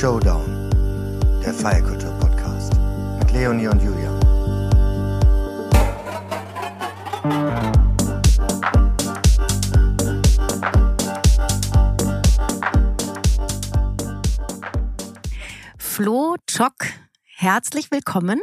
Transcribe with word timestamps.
Showdown, 0.00 0.70
der 1.44 1.52
Feierkultur-Podcast 1.52 2.72
mit 3.18 3.32
Leonie 3.32 3.66
und 3.66 3.82
Julia. 3.82 4.10
Flo 15.76 16.36
Chock, 16.46 16.72
herzlich 17.36 17.90
willkommen. 17.90 18.40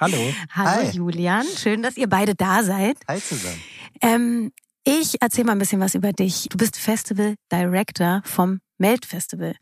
Hallo. 0.00 0.16
Hallo 0.54 0.70
Hi. 0.70 0.90
Julian, 0.92 1.44
schön, 1.58 1.82
dass 1.82 1.98
ihr 1.98 2.08
beide 2.08 2.34
da 2.34 2.62
seid. 2.62 2.96
Hi 3.06 3.20
zusammen. 3.20 3.60
Ähm, 4.00 4.52
ich 4.84 5.20
erzähle 5.20 5.44
mal 5.48 5.52
ein 5.52 5.58
bisschen 5.58 5.80
was 5.80 5.94
über 5.94 6.14
dich. 6.14 6.48
Du 6.48 6.56
bist 6.56 6.78
Festival 6.78 7.34
Director 7.52 8.22
vom 8.24 8.60
Melt 8.78 9.06
Festival. 9.06 9.54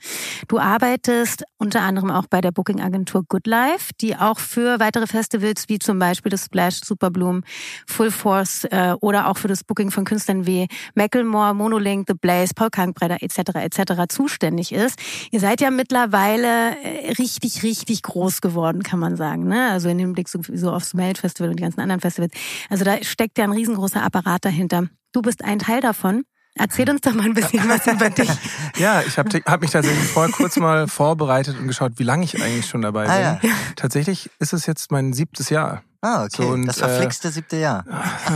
Du 0.49 0.59
arbeitest 0.59 1.45
unter 1.59 1.83
anderem 1.83 2.11
auch 2.11 2.27
bei 2.27 2.41
der 2.41 2.53
Booking 2.53 2.81
Agentur 2.81 3.23
Good 3.29 3.47
Life, 3.47 3.93
die 4.01 4.17
auch 4.17 4.39
für 4.39 4.81
weitere 4.81 5.07
Festivals 5.07 5.69
wie 5.69 5.79
zum 5.79 5.99
Beispiel 5.99 6.31
das 6.31 6.47
Splash, 6.47 6.81
Superbloom, 6.85 7.43
Full 7.87 8.11
Force 8.11 8.65
äh, 8.65 8.95
oder 9.01 9.29
auch 9.29 9.37
für 9.37 9.49
das 9.49 9.65
Booking 9.65 9.91
von 9.91 10.05
Künstlern 10.05 10.47
wie 10.47 10.69
Macklemore, 10.95 11.55
Monolink, 11.55 12.07
The 12.09 12.15
Blaze, 12.15 12.55
Paul 12.55 12.71
Kalkbrenner 12.71 13.23
etc. 13.23 13.39
etc. 13.55 14.05
zuständig 14.09 14.73
ist. 14.73 14.99
Ihr 15.31 15.41
seid 15.41 15.61
ja 15.61 15.71
mittlerweile 15.71 16.77
äh, 16.83 17.13
richtig, 17.13 17.63
richtig 17.63 18.03
groß 18.03 18.41
geworden, 18.41 18.83
kann 18.83 18.99
man 18.99 19.17
sagen. 19.17 19.47
Ne? 19.47 19.71
Also 19.71 19.89
in 19.89 19.99
Hinblick 19.99 20.29
so, 20.29 20.41
so 20.53 20.73
aufs 20.73 20.95
Melt 20.95 21.19
Festival 21.19 21.51
und 21.51 21.59
die 21.59 21.63
ganzen 21.63 21.81
anderen 21.81 22.01
Festivals. 22.01 22.33
Also 22.69 22.85
da 22.85 23.03
steckt 23.03 23.39
ja 23.39 23.45
ein 23.45 23.53
riesengroßer 23.53 24.03
Apparat 24.03 24.45
dahinter. 24.45 24.89
Du 25.13 25.23
bist 25.23 25.45
ein 25.45 25.59
Teil 25.61 25.81
davon. 25.81 26.25
Erzähl 26.57 26.89
uns 26.89 27.01
doch 27.01 27.13
mal 27.15 27.25
ein 27.25 27.35
bisschen 27.35 27.69
was 27.69 27.87
über 27.87 28.11
dich. 28.11 28.31
Ja, 28.77 29.03
ich 29.07 29.19
habe 29.19 29.31
hab 29.47 29.61
mich 29.61 29.71
tatsächlich 29.71 30.05
vorher 30.09 30.33
kurz 30.33 30.57
mal 30.57 30.89
vorbereitet 30.89 31.57
und 31.59 31.69
geschaut, 31.69 31.93
wie 31.97 32.03
lange 32.03 32.25
ich 32.25 32.43
eigentlich 32.43 32.67
schon 32.69 32.83
dabei 32.83 33.03
bin. 33.05 33.11
Ah, 33.13 33.21
ja. 33.21 33.41
Tatsächlich 33.77 34.31
ist 34.41 34.53
es 34.53 34.67
jetzt 34.67 34.91
mein 34.91 35.13
siebtes 35.13 35.49
Jahr. 35.49 35.83
Ah, 36.01 36.25
okay. 36.25 36.43
So, 36.43 36.49
und, 36.49 36.67
das 36.67 36.79
äh, 36.79 36.89
verflixte 36.89 37.31
siebte 37.31 37.57
Jahr. 37.57 37.85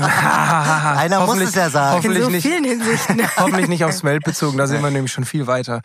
Einer 0.96 1.18
muss 1.20 1.28
Hoffentlich- 1.28 1.48
es 1.50 1.54
ja 1.56 1.70
sagen. 1.70 1.96
hoffentlich 1.96 2.18
In 2.18 2.24
so 2.24 2.30
nicht. 2.30 2.46
vielen 2.46 2.64
Hinsichten. 2.64 3.20
Hoffentlich 3.36 3.68
nicht 3.68 3.84
aufs 3.84 4.02
Meld 4.02 4.22
bezogen, 4.24 4.56
da 4.58 4.66
sind 4.66 4.82
wir 4.82 4.90
nämlich 4.90 5.12
schon 5.12 5.24
viel 5.24 5.46
weiter. 5.46 5.82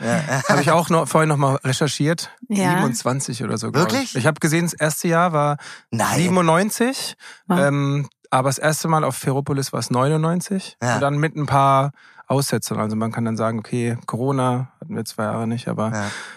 Habe 0.48 0.62
ich 0.62 0.72
auch 0.72 0.90
noch, 0.90 1.08
vorhin 1.08 1.30
noch 1.30 1.38
mal 1.38 1.56
recherchiert. 1.64 2.30
Ja. 2.48 2.70
27 2.76 3.44
oder 3.44 3.58
so. 3.58 3.74
Wirklich? 3.74 4.12
Ich, 4.12 4.16
ich 4.18 4.28
habe 4.28 4.40
gesehen, 4.40 4.66
das 4.66 4.74
erste 4.74 5.08
Jahr 5.08 5.34
war 5.34 5.58
Nein. 5.92 6.18
97. 6.20 7.16
Wow. 7.48 7.60
Ähm, 7.60 8.10
aber 8.30 8.50
das 8.50 8.58
erste 8.60 8.88
Mal 8.88 9.04
auf 9.04 9.16
Ferropolis 9.16 9.74
war 9.74 9.80
es 9.80 9.90
99. 9.92 10.78
Ja. 10.82 10.96
Und 10.96 11.02
dann 11.02 11.18
mit 11.18 11.36
ein 11.36 11.46
paar 11.48 11.92
Aussetzern. 12.28 12.80
Also 12.80 12.96
man 12.96 13.12
kann 13.12 13.26
dann 13.26 13.38
sagen, 13.38 13.60
okay, 13.60 13.98
Corona 14.06 14.72
hatten 14.80 14.96
wir 14.96 15.06
zwei 15.06 15.24
Jahre 15.24 15.48
nicht, 15.48 15.68
aber 15.68 15.92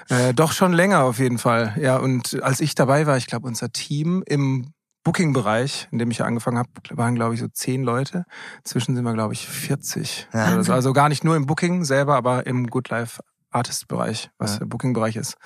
Ja. 0.08 0.28
äh, 0.28 0.34
doch 0.34 0.52
schon 0.52 0.72
länger 0.72 1.04
auf 1.04 1.18
jeden 1.18 1.38
Fall. 1.38 1.74
Ja, 1.80 1.96
und 1.98 2.42
als 2.42 2.60
ich 2.60 2.74
dabei 2.74 3.06
war, 3.06 3.16
ich 3.16 3.26
glaube, 3.26 3.46
unser 3.46 3.70
Team 3.70 4.22
im 4.26 4.72
Booking-Bereich, 5.04 5.86
in 5.92 5.98
dem 5.98 6.10
ich 6.10 6.18
ja 6.18 6.26
angefangen 6.26 6.58
habe, 6.58 6.68
waren, 6.90 7.14
glaube 7.14 7.34
ich, 7.34 7.40
so 7.40 7.46
zehn 7.46 7.84
Leute. 7.84 8.24
Inzwischen 8.64 8.96
sind 8.96 9.04
wir, 9.04 9.12
glaube 9.14 9.34
ich, 9.34 9.46
40. 9.46 10.26
Ja. 10.32 10.46
Also, 10.46 10.72
also 10.72 10.92
gar 10.92 11.08
nicht 11.08 11.22
nur 11.22 11.36
im 11.36 11.46
Booking 11.46 11.84
selber, 11.84 12.16
aber 12.16 12.46
im 12.46 12.66
Good 12.66 12.88
Life 12.88 13.20
Artist-Bereich, 13.50 14.30
was 14.38 14.52
Ja. 14.52 14.58
der 14.58 14.66
Booking-Bereich 14.66 15.16
ist. 15.16 15.36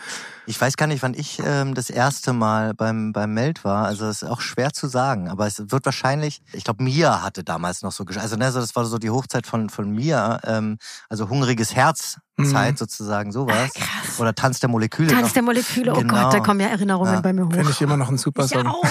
Ich 0.46 0.60
weiß 0.60 0.76
gar 0.76 0.86
nicht, 0.86 1.02
wann 1.02 1.14
ich 1.14 1.40
ähm, 1.44 1.74
das 1.74 1.90
erste 1.90 2.32
Mal 2.32 2.74
beim, 2.74 3.12
beim 3.12 3.32
Meld 3.34 3.64
war. 3.64 3.86
Also 3.86 4.06
es 4.06 4.22
ist 4.22 4.28
auch 4.28 4.40
schwer 4.40 4.72
zu 4.72 4.88
sagen. 4.88 5.28
Aber 5.28 5.46
es 5.46 5.58
wird 5.70 5.84
wahrscheinlich, 5.84 6.42
ich 6.52 6.64
glaube, 6.64 6.82
Mia 6.82 7.22
hatte 7.22 7.44
damals 7.44 7.82
noch 7.82 7.92
so, 7.92 8.04
also 8.04 8.36
ne, 8.36 8.50
so, 8.52 8.60
das 8.60 8.74
war 8.74 8.84
so 8.84 8.98
die 8.98 9.10
Hochzeit 9.10 9.46
von, 9.46 9.70
von 9.70 9.90
Mia. 9.90 10.40
Ähm, 10.44 10.78
also 11.08 11.28
hungriges 11.28 11.74
Herz 11.74 12.18
Zeit 12.42 12.72
Mhm. 12.72 12.76
sozusagen, 12.78 13.32
sowas. 13.32 13.70
Krass. 13.74 14.18
Oder 14.18 14.34
Tanz 14.34 14.60
der 14.60 14.70
Moleküle. 14.70 15.08
Tanz 15.10 15.26
noch. 15.28 15.32
der 15.34 15.42
Moleküle, 15.42 15.92
oh 15.92 15.98
Genau. 15.98 16.14
Gott, 16.24 16.32
da 16.34 16.40
kommen 16.40 16.60
ja 16.60 16.68
Erinnerungen 16.68 17.12
Ja. 17.12 17.20
bei 17.20 17.32
mir 17.34 17.44
hoch. 17.46 17.52
Finde 17.52 17.70
ich 17.70 17.80
immer 17.82 17.96
noch 17.98 18.08
ein 18.08 18.16
super 18.18 18.44
Ich 18.46 18.50
Song. 18.52 18.66
auch. 18.66 18.82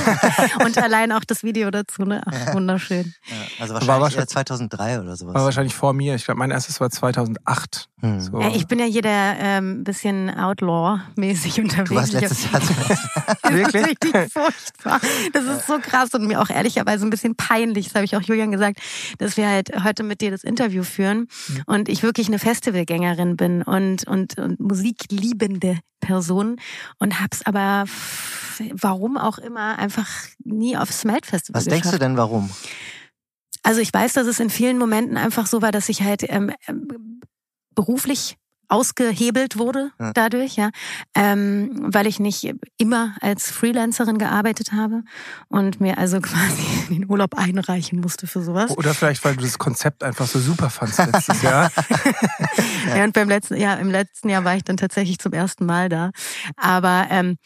Und 0.64 0.78
allein 0.78 1.12
auch 1.12 1.24
das 1.26 1.42
Video 1.44 1.72
dazu, 1.72 2.04
ne? 2.04 2.22
Ach, 2.26 2.54
wunderschön. 2.54 3.14
Ja, 3.28 3.36
also 3.60 3.74
War 3.74 3.82
wahrscheinlich 3.82 4.02
wahrscheinlich- 4.02 4.18
eher 4.18 4.28
2003 4.28 5.00
oder 5.02 5.16
sowas. 5.16 5.34
War 5.34 5.44
wahrscheinlich 5.46 5.74
vor 5.76 5.94
mir. 5.94 6.14
Ich 6.16 6.26
glaube, 6.26 6.38
mein 6.38 6.52
erstes 6.52 6.80
war 6.80 6.90
2008. 6.92 7.88
Hm. 8.02 8.22
So. 8.22 8.40
Ja, 8.40 8.50
ich 8.50 8.68
bin 8.68 8.78
ja 8.80 8.86
hier 8.86 9.02
der 9.02 9.36
ähm, 9.40 9.84
bisschen 9.84 10.30
Outlaw-mäßig 10.30 11.60
unterwegs. 11.60 11.90
Du 11.90 11.96
warst 11.96 12.14
letztes 12.14 12.52
Jahr 12.52 12.62
Wirklich? 13.52 13.84
ist 13.84 13.88
richtig 14.06 14.32
furchtbar. 14.34 15.00
Das 15.34 15.44
ist 15.46 15.68
so 15.68 15.80
krass 15.82 16.10
und 16.14 16.28
mir 16.28 16.40
auch 16.40 16.50
ehrlicherweise 16.50 17.06
ein 17.06 17.10
bisschen 17.10 17.36
peinlich. 17.36 17.88
Das 17.88 17.96
habe 17.96 18.06
ich 18.06 18.16
auch 18.16 18.22
Julian 18.22 18.52
gesagt, 18.52 18.80
dass 19.18 19.38
wir 19.38 19.48
halt 19.50 19.72
heute 19.84 20.04
mit 20.04 20.22
dir 20.22 20.32
das 20.32 20.44
Interview 20.44 20.84
führen 20.84 21.28
und 21.66 21.90
ich 21.90 22.04
wirklich 22.04 22.28
eine 22.28 22.40
Festivalgängerin 22.40 23.36
bin 23.40 23.64
und, 23.64 24.06
und, 24.08 24.38
und 24.38 24.60
musikliebende 24.60 25.80
Person 26.00 26.58
und 27.00 27.20
hab's 27.20 27.44
aber 27.46 27.86
warum 28.74 29.18
auch 29.18 29.40
immer 29.40 29.80
einfach 29.80 30.08
nie 30.44 30.78
aufs 30.78 31.06
Melt 31.06 31.26
Festival 31.26 31.60
Was 31.60 31.66
denkst 31.66 31.84
du 31.84 31.98
geschafft. 31.98 32.02
denn, 32.04 32.18
warum? 32.18 32.50
Also 33.64 33.82
ich 33.82 33.94
weiß, 33.94 34.14
dass 34.14 34.28
es 34.28 34.40
in 34.40 34.50
vielen 34.50 34.78
Momenten 34.78 35.18
einfach 35.18 35.48
so 35.48 35.62
war, 35.62 35.72
dass 35.72 35.90
ich 35.90 36.02
halt 36.02 36.24
ähm, 36.30 36.52
ähm, 36.68 37.22
beruflich 37.74 38.38
ausgehebelt 38.70 39.58
wurde 39.58 39.92
Ja. 40.00 40.14
dadurch, 40.14 40.56
ja, 40.56 40.70
ähm, 41.16 41.72
weil 41.92 42.08
ich 42.08 42.20
nicht 42.20 42.50
immer 42.78 43.16
als 43.22 43.52
Freelancerin 43.52 44.18
gearbeitet 44.18 44.72
habe 44.72 45.04
und 45.48 45.82
mir 45.82 45.98
also 45.98 46.22
quasi 46.22 46.64
den 46.90 47.10
Urlaub 47.10 47.36
einreichen 47.36 48.00
musste 48.00 48.28
für 48.28 48.42
sowas. 48.42 48.72
Oder 48.78 48.94
vielleicht, 48.94 49.24
weil 49.26 49.36
du 49.36 49.42
das 49.42 49.58
Konzept 49.58 50.04
einfach 50.04 50.28
so 50.28 50.40
super 50.40 50.70
fandst 50.70 51.00
letztes 51.00 51.42
Jahr. 51.42 51.72
Ja. 52.96 53.04
und 53.04 53.14
beim 53.14 53.28
letzten, 53.30 53.56
ja, 53.58 53.76
im 53.76 53.92
letzten 53.92 54.30
Jahr 54.30 54.44
war 54.46 54.56
ich 54.56 54.64
dann 54.64 54.78
tatsächlich 54.78 55.20
zum 55.20 55.34
ersten 55.34 55.66
Mal 55.66 55.90
da. 55.90 56.12
Aber 56.56 57.08
ähm, 57.10 57.38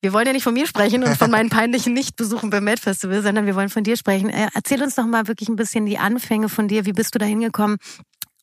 wir 0.00 0.12
wollen 0.12 0.26
ja 0.26 0.32
nicht 0.32 0.42
von 0.42 0.54
mir 0.54 0.66
sprechen 0.66 1.04
und 1.04 1.16
von 1.16 1.30
meinen 1.30 1.48
peinlichen 1.50 1.92
Nichtbesuchen 1.92 2.50
beim 2.50 2.64
Med 2.64 2.80
Festival, 2.80 3.22
sondern 3.22 3.46
wir 3.46 3.54
wollen 3.54 3.68
von 3.68 3.84
dir 3.84 3.96
sprechen. 3.96 4.30
Äh, 4.30 4.48
erzähl 4.54 4.82
uns 4.82 4.94
doch 4.96 5.06
mal 5.06 5.28
wirklich 5.28 5.48
ein 5.48 5.56
bisschen 5.56 5.86
die 5.86 5.98
Anfänge 5.98 6.48
von 6.48 6.66
dir. 6.68 6.86
Wie 6.86 6.92
bist 6.92 7.14
du 7.14 7.18
da 7.18 7.26
hingekommen? 7.26 7.76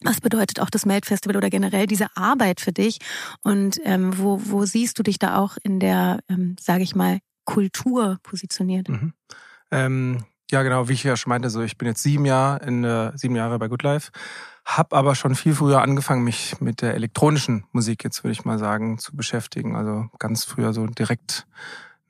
Was 0.02 0.22
bedeutet 0.22 0.60
auch 0.60 0.70
das 0.70 0.86
Melt 0.86 1.06
Festival 1.06 1.36
oder 1.36 1.50
generell 1.50 1.86
diese 1.86 2.08
Arbeit 2.16 2.62
für 2.62 2.72
dich? 2.72 3.00
Und 3.44 3.80
ähm, 3.84 4.18
wo, 4.18 4.42
wo 4.46 4.66
siehst 4.66 4.98
du 4.98 5.04
dich 5.04 5.20
da 5.20 5.38
auch 5.38 5.58
in 5.64 5.80
der, 5.80 6.20
ähm, 6.30 6.56
sage 6.60 6.84
ich 6.84 6.96
mal, 6.96 7.20
Kultur 7.46 8.18
positioniert? 8.24 8.88
Mhm. 8.88 9.14
Ähm, 9.72 10.24
ja, 10.52 10.64
genau, 10.64 10.88
wie 10.90 10.94
ich 10.94 11.04
ja 11.04 11.16
schon 11.16 11.30
meinte, 11.30 11.50
so 11.50 11.62
ich 11.62 11.78
bin 11.78 11.88
jetzt 11.88 12.02
sieben 12.02 12.26
Jahre 12.26 12.66
in 12.66 12.84
äh, 12.84 13.12
sieben 13.16 13.36
Jahre 13.36 13.60
bei 13.60 13.68
Good 13.68 13.84
Life, 13.84 14.12
hab 14.66 14.94
aber 14.94 15.16
schon 15.16 15.36
viel 15.36 15.54
früher 15.54 15.82
angefangen, 15.82 16.24
mich 16.24 16.60
mit 16.60 16.82
der 16.82 16.96
elektronischen 16.96 17.66
Musik 17.72 18.04
jetzt 18.04 18.24
würde 18.24 18.32
ich 18.32 18.46
mal 18.46 18.58
sagen 18.58 18.98
zu 18.98 19.16
beschäftigen. 19.16 19.76
Also 19.76 20.08
ganz 20.18 20.46
früher 20.46 20.74
so 20.74 20.88
direkt 20.88 21.46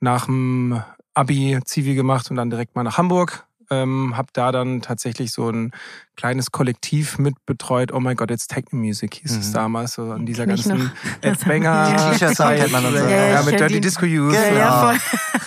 nach 0.00 0.26
dem 0.26 0.82
Abi 1.14 1.58
Zivi 1.64 1.94
gemacht 1.94 2.30
und 2.30 2.36
dann 2.36 2.50
direkt 2.50 2.76
mal 2.76 2.82
nach 2.82 2.98
Hamburg. 2.98 3.46
Ähm, 3.70 4.16
hab 4.16 4.32
da 4.32 4.52
dann 4.52 4.82
tatsächlich 4.82 5.32
so 5.32 5.48
ein 5.48 5.72
kleines 6.20 6.50
Kollektiv 6.50 7.18
mit 7.18 7.34
betreut. 7.46 7.92
Oh 7.92 8.00
mein 8.00 8.14
Gott, 8.16 8.30
jetzt 8.30 8.48
Techno 8.48 8.78
Music 8.78 9.14
hieß 9.14 9.38
es 9.38 9.48
Mhm. 9.48 9.52
damals, 9.54 9.94
so 9.94 10.10
an 10.12 10.26
dieser 10.26 10.42
ich 10.44 10.48
ganzen. 10.64 10.92
Ed 11.22 11.36
Das- 11.36 11.44
Banger 11.48 11.90
Die 11.90 11.96
T-Shirts 12.18 12.40
auch 12.40 12.50
kennt 12.50 12.72
man 12.72 12.84
und 12.84 12.92
so. 12.92 12.98
Ja, 13.04 13.08
Ja, 13.10 13.26
ja, 13.28 13.42
mit 13.42 13.58
Dirty 13.58 13.74
die. 13.74 13.80
Disco 13.80 14.04
Youth. 14.04 14.34
Ja, 14.34 14.80
voll. 14.90 14.96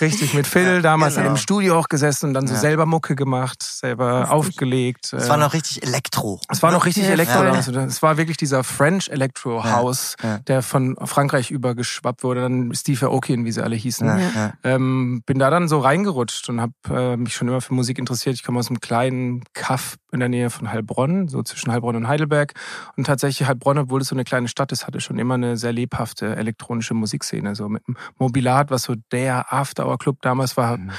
Richtig, 0.00 0.34
mit 0.34 0.46
Phil 0.48 0.82
damals 0.82 1.14
genau. 1.14 1.28
in 1.28 1.34
dem 1.34 1.36
Studio 1.38 1.78
auch 1.78 1.88
gesessen 1.88 2.26
und 2.26 2.34
dann 2.34 2.48
so 2.48 2.54
Ja. 2.54 2.60
selber 2.60 2.86
Mucke 2.86 3.14
gemacht, 3.14 3.62
selber 3.62 4.20
Lustig. 4.20 4.32
aufgelegt. 4.32 5.12
Es 5.12 5.26
äh, 5.26 5.28
war 5.28 5.36
noch 5.36 5.52
richtig 5.54 5.82
Elektro. 5.84 6.40
es 6.48 6.62
war 6.62 6.72
noch 6.72 6.84
richtig 6.86 7.04
Ja, 7.04 7.10
Elektro. 7.12 7.38
voll. 7.38 7.50
Also 7.50 7.72
es 7.78 8.02
war 8.02 8.16
wirklich 8.16 8.36
dieser 8.36 8.64
French 8.64 9.08
Electro 9.10 9.62
House, 9.64 10.16
Ja, 10.22 10.28
ja. 10.28 10.38
der 10.38 10.62
von 10.62 10.96
Frankreich 11.04 11.52
übergeschwappt 11.52 12.24
wurde. 12.24 12.40
Dann 12.40 12.74
Steve 12.74 13.06
Aoki, 13.06 13.44
wie 13.44 13.52
sie 13.52 13.62
alle 13.62 13.76
hießen. 13.76 14.06
Ja, 14.06 14.18
Ja. 14.18 14.30
ja. 14.34 14.52
Ähm, 14.64 15.22
bin 15.26 15.38
da 15.38 15.50
dann 15.50 15.68
so 15.68 15.78
reingerutscht 15.78 16.48
und 16.48 16.60
habe 16.60 16.72
äh, 16.90 17.16
mich 17.16 17.34
schon 17.34 17.46
immer 17.48 17.60
für 17.60 17.74
Musik 17.74 17.98
interessiert. 17.98 18.34
Ich 18.34 18.42
komme 18.42 18.58
aus 18.58 18.68
einem 18.68 18.80
kleinen 18.80 19.44
Kaff 19.52 19.96
in 20.12 20.20
der 20.20 20.28
Nähe 20.28 20.50
von 20.50 20.63
Heilbronn, 20.70 21.28
so 21.28 21.42
zwischen 21.42 21.72
Heilbronn 21.72 21.96
und 21.96 22.08
Heidelberg. 22.08 22.54
Und 22.96 23.06
tatsächlich 23.06 23.46
Heilbronn, 23.48 23.78
obwohl 23.78 24.00
es 24.00 24.08
so 24.08 24.14
eine 24.14 24.24
kleine 24.24 24.48
Stadt 24.48 24.72
ist, 24.72 24.86
hatte 24.86 25.00
schon 25.00 25.18
immer 25.18 25.34
eine 25.34 25.56
sehr 25.56 25.72
lebhafte 25.72 26.36
elektronische 26.36 26.94
Musikszene. 26.94 27.54
So 27.54 27.68
mit 27.68 27.86
dem 27.86 27.96
Mobilat, 28.18 28.70
was 28.70 28.84
so 28.84 28.94
der 29.12 29.52
After-Hour-Club 29.52 30.22
damals 30.22 30.56
war. 30.56 30.78
Mhm. 30.78 30.90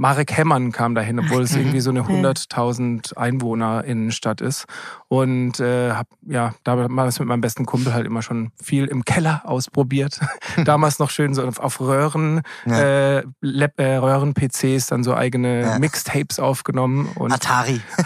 Marek 0.00 0.32
Hemmern 0.36 0.72
kam 0.72 0.94
dahin, 0.94 1.18
obwohl 1.18 1.42
es 1.42 1.54
irgendwie 1.56 1.80
so 1.80 1.90
eine 1.90 2.00
Ja. 2.06 2.30
100.000 2.30 3.16
Einwohner 3.16 3.84
Innenstadt 3.84 4.40
ist. 4.40 4.64
Und 5.08 5.60
äh, 5.60 5.92
habe 5.92 6.08
ja 6.26 6.54
damals 6.64 7.18
mit 7.18 7.28
meinem 7.28 7.40
besten 7.40 7.64
Kumpel 7.66 7.92
halt 7.94 8.06
immer 8.06 8.22
schon 8.22 8.50
viel 8.62 8.86
im 8.86 9.04
Keller 9.04 9.42
ausprobiert. 9.44 10.20
damals 10.64 10.98
noch 10.98 11.10
schön 11.10 11.34
so 11.34 11.46
auf, 11.46 11.80
Röhren, 11.80 12.42
Ja. 12.64 13.18
äh, 13.18 13.24
Lab, 13.40 13.78
äh, 13.78 13.96
Röhren-PCs, 13.96 14.86
dann 14.86 15.04
so 15.04 15.14
eigene 15.14 15.60
Ja. 15.62 15.78
Mixtapes 15.78 16.38
aufgenommen. 16.40 17.08
Und 17.14 17.32
Atari. 17.32 17.80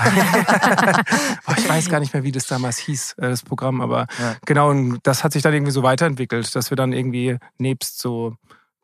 oh, 1.46 1.52
ich 1.56 1.68
weiß 1.68 1.88
gar 1.88 2.00
nicht 2.00 2.12
mehr, 2.14 2.22
wie 2.24 2.32
das 2.32 2.46
damals 2.46 2.78
hieß, 2.78 3.14
äh, 3.18 3.28
das 3.30 3.42
Programm, 3.42 3.80
aber 3.80 4.06
Ja. 4.18 4.36
genau, 4.46 4.70
und 4.70 4.98
das 5.04 5.24
hat 5.24 5.32
sich 5.32 5.42
dann 5.42 5.52
irgendwie 5.54 5.72
so 5.72 5.82
weiterentwickelt, 5.82 6.54
dass 6.54 6.70
wir 6.70 6.76
dann 6.76 6.92
irgendwie 6.92 7.38
nebst 7.58 7.98
so 8.00 8.34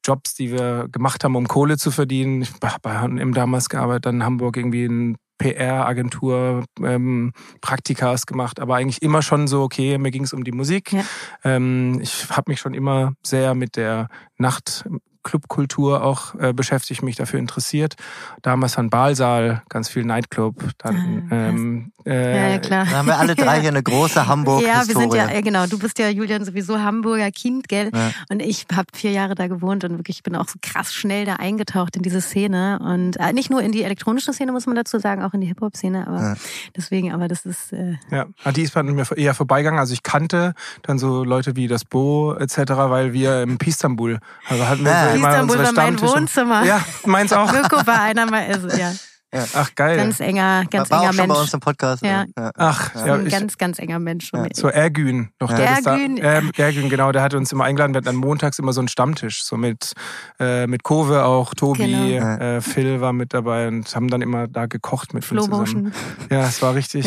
Jobs, 0.07 0.35
die 0.35 0.53
wir 0.53 0.89
gemacht 0.91 1.25
haben, 1.25 1.37
um 1.37 1.49
Kohle 1.49 1.77
zu 1.77 1.91
verdienen. 1.91 2.43
Ich 2.43 2.53
habe 2.63 2.79
bei 2.83 2.99
H&M 2.99 3.35
damals 3.35 3.69
gearbeitet, 3.69 4.07
dann 4.07 4.17
in 4.17 4.25
Hamburg 4.25 4.57
irgendwie 4.57 4.87
ein 4.87 5.17
PR-Agentur, 5.39 6.65
ähm, 6.83 7.33
Praktikas 7.61 8.27
gemacht, 8.27 8.59
aber 8.61 8.77
eigentlich 8.77 9.03
immer 9.03 9.23
schon 9.23 9.49
so, 9.49 9.63
okay, 9.63 9.99
mir 9.99 10.11
ging 10.11 10.25
es 10.25 10.33
um 10.33 10.45
die 10.45 10.53
Musik. 10.53 10.93
Ja. 10.93 11.03
Ähm, 11.45 11.99
ich 12.01 12.31
habe 12.31 12.51
mich 12.51 12.61
schon 12.61 12.75
immer 12.75 13.15
sehr 13.23 13.55
mit 13.55 13.77
der 13.77 14.09
Nacht 14.39 14.87
Clubkultur 15.27 16.05
auch 16.05 16.35
äh, 16.37 16.53
beschäftigt, 16.53 17.03
mich 17.03 17.17
dafür 17.17 17.41
interessiert. 17.41 17.97
Damals 18.43 18.79
an 18.79 18.91
Balsaal, 18.91 19.63
ganz 19.69 19.89
viel 19.89 20.05
Nightclub. 20.05 20.55
Dann, 20.79 21.29
ah, 21.31 21.35
ähm, 21.35 21.93
äh, 22.05 22.37
ja, 22.37 22.49
ja, 22.51 22.59
klar. 22.59 22.85
Dann 22.85 22.95
haben 22.95 23.07
wir 23.09 23.19
alle 23.19 23.35
drei 23.35 23.61
hier 23.61 23.71
eine 23.71 23.83
große 23.83 24.29
hamburg 24.29 24.63
-Historie. 24.63 24.67
Ja, 24.67 24.87
wir 24.87 24.95
sind 24.95 25.15
ja, 25.15 25.41
genau. 25.41 25.67
Du 25.67 25.79
bist 25.79 25.99
ja, 25.99 26.09
Julian, 26.09 26.45
sowieso 26.45 26.79
Hamburger 26.79 27.33
Kind, 27.33 27.69
gell? 27.69 27.91
Ja. 27.93 28.13
Und 28.29 28.41
ich 28.41 28.67
habe 28.73 28.87
vier 28.95 29.11
Jahre 29.11 29.35
da 29.35 29.49
gewohnt 29.49 29.83
und 29.83 29.99
wirklich, 29.99 30.19
ich 30.19 30.23
bin 30.23 30.37
auch 30.37 30.47
so 30.47 30.59
krass 30.63 30.95
schnell 30.95 31.25
da 31.25 31.35
eingetaucht 31.35 31.97
in 31.97 32.03
diese 32.03 32.21
Szene. 32.21 32.79
Und 32.79 33.17
äh, 33.17 33.33
nicht 33.33 33.51
nur 33.51 33.61
in 33.63 33.73
die 33.73 33.83
elektronische 33.83 34.33
Szene, 34.33 34.53
muss 34.53 34.67
man 34.67 34.77
dazu 34.77 35.01
sagen, 35.01 35.25
auch 35.25 35.35
in 35.35 35.41
die 35.41 35.49
Hip-Hop-Szene. 35.49 36.07
Aber 36.07 36.21
ja. 36.21 36.35
deswegen, 36.77 37.13
aber 37.13 37.27
das 37.27 37.45
ist... 37.45 37.73
Äh, 37.73 37.97
ja, 38.13 38.27
ah, 38.45 38.53
die 38.53 38.63
ist 38.63 38.75
bei 38.75 38.85
mir 38.85 39.05
eher 39.17 39.35
vorbeigegangen. 39.35 39.81
Also 39.81 39.93
ich 39.93 40.05
kannte 40.05 40.55
dann 40.83 41.01
so 41.01 41.25
Leute 41.25 41.57
wie 41.57 41.67
das 41.67 41.85
Bo 41.85 42.35
etc., 42.35 42.59
weil 42.77 43.13
wir 43.13 43.43
im 43.43 43.59
Pistambul, 43.59 44.21
also 44.49 44.69
hatten 44.69 44.85
wir 44.85 44.93
ja. 44.93 45.09
so 45.09 45.16
immer 45.17 45.31
Istanbul 45.31 45.59
war 45.59 45.73
mein 45.73 46.01
Wohnzimmer. 46.01 46.65
Ja, 46.65 46.85
meins 47.05 47.33
auch. 47.33 47.51
Mirko 47.53 47.87
war 47.87 48.03
einer 48.03 48.27
mal, 48.27 48.47
also, 48.47 48.69
ja. 48.69 48.93
Ja. 49.35 49.45
Ach 49.55 49.75
geil. 49.75 49.97
Ganz 49.97 50.21
enger, 50.21 50.65
ganz 50.71 50.91
war 50.91 51.01
enger 51.01 51.11
auch 51.11 51.15
Mensch. 51.15 51.29
bei 51.29 51.41
uns 51.41 51.55
im 51.55 51.61
Podcast. 51.61 52.05
Ja. 52.05 52.25
ja. 52.39 52.51
Ach, 52.57 52.95
ja. 52.95 53.15
Ein 53.15 53.29
ganz, 53.29 53.59
ganz 53.59 53.79
enger 53.79 53.99
Mensch. 53.99 54.31
Ja. 54.33 54.47
So 54.55 54.69
Ergün 54.69 55.31
noch. 55.41 55.51
Ja. 55.51 55.59
Ergün. 55.59 56.17
Da, 56.17 56.39
äh, 56.39 56.43
Ergün, 56.57 56.89
genau. 56.89 57.13
Der 57.13 57.23
hat 57.23 57.35
uns 57.35 57.53
immer 57.53 57.65
eingeladen. 57.65 57.93
Wir 57.93 57.99
hatten 57.99 58.07
dann 58.07 58.17
montags 58.17 58.59
immer 58.59 58.73
so 58.73 58.81
einen 58.81 58.89
Stammtisch. 58.89 59.45
So 59.45 59.57
mit, 59.57 59.93
äh, 60.39 60.67
mit 60.67 60.85
Kove 60.85 61.25
auch, 61.25 61.55
Tobi, 61.55 62.15
genau. 62.15 62.27
äh, 62.27 62.61
Phil 62.61 63.01
war 63.01 63.13
mit 63.13 63.35
dabei 63.35 63.69
und 63.69 63.95
haben 63.95 64.09
dann 64.09 64.23
immer 64.23 64.47
da 64.47 64.67
gekocht 64.67 65.13
mit 65.13 65.25
Phil 65.25 65.41
zusammen. 65.41 65.93
Ja, 66.31 66.47
es 66.47 66.63
war 66.63 66.75
richtig, 66.75 67.05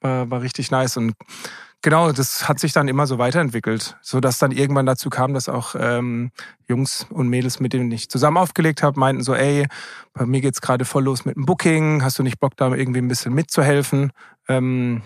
War, 0.00 0.30
war 0.30 0.42
richtig 0.42 0.70
nice 0.70 0.96
und 0.96 1.14
Genau, 1.82 2.12
das 2.12 2.46
hat 2.46 2.58
sich 2.60 2.74
dann 2.74 2.88
immer 2.88 3.06
so 3.06 3.16
weiterentwickelt, 3.16 3.96
so 4.02 4.20
dass 4.20 4.38
dann 4.38 4.52
irgendwann 4.52 4.84
dazu 4.84 5.08
kam, 5.08 5.32
dass 5.32 5.48
auch 5.48 5.74
ähm, 5.78 6.30
Jungs 6.68 7.06
und 7.08 7.28
Mädels, 7.28 7.58
mit 7.58 7.72
denen 7.72 7.90
ich 7.90 8.10
zusammen 8.10 8.36
aufgelegt 8.36 8.82
habe, 8.82 9.00
meinten 9.00 9.22
so, 9.22 9.34
ey, 9.34 9.66
bei 10.12 10.26
mir 10.26 10.42
geht's 10.42 10.60
gerade 10.60 10.84
voll 10.84 11.04
los 11.04 11.24
mit 11.24 11.36
dem 11.36 11.46
Booking, 11.46 12.02
hast 12.02 12.18
du 12.18 12.22
nicht 12.22 12.38
Bock, 12.38 12.54
da 12.56 12.74
irgendwie 12.74 13.00
ein 13.00 13.08
bisschen 13.08 13.32
mitzuhelfen? 13.32 14.12
Ähm, 14.46 15.02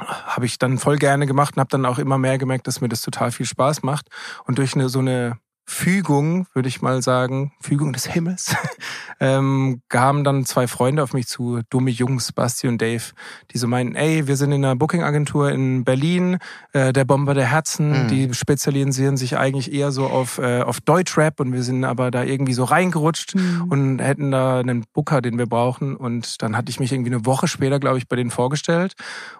habe 0.00 0.46
ich 0.46 0.58
dann 0.58 0.78
voll 0.78 0.96
gerne 0.96 1.26
gemacht 1.26 1.56
und 1.56 1.60
habe 1.60 1.70
dann 1.70 1.86
auch 1.86 1.98
immer 1.98 2.18
mehr 2.18 2.38
gemerkt, 2.38 2.66
dass 2.66 2.80
mir 2.80 2.88
das 2.88 3.02
total 3.02 3.30
viel 3.30 3.46
Spaß 3.46 3.82
macht. 3.84 4.08
Und 4.46 4.58
durch 4.58 4.74
eine 4.74 4.88
so 4.88 4.98
eine 4.98 5.38
Fügung, 5.68 6.46
würde 6.54 6.68
ich 6.68 6.80
mal 6.80 7.02
sagen, 7.02 7.52
Fügung 7.60 7.92
des 7.92 8.06
Himmels, 8.06 8.54
ähm, 9.20 9.82
kamen 9.88 10.22
dann 10.22 10.44
zwei 10.44 10.68
Freunde 10.68 11.02
auf 11.02 11.12
mich 11.12 11.26
zu, 11.26 11.60
dumme 11.70 11.90
Jungs, 11.90 12.32
Basti 12.32 12.68
und 12.68 12.80
Dave, 12.80 13.02
die 13.50 13.58
so 13.58 13.66
meinten, 13.66 13.96
ey, 13.96 14.28
wir 14.28 14.36
sind 14.36 14.52
in 14.52 14.64
einer 14.64 14.76
Booking-Agentur 14.76 15.50
in 15.50 15.84
Berlin, 15.84 16.38
äh, 16.72 16.92
der 16.92 17.04
Bomber 17.04 17.34
der 17.34 17.50
Herzen, 17.50 18.04
mhm. 18.04 18.08
die 18.08 18.32
spezialisieren 18.32 19.16
sich 19.16 19.36
eigentlich 19.36 19.72
eher 19.72 19.90
so 19.90 20.06
auf, 20.06 20.38
äh, 20.38 20.62
auf 20.62 20.80
Deutschrap 20.80 21.40
und 21.40 21.52
wir 21.52 21.64
sind 21.64 21.84
aber 21.84 22.12
da 22.12 22.22
irgendwie 22.22 22.54
so 22.54 22.62
reingerutscht 22.62 23.34
mhm. 23.34 23.66
und 23.68 23.98
hätten 23.98 24.30
da 24.30 24.60
einen 24.60 24.84
Booker, 24.92 25.20
den 25.20 25.36
wir 25.36 25.46
brauchen 25.46 25.96
und 25.96 26.42
dann 26.42 26.56
hatte 26.56 26.70
ich 26.70 26.78
mich 26.78 26.92
irgendwie 26.92 27.12
eine 27.12 27.26
Woche 27.26 27.48
später, 27.48 27.80
glaube 27.80 27.98
ich, 27.98 28.06
bei 28.06 28.14
denen 28.14 28.30
vorgestellt 28.30 28.94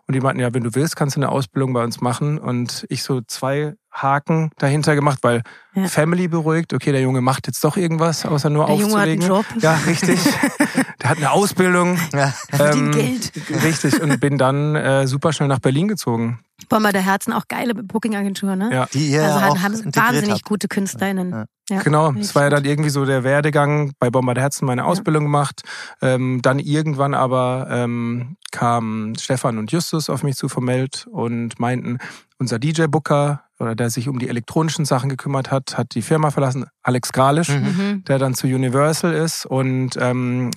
und 0.09 0.15
die 0.15 0.21
meinten, 0.21 0.41
ja, 0.41 0.53
wenn 0.53 0.65
du 0.65 0.75
willst, 0.75 0.97
kannst 0.97 1.15
du 1.15 1.21
eine 1.21 1.31
Ausbildung 1.31 1.73
bei 1.73 1.85
uns 1.85 2.01
machen 2.01 2.39
und 2.39 2.85
ich 2.89 3.05
so 3.05 3.21
zwei 3.21 3.77
Haken 4.03 4.51
dahinter 4.59 4.95
gemacht, 4.95 5.19
weil 5.23 5.43
ja. 5.75 5.89
Family 5.89 6.29
beruhigt, 6.29 6.73
okay, 6.73 6.93
der 6.93 7.01
Junge 7.01 7.21
macht 7.21 7.47
jetzt 7.47 7.63
doch 7.65 7.77
irgendwas, 7.77 8.25
außer 8.27 8.51
nur 8.51 8.67
der 8.67 8.75
aufzulegen. 8.75 9.23
Junge 9.23 9.39
hat 9.39 9.47
einen 9.53 9.63
Job. 9.63 9.63
Ja, 9.63 9.75
richtig. 9.87 10.21
der 11.03 11.11
hat 11.11 11.17
eine 11.19 11.31
Ausbildung. 11.31 11.99
Ja. 12.13 12.35
Ähm, 12.59 12.93
Geld. 12.93 13.33
Richtig, 13.63 14.01
und 14.01 14.21
bin 14.21 14.39
dann 14.39 14.75
äh, 14.75 15.07
super 15.07 15.33
schnell 15.33 15.49
nach 15.49 15.61
Berlin 15.61 15.89
gezogen. 15.89 16.41
Bomber 16.69 16.93
der 16.93 17.03
Herzen, 17.03 17.33
auch 17.33 17.49
geile 17.49 17.75
Booking-Agentur, 17.75 18.57
ne? 18.57 18.71
Ja. 18.73 18.87
Die 18.93 19.11
ihr 19.11 19.25
also 19.25 19.47
auch 19.47 19.59
haben 19.59 19.75
wahnsinnig 19.95 20.31
habt. 20.31 20.45
gute 20.45 20.69
KünstlerInnen. 20.69 21.31
Ja. 21.31 21.45
Ja, 21.69 21.83
genau, 21.83 22.13
es 22.13 22.37
war 22.37 22.45
ja 22.45 22.51
dann 22.51 22.65
irgendwie 22.65 22.91
so 22.91 23.05
der 23.05 23.25
Werdegang 23.25 23.93
bei 23.99 24.09
Bomber 24.09 24.35
der 24.35 24.45
Herzen 24.45 24.67
meine 24.67 24.85
Ausbildung 24.85 25.25
ja. 25.25 25.27
gemacht. 25.27 25.63
Ähm, 26.01 26.41
dann 26.41 26.61
irgendwann 26.61 27.13
aber 27.13 27.67
ähm, 27.71 28.37
kamen 28.53 29.19
Stefan 29.19 29.59
und 29.59 29.73
Justus 29.73 30.09
auf 30.09 30.23
mich 30.23 30.37
zu 30.37 30.49
vermeldet 30.49 31.09
und 31.11 31.59
meinten, 31.59 31.99
unser 32.39 32.61
DJ-Booker 32.61 33.43
oder 33.59 33.75
der 33.75 33.91
sich 33.91 34.09
um 34.09 34.19
die 34.19 34.29
elektronischen 34.29 34.85
Sachen 34.85 35.09
gekümmert 35.09 35.51
hat, 35.51 35.79
hat 35.79 35.95
die 35.95 36.03
Firma 36.03 36.31
verlassen, 36.31 36.67
Alex 36.83 37.13
Gralisch, 37.13 37.49
mhm. 37.49 38.05
der 38.07 38.19
dann 38.19 38.35
zu 38.35 38.47
Universal 38.47 39.15
ist 39.15 39.47
und 39.47 39.97
ähm, 39.99 40.51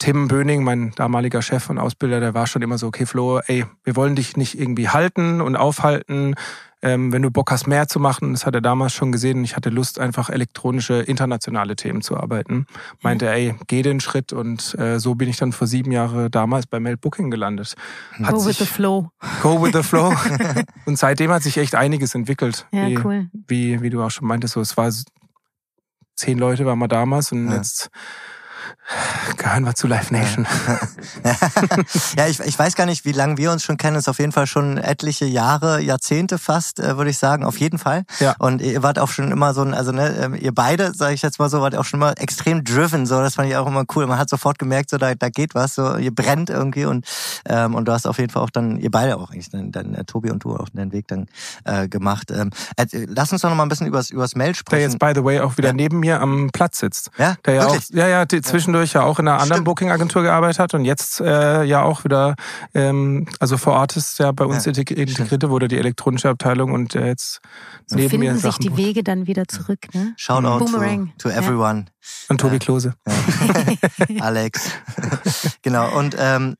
Tim 0.00 0.28
Böning, 0.28 0.64
mein 0.64 0.92
damaliger 0.96 1.42
Chef 1.42 1.68
und 1.68 1.78
Ausbilder, 1.78 2.20
der 2.20 2.32
war 2.32 2.46
schon 2.46 2.62
immer 2.62 2.78
so, 2.78 2.86
okay 2.86 3.04
Flo, 3.04 3.40
ey, 3.40 3.66
wir 3.84 3.96
wollen 3.96 4.16
dich 4.16 4.34
nicht 4.34 4.58
irgendwie 4.58 4.88
halten 4.88 5.42
und 5.42 5.56
aufhalten, 5.56 6.34
ähm, 6.80 7.12
wenn 7.12 7.20
du 7.20 7.30
Bock 7.30 7.50
hast, 7.50 7.66
mehr 7.66 7.86
zu 7.86 8.00
machen, 8.00 8.32
das 8.32 8.46
hat 8.46 8.54
er 8.54 8.62
damals 8.62 8.94
schon 8.94 9.12
gesehen, 9.12 9.44
ich 9.44 9.56
hatte 9.56 9.68
Lust, 9.68 9.98
einfach 9.98 10.30
elektronische, 10.30 10.94
internationale 10.94 11.76
Themen 11.76 12.00
zu 12.00 12.16
arbeiten, 12.16 12.64
meinte 13.02 13.26
er, 13.26 13.34
ey, 13.34 13.54
geh 13.66 13.82
den 13.82 14.00
Schritt 14.00 14.32
und 14.32 14.74
äh, 14.78 14.98
so 14.98 15.16
bin 15.16 15.28
ich 15.28 15.36
dann 15.36 15.52
vor 15.52 15.66
sieben 15.66 15.92
Jahren 15.92 16.30
damals 16.30 16.66
bei 16.66 16.80
Mail 16.80 16.96
Booking 16.96 17.30
gelandet. 17.30 17.74
Hat 18.22 18.34
go 18.34 18.46
with 18.46 18.56
the 18.56 18.64
flow. 18.64 19.10
Go 19.42 19.62
with 19.62 19.72
the 19.74 19.82
flow. 19.82 20.14
und 20.86 20.98
seitdem 20.98 21.30
hat 21.30 21.42
sich 21.42 21.58
echt 21.58 21.74
einiges 21.74 22.14
entwickelt. 22.14 22.66
Ja, 22.72 22.88
wie, 22.88 22.98
cool. 23.04 23.28
Wie, 23.46 23.82
wie 23.82 23.90
du 23.90 24.02
auch 24.02 24.10
schon 24.10 24.26
meintest, 24.26 24.54
so, 24.54 24.62
es 24.62 24.78
war 24.78 24.90
zehn 26.16 26.38
Leute 26.38 26.64
waren 26.64 26.78
wir 26.78 26.88
damals 26.88 27.32
und 27.32 27.48
ja. 27.48 27.56
jetzt 27.56 27.90
gehören 29.36 29.64
wir 29.64 29.74
zu 29.74 29.86
Live 29.86 30.10
Nation. 30.10 30.46
Ja, 31.24 31.36
ja 32.16 32.26
ich, 32.26 32.40
ich 32.40 32.58
weiß 32.58 32.74
gar 32.74 32.86
nicht, 32.86 33.04
wie 33.04 33.12
lange 33.12 33.36
wir 33.36 33.52
uns 33.52 33.62
schon 33.62 33.76
kennen. 33.76 33.96
Es 33.96 34.02
ist 34.04 34.08
auf 34.08 34.18
jeden 34.18 34.32
Fall 34.32 34.46
schon 34.46 34.78
etliche 34.78 35.24
Jahre, 35.24 35.80
Jahrzehnte 35.80 36.38
fast, 36.38 36.80
äh, 36.80 36.96
würde 36.96 37.10
ich 37.10 37.18
sagen. 37.18 37.44
Auf 37.44 37.58
jeden 37.58 37.78
Fall. 37.78 38.04
Ja. 38.18 38.34
Und 38.38 38.60
ihr 38.60 38.82
wart 38.82 38.98
auch 38.98 39.08
schon 39.08 39.30
immer 39.30 39.54
so 39.54 39.62
ein, 39.62 39.74
also 39.74 39.92
ne, 39.92 40.16
ähm, 40.20 40.34
ihr 40.34 40.54
beide, 40.54 40.92
sage 40.94 41.14
ich 41.14 41.22
jetzt 41.22 41.38
mal 41.38 41.48
so, 41.48 41.60
wart 41.60 41.76
auch 41.76 41.84
schon 41.84 42.00
immer 42.00 42.18
extrem 42.18 42.64
driven. 42.64 43.06
So, 43.06 43.20
das 43.20 43.34
fand 43.34 43.48
ich 43.48 43.56
auch 43.56 43.66
immer 43.66 43.84
cool. 43.94 44.06
Man 44.06 44.18
hat 44.18 44.28
sofort 44.28 44.58
gemerkt, 44.58 44.90
so 44.90 44.98
da, 44.98 45.14
da 45.14 45.28
geht 45.28 45.54
was, 45.54 45.74
so 45.74 45.96
ihr 45.96 46.14
brennt 46.14 46.50
irgendwie 46.50 46.84
und 46.84 47.06
ähm, 47.46 47.74
und 47.74 47.86
du 47.86 47.92
hast 47.92 48.06
auf 48.06 48.18
jeden 48.18 48.30
Fall 48.30 48.42
auch 48.42 48.50
dann, 48.50 48.76
ihr 48.76 48.90
beide 48.90 49.16
auch 49.16 49.30
eigentlich, 49.30 49.50
dann, 49.50 49.72
dann 49.72 49.94
äh, 49.94 50.04
Tobi 50.04 50.30
und 50.30 50.44
du 50.44 50.56
auch 50.56 50.68
den 50.68 50.92
Weg 50.92 51.08
dann 51.08 51.26
äh, 51.64 51.88
gemacht. 51.88 52.30
Ähm, 52.30 52.50
äh, 52.76 52.86
lass 53.06 53.32
uns 53.32 53.42
doch 53.42 53.48
noch 53.48 53.56
mal 53.56 53.64
ein 53.64 53.68
bisschen 53.68 53.86
übers 53.86 54.10
übers 54.10 54.34
Mail 54.34 54.54
sprechen. 54.54 54.80
Der 54.80 54.88
jetzt 54.88 54.98
by 54.98 55.12
the 55.14 55.24
way 55.24 55.40
auch 55.40 55.56
wieder 55.56 55.68
ja. 55.68 55.74
neben 55.74 56.00
mir 56.00 56.20
am 56.20 56.50
Platz 56.52 56.78
sitzt. 56.78 57.10
Ja, 57.18 57.36
der 57.44 57.54
ja 57.54 57.62
Wirklich? 57.62 57.90
auch, 57.90 57.96
ja 57.96 58.08
ja, 58.08 58.24
die, 58.24 58.42
zwischendurch 58.60 58.92
ja 58.92 59.02
auch 59.02 59.18
in 59.18 59.26
einer 59.26 59.40
anderen 59.40 59.64
Booking-Agentur 59.64 60.22
gearbeitet 60.22 60.58
hat 60.58 60.74
und 60.74 60.84
jetzt 60.84 61.20
äh, 61.20 61.64
ja 61.64 61.82
auch 61.82 62.04
wieder, 62.04 62.34
ähm, 62.74 63.26
also 63.38 63.56
vor 63.56 63.72
Ort 63.72 63.96
ist 63.96 64.18
ja 64.18 64.32
bei 64.32 64.44
uns 64.44 64.66
ja, 64.66 64.72
integrierte 64.72 65.48
wurde 65.48 65.66
die 65.66 65.78
elektronische 65.78 66.28
Abteilung 66.28 66.72
und 66.72 66.94
äh, 66.94 67.06
jetzt 67.06 67.40
so 67.86 67.96
neben 67.96 68.10
finden 68.10 68.26
mir 68.26 68.34
sich 68.34 68.42
Sachen 68.42 68.62
die 68.62 68.76
Wege 68.76 69.02
dann 69.02 69.26
wieder 69.26 69.48
zurück, 69.48 69.94
ne? 69.94 70.12
Shoutout 70.16 70.66
to, 70.66 71.08
to 71.18 71.28
everyone. 71.30 71.86
Und 72.28 72.40
Tobi 72.40 72.58
Klose. 72.58 72.94
Ja. 73.06 74.20
Alex. 74.24 74.70
genau. 75.62 75.96
Und 75.98 76.16
ähm, 76.18 76.54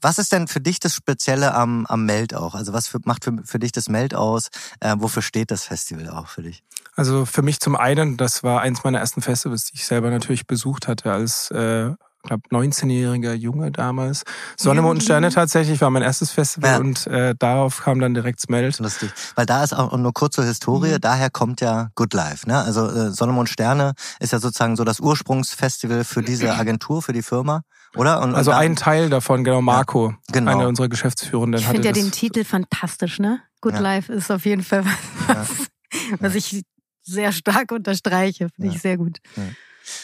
was 0.00 0.18
ist 0.18 0.32
denn 0.32 0.48
für 0.48 0.60
dich 0.60 0.80
das 0.80 0.94
Spezielle 0.94 1.54
am, 1.54 1.86
am 1.86 2.04
Meld 2.04 2.34
auch? 2.34 2.54
Also 2.54 2.72
was 2.72 2.88
für, 2.88 2.98
macht 3.04 3.24
für, 3.24 3.38
für 3.44 3.58
dich 3.58 3.72
das 3.72 3.88
Meld 3.88 4.14
aus? 4.14 4.48
Äh, 4.80 4.96
wofür 4.98 5.22
steht 5.22 5.50
das 5.50 5.64
Festival 5.64 6.10
auch 6.10 6.28
für 6.28 6.42
dich? 6.42 6.62
Also 6.94 7.24
für 7.24 7.42
mich 7.42 7.60
zum 7.60 7.76
einen, 7.76 8.16
das 8.16 8.42
war 8.42 8.60
eins 8.60 8.84
meiner 8.84 8.98
ersten 8.98 9.22
Festivals, 9.22 9.64
die 9.64 9.76
ich 9.76 9.86
selber 9.86 10.10
natürlich 10.10 10.46
besucht 10.46 10.88
hatte 10.88 11.10
als 11.12 11.50
äh, 11.50 11.92
glaube 12.22 12.42
19-jähriger 12.50 13.32
Junge 13.34 13.72
damals. 13.72 14.22
Sonne, 14.56 14.82
Mond 14.82 14.98
und 14.98 15.02
Sterne 15.02 15.30
tatsächlich 15.30 15.80
war 15.80 15.90
mein 15.90 16.02
erstes 16.02 16.30
Festival 16.30 16.70
ja. 16.70 16.78
und 16.78 17.06
äh, 17.06 17.34
darauf 17.38 17.82
kam 17.82 18.00
dann 18.00 18.14
direkt 18.14 18.40
Smelt. 18.40 18.78
Lustig, 18.78 19.10
weil 19.34 19.46
da 19.46 19.64
ist 19.64 19.72
auch 19.72 19.96
nur 19.96 20.12
kurze 20.12 20.44
Historie, 20.44 20.92
mhm. 20.92 21.00
daher 21.00 21.30
kommt 21.30 21.60
ja 21.60 21.88
Good 21.94 22.14
Life. 22.14 22.48
Ne? 22.48 22.58
Also 22.58 22.88
äh, 22.88 23.10
Sonne, 23.10 23.32
Mond, 23.32 23.48
Sterne 23.48 23.94
ist 24.20 24.32
ja 24.32 24.38
sozusagen 24.38 24.76
so 24.76 24.84
das 24.84 25.00
Ursprungsfestival 25.00 26.04
für 26.04 26.22
diese 26.22 26.52
Agentur, 26.54 27.02
für 27.02 27.12
die 27.12 27.22
Firma, 27.22 27.62
oder? 27.96 28.22
Und, 28.22 28.34
also 28.34 28.50
und 28.50 28.56
dann, 28.56 28.64
ein 28.64 28.76
Teil 28.76 29.10
davon, 29.10 29.44
genau, 29.44 29.60
Marco, 29.60 30.10
ja, 30.10 30.16
genau. 30.32 30.52
einer 30.52 30.68
unserer 30.68 30.88
Geschäftsführenden. 30.88 31.60
Ich 31.60 31.66
finde 31.66 31.88
ja 31.88 31.92
den 31.92 32.12
Titel 32.12 32.44
fantastisch, 32.44 33.18
ne? 33.18 33.40
Good 33.60 33.74
ja. 33.74 33.80
Life 33.80 34.12
ist 34.12 34.30
auf 34.30 34.44
jeden 34.44 34.62
Fall 34.62 34.84
was, 35.26 35.48
was 36.20 36.34
ich 36.34 36.62
sehr 37.02 37.32
stark 37.32 37.72
unterstreiche, 37.72 38.48
finde 38.50 38.74
ich 38.74 38.80
sehr 38.80 38.96
gut. 38.96 39.18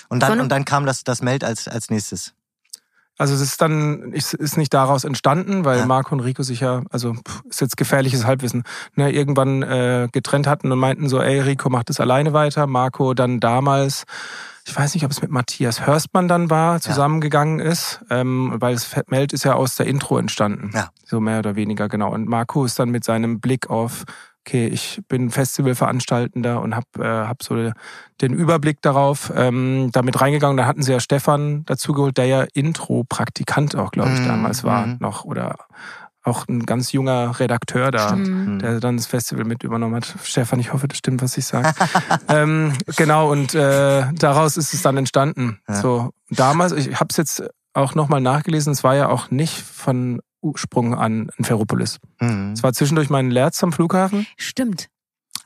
Und 0.09 0.23
dann, 0.23 0.41
und 0.41 0.49
dann 0.49 0.65
kam 0.65 0.87
das, 0.87 1.05
das 1.05 1.23
Meld 1.23 1.45
als, 1.45 1.69
als 1.69 1.91
nächstes. 1.91 2.35
Also 3.19 3.35
es 3.35 3.41
ist 3.41 3.61
dann, 3.61 4.13
ist, 4.13 4.33
ist 4.33 4.57
nicht 4.57 4.73
daraus 4.73 5.03
entstanden, 5.03 5.65
weil 5.65 5.81
ja. 5.81 5.87
Marco 5.87 6.15
und 6.15 6.21
Rico 6.21 6.45
sich 6.45 6.61
ja, 6.61 6.83
also 6.91 7.17
ist 7.51 7.61
jetzt 7.61 7.77
gefährliches 7.77 8.25
Halbwissen, 8.25 8.63
ne, 8.95 9.11
irgendwann 9.11 9.63
äh, 9.63 10.09
getrennt 10.13 10.47
hatten 10.47 10.71
und 10.71 10.79
meinten 10.79 11.09
so, 11.09 11.21
ey, 11.21 11.41
Rico 11.41 11.69
macht 11.69 11.91
es 11.91 11.99
alleine 11.99 12.33
weiter. 12.33 12.69
Marco 12.69 13.15
dann 13.15 13.41
damals, 13.41 14.05
ich 14.65 14.77
weiß 14.77 14.95
nicht, 14.95 15.05
ob 15.05 15.11
es 15.11 15.21
mit 15.21 15.33
Matthias 15.33 15.85
Hörstmann 15.85 16.29
dann 16.29 16.49
war, 16.49 16.81
zusammengegangen 16.81 17.59
ja. 17.59 17.67
ist, 17.67 18.05
ähm, 18.09 18.55
weil 18.59 18.75
das 18.75 18.89
Meld 19.09 19.33
ist 19.33 19.45
ja 19.45 19.55
aus 19.55 19.75
der 19.75 19.87
Intro 19.87 20.17
entstanden. 20.17 20.71
Ja. 20.73 20.91
So 21.05 21.19
mehr 21.19 21.41
oder 21.41 21.57
weniger, 21.57 21.89
genau. 21.89 22.13
Und 22.13 22.29
Marco 22.29 22.65
ist 22.65 22.79
dann 22.79 22.91
mit 22.91 23.03
seinem 23.03 23.41
Blick 23.41 23.69
auf 23.69 24.05
okay, 24.49 24.67
ich 24.67 25.03
bin 25.09 25.31
Festivalveranstaltender 25.31 26.63
und 26.63 26.75
habe 26.75 26.87
äh, 26.99 27.27
hab 27.29 27.43
so 27.43 27.55
den 28.21 28.33
Überblick 28.33 28.81
darauf 28.81 29.31
ähm, 29.37 29.91
damit 29.93 30.21
reingegangen. 30.21 30.57
Da 30.57 30.65
hatten 30.65 30.83
sie 30.83 30.93
ja 30.93 31.01
Stefan 31.01 31.67
dazugeholt, 31.67 32.17
der 32.17 32.25
ja 32.25 32.47
Intro-Praktikant 32.55 33.77
auch, 33.77 33.91
glaube 33.91 34.13
ich, 34.15 34.21
mhm. 34.21 34.27
damals 34.29 34.65
war 34.65 34.87
mhm. 34.87 34.97
noch 35.01 35.25
oder 35.25 35.57
auch 36.25 36.49
ein 36.49 36.67
ganz 36.67 36.93
junger 36.93 37.39
Redakteur 37.39 37.91
da, 37.91 38.09
stimmt. 38.09 38.63
der 38.63 38.81
dann 38.81 38.97
das 38.97 39.07
Festival 39.07 39.45
mit 39.45 39.63
übernommen 39.63 39.95
hat. 39.95 40.15
Stefan, 40.25 40.61
ich 40.61 40.73
hoffe, 40.73 40.89
das 40.89 40.99
stimmt, 40.99 41.23
was 41.23 41.37
ich 41.37 41.47
sage. 41.47 41.73
ähm, 42.29 42.73
genau, 42.97 43.31
und 43.31 43.55
äh, 43.55 44.05
daraus 44.15 44.57
ist 44.57 44.73
es 44.73 44.83
dann 44.83 44.97
entstanden. 44.97 45.61
Ja. 45.69 45.75
So 45.75 46.11
damals, 46.31 46.73
ich 46.73 46.99
habe 46.99 47.09
es 47.11 47.19
jetzt 47.19 47.43
auch 47.75 47.95
nochmal 47.95 48.21
nachgelesen, 48.21 48.73
es 48.73 48.83
war 48.83 48.97
ja 48.97 49.09
auch 49.09 49.31
nicht 49.31 49.61
von 49.61 50.21
Ursprung 50.41 50.95
an 50.95 51.31
in 51.37 51.45
Ferropolis. 51.45 51.99
Mhm. 52.21 52.53
Es 52.53 52.63
war 52.63 52.73
zwischendurch 52.73 53.11
mein 53.11 53.31
Lerz 53.31 53.63
am 53.63 53.73
Flughafen. 53.73 54.27
Stimmt. 54.37 54.89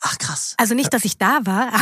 Ach 0.04 0.18
krass. 0.18 0.54
Also 0.58 0.74
nicht, 0.74 0.92
dass 0.92 1.04
ich 1.04 1.16
da 1.16 1.38
war, 1.44 1.68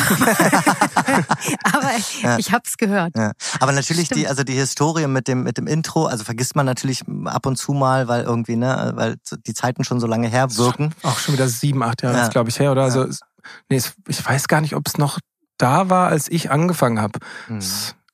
aber, 0.94 1.24
aber 1.72 1.90
ja. 2.22 2.38
ich 2.38 2.52
hab's 2.52 2.76
gehört. 2.76 3.16
Ja. 3.16 3.32
Aber 3.60 3.72
natürlich 3.72 4.06
Stimmt. 4.06 4.20
die, 4.20 4.28
also 4.28 4.44
die 4.44 4.52
Historie 4.52 5.06
mit 5.06 5.26
dem 5.26 5.42
mit 5.42 5.56
dem 5.56 5.66
Intro, 5.66 6.04
also 6.04 6.22
vergisst 6.24 6.54
man 6.54 6.66
natürlich 6.66 7.02
ab 7.24 7.46
und 7.46 7.56
zu 7.56 7.72
mal, 7.72 8.08
weil 8.08 8.24
irgendwie 8.24 8.56
ne, 8.56 8.92
weil 8.94 9.16
die 9.46 9.54
Zeiten 9.54 9.84
schon 9.84 10.00
so 10.00 10.06
lange 10.06 10.28
her 10.28 10.54
wirken. 10.56 10.94
Auch 11.02 11.18
schon 11.18 11.32
wieder 11.32 11.48
sieben, 11.48 11.82
acht 11.82 12.02
Jahre, 12.02 12.18
ja. 12.18 12.28
glaube 12.28 12.50
ich 12.50 12.58
her, 12.58 12.72
oder? 12.72 12.82
Also 12.82 13.06
nee, 13.70 13.80
ich 14.06 14.26
weiß 14.26 14.48
gar 14.48 14.60
nicht, 14.60 14.76
ob 14.76 14.86
es 14.86 14.98
noch 14.98 15.18
da 15.56 15.88
war, 15.88 16.08
als 16.08 16.30
ich 16.30 16.50
angefangen 16.50 17.00
habe. 17.00 17.20
Mhm 17.48 17.62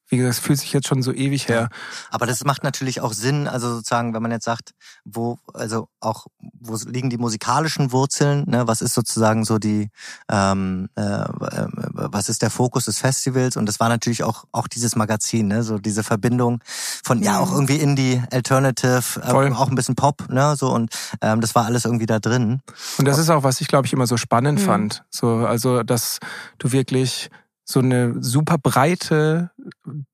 wie 0.09 0.17
gesagt, 0.17 0.35
es 0.35 0.41
fühlt 0.41 0.59
sich 0.59 0.73
jetzt 0.73 0.87
schon 0.87 1.03
so 1.03 1.13
ewig 1.13 1.49
her. 1.49 1.69
Aber 2.11 2.27
das 2.27 2.45
macht 2.45 2.63
natürlich 2.63 3.01
auch 3.01 3.13
Sinn, 3.13 3.49
also 3.49 3.75
sozusagen, 3.75 4.15
wenn 4.15 4.23
man 4.23 4.31
jetzt 4.31 4.45
sagt, 4.45 4.73
wo, 5.05 5.39
also 5.53 5.89
auch, 6.01 6.27
wo 6.61 6.77
liegen 6.87 7.11
die 7.11 7.19
musikalischen 7.19 7.93
Wurzeln, 7.93 8.45
ne? 8.47 8.69
was 8.69 8.83
ist 8.83 8.95
sozusagen 8.95 9.45
so 9.45 9.59
die, 9.59 9.91
ähm, 10.31 10.89
äh, 10.97 11.03
äh, 11.03 11.67
was 11.93 12.29
ist 12.29 12.43
der 12.43 12.51
Fokus 12.51 12.85
des 12.85 12.99
Festivals? 12.99 13.57
Und 13.57 13.67
das 13.67 13.81
war 13.81 13.89
natürlich 13.89 14.23
auch, 14.23 14.45
auch 14.53 14.69
dieses 14.69 14.97
Magazin, 14.97 15.49
ne? 15.49 15.63
so 15.63 15.79
diese 15.79 16.05
Verbindung 16.05 16.61
von, 17.05 17.23
ja, 17.23 17.39
auch 17.39 17.53
irgendwie 17.53 17.77
Indie, 17.77 18.23
Alternative, 18.31 19.21
äh, 19.23 19.33
auch 19.33 19.69
ein 19.69 19.75
bisschen 19.75 19.97
Pop, 19.97 20.29
ne, 20.29 20.55
so 20.57 20.73
und 20.73 20.95
ähm, 21.21 21.41
das 21.41 21.55
war 21.55 21.67
alles 21.67 21.85
irgendwie 21.85 22.07
da 22.07 22.19
drin. 22.19 22.61
Und 22.99 23.07
das 23.07 23.19
ist 23.19 23.31
auch, 23.31 23.43
was 23.43 23.61
ich 23.61 23.69
glaube 23.69 23.87
ich 23.87 23.93
immer 23.93 24.07
so 24.07 24.17
spannend 24.17 24.61
mhm. 24.61 24.65
fand, 24.65 25.05
so, 25.11 25.29
also, 25.47 25.83
dass 25.83 26.19
du 26.59 26.73
wirklich 26.73 27.31
so 27.69 27.81
eine 27.81 28.15
super 28.23 28.59
breite 28.59 29.51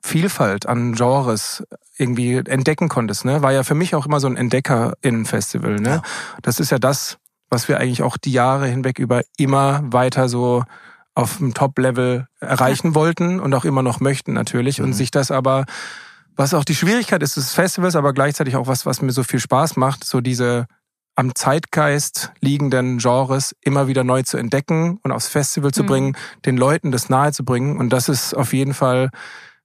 Vielfalt 0.02 0.66
an 0.66 0.94
Genres 0.94 1.62
irgendwie 1.98 2.36
entdecken 2.36 2.88
konntest. 2.88 3.26
Ne? 3.26 3.42
War 3.42 3.52
ja 3.52 3.62
für 3.62 3.74
mich 3.74 3.94
auch 3.94 4.06
immer 4.06 4.20
so 4.20 4.26
ein 4.26 4.36
Entdecker-Innen-Festival. 4.36 5.76
Ne? 5.76 5.88
Ja. 5.88 6.02
Das 6.40 6.58
ist 6.58 6.70
ja 6.70 6.78
das, 6.78 7.18
was 7.50 7.68
wir 7.68 7.78
eigentlich 7.78 8.02
auch 8.02 8.16
die 8.16 8.32
Jahre 8.32 8.66
hinweg 8.66 8.98
über 8.98 9.20
immer 9.36 9.82
weiter 9.84 10.30
so 10.30 10.64
auf 11.14 11.36
dem 11.36 11.52
Top-Level 11.52 12.26
erreichen 12.40 12.88
ja. 12.88 12.94
wollten 12.94 13.38
und 13.38 13.52
auch 13.52 13.66
immer 13.66 13.82
noch 13.82 14.00
möchten 14.00 14.32
natürlich. 14.32 14.78
Mhm. 14.78 14.86
Und 14.86 14.92
sich 14.94 15.10
das 15.10 15.30
aber, 15.30 15.66
was 16.34 16.54
auch 16.54 16.64
die 16.64 16.74
Schwierigkeit 16.74 17.22
ist 17.22 17.36
des 17.36 17.52
Festivals, 17.52 17.96
aber 17.96 18.14
gleichzeitig 18.14 18.56
auch 18.56 18.66
was, 18.66 18.86
was 18.86 19.02
mir 19.02 19.12
so 19.12 19.24
viel 19.24 19.40
Spaß 19.40 19.76
macht, 19.76 20.04
so 20.04 20.22
diese 20.22 20.66
am 21.14 21.34
Zeitgeist 21.34 22.32
liegenden 22.40 22.98
Genres 22.98 23.54
immer 23.60 23.86
wieder 23.86 24.04
neu 24.04 24.22
zu 24.22 24.36
entdecken 24.36 24.98
und 25.02 25.12
aufs 25.12 25.28
Festival 25.28 25.72
zu 25.72 25.82
mhm. 25.82 25.86
bringen, 25.86 26.16
den 26.46 26.56
Leuten 26.56 26.90
das 26.90 27.08
nahe 27.08 27.32
zu 27.32 27.44
bringen. 27.44 27.76
Und 27.76 27.90
das 27.90 28.08
ist 28.08 28.34
auf 28.34 28.52
jeden 28.52 28.74
Fall, 28.74 29.10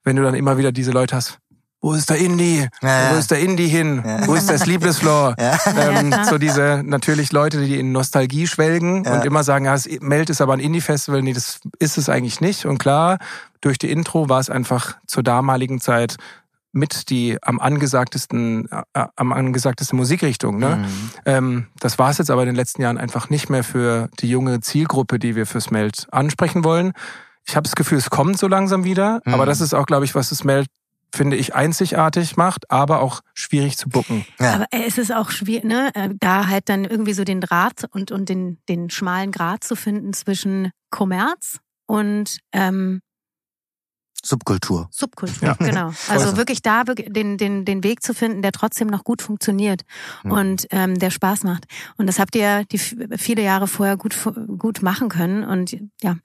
wenn 0.03 0.15
du 0.15 0.23
dann 0.23 0.35
immer 0.35 0.57
wieder 0.57 0.71
diese 0.71 0.91
Leute 0.91 1.15
hast, 1.15 1.39
wo 1.79 1.93
ist 1.93 2.09
der 2.09 2.17
Indie? 2.17 2.67
Ja, 2.81 3.13
Wo 3.13 3.17
ist 3.17 3.29
der 3.29 3.39
Indie 3.39 3.67
hin? 3.67 4.03
Ja. 4.03 4.25
Wo 4.25 4.33
ist 4.33 4.49
der 4.49 4.57
Sleepless 4.57 4.97
Floor? 4.97 5.35
Ja. 5.39 5.57
Ähm, 5.77 6.13
so 6.27 6.37
diese 6.37 6.81
natürlich 6.83 7.31
Leute, 7.31 7.63
die 7.63 7.79
in 7.79 7.91
Nostalgie 7.91 8.47
schwelgen 8.47 9.05
und 9.05 9.23
immer 9.23 9.43
sagen, 9.43 9.65
ja, 9.65 9.73
das 9.73 9.87
Meld 10.01 10.29
ist 10.29 10.41
aber 10.41 10.53
ein 10.53 10.59
Indie-Festival. 10.59 11.21
Nee, 11.21 11.33
das 11.33 11.59
ist 11.79 11.97
es 11.97 12.09
eigentlich 12.09 12.41
nicht. 12.41 12.65
Und 12.65 12.79
klar, 12.79 13.19
durch 13.61 13.77
die 13.77 13.91
Intro 13.91 14.27
war 14.27 14.39
es 14.39 14.49
einfach 14.49 14.97
zur 15.05 15.23
damaligen 15.23 15.79
Zeit 15.79 16.17
mit 16.77 17.09
die 17.09 17.37
am 17.41 17.59
angesagtesten, 17.59 18.69
äh, 18.93 19.05
am 19.15 19.33
angesagtesten 19.33 19.97
Musikrichtung. 19.97 20.59
Ne? 20.59 20.77
Mhm. 20.77 21.09
Ähm, 21.25 21.67
das 21.79 21.99
war 21.99 22.09
es 22.09 22.19
jetzt 22.19 22.31
aber 22.31 22.43
in 22.43 22.47
den 22.47 22.55
letzten 22.55 22.81
Jahren 22.81 22.97
einfach 22.97 23.29
nicht 23.29 23.49
mehr 23.49 23.63
für 23.63 24.09
die 24.19 24.29
junge 24.29 24.61
Zielgruppe, 24.61 25.19
die 25.19 25.35
wir 25.35 25.45
fürs 25.45 25.71
Meld 25.71 26.07
ansprechen 26.11 26.63
wollen. 26.63 26.93
Ich 27.45 27.55
habe 27.55 27.63
das 27.63 27.75
Gefühl, 27.75 27.97
es 27.97 28.09
kommt 28.09 28.37
so 28.37 28.47
langsam 28.47 28.83
wieder, 28.83 29.21
mhm. 29.25 29.33
aber 29.33 29.45
das 29.45 29.61
ist 29.61 29.73
auch, 29.73 29.85
glaube 29.85 30.05
ich, 30.05 30.15
was 30.15 30.29
das 30.29 30.43
Meld 30.43 30.67
finde 31.15 31.37
ich 31.37 31.55
einzigartig 31.55 32.35
macht, 32.35 32.69
aber 32.69 33.01
auch 33.01 33.21
schwierig 33.33 33.77
zu 33.77 33.87
bucken. 33.89 34.25
Ja. 34.39 34.55
Aber 34.55 34.65
es 34.71 34.97
ist 34.97 35.13
auch 35.13 35.31
schwierig, 35.31 35.63
ne, 35.63 35.89
äh, 35.95 36.09
da 36.19 36.47
halt 36.47 36.69
dann 36.69 36.83
irgendwie 36.83 37.13
so 37.13 37.23
den 37.23 37.41
Draht 37.41 37.85
und 37.91 38.11
und 38.11 38.29
den 38.29 38.59
den 38.67 38.89
schmalen 38.89 39.31
Grat 39.31 39.63
zu 39.63 39.75
finden 39.75 40.13
zwischen 40.13 40.71
Kommerz 40.91 41.59
und 41.85 42.39
ähm, 42.51 43.01
Subkultur. 44.23 44.89
Subkultur, 44.91 45.47
ja. 45.47 45.53
genau. 45.53 45.91
Also 46.09 46.37
wirklich 46.37 46.61
da 46.61 46.83
den, 46.83 47.37
den, 47.37 47.65
den 47.65 47.83
Weg 47.83 48.01
zu 48.01 48.13
finden, 48.13 48.41
der 48.41 48.51
trotzdem 48.51 48.87
noch 48.87 49.03
gut 49.03 49.21
funktioniert 49.21 49.83
mhm. 50.23 50.31
und 50.31 50.67
ähm, 50.71 50.97
der 50.99 51.11
Spaß 51.11 51.43
macht. 51.43 51.65
Und 51.97 52.07
das 52.07 52.19
habt 52.19 52.35
ihr 52.35 52.65
die 52.65 52.77
viele 52.77 53.41
Jahre 53.41 53.67
vorher 53.67 53.97
gut 53.97 54.15
gut 54.57 54.81
machen 54.81 55.09
können 55.09 55.43
und 55.43 55.77
ja. 56.01 56.15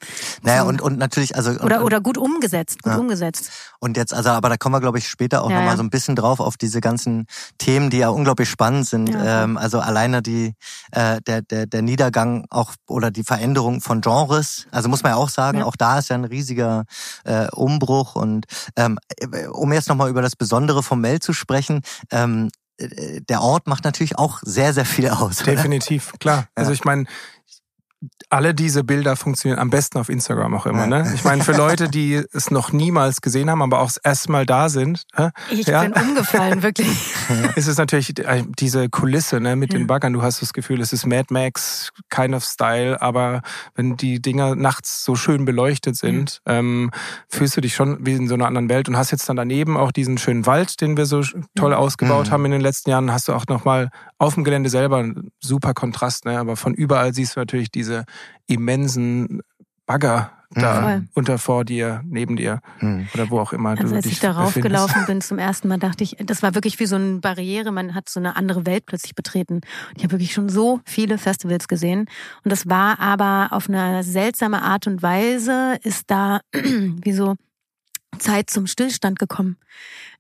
Naja, 0.43 0.63
und, 0.63 0.81
und 0.81 0.99
natürlich, 0.99 1.37
also. 1.37 1.53
Oder, 1.61 1.79
und, 1.79 1.85
oder 1.85 2.01
gut 2.01 2.19
umgesetzt, 2.19 2.83
gut 2.83 2.93
ja. 2.93 2.99
umgesetzt. 2.99 3.51
Und 3.79 3.97
jetzt, 3.97 4.15
also, 4.15 4.31
aber 4.31 4.49
da 4.49 4.57
kommen 4.57 4.75
wir, 4.75 4.81
glaube 4.81 4.99
ich, 4.99 5.09
später 5.09 5.43
auch 5.43 5.51
ja, 5.51 5.57
nochmal 5.57 5.73
ja. 5.73 5.77
so 5.77 5.83
ein 5.83 5.91
bisschen 5.91 6.17
drauf 6.17 6.41
auf 6.41 6.57
diese 6.57 6.81
ganzen 6.81 7.27
Themen, 7.59 7.91
die 7.91 7.99
ja 7.99 8.09
unglaublich 8.09 8.49
spannend 8.49 8.87
sind. 8.87 9.09
Ja. 9.09 9.45
Ähm, 9.45 9.57
also 9.57 9.81
alleine 9.81 10.23
die, 10.23 10.55
äh, 10.93 11.21
der, 11.23 11.43
der, 11.43 11.67
der 11.67 11.83
Niedergang 11.83 12.47
auch 12.51 12.73
oder 12.89 13.11
die 13.11 13.25
Veränderung 13.25 13.81
von 13.81 14.01
Genres. 14.01 14.67
Also 14.71 14.89
muss 14.89 15.03
man 15.03 15.13
ja 15.13 15.17
auch 15.17 15.29
sagen, 15.29 15.63
auch 15.63 15.77
da 15.77 15.99
ist 15.99 16.11
ja 16.11 16.17
ein 16.17 16.25
riesiger 16.25 16.85
äh, 17.25 17.49
Umbruch 17.51 17.82
Umbruch. 17.83 18.15
Und 18.17 18.47
ähm, 18.77 18.99
um 19.53 19.73
jetzt 19.73 19.89
nochmal 19.89 20.11
über 20.11 20.23
das 20.23 20.37
Besondere 20.37 20.83
vom 20.83 21.01
Mel 21.01 21.21
zu 21.21 21.33
sprechen, 21.33 21.83
ähm, 22.11 22.51
äh, 22.79 23.21
der 23.21 23.43
Ort 23.43 23.67
macht 23.67 23.85
natürlich 23.85 24.19
auch 24.19 24.41
sehr, 24.43 24.73
sehr 24.73 24.85
viel 24.85 25.09
aus. 25.09 25.39
Definitiv, 25.39 26.09
oder? 26.11 26.19
klar. 26.19 26.49
Also 26.55 26.73
ich 26.73 26.85
meine, 26.85 27.07
alle 28.33 28.55
diese 28.55 28.83
Bilder 28.83 29.15
funktionieren 29.15 29.59
am 29.59 29.69
besten 29.69 29.99
auf 29.99 30.09
Instagram 30.09 30.55
auch 30.55 30.65
immer. 30.65 30.87
Ne? 30.87 31.13
Ich 31.15 31.23
meine, 31.23 31.45
für 31.45 31.53
Leute, 31.57 31.91
die 31.91 32.23
es 32.33 32.51
noch 32.51 32.73
niemals 32.73 33.21
gesehen 33.21 33.51
haben, 33.51 33.61
aber 33.61 33.81
auch 33.81 33.89
das 33.89 33.99
erste 33.99 34.33
Mal 34.33 34.47
da 34.47 34.71
sind. 34.71 35.05
Ich 35.51 35.67
ja? 35.67 35.83
bin 35.83 35.93
umgefallen, 35.93 36.63
wirklich. 36.63 36.89
ist 37.57 37.67
es 37.67 37.77
natürlich 37.77 38.19
äh, 38.19 38.43
diese 38.59 38.89
Kulisse 38.89 39.39
ne, 39.39 39.55
mit 39.55 39.75
ja. 39.75 39.79
den 39.79 39.87
Baggern. 39.87 40.15
Du 40.15 40.23
hast 40.23 40.41
das 40.41 40.55
Gefühl, 40.55 40.81
es 40.81 40.95
ist 40.95 41.07
Mad 41.07 41.27
Max, 41.29 41.91
kind 42.09 42.35
of 42.35 42.43
Style, 42.43 43.03
aber 43.03 43.43
wenn 43.75 43.99
die 43.99 44.23
Dinger 44.23 44.57
nachts 44.57 45.05
so 45.05 45.15
schön 45.15 45.45
beleuchtet 45.45 45.97
sind, 45.97 46.41
mhm. 46.47 46.53
ähm, 46.53 46.91
fühlst 47.29 47.55
du 47.59 47.61
dich 47.61 47.75
schon 47.75 47.99
wie 48.07 48.15
in 48.15 48.29
so 48.29 48.35
einer 48.35 48.47
anderen 48.47 48.71
Welt 48.71 48.89
und 48.89 48.97
hast 48.97 49.11
jetzt 49.11 49.29
dann 49.29 49.37
daneben 49.37 49.77
auch 49.77 49.93
diesen 49.93 50.17
schönen 50.17 50.47
Wald, 50.47 50.81
den 50.81 50.97
wir 50.97 51.05
so 51.05 51.23
toll 51.55 51.73
mhm. 51.73 51.77
ausgebaut 51.77 52.29
mhm. 52.29 52.31
haben 52.33 52.45
in 52.47 52.53
den 52.53 52.61
letzten 52.63 52.89
Jahren. 52.89 53.13
Hast 53.13 53.29
du 53.29 53.35
auch 53.35 53.47
nochmal 53.47 53.91
auf 54.17 54.35
dem 54.35 54.45
Gelände 54.45 54.71
selber 54.71 54.99
einen 54.99 55.33
super 55.39 55.75
Kontrast, 55.75 56.25
ne? 56.25 56.39
aber 56.39 56.57
von 56.57 56.73
überall 56.73 57.13
siehst 57.13 57.37
du 57.37 57.41
natürlich 57.41 57.71
diese 57.71 58.07
immensen 58.47 59.43
Bagger 59.87 60.33
da 60.55 60.99
mhm. 60.99 61.09
unter 61.15 61.39
vor 61.39 61.65
dir, 61.65 62.03
neben 62.05 62.37
dir 62.37 62.61
mhm. 62.81 63.09
oder 63.15 63.31
wo 63.31 63.41
auch 63.41 63.53
immer 63.53 63.71
also 63.71 63.89
du 63.89 63.95
als 63.95 64.05
dich 64.05 64.15
ich 64.15 64.21
darauf 64.21 64.55
gelaufen 64.55 65.05
bin 65.07 65.21
zum 65.21 65.39
ersten 65.39 65.69
Mal, 65.69 65.79
dachte 65.79 66.05
ich, 66.05 66.17
das 66.19 66.43
war 66.43 66.55
wirklich 66.55 66.79
wie 66.81 66.87
so 66.87 66.97
eine 66.97 67.21
Barriere. 67.21 67.73
Man 67.73 67.95
hat 67.95 68.09
so 68.09 68.21
eine 68.21 68.37
andere 68.37 68.67
Welt 68.67 68.87
plötzlich 68.87 69.15
betreten. 69.15 69.55
Und 69.55 69.97
ich 69.97 70.05
habe 70.05 70.13
wirklich 70.13 70.33
schon 70.33 70.49
so 70.49 70.81
viele 70.85 71.19
Festivals 71.19 71.69
gesehen. 71.69 72.07
Und 72.45 72.51
das 72.53 72.69
war 72.69 73.01
aber 73.01 73.49
auf 73.51 73.69
eine 73.69 74.03
seltsame 74.03 74.63
Art 74.63 74.87
und 74.87 75.03
Weise 75.03 75.79
ist 75.83 76.11
da 76.11 76.41
wie 76.53 77.13
so 77.13 77.37
Zeit 78.19 78.51
zum 78.51 78.67
Stillstand 78.67 79.19
gekommen. 79.19 79.57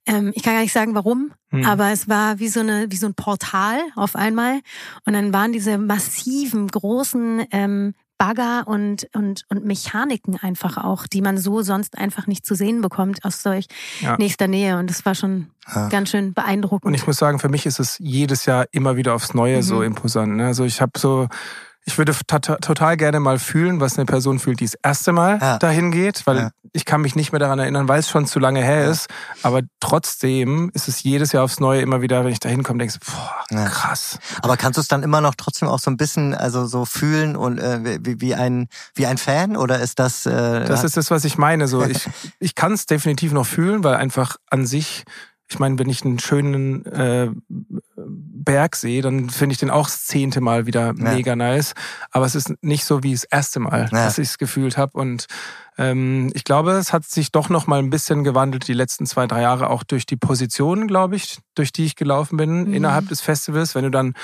Ähm, 0.06 0.32
ich 0.34 0.42
kann 0.42 0.54
gar 0.54 0.62
nicht 0.62 0.72
sagen, 0.72 0.94
warum, 0.94 1.32
hm. 1.50 1.64
aber 1.64 1.90
es 1.90 2.08
war 2.08 2.38
wie 2.38 2.48
so 2.48 2.60
eine, 2.60 2.86
wie 2.90 2.96
so 2.96 3.06
ein 3.06 3.14
Portal 3.14 3.78
auf 3.94 4.16
einmal. 4.16 4.60
Und 5.04 5.12
dann 5.12 5.32
waren 5.32 5.52
diese 5.52 5.78
massiven, 5.78 6.66
großen 6.68 7.46
ähm, 7.52 7.94
Bagger 8.18 8.68
und, 8.68 9.08
und, 9.14 9.44
und 9.48 9.64
Mechaniken 9.64 10.36
einfach 10.36 10.76
auch, 10.76 11.08
die 11.08 11.22
man 11.22 11.38
so 11.38 11.62
sonst 11.62 11.98
einfach 11.98 12.28
nicht 12.28 12.46
zu 12.46 12.54
sehen 12.54 12.80
bekommt 12.80 13.24
aus 13.24 13.42
solch 13.42 13.66
ja. 14.00 14.16
nächster 14.16 14.46
Nähe. 14.46 14.78
Und 14.78 14.88
das 14.88 15.04
war 15.04 15.16
schon 15.16 15.50
ja. 15.74 15.88
ganz 15.88 16.10
schön 16.10 16.32
beeindruckend. 16.32 16.84
Und 16.84 16.94
ich 16.94 17.04
muss 17.04 17.16
sagen, 17.16 17.40
für 17.40 17.48
mich 17.48 17.66
ist 17.66 17.80
es 17.80 17.98
jedes 17.98 18.46
Jahr 18.46 18.66
immer 18.70 18.96
wieder 18.96 19.14
aufs 19.14 19.34
Neue 19.34 19.56
mhm. 19.56 19.62
so 19.62 19.82
imposant. 19.82 20.36
Ne? 20.36 20.46
Also 20.46 20.64
ich 20.64 20.80
habe 20.80 20.92
so 20.98 21.28
ich 21.84 21.98
würde 21.98 22.14
total 22.28 22.96
gerne 22.96 23.18
mal 23.18 23.40
fühlen, 23.40 23.80
was 23.80 23.98
eine 23.98 24.06
Person 24.06 24.38
fühlt, 24.38 24.60
die 24.60 24.66
das 24.66 24.74
erste 24.82 25.12
Mal 25.12 25.38
ja. 25.40 25.58
dahin 25.58 25.90
geht, 25.90 26.26
weil 26.26 26.36
ja. 26.36 26.50
ich 26.72 26.84
kann 26.84 27.00
mich 27.00 27.16
nicht 27.16 27.32
mehr 27.32 27.40
daran 27.40 27.58
erinnern, 27.58 27.88
weil 27.88 27.98
es 27.98 28.08
schon 28.08 28.26
zu 28.26 28.38
lange 28.38 28.62
her 28.62 28.82
ja. 28.84 28.90
ist. 28.90 29.08
Aber 29.42 29.62
trotzdem 29.80 30.70
ist 30.74 30.86
es 30.86 31.02
jedes 31.02 31.32
Jahr 31.32 31.42
aufs 31.42 31.58
Neue 31.58 31.80
immer 31.80 32.00
wieder, 32.00 32.24
wenn 32.24 32.32
ich 32.32 32.38
da 32.38 32.48
hinkomme, 32.48 32.78
denkst 32.78 32.98
boah, 33.04 33.64
krass. 33.66 34.20
Aber 34.42 34.56
kannst 34.56 34.76
du 34.76 34.80
es 34.80 34.88
dann 34.88 35.02
immer 35.02 35.20
noch 35.20 35.34
trotzdem 35.34 35.68
auch 35.68 35.80
so 35.80 35.90
ein 35.90 35.96
bisschen, 35.96 36.34
also 36.34 36.66
so 36.66 36.84
fühlen 36.84 37.34
und 37.34 37.58
äh, 37.58 37.98
wie, 38.04 38.20
wie 38.20 38.34
ein 38.36 38.68
wie 38.94 39.06
ein 39.06 39.18
Fan 39.18 39.56
oder 39.56 39.80
ist 39.80 39.98
das? 39.98 40.24
Äh, 40.24 40.64
das 40.64 40.84
ist 40.84 40.96
das, 40.96 41.10
was 41.10 41.24
ich 41.24 41.36
meine. 41.36 41.66
So 41.66 41.84
ich 41.84 42.08
ich 42.38 42.54
kann 42.54 42.72
es 42.72 42.86
definitiv 42.86 43.32
noch 43.32 43.46
fühlen, 43.46 43.82
weil 43.82 43.96
einfach 43.96 44.36
an 44.50 44.66
sich 44.66 45.04
ich 45.52 45.58
meine, 45.58 45.78
wenn 45.78 45.90
ich 45.90 46.02
einen 46.02 46.18
schönen 46.18 46.86
äh, 46.86 47.30
Berg 48.44 48.76
sehe, 48.76 49.02
dann 49.02 49.30
finde 49.30 49.52
ich 49.54 49.58
den 49.58 49.70
auch 49.70 49.86
das 49.86 50.06
zehnte 50.06 50.40
Mal 50.40 50.66
wieder 50.66 50.86
Ja. 50.86 50.92
mega 50.92 51.36
nice. 51.36 51.74
Aber 52.10 52.26
es 52.26 52.34
ist 52.34 52.52
nicht 52.62 52.84
so 52.84 53.02
wie 53.02 53.12
das 53.12 53.24
erste 53.24 53.60
Mal, 53.60 53.88
Ja. 53.92 54.04
dass 54.04 54.18
ich 54.18 54.28
es 54.28 54.38
gefühlt 54.38 54.76
habe. 54.76 54.98
Und 54.98 55.26
ähm, 55.78 56.30
ich 56.34 56.44
glaube, 56.44 56.72
es 56.72 56.92
hat 56.92 57.04
sich 57.04 57.32
doch 57.32 57.48
noch 57.48 57.66
mal 57.66 57.78
ein 57.78 57.90
bisschen 57.90 58.24
gewandelt 58.24 58.68
die 58.68 58.72
letzten 58.74 59.06
zwei, 59.06 59.26
drei 59.26 59.42
Jahre, 59.42 59.70
auch 59.70 59.82
durch 59.84 60.04
die 60.06 60.16
Position, 60.16 60.86
glaube 60.86 61.16
ich, 61.16 61.38
durch 61.54 61.72
die 61.72 61.84
ich 61.84 61.96
gelaufen 61.96 62.36
bin 62.36 62.64
Mhm. 62.64 62.74
innerhalb 62.74 63.08
des 63.08 63.20
Festivals. 63.20 63.74
Wenn 63.74 63.84
du 63.84 63.90
dann 63.90 64.14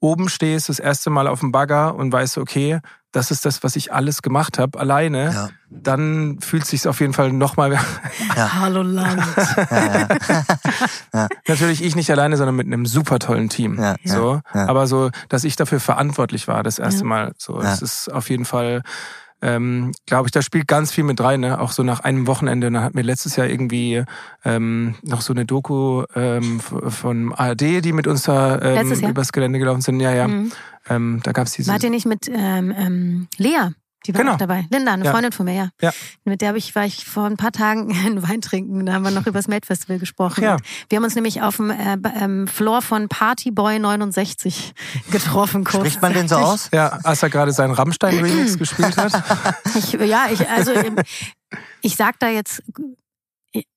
oben 0.00 0.28
stehst, 0.28 0.68
das 0.68 0.78
erste 0.78 1.10
Mal 1.10 1.26
auf 1.26 1.40
dem 1.40 1.50
Bagger 1.50 1.94
und 1.94 2.12
weißt, 2.12 2.38
okay, 2.38 2.80
das 3.12 3.30
ist 3.30 3.44
das, 3.46 3.62
was 3.64 3.74
ich 3.76 3.92
alles 3.92 4.20
gemacht 4.22 4.58
habe, 4.58 4.78
alleine, 4.78 5.32
Ja. 5.32 5.48
dann 5.70 6.38
fühlt 6.40 6.64
es 6.64 6.68
sich 6.70 6.86
auf 6.86 7.00
jeden 7.00 7.12
Fall 7.14 7.32
nochmal 7.32 7.78
Hallo 8.36 8.82
Land. 8.82 9.22
Ja, 9.70 10.08
ja. 11.14 11.28
Natürlich 11.46 11.82
ich 11.82 11.96
nicht 11.96 12.10
alleine, 12.10 12.36
sondern 12.36 12.54
mit 12.56 12.66
einem 12.66 12.86
super 12.86 13.18
tollen 13.18 13.48
Team. 13.48 13.78
Ja, 13.80 13.96
so, 14.04 14.40
ja, 14.54 14.60
ja. 14.60 14.68
aber 14.68 14.86
so, 14.86 15.10
dass 15.28 15.44
ich 15.44 15.56
dafür 15.56 15.80
verantwortlich 15.80 16.48
war, 16.48 16.62
das 16.62 16.78
erste 16.78 17.00
Ja. 17.02 17.06
Mal. 17.06 17.32
So, 17.38 17.56
Ja. 17.56 17.62
das 17.70 17.82
ist 17.82 18.12
auf 18.12 18.28
jeden 18.30 18.44
Fall, 18.44 18.82
ähm, 19.40 19.92
glaube 20.06 20.28
ich, 20.28 20.32
da 20.32 20.42
spielt 20.42 20.66
ganz 20.66 20.92
viel 20.92 21.04
mit 21.04 21.20
rein. 21.20 21.40
Ne? 21.40 21.60
Auch 21.60 21.72
so 21.72 21.82
nach 21.82 22.00
einem 22.00 22.26
Wochenende. 22.26 22.66
Und 22.68 22.74
dann 22.74 22.82
hat 22.82 22.94
mir 22.94 23.02
letztes 23.02 23.36
Jahr 23.36 23.46
irgendwie 23.46 24.04
ähm, 24.44 24.96
noch 25.02 25.20
so 25.20 25.32
eine 25.32 25.44
Doku 25.44 26.04
ähm, 26.14 26.60
von 26.60 27.32
ARD, 27.34 27.84
die 27.84 27.92
mit 27.92 28.06
uns 28.06 28.22
da 28.22 28.60
ähm, 28.60 28.92
übers 28.92 29.32
Gelände 29.32 29.58
gelaufen 29.58 29.80
sind. 29.80 30.00
Ja, 30.00 30.12
ja. 30.12 30.28
Mhm. 30.28 30.52
Ähm, 30.88 31.20
da 31.22 31.32
gab's 31.32 31.52
diese. 31.52 31.70
Wart 31.70 31.84
ihr 31.84 31.90
nicht 31.90 32.06
mit 32.06 32.28
ähm, 32.28 32.74
ähm, 32.76 33.28
Lea? 33.36 33.70
Die 34.08 34.14
war 34.14 34.22
Genau. 34.22 34.32
auch 34.34 34.38
dabei. 34.38 34.66
Linda, 34.70 34.94
eine 34.94 35.04
Ja. 35.04 35.10
Freundin 35.12 35.32
von 35.32 35.44
mir, 35.44 35.52
ja. 35.54 35.68
Ja. 35.82 35.92
Mit 36.24 36.40
der 36.40 36.48
hab 36.48 36.56
ich, 36.56 36.74
war 36.74 36.86
ich 36.86 37.04
vor 37.04 37.26
ein 37.26 37.36
paar 37.36 37.52
Tagen 37.52 37.92
einen 38.06 38.26
Wein 38.26 38.40
trinken. 38.40 38.86
Da 38.86 38.94
haben 38.94 39.02
wir 39.02 39.10
noch 39.10 39.26
über 39.26 39.38
das 39.38 39.48
Made-Festival 39.48 39.98
gesprochen. 39.98 40.42
Ja. 40.42 40.54
Und 40.54 40.62
Wir 40.88 40.96
haben 40.96 41.04
uns 41.04 41.14
nämlich 41.14 41.42
auf 41.42 41.56
dem 41.56 41.70
äh, 41.70 41.98
ähm, 42.18 42.48
Floor 42.48 42.80
von 42.80 43.08
Partyboy 43.08 43.78
69 43.78 44.72
getroffen. 45.10 45.64
Kurz. 45.64 45.76
Spricht 45.82 46.00
man 46.02 46.14
den 46.14 46.26
so 46.26 46.36
aus? 46.36 46.70
Ja, 46.72 46.98
als 47.04 47.22
er 47.22 47.28
gerade 47.28 47.52
seinen 47.52 47.72
Rammstein-Remix 47.74 48.56
gespielt 48.58 48.96
hat. 48.96 49.12
Ich, 49.76 49.92
ja, 49.92 50.26
ich, 50.32 50.48
also 50.48 50.72
ähm, 50.72 50.96
ich 51.82 51.94
sag 51.96 52.18
da 52.18 52.28
jetzt, 52.28 52.62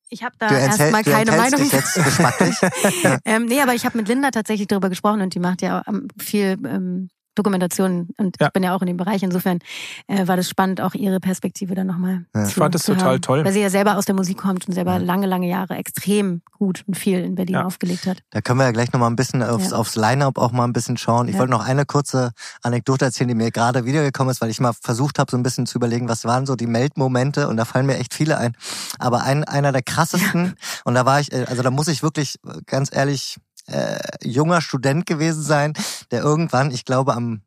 ich, 0.09 0.23
habe 0.23 0.35
da 0.39 0.49
erstmal 0.49 1.03
keine 1.03 1.31
Meinung. 1.31 1.59
dich 1.61 1.71
jetzt 1.73 1.95
geschmacklich. 1.95 2.55
ähm, 3.25 3.45
nee, 3.45 3.61
aber 3.61 3.73
ich 3.73 3.85
habe 3.85 3.97
mit 3.97 4.07
Linda 4.07 4.31
tatsächlich 4.31 4.67
darüber 4.67 4.87
gesprochen 4.89 5.21
und 5.21 5.35
die 5.35 5.39
macht 5.39 5.61
ja 5.61 5.83
viel 6.17 6.57
ähm, 6.65 7.09
Dokumentation 7.35 8.09
und 8.17 8.35
Ja. 8.39 8.47
ich 8.47 8.53
bin 8.53 8.63
ja 8.63 8.75
auch 8.75 8.81
in 8.81 8.87
dem 8.87 8.97
Bereich. 8.97 9.23
Insofern 9.23 9.59
äh, 10.07 10.27
war 10.27 10.35
das 10.37 10.49
spannend, 10.49 10.81
auch 10.81 10.93
ihre 10.93 11.19
Perspektive 11.19 11.75
dann 11.75 11.87
nochmal 11.87 12.25
Ja. 12.35 12.43
zu 12.43 12.49
Ich 12.49 12.55
fand 12.55 12.75
das 12.75 12.83
zu 12.83 12.93
total 12.93 13.11
hören. 13.11 13.21
toll. 13.21 13.45
Weil 13.45 13.53
sie 13.53 13.61
ja 13.61 13.69
selber 13.69 13.97
aus 13.97 14.05
der 14.05 14.15
Musik 14.15 14.37
kommt 14.37 14.67
und 14.67 14.73
selber 14.73 14.93
Ja. 14.93 14.97
lange, 14.97 15.27
lange 15.27 15.47
Jahre 15.47 15.75
extrem 15.75 16.41
gut 16.51 16.83
und 16.87 16.95
viel 16.97 17.19
in 17.19 17.35
Berlin 17.35 17.55
Ja. 17.55 17.65
aufgelegt 17.65 18.05
hat. 18.05 18.19
Da 18.31 18.41
können 18.41 18.59
wir 18.59 18.65
ja 18.65 18.71
gleich 18.71 18.91
noch 18.93 18.99
mal 18.99 19.07
ein 19.07 19.15
bisschen 19.15 19.41
aufs, 19.43 19.71
Ja. 19.71 19.77
aufs 19.77 19.95
Line-Up 19.95 20.37
auch 20.37 20.51
mal 20.51 20.65
ein 20.65 20.73
bisschen 20.73 20.97
schauen. 20.97 21.27
Ich 21.27 21.33
Ja. 21.35 21.39
wollte 21.39 21.51
noch 21.51 21.65
eine 21.65 21.85
kurze 21.85 22.31
Anekdote 22.61 23.05
erzählen, 23.05 23.27
die 23.29 23.35
mir 23.35 23.51
gerade 23.51 23.85
wiedergekommen 23.85 24.31
ist, 24.31 24.41
weil 24.41 24.49
ich 24.49 24.59
mal 24.59 24.73
versucht 24.73 25.17
habe, 25.19 25.31
so 25.31 25.37
ein 25.37 25.43
bisschen 25.43 25.65
zu 25.65 25.77
überlegen, 25.77 26.09
was 26.09 26.25
waren 26.25 26.45
so 26.45 26.55
die 26.55 26.67
Meldmomente 26.67 27.47
und 27.47 27.57
da 27.57 27.65
fallen 27.65 27.85
mir 27.85 27.97
echt 27.97 28.13
viele 28.13 28.37
ein. 28.37 28.53
Aber 28.99 29.23
ein, 29.23 29.43
einer 29.43 29.71
der 29.71 29.81
krassesten, 29.81 30.53
und 30.85 30.95
da 30.95 31.05
war 31.05 31.19
ich, 31.19 31.31
äh, 31.31 31.45
also 31.47 31.63
da 31.63 31.71
muss 31.71 31.87
ich 31.87 32.03
wirklich 32.03 32.35
äh, 32.45 32.59
ganz 32.65 32.89
ehrlich 32.93 33.37
äh, 33.71 33.99
junger 34.23 34.61
Student 34.61 35.05
gewesen 35.05 35.41
sein, 35.43 35.73
der 36.11 36.21
irgendwann, 36.21 36.71
ich 36.71 36.85
glaube 36.85 37.13
am 37.13 37.41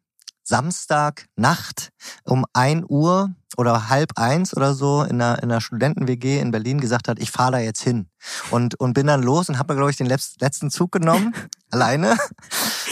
Samstag 0.47 1.27
Nacht 1.37 1.89
um 2.25 2.45
ein 2.53 2.85
Uhr 2.87 3.31
oder 3.57 3.89
halb 3.89 4.19
eins 4.19 4.55
oder 4.55 4.75
so 4.75 5.03
in 5.03 5.23
einer, 5.23 5.43
in 5.43 5.51
einer 5.51 5.61
Studenten-WG 5.61 6.39
in 6.41 6.51
Berlin 6.51 6.81
gesagt 6.81 7.09
hat, 7.09 7.19
ich 7.19 7.31
fahre 7.31 7.53
da 7.53 7.59
jetzt 7.61 7.81
hin. 7.83 8.09
Und, 8.51 8.79
und 8.81 8.93
bin 8.95 9.07
dann 9.07 9.23
los 9.23 9.49
und 9.49 9.59
habe, 9.59 9.75
glaube 9.75 9.91
ich, 9.91 9.97
den 9.97 10.09
letz- 10.09 10.35
letzten 10.41 10.71
Zug 10.71 10.93
genommen, 10.93 11.35
alleine. 11.71 12.17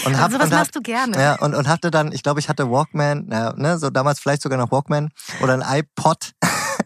Und 0.06 0.16
hab, 0.18 0.26
Also 0.26 0.38
was 0.38 0.46
und 0.46 0.52
hab, 0.52 0.60
machst 0.60 0.76
du 0.76 0.80
gerne? 0.80 1.20
ja, 1.20 1.34
und, 1.40 1.54
und 1.54 1.68
hatte 1.68 1.90
dann, 1.90 2.12
ich 2.12 2.22
glaube, 2.22 2.40
ich 2.40 2.48
hatte 2.48 2.70
Walkman, 2.70 3.28
ja, 3.30 3.52
ne, 3.54 3.76
so 3.78 3.90
damals 3.90 4.18
vielleicht 4.20 4.42
sogar 4.42 4.56
noch 4.58 4.70
Walkman 4.70 5.10
oder 5.42 5.54
ein 5.54 5.80
iPod 5.80 6.32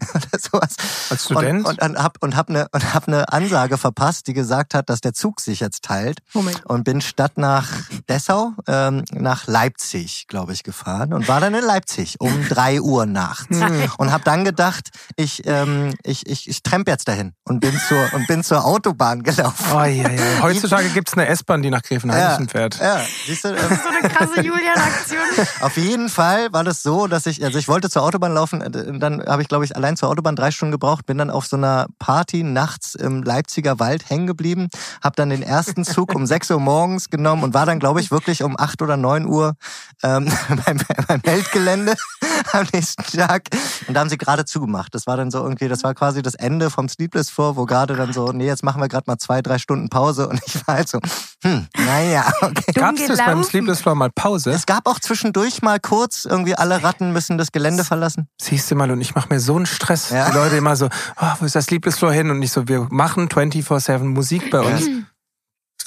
oder 0.15 0.39
sowas. 0.39 0.77
Als 1.11 1.25
Student? 1.25 1.67
Und, 1.67 1.83
und, 1.83 1.91
und 1.91 2.03
hab, 2.03 2.23
und 2.23 2.37
hab 2.37 2.49
eine, 2.49 2.69
und 2.73 2.95
hab 2.95 3.09
eine 3.09 3.33
Ansage 3.33 3.79
verpasst, 3.79 4.27
die 4.27 4.33
gesagt 4.33 4.75
hat, 4.75 4.89
dass 4.91 5.01
der 5.01 5.13
Zug 5.13 5.41
sich 5.41 5.61
jetzt 5.61 5.83
teilt. 5.85 6.19
Moment. 6.33 6.65
Und 6.67 6.85
bin 6.85 7.01
statt 7.01 7.33
nach 7.37 7.69
Dessau 8.09 8.53
ähm, 8.67 9.05
nach 9.13 9.47
Leipzig, 9.47 10.27
glaube 10.29 10.53
ich, 10.53 10.63
gefahren 10.63 11.13
und 11.13 11.29
war 11.29 11.41
dann 11.41 11.55
in 11.55 11.65
Leipzig 11.65 12.17
um 12.21 12.33
drei 12.49 12.81
Uhr 12.81 13.07
nachts. 13.07 13.57
Und 13.99 14.13
habe 14.13 14.25
dann 14.25 14.45
gedacht, 14.45 14.91
ich, 15.17 15.47
ähm, 15.47 15.95
ich, 16.03 16.27
ich, 16.27 16.49
ich 16.49 16.63
tremp 16.63 16.89
jetzt 16.89 17.09
dahin 17.09 17.35
und 17.45 17.61
bin 17.61 17.79
zur, 17.89 18.13
und 18.15 18.27
bin 18.27 18.43
zur 18.43 18.65
Autobahn 18.65 19.23
gelaufen. 19.23 19.67
Oh, 19.73 19.85
ja, 19.85 20.11
ja. 20.11 20.43
Heutzutage 20.43 20.89
gibt's 20.91 21.15
eine 21.15 21.27
S-Bahn, 21.29 21.63
die 21.63 21.71
nach 21.71 21.83
Gräfenhainichen 21.83 22.49
fährt. 22.49 22.79
Ja, 22.81 23.01
siehst 23.27 23.45
du, 23.45 23.49
ähm, 23.49 23.57
So 23.57 23.89
eine 23.89 24.09
krasse 24.09 24.41
Julian-Aktion. 24.41 25.21
Auf 25.61 25.77
jeden 25.77 26.09
Fall 26.09 26.53
war 26.53 26.65
das 26.65 26.83
so, 26.83 27.07
dass 27.07 27.27
ich, 27.27 27.45
also 27.45 27.59
ich 27.59 27.69
wollte 27.69 27.89
zur 27.91 28.03
Autobahn 28.03 28.35
laufen, 28.35 28.61
äh, 28.61 28.99
dann 28.99 29.25
habe 29.25 29.43
ich, 29.43 29.49
glaube 29.49 29.65
ich, 29.65 29.77
allein 29.77 29.86
zur 29.95 30.09
Autobahn 30.09 30.35
drei 30.35 30.51
Stunden 30.51 30.73
gebraucht, 30.73 31.07
bin 31.07 31.19
dann 31.19 31.31
auf 31.31 31.47
so 31.47 31.57
einer 31.57 31.87
Party 32.01 32.43
nachts 32.43 32.97
im 32.97 33.23
Leipziger 33.23 33.79
Wald 33.79 34.11
hängen 34.11 34.27
geblieben, 34.27 34.67
habe 35.05 35.15
dann 35.15 35.31
den 35.31 35.43
ersten 35.43 35.85
Zug 35.85 36.13
um 36.17 36.27
6 36.27 36.51
Uhr 36.51 36.59
morgens 36.59 37.11
genommen 37.11 37.45
und 37.45 37.55
war 37.55 37.67
dann, 37.67 37.79
glaube 37.79 38.01
ich, 38.01 38.11
wirklich 38.11 38.43
um 38.43 38.59
8 38.59 38.83
oder 38.83 38.97
9 38.97 39.27
Uhr 39.27 39.55
ähm, 40.03 40.27
beim, 40.67 40.81
beim 41.07 41.21
Weltgelände 41.25 41.95
am 42.53 42.67
nächsten 42.73 43.05
Tag. 43.05 43.45
Und 43.87 43.95
da 43.95 44.01
haben 44.01 44.09
sie 44.09 44.19
gerade 44.19 44.45
zugemacht. 44.45 44.95
Das 44.95 45.07
war 45.07 45.17
dann 45.17 45.31
so 45.31 45.39
irgendwie, 45.43 45.69
das 45.69 45.85
war 45.85 45.95
quasi 45.95 46.23
das 46.23 46.35
Ende 46.35 46.71
vom 46.71 46.89
Sleepless 46.89 47.31
Floor, 47.31 47.57
wo 47.57 47.67
gerade 47.67 47.95
dann 47.95 48.13
so, 48.13 48.33
nee, 48.33 48.47
jetzt 48.47 48.65
machen 48.65 48.81
wir 48.81 48.89
gerade 48.89 49.05
mal 49.07 49.19
zwei, 49.19 49.43
drei 49.43 49.59
Stunden 49.59 49.89
Pause 49.89 50.29
und 50.29 50.41
ich 50.47 50.67
war 50.67 50.77
halt 50.77 50.89
so, 50.89 50.99
hm, 51.45 51.67
naja, 51.77 52.33
okay. 52.41 52.73
Gab's 52.75 53.07
das 53.07 53.19
beim. 53.19 53.45
Sleepless 53.45 53.81
Floor 53.81 53.95
mal 53.95 54.11
Pause? 54.11 54.51
Es 54.51 54.67
gab 54.67 54.89
auch 54.89 54.99
zwischendurch 54.99 55.63
mal 55.63 55.79
kurz, 55.79 56.25
irgendwie 56.25 56.55
alle 56.55 56.83
Ratten 56.83 57.13
müssen 57.13 57.39
das 57.39 57.53
Gelände 57.53 57.85
verlassen. 57.85 58.29
Siehst 58.41 58.71
du 58.71 58.75
mal, 58.75 58.91
und 58.91 59.01
ich 59.01 59.15
mache 59.15 59.29
mir 59.29 59.41
so 59.41 59.57
einen 59.57 59.67
Stress. 59.77 60.11
Ja. 60.11 60.29
Die 60.31 60.37
Leute 60.37 60.57
immer 60.57 60.75
so, 60.77 60.87
oh, 61.21 61.27
wo 61.39 61.45
ist 61.45 61.55
das 61.55 61.67
Sleepless 61.67 61.99
Floor 61.99 62.13
hin? 62.13 62.31
Und 62.31 62.43
ich 62.43 62.51
so, 62.51 62.67
wir 62.67 62.89
machen 62.91 63.29
24-7 63.29 63.99
Musik 64.01 64.51
bei 64.51 64.61
uns. 64.61 64.89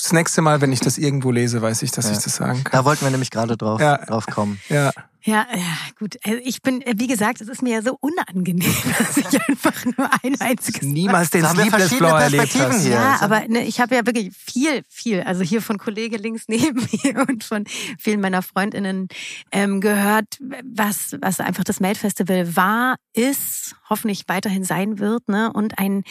Das 0.02 0.14
nächste 0.14 0.42
Mal, 0.42 0.62
wenn 0.62 0.72
ich 0.72 0.80
das 0.80 0.98
irgendwo 0.98 1.32
lese, 1.32 1.62
weiß 1.62 1.82
ich, 1.82 1.92
dass 1.92 2.06
Ja. 2.06 2.12
ich 2.14 2.20
das 2.20 2.36
sagen 2.36 2.64
kann. 2.64 2.72
Da 2.72 2.86
wollten 2.86 3.04
wir 3.04 3.12
nämlich 3.12 3.32
gerade 3.32 3.58
drauf, 3.58 3.82
Ja. 3.82 3.98
drauf 3.98 4.26
kommen. 4.28 4.60
Ja. 4.70 4.92
Ja, 5.24 5.46
ja, 5.54 5.78
gut. 5.98 6.18
Also 6.24 6.40
ich 6.46 6.62
bin, 6.62 6.82
äh, 6.82 6.94
wie 6.98 7.08
gesagt, 7.08 7.42
es 7.42 7.50
ist 7.50 7.62
mir 7.62 7.74
ja 7.74 7.82
so 7.82 7.98
unangenehm, 8.00 8.74
dass 8.98 9.18
ich 9.18 9.50
einfach 9.50 9.86
nur 9.98 10.10
ein 10.24 10.40
einziges 10.40 10.82
Niemals 10.82 11.30
den 11.30 11.42
Da 11.42 11.50
haben 11.50 11.58
wir 11.58 11.64
Sleepless 11.66 11.82
verschiedene 11.90 12.10
Floor 12.10 12.22
erlebt 12.22 12.44
Perspektiven 12.44 12.74
hast. 12.76 12.84
hier. 12.84 12.92
Ja, 12.94 13.12
also- 13.14 13.26
aber 13.26 13.48
ne, 13.48 13.66
ich 13.66 13.80
habe 13.82 13.96
ja 13.96 14.06
wirklich 14.06 14.34
viel, 14.36 14.82
viel, 14.88 15.22
also 15.22 15.44
hier 15.44 15.62
von 15.62 15.78
Kollege 15.78 16.18
links 16.18 16.44
neben 16.48 16.88
mir 17.04 17.26
und 17.28 17.44
von 17.44 17.66
vielen 18.00 18.22
meiner 18.22 18.42
Freundinnen 18.42 19.10
ähm, 19.52 19.82
gehört, 19.82 20.38
was, 20.64 21.18
was 21.22 21.40
einfach 21.42 21.66
das 21.66 21.80
Melt-Festival 21.82 22.56
war, 22.56 22.96
ist, 23.14 23.76
hoffentlich 23.90 24.24
weiterhin 24.28 24.64
sein 24.64 25.00
wird, 25.00 25.28
ne? 25.28 25.52
Und 25.52 25.80
ein 25.80 26.04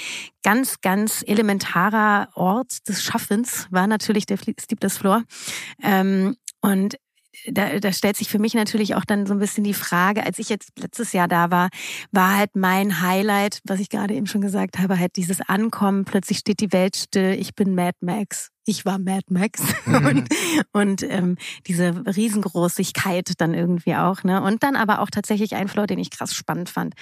ganz, 0.42 0.80
ganz 0.82 1.24
elementarer 1.26 2.28
Ort 2.34 2.86
des 2.88 3.02
Schaffens 3.02 3.66
war 3.70 3.86
natürlich 3.86 4.26
der 4.26 4.36
Sleepless 4.36 4.98
Floor. 4.98 5.22
Ähm, 5.82 6.36
und 6.60 6.96
da, 7.46 7.78
da 7.78 7.92
stellt 7.92 8.16
sich 8.16 8.28
für 8.28 8.38
mich 8.38 8.54
natürlich 8.54 8.94
auch 8.94 9.04
dann 9.04 9.26
so 9.26 9.34
ein 9.34 9.38
bisschen 9.38 9.64
die 9.64 9.74
Frage, 9.74 10.24
als 10.24 10.38
ich 10.38 10.48
jetzt 10.48 10.78
letztes 10.78 11.12
Jahr 11.12 11.28
da 11.28 11.50
war, 11.50 11.68
war 12.10 12.36
halt 12.36 12.56
mein 12.56 13.00
Highlight, 13.00 13.60
was 13.64 13.80
ich 13.80 13.88
gerade 13.88 14.14
eben 14.14 14.26
schon 14.26 14.40
gesagt 14.40 14.78
habe, 14.78 14.98
halt 14.98 15.16
dieses 15.16 15.40
Ankommen, 15.40 16.04
plötzlich 16.04 16.38
steht 16.38 16.60
die 16.60 16.72
Welt 16.72 16.96
still, 16.96 17.36
ich 17.38 17.54
bin 17.54 17.74
Mad 17.74 17.96
Max. 18.00 18.50
Ich 18.68 18.84
war 18.84 18.98
Mad 18.98 19.24
Max 19.30 19.62
Mhm. 19.86 19.94
und, 20.06 20.28
und 20.72 21.02
ähm, 21.02 21.36
diese 21.66 22.04
Riesengroßigkeit 22.06 23.32
dann 23.38 23.54
irgendwie 23.54 23.94
auch, 23.94 24.22
ne? 24.24 24.42
Und 24.42 24.62
dann 24.62 24.76
aber 24.76 25.00
auch 25.00 25.08
tatsächlich 25.10 25.54
ein 25.54 25.68
Floor, 25.68 25.86
den 25.86 25.98
ich 25.98 26.10
krass 26.10 26.34
spannend 26.34 26.68
fand. 26.68 26.94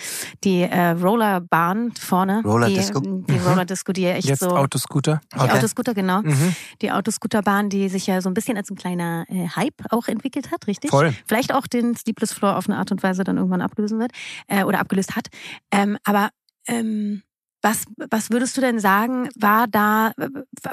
Die 0.44 0.62
äh, 0.62 0.90
Rollerbahn 0.90 1.92
vorne. 1.98 2.42
Roller 2.44 2.68
die, 2.68 2.74
Disco? 2.74 3.00
Die 3.00 3.38
Roller 3.38 3.64
Disco, 3.64 3.92
die 3.92 4.05
echt 4.07 4.29
Jetzt 4.29 4.40
so. 4.40 4.50
Autoscooter. 4.50 5.20
Die 5.35 5.40
Okay. 5.40 5.50
Autoscooter, 5.59 5.94
genau. 5.94 6.22
Mhm. 6.22 6.55
Die 6.83 6.92
Autoscooterbahn, 6.92 7.68
die 7.68 7.88
sich 7.88 8.07
ja 8.07 8.20
so 8.22 8.31
ein 8.31 8.35
bisschen 8.35 8.57
als 8.57 8.70
ein 8.70 8.76
kleiner 8.76 9.24
äh, 9.29 9.48
Hype 9.48 9.83
auch 9.90 10.07
entwickelt 10.07 10.52
hat, 10.52 10.66
richtig? 10.68 10.90
Voll. 10.90 11.12
Vielleicht 11.26 11.52
auch 11.52 11.66
den 11.66 11.96
Sleepless 11.96 12.33
Floor 12.33 12.57
auf 12.57 12.68
eine 12.68 12.79
Art 12.79 12.92
und 12.92 13.02
Weise 13.02 13.24
dann 13.24 13.37
irgendwann 13.38 13.61
ablösen 13.61 13.98
wird 13.98 14.12
äh, 14.46 14.62
oder 14.62 14.79
abgelöst 14.79 15.16
hat. 15.16 15.26
Ähm, 15.72 15.98
aber 16.05 16.31
ähm, 16.68 17.22
was, 17.66 17.85
was 18.11 18.31
würdest 18.31 18.57
du 18.57 18.61
denn 18.61 18.79
sagen, 18.79 19.29
war 19.37 19.66
da 19.66 20.12
äh, 20.18 20.29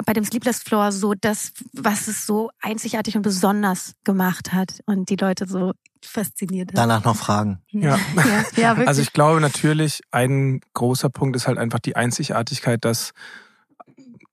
bei 0.06 0.12
dem 0.12 0.24
Sleepless 0.24 0.62
Floor 0.62 0.92
so 0.92 1.14
das, 1.14 1.52
was 1.72 2.06
es 2.06 2.24
so 2.24 2.50
einzigartig 2.60 3.16
und 3.16 3.22
besonders 3.22 3.94
gemacht 4.04 4.52
hat 4.52 4.80
und 4.86 5.08
die 5.10 5.16
Leute 5.16 5.46
so 5.46 5.72
fasziniert 6.04 6.70
hat? 6.70 6.78
Danach 6.78 7.04
noch 7.04 7.16
Fragen. 7.16 7.58
Ja. 7.70 7.98
ja, 8.16 8.44
ja 8.56 8.70
wirklich. 8.76 8.88
Also 8.88 9.02
ich 9.02 9.12
glaube 9.12 9.40
natürlich, 9.40 10.02
ein 10.12 10.60
großer 10.74 11.10
Punkt 11.10 11.34
ist 11.34 11.48
halt 11.48 11.58
einfach 11.58 11.80
die 11.80 11.96
Einzigartigkeit, 11.96 12.84
dass 12.84 13.12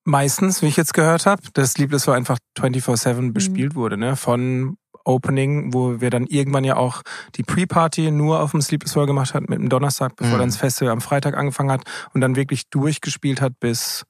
meistens, 0.03 0.61
wie 0.61 0.67
ich 0.67 0.77
jetzt 0.77 0.93
gehört 0.93 1.25
habe, 1.25 1.41
das 1.53 1.73
Sleepless 1.73 2.03
Floor 2.03 2.15
einfach 2.15 2.37
24-7 2.59 3.33
bespielt 3.33 3.75
wurde, 3.75 3.97
ne? 3.97 4.15
Von 4.15 4.77
Opening, 5.05 5.73
wo 5.73 6.01
wir 6.01 6.09
dann 6.09 6.25
irgendwann 6.27 6.63
ja 6.63 6.77
auch 6.77 7.01
die 7.35 7.43
Pre-Party 7.43 8.11
nur 8.11 8.39
auf 8.39 8.51
dem 8.51 8.61
Sleepless 8.61 8.93
Floor 8.93 9.07
gemacht 9.07 9.33
hat 9.33 9.49
mit 9.49 9.59
dem 9.59 9.69
Donnerstag, 9.69 10.15
bevor 10.15 10.35
Mhm. 10.35 10.39
dann 10.39 10.49
das 10.49 10.57
Festival 10.57 10.91
am 10.93 11.01
Freitag 11.01 11.35
angefangen 11.37 11.71
hat 11.71 11.83
und 12.13 12.21
dann 12.21 12.35
wirklich 12.35 12.69
durchgespielt 12.69 13.41
hat 13.41 13.59
bis 13.59 14.05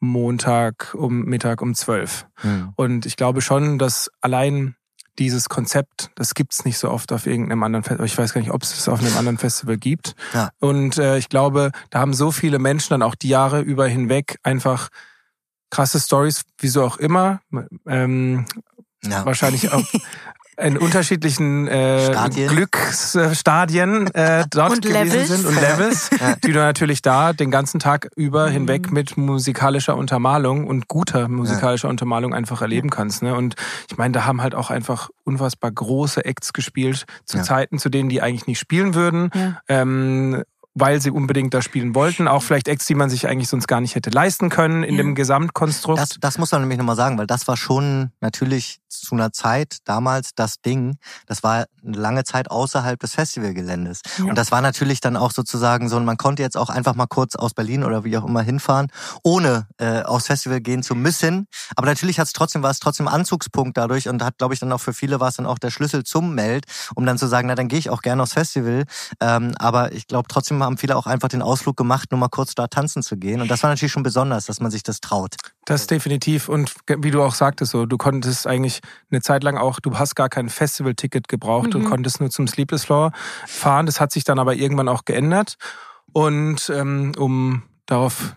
Montag 0.00 0.94
um 0.94 1.24
Mittag 1.24 1.60
um 1.60 1.74
zwölf. 1.74 2.26
Mhm. 2.42 2.72
Und 2.76 3.06
ich 3.06 3.16
glaube 3.16 3.40
schon, 3.40 3.78
dass 3.78 4.10
allein 4.20 4.76
dieses 5.18 5.48
Konzept, 5.48 6.10
das 6.14 6.34
gibt's 6.34 6.64
nicht 6.64 6.78
so 6.78 6.90
oft 6.90 7.12
auf 7.12 7.26
irgendeinem 7.26 7.64
anderen 7.64 7.82
Festival. 7.82 8.06
Ich 8.06 8.16
weiß 8.16 8.32
gar 8.32 8.40
nicht, 8.40 8.52
ob 8.52 8.62
es 8.62 8.78
es 8.78 8.88
auf 8.88 9.00
einem 9.00 9.16
anderen 9.16 9.38
Festival 9.38 9.76
gibt. 9.76 10.14
Ja. 10.32 10.50
Und 10.60 10.96
äh, 10.98 11.18
ich 11.18 11.28
glaube, 11.28 11.72
da 11.90 11.98
haben 11.98 12.14
so 12.14 12.30
viele 12.30 12.60
Menschen 12.60 12.90
dann 12.90 13.02
auch 13.02 13.16
die 13.16 13.28
Jahre 13.28 13.60
über 13.60 13.88
hinweg 13.88 14.38
einfach 14.44 14.88
krasse 15.70 15.98
Stories, 15.98 16.42
wieso 16.58 16.84
auch 16.84 16.98
immer. 16.98 17.40
Ähm, 17.86 18.46
ja. 19.04 19.24
Wahrscheinlich 19.24 19.72
auch 19.72 19.84
in 20.58 20.76
unterschiedlichen 20.76 21.68
äh, 21.68 22.28
Glücksstadien 22.48 24.12
äh, 24.14 24.44
dort 24.50 24.72
und 24.72 24.82
gewesen 24.82 25.04
Levels. 25.04 25.28
sind 25.28 25.46
und 25.46 25.54
Levels, 25.54 26.10
die 26.44 26.52
du 26.52 26.58
natürlich 26.58 27.00
da 27.00 27.32
den 27.32 27.50
ganzen 27.50 27.78
Tag 27.78 28.10
über 28.16 28.48
mhm. 28.48 28.52
hinweg 28.52 28.90
mit 28.90 29.16
musikalischer 29.16 29.96
Untermalung 29.96 30.66
und 30.66 30.88
guter 30.88 31.28
musikalischer 31.28 31.88
ja. 31.88 31.90
Untermalung 31.90 32.34
einfach 32.34 32.60
erleben 32.60 32.90
kannst. 32.90 33.22
Ne? 33.22 33.34
Und 33.34 33.54
ich 33.90 33.96
meine, 33.96 34.12
da 34.12 34.24
haben 34.24 34.42
halt 34.42 34.54
auch 34.54 34.70
einfach 34.70 35.10
unfassbar 35.24 35.70
große 35.70 36.24
Acts 36.24 36.52
gespielt 36.52 37.04
zu 37.24 37.38
ja. 37.38 37.42
Zeiten, 37.44 37.78
zu 37.78 37.88
denen 37.88 38.08
die 38.08 38.20
eigentlich 38.20 38.46
nicht 38.46 38.58
spielen 38.58 38.94
würden. 38.94 39.30
Ja. 39.34 39.60
Ähm, 39.68 40.42
weil 40.80 41.00
sie 41.00 41.10
unbedingt 41.10 41.52
da 41.54 41.62
spielen 41.62 41.94
wollten. 41.94 42.28
Auch 42.28 42.42
vielleicht 42.42 42.68
Acts, 42.68 42.86
die 42.86 42.94
man 42.94 43.10
sich 43.10 43.26
eigentlich 43.26 43.48
sonst 43.48 43.66
gar 43.66 43.80
nicht 43.80 43.94
hätte 43.94 44.10
leisten 44.10 44.48
können 44.48 44.84
in 44.84 44.94
ja. 44.94 45.02
dem 45.02 45.14
Gesamtkonstrukt. 45.14 45.98
Das, 45.98 46.10
das 46.20 46.38
muss 46.38 46.52
man 46.52 46.60
nämlich 46.60 46.78
nochmal 46.78 46.96
sagen, 46.96 47.18
weil 47.18 47.26
das 47.26 47.48
war 47.48 47.56
schon 47.56 48.12
natürlich 48.20 48.80
zu 48.88 49.14
einer 49.14 49.32
Zeit 49.32 49.78
damals 49.84 50.34
das 50.34 50.60
Ding. 50.60 50.96
Das 51.26 51.42
war 51.42 51.66
eine 51.84 51.96
lange 51.96 52.24
Zeit 52.24 52.50
außerhalb 52.50 52.98
des 52.98 53.14
Festivalgeländes. 53.14 54.00
Ja. 54.18 54.24
Und 54.24 54.36
das 54.36 54.50
war 54.50 54.60
natürlich 54.60 55.00
dann 55.00 55.16
auch 55.16 55.32
sozusagen 55.32 55.88
so, 55.88 55.98
man 56.00 56.16
konnte 56.16 56.42
jetzt 56.42 56.56
auch 56.56 56.70
einfach 56.70 56.94
mal 56.94 57.06
kurz 57.06 57.36
aus 57.36 57.54
Berlin 57.54 57.84
oder 57.84 58.04
wie 58.04 58.16
auch 58.16 58.24
immer 58.24 58.42
hinfahren, 58.42 58.88
ohne 59.22 59.66
äh, 59.78 60.02
aufs 60.02 60.26
Festival 60.26 60.60
gehen 60.60 60.82
zu 60.82 60.94
müssen. 60.94 61.46
Aber 61.76 61.86
natürlich 61.86 62.18
hat's 62.18 62.32
trotzdem, 62.32 62.62
war 62.62 62.70
es 62.70 62.80
trotzdem 62.80 63.08
Anzugspunkt 63.08 63.76
dadurch 63.76 64.08
und 64.08 64.22
hat, 64.22 64.38
glaube 64.38 64.54
ich, 64.54 64.60
dann 64.60 64.72
auch 64.72 64.80
für 64.80 64.92
viele 64.92 65.20
war 65.20 65.28
es 65.28 65.36
dann 65.36 65.46
auch 65.46 65.58
der 65.58 65.70
Schlüssel 65.70 66.04
zum 66.04 66.34
Meld, 66.34 66.64
um 66.94 67.06
dann 67.06 67.18
zu 67.18 67.26
sagen, 67.26 67.48
na 67.48 67.54
dann 67.54 67.68
gehe 67.68 67.78
ich 67.78 67.90
auch 67.90 68.02
gerne 68.02 68.22
aufs 68.22 68.32
Festival. 68.32 68.84
Ähm, 69.20 69.54
aber 69.58 69.92
ich 69.92 70.06
glaube 70.06 70.28
trotzdem 70.28 70.62
haben 70.62 70.78
viele 70.78 70.96
auch 70.96 71.06
einfach 71.06 71.28
den 71.28 71.42
Ausflug 71.42 71.76
gemacht, 71.76 72.10
nur 72.10 72.20
mal 72.20 72.28
kurz 72.28 72.54
da 72.54 72.66
tanzen 72.66 73.02
zu 73.02 73.16
gehen. 73.16 73.40
Und 73.40 73.50
das 73.50 73.62
war 73.62 73.70
natürlich 73.70 73.92
schon 73.92 74.02
besonders, 74.02 74.46
dass 74.46 74.60
man 74.60 74.70
sich 74.70 74.82
das 74.82 75.00
traut. 75.00 75.36
Das 75.68 75.86
definitiv. 75.86 76.48
Und 76.48 76.74
wie 76.86 77.10
du 77.10 77.22
auch 77.22 77.34
sagtest, 77.34 77.72
so, 77.72 77.84
du 77.84 77.98
konntest 77.98 78.46
eigentlich 78.46 78.80
eine 79.10 79.20
Zeit 79.20 79.44
lang 79.44 79.58
auch, 79.58 79.80
du 79.80 79.98
hast 79.98 80.14
gar 80.14 80.30
kein 80.30 80.48
Festival-Ticket 80.48 81.28
gebraucht 81.28 81.74
mhm. 81.74 81.80
und 81.80 81.84
konntest 81.84 82.20
nur 82.20 82.30
zum 82.30 82.48
Sleepless 82.48 82.86
Floor 82.86 83.12
fahren. 83.46 83.84
Das 83.84 84.00
hat 84.00 84.10
sich 84.10 84.24
dann 84.24 84.38
aber 84.38 84.54
irgendwann 84.54 84.88
auch 84.88 85.04
geändert. 85.04 85.56
Und 86.14 86.72
ähm, 86.74 87.12
um 87.18 87.64
darauf 87.84 88.34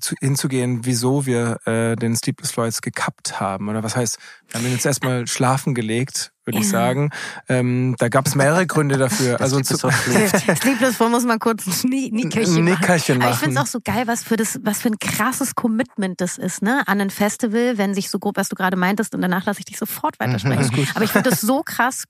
zu, 0.00 0.14
hinzugehen, 0.18 0.86
wieso 0.86 1.26
wir 1.26 1.58
äh, 1.66 1.94
den 1.94 2.16
Sleepless 2.16 2.52
Floor 2.52 2.64
jetzt 2.64 2.80
gekappt 2.80 3.38
haben. 3.38 3.68
Oder 3.68 3.82
was 3.82 3.94
heißt, 3.94 4.18
wir 4.48 4.58
haben 4.58 4.66
ihn 4.66 4.72
jetzt 4.72 4.86
erstmal 4.86 5.26
schlafen 5.26 5.74
gelegt, 5.74 6.32
würde 6.46 6.58
ja. 6.58 6.62
ich 6.62 6.68
sagen. 6.68 7.10
Ähm, 7.48 7.96
da 7.98 8.08
gab 8.08 8.26
es 8.26 8.34
mehrere 8.34 8.66
Gründe 8.66 8.96
dafür. 8.96 9.40
also 9.40 9.60
zu, 9.60 9.76
Sleepless 9.76 10.96
Floor 10.96 11.10
muss 11.10 11.24
man 11.24 11.38
kurz 11.38 11.66
ein 11.66 11.90
Nickerchen 11.90 12.64
machen. 12.64 12.64
Nickerchen 12.64 13.18
machen. 13.18 13.26
Aber 13.26 13.34
ich 13.34 13.40
finde 13.40 13.56
es 13.56 13.62
auch 13.62 13.66
so 13.66 13.80
geil, 13.84 14.06
was 14.06 14.22
für 14.22 14.36
das, 14.36 14.58
was 14.62 14.80
für 14.80 14.88
ein 14.88 14.98
krasses 14.98 15.54
Commitment 15.54 16.20
das 16.20 16.38
ist, 16.38 16.62
ne? 16.62 16.86
An 16.86 17.00
ein 17.00 17.10
Festival, 17.10 17.78
wenn 17.78 17.94
sich 17.94 18.10
so 18.10 18.18
grob, 18.18 18.36
was 18.36 18.48
du 18.48 18.56
gerade 18.56 18.76
meintest, 18.76 19.14
und 19.14 19.20
danach 19.20 19.44
lasse 19.46 19.60
ich 19.60 19.66
dich 19.66 19.78
sofort 19.78 20.18
weitersprechen. 20.20 20.70
Mhm, 20.74 20.88
Aber 20.94 21.04
ich 21.04 21.10
finde 21.10 21.30
das 21.30 21.40
so 21.40 21.62
krass 21.62 22.04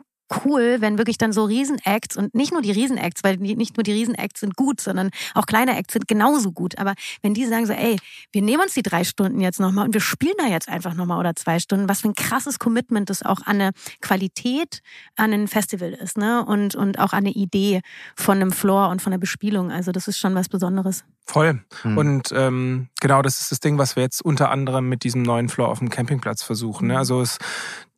cool, 0.45 0.79
wenn 0.81 0.99
wirklich 0.99 1.19
dann 1.19 1.33
so 1.33 1.45
Riesenacts 1.45 2.17
und 2.17 2.35
nicht 2.35 2.53
nur 2.53 2.63
die 2.63 2.73
Riesenacts, 2.73 3.23
weil 3.23 3.37
nicht 3.37 3.77
nur 3.77 3.85
die 3.85 3.93
Riesenacts 3.93 4.41
sind 4.41 4.57
gut, 4.57 4.81
sondern 4.81 5.11
auch 5.35 5.47
kleine 5.47 5.77
Acts 5.77 5.93
sind 5.93 6.09
genauso 6.09 6.53
gut. 6.53 6.79
Aber 6.79 6.95
wenn 7.23 7.35
die 7.35 7.47
sagen 7.47 7.67
so, 7.67 7.73
ey, 7.73 7.97
wir 8.33 8.43
nehmen 8.43 8.63
uns 8.63 8.75
die 8.75 8.83
drei 8.83 9.05
Stunden 9.05 9.41
jetzt 9.41 9.61
nochmal 9.61 9.87
und 9.87 9.95
wir 9.95 10.01
spielen 10.01 10.35
da 10.39 10.47
jetzt 10.47 10.69
einfach 10.69 10.95
nochmal 10.95 11.19
oder 11.19 11.37
zwei 11.37 11.59
Stunden, 11.59 11.89
was 11.89 12.01
für 12.01 12.09
ein 12.09 12.15
krasses 12.15 12.59
Commitment 12.59 13.11
das 13.11 13.23
auch 13.23 13.41
an 13.45 13.61
eine 13.61 13.71
Qualität 14.01 14.81
an 15.17 15.33
ein 15.33 15.49
Festival 15.49 15.93
ist, 15.93 16.19
ne? 16.19 16.45
Und, 16.45 16.75
und 16.75 16.99
auch 16.99 17.13
an 17.13 17.27
eine 17.27 17.31
Idee 17.31 17.81
von 18.17 18.37
einem 18.37 18.53
Floor 18.53 18.89
und 18.89 19.03
von 19.03 19.11
der 19.11 19.19
Bespielung. 19.19 19.71
Also 19.71 19.93
das 19.93 20.09
ist 20.09 20.19
schon 20.19 20.35
was 20.35 20.49
Besonderes. 20.49 21.05
Voll. 21.25 21.61
Mhm. 21.83 21.99
Und 21.99 22.33
ähm, 22.33 22.89
genau, 23.01 23.23
das 23.23 23.41
ist 23.41 23.51
das 23.51 23.61
Ding, 23.61 23.79
was 23.79 23.97
wir 23.97 24.03
jetzt 24.03 24.23
unter 24.23 24.51
anderem 24.51 24.89
mit 24.89 25.03
diesem 25.03 25.23
neuen 25.23 25.49
Floor 25.49 25.69
auf 25.69 25.81
dem 25.81 25.91
Campingplatz 25.91 26.43
versuchen. 26.43 26.89
Ne? 26.89 26.95
Mhm. 26.95 26.99
Also 26.99 27.21
es 27.21 27.39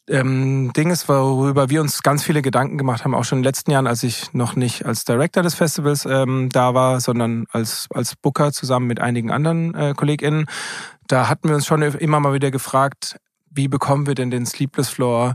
ähm, 0.09 0.73
Ding 0.75 0.91
ist, 0.91 1.09
worüber 1.09 1.71
wir 1.71 1.81
uns 1.81 2.03
ganz 2.03 2.23
viele 2.23 2.43
Gedanken 2.43 2.79
gemacht 2.79 3.05
haben, 3.05 3.15
auch 3.15 3.25
schon 3.25 3.39
in 3.39 3.43
den 3.43 3.49
letzten 3.49 3.71
Jahren, 3.71 3.87
als 3.87 4.03
ich 4.03 4.33
noch 4.33 4.57
nicht 4.57 4.87
als 4.87 5.05
Director 5.05 5.43
des 5.43 5.55
Festivals 5.55 6.07
ähm, 6.07 6.49
da 6.51 6.75
war, 6.75 7.01
sondern 7.01 7.47
als, 7.51 7.89
als 7.93 8.17
Booker 8.17 8.53
zusammen 8.53 8.87
mit 8.87 9.01
einigen 9.01 9.31
anderen 9.31 9.75
äh, 9.75 9.95
KollegInnen. 9.97 10.47
Da 11.07 11.29
hatten 11.29 11.49
wir 11.49 11.55
uns 11.55 11.67
schon 11.67 11.83
immer 11.83 12.21
mal 12.21 12.35
wieder 12.35 12.51
gefragt, 12.51 13.17
wie 13.51 13.69
bekommen 13.69 14.07
wir 14.07 14.15
denn 14.15 14.31
den 14.31 14.47
Sleepless 14.47 14.89
Floor 14.89 15.35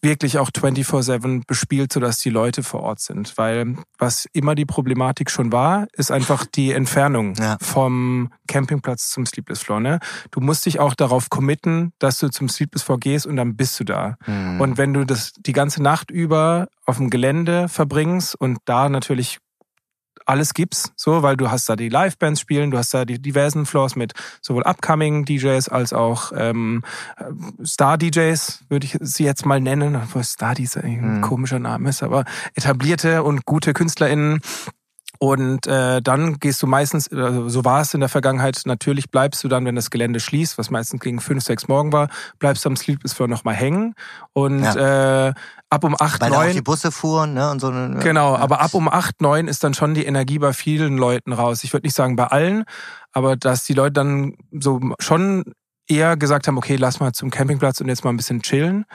wirklich 0.00 0.38
auch 0.38 0.50
24-7 0.50 1.42
bespielt, 1.46 1.92
sodass 1.92 2.18
die 2.18 2.30
Leute 2.30 2.62
vor 2.62 2.80
Ort 2.80 3.00
sind. 3.00 3.36
Weil 3.36 3.76
was 3.98 4.26
immer 4.32 4.54
die 4.54 4.64
Problematik 4.64 5.30
schon 5.30 5.52
war, 5.52 5.86
ist 5.92 6.10
einfach 6.10 6.46
die 6.46 6.72
Entfernung 6.72 7.34
ja. 7.34 7.56
vom 7.60 8.32
Campingplatz 8.46 9.10
zum 9.10 9.26
Sleepless 9.26 9.60
Floor. 9.60 9.80
Ne? 9.80 9.98
Du 10.30 10.40
musst 10.40 10.66
dich 10.66 10.80
auch 10.80 10.94
darauf 10.94 11.30
committen, 11.30 11.92
dass 11.98 12.18
du 12.18 12.28
zum 12.28 12.48
Sleepless 12.48 12.82
Floor 12.82 12.98
gehst 12.98 13.26
und 13.26 13.36
dann 13.36 13.56
bist 13.56 13.78
du 13.80 13.84
da. 13.84 14.16
Mhm. 14.26 14.60
Und 14.60 14.78
wenn 14.78 14.94
du 14.94 15.04
das 15.04 15.32
die 15.38 15.52
ganze 15.52 15.82
Nacht 15.82 16.10
über 16.10 16.68
auf 16.84 16.96
dem 16.96 17.10
Gelände 17.10 17.68
verbringst 17.68 18.34
und 18.34 18.58
da 18.64 18.88
natürlich 18.88 19.38
alles 20.26 20.54
gibt's, 20.54 20.92
so, 20.96 21.22
weil 21.22 21.36
du 21.36 21.50
hast 21.50 21.68
da 21.68 21.76
die 21.76 21.88
Live-Bands 21.88 22.40
spielen, 22.40 22.70
du 22.70 22.78
hast 22.78 22.94
da 22.94 23.04
die 23.04 23.20
diversen 23.20 23.66
Floors 23.66 23.96
mit 23.96 24.12
sowohl 24.40 24.62
upcoming 24.64 25.24
DJs 25.24 25.68
als 25.68 25.92
auch 25.92 26.32
ähm, 26.34 26.82
Star-DJs, 27.64 28.64
würde 28.68 28.86
ich 28.86 28.96
sie 29.00 29.24
jetzt 29.24 29.46
mal 29.46 29.60
nennen, 29.60 29.96
obwohl 29.96 30.24
Star-DJs 30.24 30.76
ein 30.78 31.16
mhm. 31.16 31.20
komischer 31.20 31.58
Name 31.58 31.88
ist, 31.88 32.02
aber 32.02 32.24
etablierte 32.54 33.22
und 33.22 33.44
gute 33.44 33.72
KünstlerInnen 33.72 34.40
und 35.22 35.68
äh, 35.68 36.02
dann 36.02 36.40
gehst 36.40 36.60
du 36.64 36.66
meistens, 36.66 37.08
also 37.12 37.48
so 37.48 37.64
war 37.64 37.82
es 37.82 37.94
in 37.94 38.00
der 38.00 38.08
Vergangenheit, 38.08 38.60
natürlich 38.64 39.08
bleibst 39.08 39.44
du 39.44 39.46
dann, 39.46 39.64
wenn 39.64 39.76
das 39.76 39.90
Gelände 39.90 40.18
schließt, 40.18 40.58
was 40.58 40.68
meistens 40.68 41.00
gegen 41.00 41.20
fünf, 41.20 41.44
sechs 41.44 41.68
Morgen 41.68 41.92
war, 41.92 42.08
bleibst 42.40 42.64
du 42.64 42.70
am 42.70 42.74
Sleepless 42.74 43.12
Floor 43.12 43.28
nochmal 43.28 43.54
hängen. 43.54 43.94
Und 44.32 44.64
ja. 44.64 45.28
äh, 45.28 45.32
ab 45.70 45.84
um 45.84 45.94
acht, 45.96 46.20
Weil 46.20 46.30
neun. 46.30 46.48
Auch 46.48 46.52
die 46.52 46.62
Busse 46.62 46.90
fuhren, 46.90 47.34
ne? 47.34 47.52
Und 47.52 47.60
so, 47.60 47.70
ne? 47.70 48.00
Genau, 48.02 48.34
aber 48.34 48.62
ab 48.62 48.74
um 48.74 48.88
acht, 48.88 49.20
neun 49.20 49.46
ist 49.46 49.62
dann 49.62 49.74
schon 49.74 49.94
die 49.94 50.06
Energie 50.06 50.40
bei 50.40 50.52
vielen 50.52 50.98
Leuten 50.98 51.32
raus. 51.32 51.62
Ich 51.62 51.72
würde 51.72 51.86
nicht 51.86 51.94
sagen 51.94 52.16
bei 52.16 52.26
allen, 52.26 52.64
aber 53.12 53.36
dass 53.36 53.62
die 53.62 53.74
Leute 53.74 53.92
dann 53.92 54.34
so 54.50 54.80
schon 54.98 55.44
eher 55.86 56.16
gesagt 56.16 56.48
haben, 56.48 56.58
okay, 56.58 56.74
lass 56.74 56.98
mal 56.98 57.12
zum 57.12 57.30
Campingplatz 57.30 57.80
und 57.80 57.86
jetzt 57.86 58.02
mal 58.02 58.10
ein 58.10 58.16
bisschen 58.16 58.42
chillen. 58.42 58.86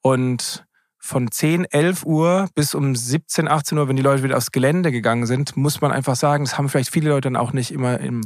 Und 0.00 0.65
von 1.06 1.30
10, 1.30 1.64
11 1.64 2.04
Uhr 2.04 2.48
bis 2.54 2.74
um 2.74 2.94
17, 2.94 3.48
18 3.48 3.78
Uhr, 3.78 3.88
wenn 3.88 3.96
die 3.96 4.02
Leute 4.02 4.22
wieder 4.22 4.36
aufs 4.36 4.52
Gelände 4.52 4.90
gegangen 4.90 5.26
sind, 5.26 5.56
muss 5.56 5.80
man 5.80 5.92
einfach 5.92 6.16
sagen, 6.16 6.44
das 6.44 6.58
haben 6.58 6.68
vielleicht 6.68 6.90
viele 6.90 7.10
Leute 7.10 7.28
dann 7.28 7.36
auch 7.36 7.52
nicht 7.52 7.72
immer 7.72 8.00
im, 8.00 8.22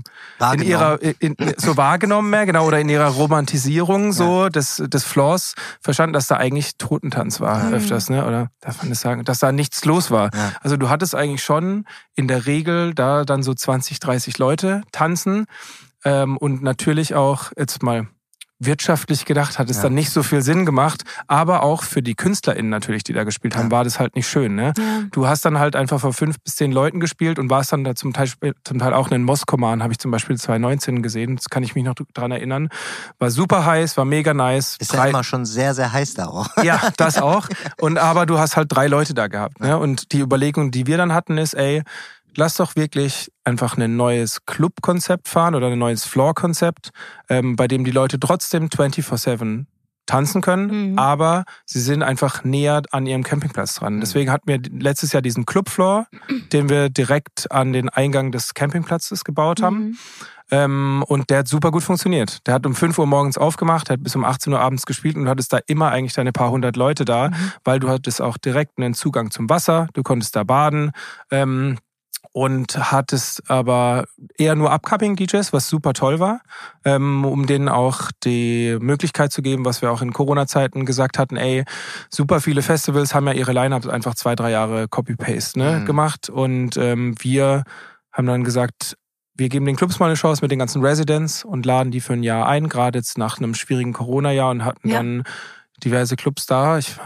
in 0.55 0.63
ihrer 0.63 0.99
in, 1.03 1.37
so 1.57 1.77
wahrgenommen 1.77 2.31
mehr, 2.31 2.47
genau, 2.47 2.67
oder 2.67 2.81
in 2.81 2.89
ihrer 2.89 3.09
Romantisierung 3.09 4.13
so 4.13 4.45
ja. 4.45 4.51
des, 4.51 4.83
des 4.87 5.05
Floors 5.05 5.55
verstanden, 5.81 6.15
dass 6.15 6.27
da 6.27 6.37
eigentlich 6.37 6.77
Totentanz 6.79 7.41
war 7.41 7.65
mhm. 7.65 7.75
öfters, 7.75 8.11
ne? 8.11 8.27
Oder 8.27 8.49
darf 8.61 8.79
man 8.79 8.89
das 8.89 9.01
sagen, 9.01 9.25
dass 9.25 9.39
da 9.39 9.53
nichts 9.53 9.85
los 9.85 10.11
war. 10.11 10.31
Ja. 10.35 10.53
Also 10.61 10.77
du 10.77 10.89
hattest 10.89 11.15
eigentlich 11.15 11.43
schon 11.43 11.85
in 12.15 12.29
der 12.29 12.47
Regel 12.47 12.95
da 12.95 13.25
dann 13.25 13.43
so 13.43 13.55
20, 13.55 14.01
30 14.01 14.39
Leute 14.39 14.83
tanzen 14.93 15.47
ähm, 16.05 16.37
und 16.37 16.63
natürlich 16.63 17.15
auch 17.15 17.53
jetzt 17.57 17.83
mal 17.83 18.09
wirtschaftlich 18.61 19.25
gedacht 19.25 19.59
hat 19.59 19.71
es 19.71 19.79
ja. 19.79 19.85
dann 19.85 19.95
nicht 19.95 20.11
so 20.11 20.23
viel 20.23 20.43
Sinn 20.43 20.67
gemacht. 20.67 21.03
Aber 21.27 21.63
auch 21.63 21.83
für 21.83 22.03
die 22.03 22.15
KünstlerInnen 22.15 22.71
natürlich, 22.71 23.03
die 23.03 23.13
da 23.13 23.25
gespielt 23.25 23.57
haben, 23.57 23.67
ja. 23.67 23.71
war 23.73 23.85
das 23.85 23.99
halt 23.99 24.15
nicht 24.15 24.29
schön. 24.29 24.55
Ne? 24.55 24.73
Ja. 24.77 25.03
Du 25.11 25.27
hast 25.27 25.45
dann 25.45 25.59
halt 25.59 25.75
einfach 25.75 26.01
vor 26.01 26.13
fünf 26.13 26.39
bis 26.41 26.57
zehn 26.57 26.71
Leuten 26.71 27.01
gespielt 27.01 27.39
und 27.39 27.51
warst 27.51 27.73
dann 27.73 27.85
da 27.85 27.95
zum 27.95 28.13
Teil, 28.13 28.31
zum 28.65 28.79
Teil 28.79 28.93
auch 28.93 29.11
einen 29.11 29.25
Moskoman, 29.25 29.83
habe 29.83 29.93
ich 29.93 29.99
zum 29.99 30.11
Beispiel 30.11 30.37
2019 30.37 31.03
gesehen. 31.03 31.37
Das 31.37 31.49
kann 31.49 31.63
ich 31.63 31.75
mich 31.75 31.85
noch 31.85 31.95
dran 32.15 32.31
erinnern. 32.31 32.69
War 33.19 33.31
super 33.31 33.65
heiß, 33.65 33.97
war 33.97 34.05
mega 34.05 34.35
nice. 34.35 34.77
Ist 34.79 34.93
ja 34.93 35.07
immer 35.07 35.25
schon 35.25 35.47
sehr, 35.47 35.75
sehr 35.75 35.93
heiß 35.93 36.15
da 36.15 36.27
auch. 36.27 36.49
Ja, 36.63 36.91
das 36.97 37.21
auch. 37.21 37.49
Und 37.81 37.99
aber 37.99 38.27
du 38.27 38.39
hast 38.39 38.57
halt 38.57 38.71
drei 38.71 38.87
Leute 38.87 39.15
da 39.15 39.29
gehabt. 39.29 39.61
Ne? 39.61 39.79
Und 39.79 40.13
die 40.13 40.21
Überlegung, 40.21 40.71
die 40.71 40.87
wir 40.87 40.99
dann 40.99 41.15
hatten, 41.15 41.39
ist, 41.39 41.55
ey, 41.55 41.83
lass 42.37 42.55
doch 42.55 42.77
wirklich 42.77 43.31
einfach 43.45 43.77
ein 43.77 43.97
neues 43.97 44.45
Club-Konzept 44.47 45.29
fahren 45.29 45.55
oder 45.55 45.69
ein 45.69 45.79
neues 45.79 46.05
Floor-Konzept, 46.05 46.91
ähm, 47.29 47.57
bei 47.57 47.69
dem 47.69 47.85
die 47.85 47.91
Leute 47.91 48.19
trotzdem 48.19 48.69
24-7 48.69 49.67
tanzen 50.07 50.41
können, 50.41 50.93
mhm. 50.93 50.99
aber 50.99 51.45
sie 51.65 51.81
sind 51.81 52.03
einfach 52.03 52.43
näher 52.43 52.83
an 52.91 53.07
ihrem 53.07 53.23
Campingplatz 53.23 53.77
dran. 53.77 53.97
Mhm. 53.97 54.01
Deswegen 54.01 54.31
hatten 54.33 54.49
wir 54.49 54.61
letztes 54.79 55.13
Jahr 55.13 55.23
diesen 55.23 55.47
Clubfloor, 55.47 56.07
den 56.53 56.69
wir 56.69 56.89
direkt 56.89 57.51
an 57.53 57.73
den 57.73 57.89
Eingang 57.89 58.33
des 58.33 58.55
Campingplatzes 58.55 59.25
gebaut 59.25 59.63
haben. 59.63 59.79
Mhm. 59.79 59.99
Ähm, 60.53 61.05
und 61.07 61.31
der 61.31 61.39
hat 61.39 61.49
super 61.49 61.71
gut 61.71 61.85
funktioniert. 61.85 62.45
Der 62.49 62.55
hat 62.55 62.67
um 62.67 62.75
5 62.75 62.99
Uhr 62.99 63.07
morgens 63.07 63.39
aufgemacht, 63.39 63.89
hat 63.89 64.03
bis 64.03 64.17
um 64.17 64.25
18 64.25 64.53
Uhr 64.53 64.59
abends 64.59 64.85
gespielt 64.85 65.15
und 65.15 65.25
du 65.25 65.31
hattest 65.31 65.53
da 65.53 65.61
immer 65.69 65.91
eigentlich 65.91 66.15
deine 66.15 66.33
paar 66.33 66.51
hundert 66.51 66.77
Leute 66.77 67.05
da, 67.05 67.29
mhm. 67.29 67.35
weil 67.63 67.79
du 67.79 67.89
hattest 67.89 68.21
auch 68.21 68.37
direkt 68.37 68.79
einen 68.79 68.95
Zugang 68.95 69.31
zum 69.31 69.49
Wasser, 69.49 69.87
du 69.93 70.03
konntest 70.03 70.35
da 70.35 70.43
baden. 70.43 70.91
Ähm, 71.31 71.79
und 72.33 72.93
hattest 72.93 73.51
aber 73.51 74.05
eher 74.39 74.55
nur 74.55 74.73
upcoming 74.73 75.17
DJs, 75.17 75.53
was 75.53 75.69
super 75.69 75.93
toll 75.93 76.21
war, 76.21 76.41
ähm, 76.85 77.25
um 77.25 77.47
denen 77.47 77.69
auch 77.69 78.11
die 78.25 78.77
Möglichkeit 78.81 79.33
zu 79.33 79.43
geben, 79.43 79.65
was 79.65 79.83
wir 79.83 79.91
auch 79.91 80.03
in 80.03 80.13
Corona-Zeiten 80.13 80.87
gesagt 80.87 81.19
hatten, 81.19 81.37
ey, 81.37 81.65
super 82.09 82.41
viele 82.41 82.63
Festivals 82.63 83.15
haben 83.15 83.27
ja 83.27 83.33
ihre 83.33 83.53
Lineups 83.53 83.89
einfach 83.89 84.15
zwei, 84.15 84.37
drei 84.37 84.51
Jahre 84.51 84.87
Copy-Paste 84.89 85.59
ne, 85.59 85.81
mhm. 85.81 85.87
gemacht 85.87 86.31
und 86.31 86.77
ähm, 86.77 87.15
wir 87.21 87.65
haben 88.13 88.27
dann 88.27 88.45
gesagt, 88.45 88.97
wir 89.35 89.49
geben 89.49 89.65
den 89.65 89.77
Clubs 89.77 89.99
mal 89.99 90.07
eine 90.07 90.15
Chance 90.15 90.43
mit 90.43 90.51
den 90.51 90.59
ganzen 90.59 90.85
Residents 90.85 91.45
und 91.45 91.65
laden 91.65 91.91
die 91.91 92.01
für 92.01 92.13
ein 92.13 92.23
Jahr 92.23 92.47
ein, 92.47 92.69
gerade 92.69 92.99
jetzt 92.99 93.19
nach 93.19 93.39
einem 93.39 93.55
schwierigen 93.55 93.93
Corona-Jahr 93.93 94.51
und 94.51 94.65
hatten 94.65 94.89
ja. 94.89 94.99
dann 94.99 95.25
diverse 95.85 96.17
Clubs 96.17 96.47
da. 96.47 96.79
Ich 96.79 96.97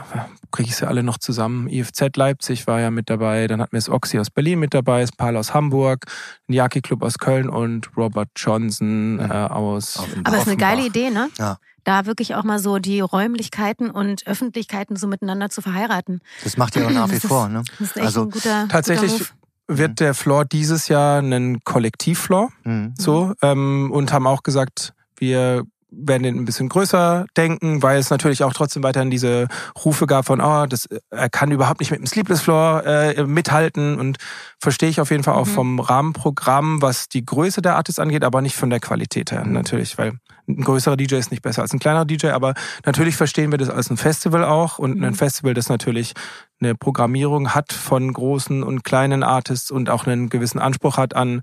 kriege 0.51 0.69
ich 0.69 0.77
sie 0.77 0.87
alle 0.87 1.03
noch 1.03 1.19
zusammen. 1.19 1.69
IFZ 1.69 2.17
Leipzig 2.17 2.67
war 2.67 2.81
ja 2.81 2.91
mit 2.91 3.11
dabei, 3.11 3.47
dann 3.47 3.61
hatten 3.61 3.73
wir 3.73 3.79
das 3.79 3.89
Oxy 3.89 4.19
aus 4.19 4.31
Berlin 4.31 4.59
mit 4.59 4.75
dabei, 4.75 5.01
das 5.01 5.13
Pal 5.13 5.37
aus 5.37 5.55
Hamburg, 5.55 6.07
ein 6.49 6.53
Yaki 6.53 6.81
Club 6.81 7.03
aus 7.03 7.19
Köln 7.19 7.49
und 7.49 7.97
Robert 7.97 8.29
Johnson 8.37 9.19
äh, 9.19 9.33
aus. 9.33 9.99
Aber 10.25 10.37
es 10.37 10.43
ist 10.43 10.49
eine 10.49 10.57
geile 10.57 10.87
Idee, 10.87 11.11
ne? 11.11 11.29
Ja. 11.39 11.59
Da 11.83 12.07
wirklich 12.07 12.35
auch 12.35 12.45
mal 12.45 12.59
so 12.59 12.79
die 12.79 13.01
Räumlichkeiten 13.01 13.91
und 13.91 14.27
Öffentlichkeiten 14.27 14.97
so 14.97 15.07
miteinander 15.07 15.51
zu 15.51 15.61
verheiraten. 15.61 16.21
Das 16.43 16.57
macht 16.57 16.77
ihr 16.77 16.87
auch 16.87 16.91
nach 16.91 17.11
wie 17.11 17.21
vor, 17.21 17.49
ne? 17.49 17.63
Das 17.79 17.89
ist 17.89 17.97
echt 17.97 18.07
also 18.07 18.23
ein 18.23 18.31
guter, 18.31 18.69
tatsächlich 18.69 19.19
guter 19.19 19.35
wird 19.67 20.01
der 20.01 20.15
Floor 20.15 20.45
dieses 20.45 20.89
Jahr 20.89 21.21
ein 21.21 21.61
Kollektivfloor, 21.65 22.51
mhm. 22.65 22.95
so 22.99 23.33
ähm, 23.43 23.91
und 23.93 24.13
haben 24.13 24.27
auch 24.27 24.43
gesagt, 24.43 24.93
wir 25.17 25.65
werden 25.97 26.23
den 26.23 26.37
ein 26.37 26.45
bisschen 26.45 26.69
größer 26.69 27.27
denken, 27.37 27.83
weil 27.83 27.99
es 27.99 28.11
natürlich 28.11 28.45
auch 28.45 28.53
trotzdem 28.53 28.83
weiterhin 28.83 29.11
diese 29.11 29.49
Rufe 29.85 30.07
gab 30.07 30.27
von, 30.27 30.41
oh, 30.41 30.67
das, 30.67 30.89
er 31.11 31.29
kann 31.29 31.51
überhaupt 31.51 31.81
nicht 31.81 31.91
mit 31.91 32.01
dem 32.01 32.07
Sleepless 32.07 32.41
Floor 32.43 32.85
äh, 32.85 33.25
mithalten 33.25 33.99
und 33.99 34.19
verstehe 34.61 34.89
ich 34.89 35.01
auf 35.01 35.11
jeden 35.11 35.23
Fall 35.23 35.35
auch 35.35 35.47
mhm. 35.47 35.51
vom 35.53 35.81
Rahmenprogramm, 35.81 36.83
was 36.83 37.09
die 37.09 37.25
Größe 37.25 37.63
der 37.63 37.77
Artists 37.77 37.99
angeht, 37.99 38.25
aber 38.25 38.43
nicht 38.43 38.57
von 38.57 38.71
der 38.71 38.81
Qualität 38.81 39.33
her 39.33 39.45
mhm. 39.45 39.53
natürlich, 39.53 39.99
weil 39.99 40.19
ein 40.47 40.63
größerer 40.63 40.97
DJ 40.97 41.17
ist 41.17 41.31
nicht 41.31 41.43
besser 41.43 41.63
als 41.63 41.73
ein 41.73 41.79
kleinerer 41.79 42.05
DJ, 42.05 42.29
aber 42.29 42.55
natürlich 42.85 43.17
verstehen 43.17 43.51
wir 43.51 43.59
das 43.59 43.71
als 43.71 43.91
ein 43.91 43.97
Festival 43.97 44.45
auch 44.45 44.79
und 44.79 44.99
mhm. 44.99 45.05
ein 45.05 45.15
Festival, 45.15 45.55
das 45.55 45.69
natürlich 45.69 46.13
eine 46.61 46.75
Programmierung 46.75 47.55
hat 47.55 47.73
von 47.73 48.13
großen 48.13 48.63
und 48.63 48.85
kleinen 48.85 49.23
Artists 49.23 49.71
und 49.71 49.91
auch 49.91 50.07
einen 50.07 50.29
gewissen 50.29 50.59
Anspruch 50.59 50.97
hat 50.97 51.15
an 51.15 51.43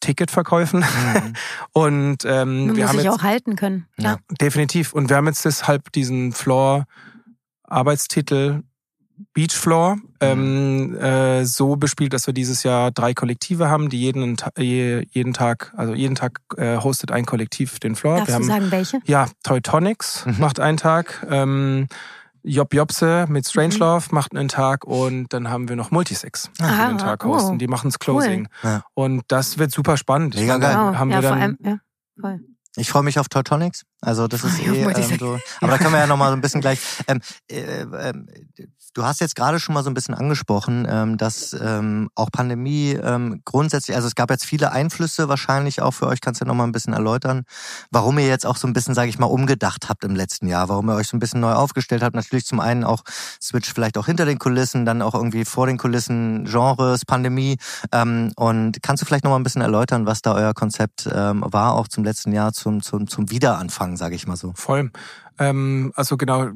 Ticketverkäufen. 0.00 0.80
Mhm. 0.80 1.32
und 1.72 2.24
ähm, 2.24 2.66
Man 2.66 2.76
wir 2.76 2.82
muss 2.82 2.90
haben 2.90 2.98
sich 2.98 3.06
jetzt, 3.06 3.14
auch 3.14 3.22
halten 3.22 3.56
können. 3.56 3.86
Ja. 3.98 4.18
Definitiv. 4.40 4.92
Und 4.92 5.08
wir 5.08 5.16
haben 5.16 5.26
jetzt 5.26 5.44
deshalb 5.44 5.90
diesen 5.92 6.32
Floor-Arbeitstitel 6.32 8.62
Beach 9.34 9.52
Floor 9.52 9.96
mhm. 9.96 10.02
ähm, 10.20 10.96
äh, 10.96 11.44
so 11.44 11.76
bespielt, 11.76 12.12
dass 12.12 12.26
wir 12.26 12.34
dieses 12.34 12.62
Jahr 12.62 12.90
drei 12.90 13.14
Kollektive 13.14 13.68
haben, 13.68 13.90
die 13.90 14.00
jeden, 14.00 14.36
jeden 14.56 15.34
Tag, 15.34 15.72
also 15.76 15.94
jeden 15.94 16.14
Tag 16.14 16.40
äh, 16.56 16.78
hostet 16.78 17.12
ein 17.12 17.26
Kollektiv 17.26 17.78
den 17.80 17.96
Floor. 17.96 18.16
Darfst 18.16 18.28
wir 18.28 18.32
du 18.32 18.42
haben, 18.42 18.48
sagen, 18.48 18.70
welche? 18.70 19.00
Ja, 19.04 19.28
Teutonics 19.42 20.26
mhm. 20.26 20.36
macht 20.38 20.60
einen 20.60 20.78
Tag. 20.78 21.26
Ähm, 21.28 21.88
Job 22.42 22.74
Jobse 22.74 23.26
mit 23.28 23.48
Strangelove 23.48 24.06
mhm. 24.10 24.14
macht 24.14 24.34
einen 24.34 24.48
Tag 24.48 24.84
und 24.84 25.32
dann 25.32 25.50
haben 25.50 25.68
wir 25.68 25.76
noch 25.76 25.90
Multisex, 25.90 26.50
die 26.58 26.62
den 26.62 26.98
Tag 26.98 27.24
hosten. 27.24 27.54
Oh, 27.54 27.58
die 27.58 27.68
machen's 27.68 27.98
Closing. 27.98 28.48
Cool. 28.62 28.70
Ja. 28.70 28.82
Und 28.94 29.22
das 29.28 29.58
wird 29.58 29.72
super 29.72 29.96
spannend. 29.96 30.34
Mega 30.34 30.58
geil. 30.58 30.76
Wow. 30.76 30.96
Haben 30.96 31.10
ja, 31.10 31.22
wir 31.22 31.28
dann, 31.28 31.42
allem, 31.42 31.58
ja, 31.62 31.78
voll. 32.20 32.40
Ich 32.76 32.88
freue 32.88 33.02
mich 33.02 33.18
auf 33.18 33.28
Teutonics. 33.28 33.82
Also 34.00 34.28
das 34.28 34.44
ist 34.44 34.60
eh 34.60 34.82
ähm, 34.82 35.18
so. 35.18 35.38
Aber 35.60 35.72
da 35.72 35.78
können 35.78 35.92
wir 35.92 35.98
ja 35.98 36.06
noch 36.06 36.16
mal 36.16 36.28
so 36.28 36.34
ein 36.34 36.40
bisschen 36.40 36.60
gleich. 36.62 36.80
Ähm, 37.08 37.20
äh, 37.50 37.82
äh, 37.82 38.12
du 38.94 39.04
hast 39.04 39.20
jetzt 39.20 39.36
gerade 39.36 39.60
schon 39.60 39.74
mal 39.74 39.84
so 39.84 39.90
ein 39.90 39.94
bisschen 39.94 40.14
angesprochen, 40.14 40.86
ähm, 40.88 41.16
dass 41.16 41.56
ähm, 41.60 42.10
auch 42.14 42.30
Pandemie 42.30 42.92
ähm, 42.92 43.42
grundsätzlich, 43.44 43.96
also 43.96 44.08
es 44.08 44.14
gab 44.14 44.30
jetzt 44.30 44.44
viele 44.44 44.72
Einflüsse 44.72 45.28
wahrscheinlich 45.28 45.80
auch 45.80 45.92
für 45.92 46.06
euch. 46.06 46.20
Kannst 46.20 46.40
du 46.40 46.44
noch 46.44 46.54
mal 46.54 46.64
ein 46.64 46.72
bisschen 46.72 46.92
erläutern, 46.92 47.42
warum 47.90 48.18
ihr 48.18 48.26
jetzt 48.26 48.46
auch 48.46 48.56
so 48.56 48.66
ein 48.66 48.72
bisschen, 48.72 48.94
sage 48.94 49.08
ich 49.08 49.18
mal, 49.18 49.26
umgedacht 49.26 49.88
habt 49.88 50.04
im 50.04 50.16
letzten 50.16 50.48
Jahr, 50.48 50.68
warum 50.68 50.88
ihr 50.90 50.94
euch 50.94 51.08
so 51.08 51.16
ein 51.16 51.20
bisschen 51.20 51.40
neu 51.40 51.52
aufgestellt 51.52 52.02
habt. 52.02 52.14
Natürlich 52.14 52.46
zum 52.46 52.60
einen 52.60 52.84
auch 52.84 53.02
Switch 53.40 53.72
vielleicht 53.72 53.96
auch 53.98 54.06
hinter 54.06 54.24
den 54.24 54.38
Kulissen, 54.38 54.84
dann 54.84 55.02
auch 55.02 55.14
irgendwie 55.14 55.44
vor 55.44 55.66
den 55.66 55.78
Kulissen 55.78 56.44
Genres, 56.44 57.04
Pandemie. 57.04 57.58
Und 57.92 58.82
kannst 58.82 59.02
du 59.02 59.06
vielleicht 59.06 59.24
noch 59.24 59.30
mal 59.30 59.38
ein 59.38 59.42
bisschen 59.42 59.62
erläutern, 59.62 60.06
was 60.06 60.22
da 60.22 60.34
euer 60.34 60.54
Konzept 60.54 61.06
war, 61.06 61.74
auch 61.74 61.88
zum 61.88 62.04
letzten 62.04 62.32
Jahr 62.32 62.52
zum 62.52 62.82
zum 62.82 63.06
zum 63.08 63.30
Wiederanfang, 63.30 63.96
sage 63.96 64.14
ich 64.14 64.26
mal 64.26 64.36
so. 64.36 64.52
Voll. 64.54 64.90
Ähm, 65.40 65.92
also 65.96 66.16
genau, 66.16 66.50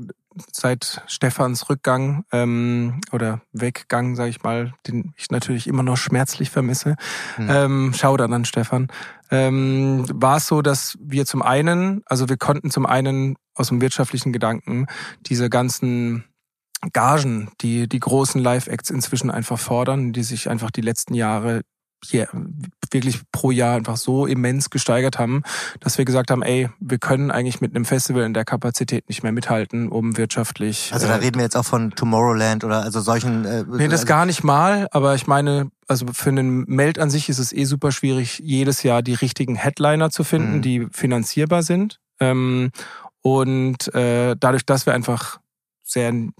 seit 0.53 1.03
Stefans 1.07 1.68
Rückgang 1.70 2.25
ähm, 2.33 3.01
oder 3.12 3.40
Weggang, 3.53 4.14
sage 4.14 4.31
ich 4.31 4.42
mal, 4.42 4.75
den 4.87 5.14
ich 5.16 5.31
natürlich 5.31 5.66
immer 5.66 5.83
noch 5.83 5.97
schmerzlich 5.97 6.51
vermisse, 6.51 6.97
mhm. 7.38 7.49
ähm, 7.51 7.92
schau 7.97 8.16
dann 8.16 8.33
an 8.33 8.44
Stefan, 8.44 8.88
ähm, 9.31 10.05
war 10.12 10.37
es 10.37 10.47
so, 10.47 10.61
dass 10.61 10.99
wir 11.01 11.25
zum 11.25 11.42
einen, 11.42 12.03
also 12.07 12.29
wir 12.29 12.37
konnten 12.37 12.70
zum 12.70 12.85
einen 12.85 13.37
aus 13.55 13.68
dem 13.68 13.81
wirtschaftlichen 13.81 14.33
Gedanken 14.33 14.87
diese 15.27 15.49
ganzen 15.49 16.25
Gagen, 16.92 17.51
die 17.62 17.88
die 17.88 18.01
großen 18.01 18.40
Live-Acts 18.40 18.90
inzwischen 18.90 19.31
einfach 19.31 19.59
fordern, 19.59 20.12
die 20.12 20.23
sich 20.23 20.51
einfach 20.51 20.70
die 20.70 20.83
letzten 20.83 21.14
Jahre 21.14 21.62
hier 22.09 22.29
wirklich 22.90 23.21
pro 23.33 23.51
Jahr 23.51 23.77
einfach 23.77 23.97
so 23.97 24.27
immens 24.27 24.71
gesteigert 24.71 25.19
haben, 25.19 25.43
dass 25.81 25.99
wir 25.99 26.05
gesagt 26.05 26.31
haben, 26.31 26.43
ey, 26.43 26.69
wir 26.81 26.99
können 26.99 27.31
eigentlich 27.31 27.61
mit 27.61 27.75
einem 27.75 27.85
Festival 27.85 28.23
in 28.23 28.35
der 28.35 28.45
Kapazität 28.45 29.09
nicht 29.09 29.23
mehr 29.23 29.33
mithalten, 29.33 29.88
um 29.88 30.17
wirtschaftlich. 30.17 30.90
Also 30.93 31.07
da 31.07 31.14
äh, 31.14 31.19
reden 31.19 31.37
wir 31.37 31.43
jetzt 31.43 31.57
auch 31.57 31.64
von 31.64 31.90
Tomorrowland 31.90 32.64
oder 32.64 32.83
also 32.83 33.01
solchen. 33.01 33.45
Äh, 33.45 33.64
nee, 33.69 33.88
das 33.88 34.01
also 34.01 34.07
gar 34.07 34.27
nicht 34.27 34.45
mal, 34.45 34.88
aber 34.93 35.14
ich 35.14 35.27
meine, 35.27 35.71
also 35.88 36.07
für 36.12 36.31
einen 36.31 36.64
Meld 36.67 36.99
an 36.99 37.11
sich 37.11 37.29
ist 37.29 37.38
es 37.38 37.53
eh 37.53 37.64
super 37.64 37.93
schwierig, 37.93 38.38
jedes 38.38 38.83
Jahr 38.83 39.03
die 39.03 39.14
richtigen 39.14 39.57
Headliner 39.57 40.11
zu 40.11 40.25
finden, 40.25 40.57
mhm. 40.57 40.62
die 40.62 40.87
finanzierbar 40.93 41.62
sind. 41.62 42.01
Ähm, 42.21 42.71
und 43.23 43.93
äh, 43.95 44.37
dadurch, 44.38 44.67
dass 44.67 44.87
wir 44.87 44.95
einfach 44.95 45.40
sehr, 45.83 46.12
würde 46.12 46.33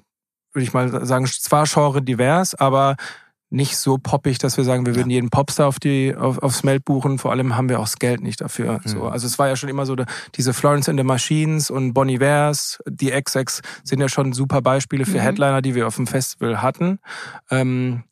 ich 0.55 0.73
mal 0.73 1.05
sagen, 1.07 1.27
zwar 1.27 1.65
Genre 1.65 2.03
divers, 2.03 2.55
aber 2.55 2.97
nicht 3.55 3.77
so 3.77 3.99
poppig, 3.99 4.39
dass 4.39 4.57
wir 4.57 4.65
sagen, 4.65 4.85
wir 4.85 4.97
würden 4.97 5.11
ja. 5.11 5.15
jeden 5.15 5.31
Popstar 5.31 5.69
auf 5.69 5.79
die 5.79 6.15
auf, 6.15 6.39
aufs 6.39 6.65
Meld 6.65 6.85
buchen. 6.85 7.19
Vor 7.19 7.31
allem 7.31 7.57
haben 7.57 7.69
wir 7.69 7.79
auch 7.79 7.85
das 7.85 7.99
Geld 7.99 8.21
nicht 8.21 8.41
dafür. 8.41 8.81
Mhm. 8.85 8.89
So, 8.89 9.05
also 9.05 9.27
es 9.27 9.39
war 9.39 9.49
ja 9.49 9.57
schon 9.57 9.69
immer 9.69 9.87
so 9.87 9.97
diese 10.35 10.53
Florence 10.53 10.89
and 10.89 10.99
the 10.99 11.05
Machines 11.05 11.71
und 11.71 11.95
Bonnie 11.95 12.19
Vers, 12.19 12.83
die 12.87 13.11
XX 13.11 13.63
sind 13.85 14.01
ja 14.01 14.09
schon 14.09 14.33
super 14.33 14.61
Beispiele 14.61 15.07
für 15.07 15.19
mhm. 15.19 15.23
Headliner, 15.23 15.63
die 15.63 15.75
wir 15.75 15.87
auf 15.87 15.97
dem 15.97 16.07
Festival 16.07 16.63
hatten. 16.63 16.99
Ähm, 17.51 18.03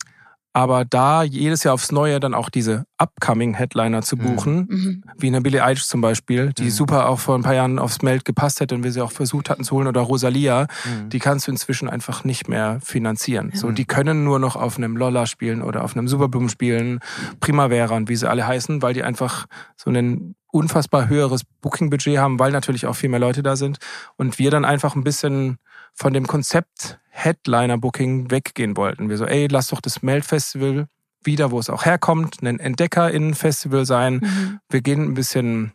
aber 0.52 0.84
da 0.84 1.22
jedes 1.22 1.64
Jahr 1.64 1.74
aufs 1.74 1.92
Neue 1.92 2.20
dann 2.20 2.34
auch 2.34 2.50
diese 2.50 2.84
upcoming 2.98 3.54
Headliner 3.54 4.02
zu 4.02 4.16
mhm. 4.16 4.22
buchen, 4.22 4.56
mhm. 4.68 5.04
wie 5.16 5.28
eine 5.28 5.40
Billie 5.40 5.64
Eilish 5.64 5.86
zum 5.86 6.00
Beispiel, 6.00 6.52
die 6.52 6.64
mhm. 6.64 6.70
super 6.70 7.08
auch 7.08 7.18
vor 7.18 7.36
ein 7.36 7.42
paar 7.42 7.54
Jahren 7.54 7.78
aufs 7.78 8.02
Meld 8.02 8.24
gepasst 8.24 8.60
hätte 8.60 8.74
und 8.74 8.84
wir 8.84 8.92
sie 8.92 9.00
auch 9.00 9.12
versucht 9.12 9.50
hatten 9.50 9.64
zu 9.64 9.76
holen, 9.76 9.86
oder 9.86 10.02
Rosalia, 10.02 10.66
mhm. 10.84 11.08
die 11.08 11.18
kannst 11.18 11.46
du 11.46 11.52
inzwischen 11.52 11.88
einfach 11.88 12.24
nicht 12.24 12.48
mehr 12.48 12.78
finanzieren. 12.82 13.52
So, 13.54 13.70
die 13.70 13.84
können 13.84 14.24
nur 14.24 14.38
noch 14.38 14.56
auf 14.56 14.76
einem 14.76 14.96
Lolla 14.96 15.26
spielen 15.26 15.62
oder 15.62 15.84
auf 15.84 15.96
einem 15.96 16.08
Superblumen 16.08 16.48
spielen, 16.48 17.00
Primavera 17.40 17.96
und 17.96 18.08
wie 18.08 18.16
sie 18.16 18.28
alle 18.28 18.46
heißen, 18.46 18.82
weil 18.82 18.94
die 18.94 19.02
einfach 19.02 19.46
so 19.76 19.90
ein 19.90 20.34
unfassbar 20.52 21.08
höheres 21.08 21.42
Booking-Budget 21.62 22.18
haben, 22.18 22.38
weil 22.38 22.52
natürlich 22.52 22.86
auch 22.86 22.94
viel 22.94 23.08
mehr 23.08 23.20
Leute 23.20 23.42
da 23.42 23.56
sind 23.56 23.78
und 24.16 24.38
wir 24.38 24.50
dann 24.50 24.66
einfach 24.66 24.94
ein 24.94 25.02
bisschen 25.02 25.56
von 25.94 26.12
dem 26.12 26.26
Konzept 26.26 26.98
Headliner-Booking 27.10 28.30
weggehen 28.30 28.76
wollten. 28.76 29.08
Wir 29.08 29.18
so, 29.18 29.26
ey, 29.26 29.46
lass 29.46 29.68
doch 29.68 29.80
das 29.80 30.02
Melt-Festival 30.02 30.86
wieder, 31.24 31.50
wo 31.50 31.58
es 31.58 31.70
auch 31.70 31.84
herkommt, 31.84 32.42
ein 32.42 32.58
Entdecker-Innen-Festival 32.58 33.84
sein. 33.84 34.14
Mhm. 34.14 34.60
Wir 34.68 34.80
gehen 34.80 35.02
ein 35.02 35.14
bisschen 35.14 35.72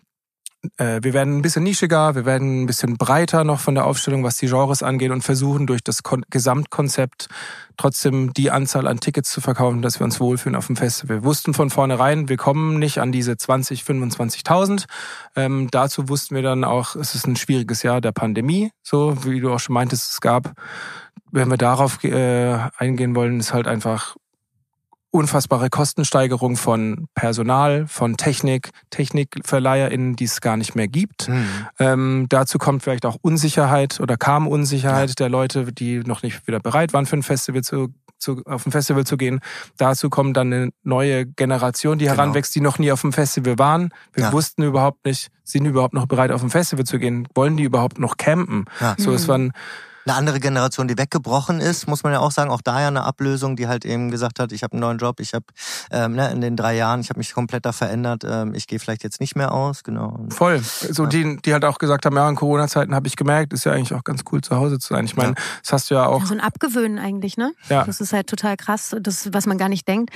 äh, 0.77 0.99
wir 1.01 1.13
werden 1.13 1.37
ein 1.37 1.41
bisschen 1.41 1.63
nischiger, 1.63 2.15
wir 2.15 2.25
werden 2.25 2.63
ein 2.63 2.65
bisschen 2.65 2.97
breiter 2.97 3.43
noch 3.43 3.59
von 3.59 3.75
der 3.75 3.85
Aufstellung, 3.85 4.23
was 4.23 4.37
die 4.37 4.47
Genres 4.47 4.83
angeht 4.83 5.11
und 5.11 5.21
versuchen 5.21 5.67
durch 5.67 5.83
das 5.83 6.03
Kon 6.03 6.23
Gesamtkonzept 6.29 7.27
trotzdem 7.77 8.33
die 8.33 8.49
Anzahl 8.49 8.87
an 8.87 8.99
Tickets 8.99 9.29
zu 9.31 9.39
verkaufen, 9.39 9.81
dass 9.81 9.99
wir 9.99 10.05
uns 10.05 10.19
wohlfühlen 10.19 10.55
auf 10.55 10.67
dem 10.67 10.75
Festival. 10.75 11.17
Wir 11.17 11.23
wussten 11.23 11.53
von 11.53 11.69
vornherein, 11.69 12.27
wir 12.27 12.37
kommen 12.37 12.79
nicht 12.79 12.99
an 12.99 13.11
diese 13.11 13.37
20, 13.37 13.83
25.000. 13.83 14.85
Ähm, 15.35 15.67
dazu 15.71 16.09
wussten 16.09 16.35
wir 16.35 16.41
dann 16.41 16.63
auch, 16.63 16.95
es 16.95 17.13
ist 17.13 17.27
ein 17.27 17.35
schwieriges 17.35 17.83
Jahr 17.83 18.01
der 18.01 18.11
Pandemie, 18.11 18.71
so 18.81 19.23
wie 19.25 19.39
du 19.39 19.53
auch 19.53 19.59
schon 19.59 19.75
meintest, 19.75 20.11
es 20.11 20.21
gab, 20.21 20.53
wenn 21.31 21.49
wir 21.49 21.57
darauf 21.57 22.03
äh, 22.03 22.57
eingehen 22.77 23.15
wollen, 23.15 23.39
ist 23.39 23.53
halt 23.53 23.67
einfach 23.67 24.15
unfassbare 25.11 25.69
Kostensteigerung 25.69 26.57
von 26.57 27.07
Personal, 27.15 27.87
von 27.87 28.17
Technik, 28.17 28.71
TechnikverleiherInnen, 28.89 30.15
die 30.15 30.25
es 30.25 30.41
gar 30.41 30.57
nicht 30.57 30.75
mehr 30.75 30.87
gibt. 30.87 31.29
Mhm. 31.29 31.47
Ähm, 31.79 32.25
dazu 32.29 32.57
kommt 32.57 32.83
vielleicht 32.83 33.05
auch 33.05 33.17
Unsicherheit 33.21 33.99
oder 33.99 34.17
kam 34.17 34.47
Unsicherheit 34.47 35.09
ja. 35.09 35.15
der 35.15 35.29
Leute, 35.29 35.71
die 35.71 35.99
noch 35.99 36.23
nicht 36.23 36.45
wieder 36.47 36.59
bereit 36.59 36.93
waren, 36.93 37.05
für 37.05 37.17
ein 37.17 37.23
Festival 37.23 37.63
zu, 37.63 37.93
zu, 38.19 38.41
auf 38.45 38.65
ein 38.65 38.71
Festival 38.71 39.05
zu 39.05 39.17
gehen. 39.17 39.39
Dazu 39.77 40.09
kommt 40.09 40.35
dann 40.35 40.51
eine 40.51 40.69
neue 40.83 41.25
Generation, 41.25 41.97
die 41.97 42.05
genau. 42.05 42.17
heranwächst, 42.17 42.53
die 42.53 42.61
noch 42.61 42.77
nie 42.77 42.91
auf 42.91 43.01
dem 43.01 43.13
Festival 43.13 43.57
waren. 43.57 43.89
Wir 44.13 44.25
ja. 44.25 44.31
wussten 44.33 44.63
überhaupt 44.63 45.05
nicht, 45.05 45.29
sind 45.43 45.65
überhaupt 45.65 45.93
noch 45.93 46.07
bereit, 46.07 46.31
auf 46.31 46.43
ein 46.43 46.49
Festival 46.49 46.85
zu 46.85 46.99
gehen? 46.99 47.27
Wollen 47.33 47.57
die 47.57 47.63
überhaupt 47.63 47.99
noch 47.99 48.17
campen? 48.17 48.65
Ja. 48.81 48.95
So, 48.97 49.13
es 49.13 49.27
mhm. 49.27 49.31
waren 49.31 49.51
eine 50.07 50.17
andere 50.17 50.39
Generation, 50.39 50.87
die 50.87 50.97
weggebrochen 50.97 51.59
ist, 51.59 51.87
muss 51.87 52.03
man 52.03 52.13
ja 52.13 52.19
auch 52.19 52.31
sagen. 52.31 52.49
Auch 52.49 52.61
da 52.61 52.81
ja 52.81 52.87
eine 52.87 53.03
Ablösung, 53.03 53.55
die 53.55 53.67
halt 53.67 53.85
eben 53.85 54.09
gesagt 54.09 54.39
hat, 54.39 54.51
ich 54.51 54.63
habe 54.63 54.73
einen 54.73 54.81
neuen 54.81 54.97
Job, 54.97 55.19
ich 55.19 55.33
habe 55.33 55.45
ähm, 55.91 56.13
ne, 56.13 56.31
in 56.31 56.41
den 56.41 56.55
drei 56.55 56.75
Jahren, 56.75 57.01
ich 57.01 57.09
habe 57.09 57.19
mich 57.19 57.33
komplett 57.33 57.65
da 57.65 57.71
verändert, 57.73 58.23
ähm, 58.25 58.53
ich 58.53 58.67
gehe 58.67 58.79
vielleicht 58.79 59.03
jetzt 59.03 59.19
nicht 59.19 59.35
mehr 59.35 59.51
aus, 59.51 59.83
genau. 59.83 60.25
Voll. 60.29 60.59
So 60.59 61.03
ja. 61.03 61.09
die, 61.09 61.37
die 61.43 61.53
halt 61.53 61.65
auch 61.65 61.77
gesagt 61.77 62.05
haben, 62.05 62.15
ja, 62.15 62.27
in 62.29 62.35
Corona-Zeiten 62.35 62.95
habe 62.95 63.07
ich 63.07 63.15
gemerkt, 63.15 63.53
ist 63.53 63.65
ja 63.65 63.73
eigentlich 63.73 63.93
auch 63.93 64.03
ganz 64.03 64.23
cool 64.31 64.41
zu 64.41 64.55
Hause 64.55 64.79
zu 64.79 64.93
sein. 64.93 65.05
Ich 65.05 65.15
meine, 65.15 65.29
ja. 65.29 65.35
das 65.61 65.73
hast 65.73 65.89
du 65.89 65.95
ja 65.95 66.05
auch. 66.05 66.21
Ja, 66.21 66.25
so 66.25 66.33
ein 66.33 66.41
Abgewöhnen 66.41 66.99
eigentlich, 66.99 67.37
ne? 67.37 67.51
Ja. 67.69 67.83
Das 67.83 67.99
ist 67.99 68.13
halt 68.13 68.27
total 68.27 68.55
krass, 68.57 68.95
das, 68.99 69.33
was 69.33 69.45
man 69.45 69.57
gar 69.57 69.69
nicht 69.69 69.87
denkt, 69.87 70.11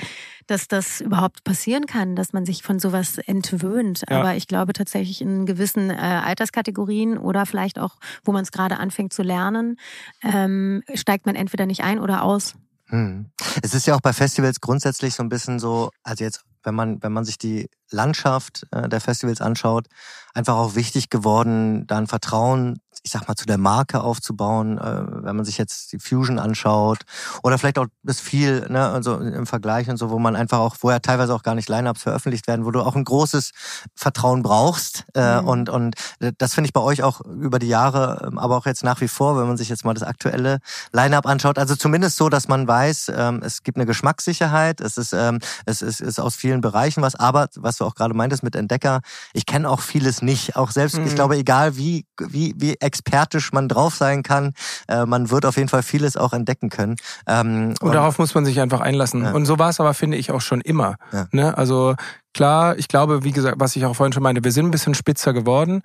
dass 0.46 0.68
das 0.68 1.00
überhaupt 1.00 1.44
passieren 1.44 1.86
kann, 1.86 2.16
dass 2.16 2.32
man 2.32 2.44
sich 2.44 2.62
von 2.62 2.78
sowas 2.78 3.18
entwöhnt. 3.18 4.02
Ja. 4.08 4.20
Aber 4.20 4.34
ich 4.34 4.48
glaube 4.48 4.72
tatsächlich 4.72 5.20
in 5.20 5.46
gewissen 5.46 5.90
äh, 5.90 5.94
Alterskategorien 5.94 7.18
oder 7.18 7.46
vielleicht 7.46 7.78
auch, 7.78 7.96
wo 8.24 8.32
man 8.32 8.42
es 8.42 8.52
gerade 8.52 8.78
anfängt 8.78 9.12
zu 9.12 9.22
lernen, 9.22 9.76
ähm, 10.22 10.82
steigt 10.94 11.26
man 11.26 11.34
entweder 11.34 11.66
nicht 11.66 11.82
ein 11.82 11.98
oder 11.98 12.22
aus. 12.22 12.54
Hm. 12.86 13.30
Es 13.62 13.74
ist 13.74 13.86
ja 13.86 13.94
auch 13.94 14.00
bei 14.00 14.12
Festivals 14.12 14.60
grundsätzlich 14.60 15.14
so 15.14 15.22
ein 15.22 15.28
bisschen 15.28 15.58
so, 15.58 15.90
also 16.02 16.24
jetzt, 16.24 16.44
wenn 16.62 16.74
man, 16.74 17.02
wenn 17.02 17.12
man 17.12 17.24
sich 17.24 17.38
die 17.38 17.70
Landschaft 17.90 18.66
äh, 18.70 18.88
der 18.88 19.00
Festivals 19.00 19.40
anschaut, 19.40 19.86
einfach 20.34 20.56
auch 20.56 20.74
wichtig 20.74 21.08
geworden, 21.08 21.86
da 21.86 21.98
ein 21.98 22.06
Vertrauen 22.06 22.80
ich 23.04 23.10
sag 23.10 23.26
mal, 23.26 23.34
zu 23.34 23.46
der 23.46 23.58
Marke 23.58 24.02
aufzubauen, 24.02 24.78
äh, 24.78 25.04
wenn 25.24 25.36
man 25.36 25.44
sich 25.44 25.58
jetzt 25.58 25.92
die 25.92 25.98
Fusion 25.98 26.38
anschaut 26.38 27.00
oder 27.42 27.58
vielleicht 27.58 27.78
auch 27.78 27.86
das 28.02 28.20
viel, 28.20 28.66
ne, 28.68 28.88
also 28.88 29.16
im 29.16 29.46
Vergleich 29.46 29.88
und 29.88 29.96
so, 29.96 30.10
wo 30.10 30.18
man 30.18 30.36
einfach 30.36 30.58
auch, 30.58 30.76
wo 30.80 30.90
ja 30.90 31.00
teilweise 31.00 31.34
auch 31.34 31.42
gar 31.42 31.54
nicht 31.54 31.68
Lineups 31.68 32.02
veröffentlicht 32.02 32.46
werden, 32.46 32.64
wo 32.64 32.70
du 32.70 32.80
auch 32.80 32.94
ein 32.94 33.04
großes 33.04 33.50
Vertrauen 33.94 34.42
brauchst 34.42 35.04
äh, 35.14 35.40
mhm. 35.40 35.48
und 35.48 35.68
und 35.68 35.94
das 36.38 36.54
finde 36.54 36.68
ich 36.68 36.72
bei 36.72 36.80
euch 36.80 37.02
auch 37.02 37.20
über 37.22 37.58
die 37.58 37.68
Jahre, 37.68 38.24
ähm, 38.26 38.38
aber 38.38 38.56
auch 38.56 38.66
jetzt 38.66 38.84
nach 38.84 39.00
wie 39.00 39.08
vor, 39.08 39.36
wenn 39.36 39.48
man 39.48 39.56
sich 39.56 39.68
jetzt 39.68 39.84
mal 39.84 39.94
das 39.94 40.04
aktuelle 40.04 40.58
Lineup 40.92 41.26
anschaut, 41.26 41.58
also 41.58 41.74
zumindest 41.74 42.16
so, 42.16 42.28
dass 42.28 42.46
man 42.46 42.68
weiß, 42.68 43.12
ähm, 43.14 43.40
es 43.42 43.62
gibt 43.64 43.78
eine 43.78 43.86
Geschmackssicherheit, 43.86 44.80
es 44.80 44.96
ist 44.96 45.12
ähm, 45.12 45.40
es 45.66 45.82
ist, 45.82 46.00
ist 46.00 46.20
aus 46.20 46.36
vielen 46.36 46.60
Bereichen 46.60 47.02
was, 47.02 47.16
aber 47.16 47.48
was 47.56 47.78
du 47.78 47.84
auch 47.84 47.94
gerade 47.94 48.14
meintest 48.14 48.44
mit 48.44 48.54
Entdecker, 48.54 49.00
ich 49.32 49.46
kenne 49.46 49.68
auch 49.68 49.80
vieles 49.80 50.22
nicht, 50.22 50.54
auch 50.56 50.70
selbst, 50.70 50.98
mhm. 50.98 51.06
ich 51.06 51.14
glaube, 51.14 51.36
egal 51.36 51.76
wie 51.76 52.06
wie 52.18 52.54
wie 52.56 52.80
expertisch 52.92 53.52
man 53.52 53.68
drauf 53.68 53.94
sein 53.94 54.22
kann. 54.22 54.52
Äh, 54.86 55.06
man 55.06 55.30
wird 55.30 55.46
auf 55.46 55.56
jeden 55.56 55.70
Fall 55.70 55.82
vieles 55.82 56.18
auch 56.18 56.34
entdecken 56.34 56.68
können. 56.68 56.96
Ähm, 57.26 57.68
und, 57.80 57.82
und, 57.82 57.94
darauf 57.94 58.18
muss 58.18 58.34
man 58.34 58.44
sich 58.44 58.60
einfach 58.60 58.80
einlassen. 58.80 59.24
Ja. 59.24 59.32
Und 59.32 59.46
so 59.46 59.58
war 59.58 59.70
es 59.70 59.80
aber, 59.80 59.94
finde 59.94 60.18
ich, 60.18 60.30
auch 60.30 60.42
schon 60.42 60.60
immer. 60.60 60.96
Ja. 61.10 61.26
Ne? 61.32 61.56
Also 61.56 61.94
klar, 62.34 62.76
ich 62.76 62.88
glaube, 62.88 63.24
wie 63.24 63.32
gesagt, 63.32 63.56
was 63.58 63.76
ich 63.76 63.86
auch 63.86 63.96
vorhin 63.96 64.12
schon 64.12 64.22
meinte, 64.22 64.44
wir 64.44 64.52
sind 64.52 64.66
ein 64.66 64.70
bisschen 64.70 64.94
spitzer 64.94 65.32
geworden. 65.32 65.80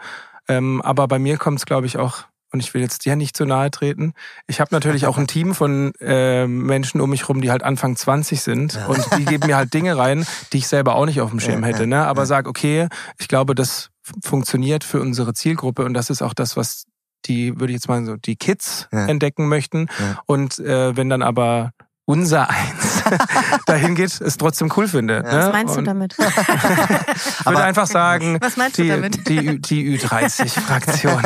Ähm, 0.49 0.81
aber 0.81 1.07
bei 1.07 1.17
mir 1.17 1.37
kommt 1.37 1.59
es, 1.59 1.65
glaube 1.65 1.87
ich, 1.87 1.97
auch 1.97 2.25
und 2.51 2.61
ich 2.61 2.73
will 2.73 2.81
jetzt 2.81 3.05
dir 3.05 3.15
nicht 3.15 3.35
zu 3.35 3.45
nahe 3.45 3.69
treten. 3.71 4.13
Ich 4.47 4.61
habe 4.61 4.73
natürlich 4.73 5.05
auch 5.05 5.17
ein 5.17 5.27
Team 5.35 5.53
von 5.53 5.93
äh, 5.99 6.47
Menschen 6.47 7.01
um 7.01 7.09
mich 7.09 7.27
rum, 7.27 7.41
die 7.41 7.51
halt 7.51 7.63
Anfang 7.63 7.95
20 7.95 8.41
sind 8.41 8.75
ja. 8.75 8.85
und 8.87 9.05
die 9.17 9.25
geben 9.25 9.47
mir 9.47 9.57
halt 9.57 9.73
Dinge 9.73 9.97
rein, 9.97 10.25
die 10.53 10.57
ich 10.57 10.67
selber 10.67 10.95
auch 10.95 11.05
nicht 11.05 11.21
auf 11.21 11.29
dem 11.29 11.39
Schirm 11.39 11.63
hätte. 11.63 11.87
Ne? 11.87 12.05
Aber 12.05 12.25
sag, 12.25 12.47
okay, 12.47 12.87
ich 13.17 13.27
glaube, 13.27 13.55
das 13.55 13.89
funktioniert 14.23 14.83
für 14.83 15.01
unsere 15.01 15.33
Zielgruppe 15.33 15.83
und 15.83 15.93
das 15.93 16.09
ist 16.09 16.21
auch 16.21 16.33
das, 16.33 16.55
was 16.55 16.85
die, 17.25 17.59
würde 17.59 17.73
ich 17.73 17.77
jetzt 17.77 17.89
mal 17.89 18.03
so, 18.05 18.15
die 18.15 18.35
Kids 18.35 18.87
ja. 18.91 19.07
entdecken 19.07 19.47
möchten. 19.47 19.87
Ja. 19.99 20.21
Und 20.25 20.59
äh, 20.59 20.95
wenn 20.95 21.09
dann 21.09 21.21
aber 21.21 21.73
unser 22.07 22.49
Eins 22.49 23.03
dahin 23.65 23.93
geht, 23.93 24.21
es 24.21 24.37
trotzdem 24.37 24.71
cool 24.77 24.87
finde. 24.87 25.15
Ja. 25.15 25.21
Ne? 25.23 25.39
Was 25.39 25.51
meinst 25.51 25.75
du 25.75 25.81
damit? 25.81 26.15
ich 26.17 27.45
würde 27.45 27.63
einfach 27.63 27.85
sagen, 27.85 28.37
Was 28.39 28.55
meinst 28.55 28.77
die, 28.77 28.83
du 28.83 28.95
damit? 28.95 29.27
die, 29.27 29.59
die 29.59 29.99
Ü30-Fraktion. 29.99 31.21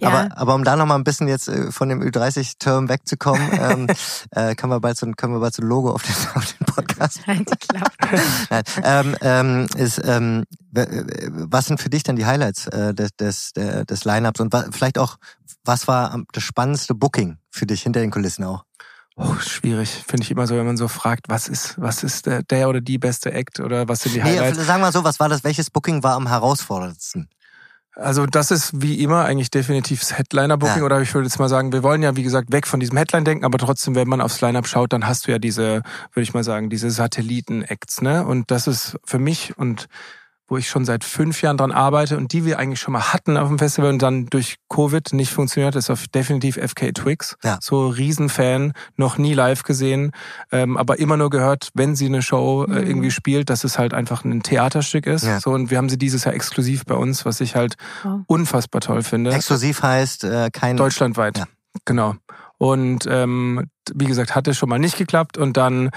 ja. 0.00 0.08
aber, 0.08 0.28
aber 0.38 0.54
um 0.54 0.62
da 0.62 0.76
nochmal 0.76 0.96
ein 0.96 1.02
bisschen 1.02 1.26
jetzt 1.26 1.48
äh, 1.48 1.72
von 1.72 1.88
dem 1.88 2.02
Ü30-Term 2.02 2.88
wegzukommen, 2.88 3.50
ähm, 3.52 3.86
äh, 4.30 4.54
können 4.54 4.72
wir 4.72 4.78
bald 4.80 4.96
so 4.96 5.06
ein, 5.06 5.16
können 5.16 5.32
wir 5.32 5.40
bald 5.40 5.54
so 5.54 5.62
ein 5.62 5.68
Logo 5.68 5.90
auf 5.90 6.04
den, 6.04 6.14
auf 6.34 6.52
den 6.52 6.66
Podcast. 6.66 7.26
Halt 7.26 7.50
die 7.50 7.66
Klappe. 7.66 8.22
Nein, 8.50 8.62
ähm, 8.84 9.16
ähm, 9.22 9.66
ist, 9.76 10.00
ähm, 10.04 10.44
was 10.70 11.66
sind 11.66 11.80
für 11.80 11.90
dich 11.90 12.04
denn 12.04 12.14
die 12.14 12.26
Highlights 12.26 12.68
äh, 12.68 12.94
des, 12.94 13.16
des, 13.16 13.52
des 13.54 14.04
Lineups 14.04 14.38
und 14.38 14.54
vielleicht 14.70 14.98
auch, 14.98 15.16
was 15.64 15.88
war 15.88 16.22
das 16.32 16.44
spannendste 16.44 16.94
Booking 16.94 17.38
für 17.50 17.66
dich 17.66 17.82
hinter 17.82 17.98
den 17.98 18.12
Kulissen 18.12 18.44
auch? 18.44 18.65
Oh, 19.18 19.34
schwierig, 19.36 20.04
finde 20.06 20.24
ich 20.24 20.30
immer 20.30 20.46
so, 20.46 20.56
wenn 20.56 20.66
man 20.66 20.76
so 20.76 20.88
fragt, 20.88 21.30
was 21.30 21.48
ist, 21.48 21.80
was 21.80 22.04
ist 22.04 22.26
der, 22.26 22.42
der 22.42 22.68
oder 22.68 22.82
die 22.82 22.98
beste 22.98 23.32
Act 23.32 23.60
oder 23.60 23.88
was 23.88 24.02
sind 24.02 24.14
die 24.14 24.22
Highlights? 24.22 24.58
Nee, 24.58 24.64
sagen 24.64 24.80
wir 24.80 24.86
mal 24.86 24.92
so, 24.92 25.04
was 25.04 25.18
war 25.18 25.30
das, 25.30 25.42
welches 25.42 25.70
Booking 25.70 26.02
war 26.02 26.16
am 26.16 26.28
herausforderndsten? 26.28 27.30
Also 27.94 28.26
das 28.26 28.50
ist 28.50 28.82
wie 28.82 29.02
immer 29.02 29.24
eigentlich 29.24 29.50
definitiv 29.50 30.00
das 30.00 30.18
Headliner-Booking 30.18 30.80
ja. 30.80 30.84
oder 30.84 31.00
ich 31.00 31.14
würde 31.14 31.26
jetzt 31.26 31.38
mal 31.38 31.48
sagen, 31.48 31.72
wir 31.72 31.82
wollen 31.82 32.02
ja 32.02 32.14
wie 32.14 32.22
gesagt 32.22 32.52
weg 32.52 32.66
von 32.66 32.78
diesem 32.78 32.98
Headline-Denken, 32.98 33.46
aber 33.46 33.56
trotzdem, 33.56 33.94
wenn 33.94 34.06
man 34.06 34.20
aufs 34.20 34.42
Line-Up 34.42 34.68
schaut, 34.68 34.92
dann 34.92 35.06
hast 35.06 35.26
du 35.26 35.32
ja 35.32 35.38
diese, 35.38 35.82
würde 36.12 36.22
ich 36.22 36.34
mal 36.34 36.44
sagen, 36.44 36.68
diese 36.68 36.90
Satelliten-Acts, 36.90 38.02
ne? 38.02 38.26
Und 38.26 38.50
das 38.50 38.66
ist 38.66 38.98
für 39.02 39.18
mich 39.18 39.56
und 39.56 39.88
wo 40.48 40.56
ich 40.56 40.68
schon 40.68 40.84
seit 40.84 41.04
fünf 41.04 41.42
Jahren 41.42 41.56
dran 41.56 41.72
arbeite 41.72 42.16
und 42.16 42.32
die 42.32 42.44
wir 42.44 42.58
eigentlich 42.58 42.80
schon 42.80 42.92
mal 42.92 43.12
hatten 43.12 43.36
auf 43.36 43.48
dem 43.48 43.58
Festival 43.58 43.90
und 43.90 44.00
dann 44.00 44.26
durch 44.26 44.56
Covid 44.68 45.12
nicht 45.12 45.32
funktioniert, 45.32 45.74
ist 45.74 45.90
auf 45.90 46.06
definitiv 46.08 46.56
FK 46.56 46.92
Twix. 46.92 47.36
Ja. 47.42 47.58
So 47.60 47.88
Riesenfan, 47.88 48.72
noch 48.96 49.18
nie 49.18 49.34
live 49.34 49.64
gesehen, 49.64 50.12
ähm, 50.52 50.76
aber 50.76 50.98
immer 50.98 51.16
nur 51.16 51.30
gehört, 51.30 51.70
wenn 51.74 51.96
sie 51.96 52.06
eine 52.06 52.22
Show 52.22 52.64
äh, 52.64 52.70
mhm. 52.70 52.86
irgendwie 52.86 53.10
spielt, 53.10 53.50
dass 53.50 53.64
es 53.64 53.78
halt 53.78 53.94
einfach 53.94 54.24
ein 54.24 54.42
Theaterstück 54.42 55.06
ist. 55.06 55.24
Ja. 55.24 55.40
So 55.40 55.50
und 55.50 55.70
wir 55.70 55.78
haben 55.78 55.88
sie 55.88 55.98
dieses 55.98 56.24
Jahr 56.24 56.34
exklusiv 56.34 56.84
bei 56.84 56.94
uns, 56.94 57.24
was 57.24 57.40
ich 57.40 57.56
halt 57.56 57.76
oh. 58.04 58.20
unfassbar 58.26 58.80
toll 58.80 59.02
finde. 59.02 59.32
Exklusiv 59.32 59.82
heißt 59.82 60.24
äh, 60.24 60.50
kein 60.52 60.76
deutschlandweit. 60.76 61.38
Ja. 61.38 61.44
Genau. 61.84 62.14
Und 62.58 63.06
ähm, 63.08 63.66
wie 63.92 64.06
gesagt, 64.06 64.34
hatte 64.34 64.54
schon 64.54 64.68
mal 64.68 64.78
nicht 64.78 64.96
geklappt 64.96 65.36
und 65.36 65.56
dann 65.56 65.90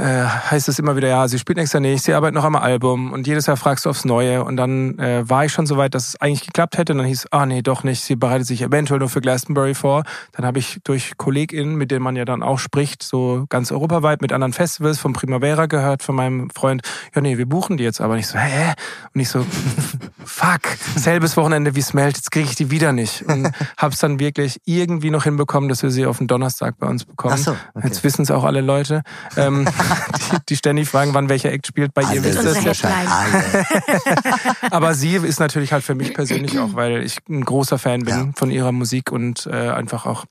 äh, 0.00 0.24
heißt 0.24 0.68
es 0.68 0.78
immer 0.78 0.96
wieder, 0.96 1.08
ja, 1.08 1.28
sie 1.28 1.38
spielt 1.38 1.58
nächstes 1.58 1.74
Jahr 1.74 1.80
nicht, 1.80 2.02
sie 2.02 2.14
arbeitet 2.14 2.34
noch 2.34 2.44
am 2.44 2.56
Album 2.56 3.12
und 3.12 3.26
jedes 3.26 3.46
Jahr 3.46 3.56
fragst 3.56 3.84
du 3.84 3.90
aufs 3.90 4.04
Neue 4.04 4.42
und 4.42 4.56
dann 4.56 4.98
äh, 4.98 5.28
war 5.28 5.44
ich 5.44 5.52
schon 5.52 5.66
so 5.66 5.76
weit, 5.76 5.94
dass 5.94 6.08
es 6.08 6.20
eigentlich 6.20 6.46
geklappt 6.46 6.78
hätte 6.78 6.92
und 6.92 6.98
dann 6.98 7.06
hieß, 7.06 7.28
ah 7.30 7.46
nee, 7.46 7.62
doch 7.62 7.84
nicht, 7.84 8.02
sie 8.02 8.16
bereitet 8.16 8.46
sich 8.46 8.62
eventuell 8.62 8.98
nur 8.98 9.08
für 9.08 9.20
Glastonbury 9.20 9.74
vor. 9.74 10.04
Dann 10.32 10.46
habe 10.46 10.58
ich 10.58 10.80
durch 10.84 11.12
KollegInnen, 11.18 11.76
mit 11.76 11.90
denen 11.90 12.02
man 12.02 12.16
ja 12.16 12.24
dann 12.24 12.42
auch 12.42 12.58
spricht, 12.58 13.02
so 13.02 13.44
ganz 13.48 13.70
europaweit 13.70 14.22
mit 14.22 14.32
anderen 14.32 14.52
Festivals 14.52 14.98
von 14.98 15.12
Primavera 15.12 15.66
gehört, 15.66 16.02
von 16.02 16.14
meinem 16.14 16.50
Freund, 16.50 16.82
ja 17.14 17.20
nee, 17.20 17.38
wir 17.38 17.46
buchen 17.46 17.76
die 17.76 17.84
jetzt 17.84 18.00
aber 18.00 18.16
nicht 18.16 18.26
so, 18.26 18.38
hä? 18.38 18.72
Und 19.14 19.20
ich 19.20 19.28
so, 19.28 19.44
fuck, 20.24 20.62
selbes 20.96 21.36
Wochenende 21.36 21.74
wie 21.74 21.82
Smelt, 21.82 22.16
jetzt 22.16 22.30
kriege 22.30 22.48
ich 22.48 22.54
die 22.54 22.70
wieder 22.70 22.92
nicht. 22.92 23.22
Und 23.22 23.52
hab's 23.76 23.98
dann 23.98 24.18
wirklich 24.18 24.60
irgendwie 24.64 25.10
noch 25.10 25.24
hinbekommen, 25.24 25.68
dass 25.68 25.82
wir 25.82 25.90
sie 25.90 26.06
auf 26.06 26.18
den 26.18 26.26
Donnerstag 26.26 26.78
bei 26.78 26.86
uns 26.86 27.04
bekommen. 27.04 27.34
Ach 27.36 27.38
so, 27.38 27.56
okay. 27.74 27.86
Jetzt 27.86 28.02
wissen 28.04 28.22
es 28.22 28.30
auch 28.30 28.44
alle 28.44 28.60
Leute. 28.60 29.02
Ähm, 29.36 29.66
die, 29.90 30.36
die 30.48 30.56
ständig 30.56 30.88
fragen, 30.88 31.14
wann 31.14 31.28
welcher 31.28 31.52
Act 31.52 31.66
spielt. 31.66 31.94
Bei 31.94 32.02
ihr 32.02 32.22
wisst 32.24 32.44
es 32.44 32.64
ja 32.64 32.74
schon. 32.74 32.90
Aber 34.70 34.94
sie 34.94 35.16
ist 35.16 35.40
natürlich 35.40 35.72
halt 35.72 35.84
für 35.84 35.94
mich 35.94 36.14
persönlich 36.14 36.58
auch, 36.58 36.74
weil 36.74 37.02
ich 37.02 37.18
ein 37.28 37.44
großer 37.44 37.78
Fan 37.78 38.02
bin 38.04 38.14
ja. 38.14 38.30
von 38.36 38.50
ihrer 38.50 38.72
Musik 38.72 39.12
und 39.12 39.46
äh, 39.46 39.70
einfach 39.70 40.06
auch 40.06 40.24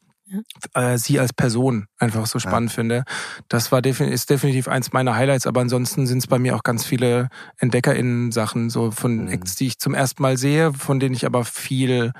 äh, 0.74 0.98
sie 0.98 1.20
als 1.20 1.34
Person 1.34 1.88
einfach 1.98 2.26
so 2.26 2.40
spannend 2.40 2.72
ja. 2.72 2.76
finde. 2.76 3.04
Das 3.48 3.72
war 3.72 3.82
definitiv, 3.82 4.14
ist 4.14 4.30
definitiv 4.30 4.68
eins 4.68 4.94
meiner 4.94 5.16
Highlights, 5.16 5.48
aber 5.48 5.62
ansonsten 5.62 6.08
sind 6.08 6.20
es 6.20 6.28
bei 6.28 6.40
mir 6.40 6.56
auch 6.56 6.64
ganz 6.64 6.86
viele 6.86 7.30
EntdeckerInnen-Sachen, 7.58 8.70
so 8.70 8.92
von 8.92 9.26
mhm. 9.26 9.28
Acts, 9.30 9.56
die 9.56 9.68
ich 9.68 9.80
zum 9.80 9.94
ersten 9.94 10.22
Mal 10.22 10.38
sehe, 10.38 10.74
von 10.74 11.00
denen 11.00 11.16
ich 11.16 11.26
aber 11.26 11.46
viel 11.46 12.14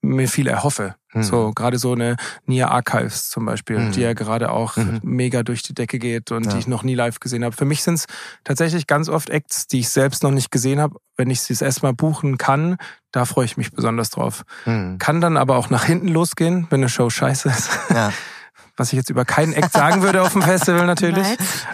mir 0.00 0.28
viel 0.28 0.46
erhoffe. 0.46 0.94
Mhm. 1.12 1.22
So 1.22 1.52
gerade 1.52 1.78
so 1.78 1.92
eine 1.92 2.16
Nia 2.46 2.68
Archives 2.68 3.30
zum 3.30 3.44
Beispiel, 3.44 3.78
mhm. 3.78 3.92
die 3.92 4.00
ja 4.00 4.12
gerade 4.12 4.50
auch 4.50 4.76
mhm. 4.76 5.00
mega 5.02 5.42
durch 5.42 5.62
die 5.62 5.74
Decke 5.74 5.98
geht 5.98 6.30
und 6.30 6.46
ja. 6.46 6.52
die 6.52 6.58
ich 6.58 6.66
noch 6.66 6.82
nie 6.82 6.94
live 6.94 7.20
gesehen 7.20 7.44
habe. 7.44 7.56
Für 7.56 7.64
mich 7.64 7.82
sind 7.82 7.94
es 7.94 8.06
tatsächlich 8.44 8.86
ganz 8.86 9.08
oft 9.08 9.30
Acts, 9.30 9.66
die 9.66 9.80
ich 9.80 9.88
selbst 9.88 10.22
noch 10.22 10.30
nicht 10.30 10.50
gesehen 10.50 10.80
habe. 10.80 10.98
Wenn 11.16 11.30
ich 11.30 11.40
sie 11.40 11.52
das 11.52 11.62
erstmal 11.62 11.94
buchen 11.94 12.38
kann, 12.38 12.76
da 13.10 13.24
freue 13.24 13.46
ich 13.46 13.56
mich 13.56 13.72
besonders 13.72 14.10
drauf. 14.10 14.44
Mhm. 14.66 14.98
Kann 14.98 15.20
dann 15.20 15.36
aber 15.36 15.56
auch 15.56 15.70
nach 15.70 15.84
hinten 15.84 16.08
losgehen, 16.08 16.66
wenn 16.70 16.80
eine 16.80 16.88
Show 16.88 17.10
scheiße 17.10 17.48
ist. 17.48 17.70
Ja. 17.90 18.12
was 18.78 18.92
ich 18.92 18.96
jetzt 18.96 19.10
über 19.10 19.24
keinen 19.24 19.52
Act 19.52 19.72
sagen 19.72 20.02
würde 20.02 20.22
auf 20.22 20.32
dem 20.32 20.42
Festival 20.48 20.86
natürlich. 20.86 21.26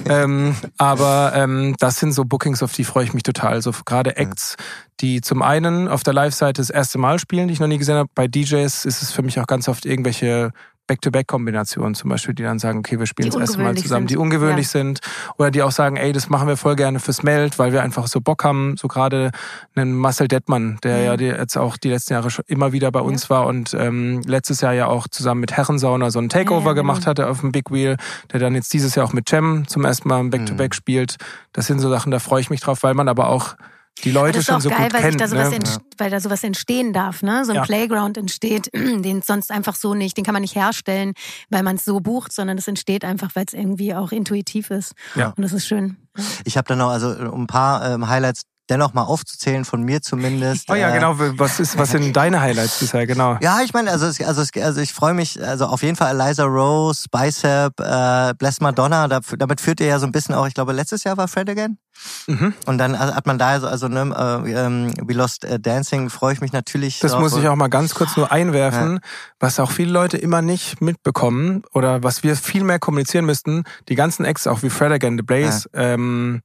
Ähm, 0.09 0.57
aber 0.79 1.33
ähm, 1.35 1.75
das 1.79 1.99
sind 1.99 2.13
so 2.13 2.25
Bookings, 2.25 2.63
auf 2.63 2.73
die 2.73 2.85
freue 2.85 3.05
ich 3.05 3.15
mich 3.15 3.23
total. 3.23 3.53
Also 3.53 3.73
gerade 3.85 4.17
Acts, 4.17 4.57
die 5.01 5.21
zum 5.21 5.43
einen 5.43 5.89
auf 5.89 6.03
der 6.03 6.15
Live-Seite 6.15 6.61
das 6.61 6.71
erste 6.71 6.99
Mal 6.99 7.19
spielen, 7.19 7.49
die 7.49 7.55
ich 7.55 7.61
noch 7.61 7.67
nie 7.69 7.79
gesehen 7.79 7.97
habe. 7.97 8.11
Bei 8.15 8.27
DJs 8.27 8.85
ist 8.85 9.03
es 9.03 9.13
für 9.13 9.23
mich 9.23 9.39
auch 9.41 9.47
ganz 9.47 9.69
oft 9.69 9.87
irgendwelche 9.87 10.53
Back-to-Back-Kombinationen 10.87 11.95
zum 11.95 12.11
Beispiel, 12.11 12.35
die 12.35 12.43
dann 12.43 12.59
sagen, 12.59 12.79
okay, 12.81 12.99
wir 12.99 13.07
spielen 13.07 13.31
die 13.31 13.31
das 13.31 13.41
erste 13.41 13.63
Mal 13.63 13.75
zusammen, 13.77 14.03
sind. 14.03 14.11
die 14.11 14.17
ungewöhnlich 14.17 14.67
ja. 14.67 14.73
sind. 14.73 15.01
Oder 15.39 15.51
die 15.51 15.63
auch 15.63 15.71
sagen, 15.71 15.97
ey, 15.97 16.13
das 16.13 16.29
machen 16.29 16.47
wir 16.47 16.57
voll 16.57 16.77
gerne 16.77 17.01
fürs 17.01 17.23
Meld, 17.23 17.59
weil 17.59 17.73
wir 17.73 17.83
einfach 17.83 18.07
so 18.07 18.21
Bock 18.21 18.45
haben. 18.45 18.77
So 18.77 18.89
gerade 18.89 19.31
einen 19.75 19.95
Marcel 19.95 20.29
Detmann, 20.29 20.79
der 20.83 20.99
ja, 20.99 21.15
ja 21.15 21.37
jetzt 21.39 21.57
auch 21.57 21.77
die 21.77 21.89
letzten 21.89 22.13
Jahre 22.13 22.31
schon 22.31 22.45
immer 22.49 22.73
wieder 22.73 22.93
bei 22.93 23.01
uns 23.01 23.25
ja. 23.25 23.31
war 23.31 23.47
und 23.47 23.75
ähm, 23.75 24.23
letztes 24.27 24.61
Jahr 24.61 24.75
ja 24.75 24.87
auch 24.87 25.09
zusammen 25.09 25.41
mit 25.41 25.53
Herrensauna 25.53 26.11
so 26.11 26.19
ein 26.19 26.29
Takeover 26.29 26.75
gemacht 26.75 27.01
genau. 27.01 27.11
hatte 27.11 27.29
auf 27.29 27.41
dem 27.41 27.53
Big 27.53 27.71
Wheel, 27.71 27.97
der 28.33 28.41
dann 28.41 28.55
jetzt 28.55 28.73
dieses 28.73 28.95
Jahr 28.95 29.07
auch 29.07 29.13
mit 29.13 29.29
Cem 29.29 29.67
zum 29.67 29.85
ersten 29.85 30.09
Mal 30.09 30.25
Back-to-Back 30.25 30.73
-back 30.73 30.75
mhm. 30.75 30.77
spielt. 30.77 31.17
Das 31.53 31.67
sind 31.67 31.79
so 31.79 31.89
Sachen, 31.89 32.11
da 32.11 32.19
freue 32.19 32.41
ich 32.41 32.51
mich 32.51 32.61
drauf, 32.61 32.83
weil 32.83 32.95
man 32.95 33.09
aber 33.09 33.29
auch 33.29 33.57
die 34.03 34.11
Leute 34.11 34.33
das 34.33 34.41
ist 34.41 34.47
schon 34.47 34.57
auch 34.57 34.61
so 34.61 34.69
geil, 34.71 34.85
gut 34.91 34.95
weil, 34.95 35.01
sich 35.03 35.11
kennt. 35.11 35.21
da 35.21 35.29
sowas 35.29 35.51
ne? 35.51 35.57
entst- 35.57 35.81
weil 35.99 36.11
da 36.11 36.21
sowas 36.21 36.43
entstehen 36.43 36.93
darf, 36.93 37.23
ne? 37.23 37.45
So 37.45 37.53
ein 37.53 37.57
Ja. 37.57 37.63
Playground 37.63 38.17
entsteht, 38.19 38.69
den 38.75 39.19
es 39.19 39.27
sonst 39.27 39.51
einfach 39.51 39.77
so 39.77 39.95
nicht, 39.95 40.17
den 40.17 40.25
kann 40.25 40.33
man 40.33 40.43
nicht 40.43 40.57
herstellen, 40.57 41.13
weil 41.51 41.63
man 41.63 41.77
es 41.77 41.85
so 41.85 42.01
bucht, 42.01 42.33
sondern 42.33 42.59
es 42.59 42.67
entsteht 42.67 43.05
einfach, 43.05 43.31
weil 43.35 43.45
es 43.47 43.55
irgendwie 43.55 43.95
auch 43.95 44.11
intuitiv 44.13 44.71
ist. 44.71 44.93
Ja. 45.15 45.29
Und 45.37 45.43
das 45.43 45.53
ist 45.53 45.67
schön. 45.67 45.97
Ich 46.45 46.57
habe 46.57 46.67
dann 46.69 46.79
noch, 46.79 46.91
also 46.91 47.09
um 47.11 47.43
ein 47.43 47.47
paar 47.47 47.89
ähm, 47.89 48.09
Highlights 48.09 48.43
dennoch 48.71 48.95
mal 48.95 49.03
aufzuzählen, 49.03 49.65
von 49.65 49.83
mir 49.83 50.03
zumindest. 50.03 50.69
Oh 50.71 50.75
ja, 50.75 50.91
Äh, 50.91 50.95
genau. 50.95 51.15
Was 51.39 51.61
ist, 51.61 51.79
was 51.79 51.91
sind 51.91 52.17
deine 52.17 52.41
Highlights 52.41 52.79
bisher? 52.79 53.07
Genau. 53.07 53.37
Ja, 53.41 53.61
ich 53.63 53.73
meine, 53.75 53.91
also, 53.91 54.07
es, 54.07 54.21
also, 54.21 54.43
also 54.61 54.81
ich 54.81 54.93
freue 54.93 55.15
mich, 55.15 55.43
also 55.43 55.67
auf 55.67 55.83
jeden 55.83 55.97
Fall 55.97 56.19
Eliza 56.19 56.45
Rose, 56.45 57.07
Bicep, 57.11 57.79
äh, 57.81 58.35
Bless 58.39 58.61
Madonna, 58.61 59.09
da, 59.09 59.21
damit 59.39 59.61
führt 59.61 59.81
ihr 59.81 59.87
ja 59.87 59.99
so 59.99 60.07
ein 60.07 60.13
bisschen 60.13 60.35
auch, 60.35 60.47
ich 60.47 60.55
glaube, 60.55 60.73
letztes 60.73 61.05
Jahr 61.05 61.17
war 61.17 61.29
Fred 61.29 61.49
Again. 61.51 61.79
Mhm. 62.27 62.55
Und 62.67 62.79
dann 62.79 62.99
hat 62.99 63.27
man 63.27 63.39
da 63.39 63.49
also, 63.51 63.69
also 63.69 63.89
ne, 63.89 64.01
äh, 64.47 64.53
ähm, 64.53 64.93
We 65.03 65.13
Lost 65.13 65.45
äh, 65.45 65.61
Dancing, 65.61 66.11
freue 66.11 66.33
ich 66.33 66.41
mich 66.41 66.53
natürlich. 66.53 66.99
Das 66.99 67.17
muss 67.19 67.37
ich 67.37 67.47
auch 67.47 67.57
mal 67.57 67.69
ganz 67.69 67.95
kurz 67.95 68.17
nur 68.17 68.33
einwerfen, 68.33 69.01
was 69.39 69.61
auch 69.61 69.71
viele 69.71 69.93
Leute 69.93 70.17
immer 70.17 70.43
nicht 70.43 70.81
mitbekommen 70.81 71.63
oder 71.73 72.03
was 72.03 72.23
wir 72.23 72.37
viel 72.37 72.65
mehr 72.65 72.79
kommunizieren 72.79 73.27
müssten. 73.27 73.65
Die 73.89 73.95
ganzen 73.95 74.25
Acts, 74.25 74.47
auch 74.47 74.63
wie 74.63 74.71
Fred 74.71 74.91
Again, 74.93 75.17
The 75.19 75.23
Blaze, 75.23 75.69
ähm, 75.73 76.43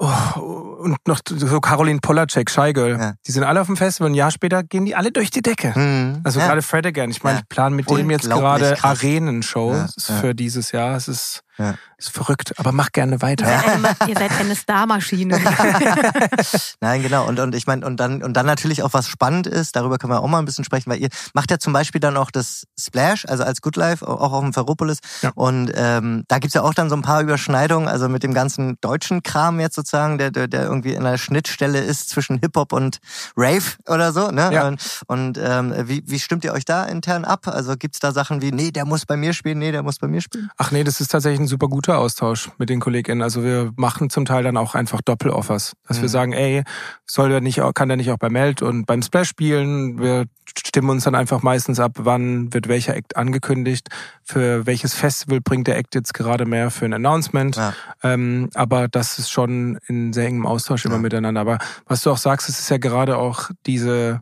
oh, 0.00 0.40
und 0.80 0.96
noch 1.06 1.20
so 1.26 1.60
Caroline 1.60 2.00
Polacek, 2.00 2.50
Shy 2.50 2.72
Girl, 2.72 2.98
Ja. 2.98 3.14
die 3.26 3.32
sind 3.32 3.44
alle 3.44 3.60
auf 3.60 3.66
dem 3.66 3.76
Festival. 3.76 4.10
Ein 4.10 4.14
Jahr 4.14 4.30
später 4.30 4.62
gehen 4.62 4.84
die 4.86 4.94
alle 4.96 5.12
durch 5.12 5.30
die 5.30 5.42
Decke. 5.42 5.74
Hm, 5.74 6.20
Also 6.24 6.40
ja. 6.40 6.46
gerade 6.46 6.62
Fred 6.62 6.86
Again. 6.86 7.10
Ich 7.10 7.22
meine, 7.22 7.36
Ja. 7.36 7.42
ich 7.42 7.48
plane 7.48 7.76
mit 7.76 7.88
dem 7.90 8.10
jetzt 8.10 8.28
gerade. 8.28 8.76
Arenenshows 8.82 9.94
für 10.20 10.34
dieses 10.34 10.72
Jahr. 10.72 10.96
Es 10.96 11.06
ist, 11.08 11.42
Ja. 11.60 11.74
ist 11.98 12.10
verrückt, 12.10 12.54
aber 12.58 12.72
mach 12.72 12.90
gerne 12.92 13.20
weiter. 13.20 13.44
Ihr 13.44 13.60
seid 13.60 13.68
eine, 13.68 14.10
ihr 14.10 14.16
seid 14.16 14.40
eine 14.40 14.56
Starmaschine. 14.56 15.38
Nein, 16.80 17.02
genau. 17.02 17.28
Und, 17.28 17.38
und 17.38 17.54
ich 17.54 17.66
meine, 17.66 17.84
und 17.84 18.00
dann, 18.00 18.22
und 18.22 18.32
dann 18.32 18.46
natürlich 18.46 18.82
auch 18.82 18.94
was 18.94 19.08
spannend 19.08 19.46
ist, 19.46 19.76
darüber 19.76 19.98
können 19.98 20.12
wir 20.12 20.22
auch 20.22 20.26
mal 20.26 20.38
ein 20.38 20.46
bisschen 20.46 20.64
sprechen, 20.64 20.90
weil 20.90 20.98
ihr 20.98 21.10
macht 21.34 21.50
ja 21.50 21.58
zum 21.58 21.74
Beispiel 21.74 22.00
dann 22.00 22.16
auch 22.16 22.30
das 22.30 22.66
Splash, 22.78 23.26
also 23.26 23.44
als 23.44 23.60
Good 23.60 23.76
Life, 23.76 24.06
auch 24.08 24.32
auf 24.32 24.40
dem 24.40 24.54
Ferropolis. 24.54 25.00
Ja. 25.20 25.32
Und 25.34 25.70
ähm, 25.74 26.24
da 26.28 26.38
gibt's 26.38 26.54
ja 26.54 26.62
auch 26.62 26.72
dann 26.72 26.88
so 26.88 26.96
ein 26.96 27.02
paar 27.02 27.20
Überschneidungen, 27.20 27.88
also 27.88 28.08
mit 28.08 28.22
dem 28.22 28.32
ganzen 28.32 28.78
deutschen 28.80 29.22
Kram 29.22 29.60
jetzt 29.60 29.76
sozusagen, 29.76 30.16
der, 30.16 30.30
der, 30.30 30.48
der 30.48 30.62
irgendwie 30.62 30.94
in 30.94 31.04
einer 31.04 31.18
Schnittstelle 31.18 31.80
ist 31.80 32.08
zwischen 32.08 32.38
Hip-Hop 32.38 32.72
und 32.72 33.00
Rave 33.36 33.74
oder 33.86 34.12
so. 34.14 34.30
Ne? 34.30 34.50
Ja. 34.50 34.68
Und, 34.68 34.80
und 35.06 35.38
ähm, 35.38 35.74
wie, 35.86 36.02
wie 36.06 36.18
stimmt 36.18 36.44
ihr 36.44 36.54
euch 36.54 36.64
da 36.64 36.84
intern 36.84 37.26
ab? 37.26 37.46
Also 37.46 37.76
gibt's 37.76 37.98
da 37.98 38.12
Sachen 38.12 38.40
wie, 38.40 38.52
nee, 38.52 38.70
der 38.70 38.86
muss 38.86 39.04
bei 39.04 39.18
mir 39.18 39.34
spielen, 39.34 39.58
nee, 39.58 39.72
der 39.72 39.82
muss 39.82 39.98
bei 39.98 40.08
mir 40.08 40.22
spielen? 40.22 40.50
Ach 40.56 40.70
nee, 40.70 40.84
das 40.84 41.00
ist 41.00 41.10
tatsächlich 41.10 41.40
ein 41.40 41.49
super 41.50 41.68
guter 41.68 41.98
Austausch 41.98 42.50
mit 42.58 42.70
den 42.70 42.80
KollegInnen. 42.80 43.20
Also 43.22 43.44
wir 43.44 43.72
machen 43.76 44.08
zum 44.08 44.24
Teil 44.24 44.42
dann 44.42 44.56
auch 44.56 44.74
einfach 44.74 45.00
Doppeloffers. 45.02 45.74
Dass 45.86 45.98
wir 45.98 46.04
Mhm. 46.04 46.08
sagen, 46.08 46.32
ey, 46.32 46.62
soll 47.06 47.28
der 47.28 47.40
nicht, 47.42 47.60
kann 47.74 47.88
der 47.88 47.96
nicht 47.98 48.10
auch 48.10 48.16
bei 48.18 48.30
Meld 48.30 48.62
und 48.62 48.86
beim 48.86 49.02
Splash 49.02 49.28
spielen? 49.28 49.98
Wir 49.98 50.24
stimmen 50.56 50.88
uns 50.90 51.04
dann 51.04 51.14
einfach 51.14 51.42
meistens 51.42 51.78
ab, 51.78 51.92
wann 51.98 52.52
wird 52.54 52.68
welcher 52.68 52.96
Act 52.96 53.16
angekündigt, 53.16 53.88
für 54.24 54.64
welches 54.66 54.94
Festival 54.94 55.40
bringt 55.40 55.66
der 55.66 55.76
Act 55.76 55.94
jetzt 55.94 56.14
gerade 56.14 56.46
mehr 56.46 56.70
für 56.70 56.86
ein 56.86 56.94
Announcement. 56.94 57.56
Ja. 57.56 57.74
Ähm, 58.02 58.48
aber 58.54 58.88
das 58.88 59.18
ist 59.18 59.30
schon 59.30 59.78
in 59.86 60.12
sehr 60.12 60.26
engem 60.26 60.46
Austausch 60.46 60.84
immer 60.86 60.94
Ja. 60.96 61.00
miteinander. 61.02 61.40
Aber 61.42 61.58
was 61.86 62.02
du 62.02 62.10
auch 62.10 62.18
sagst, 62.18 62.48
es 62.48 62.58
ist 62.60 62.70
ja 62.70 62.78
gerade 62.78 63.18
auch 63.18 63.50
diese 63.66 64.20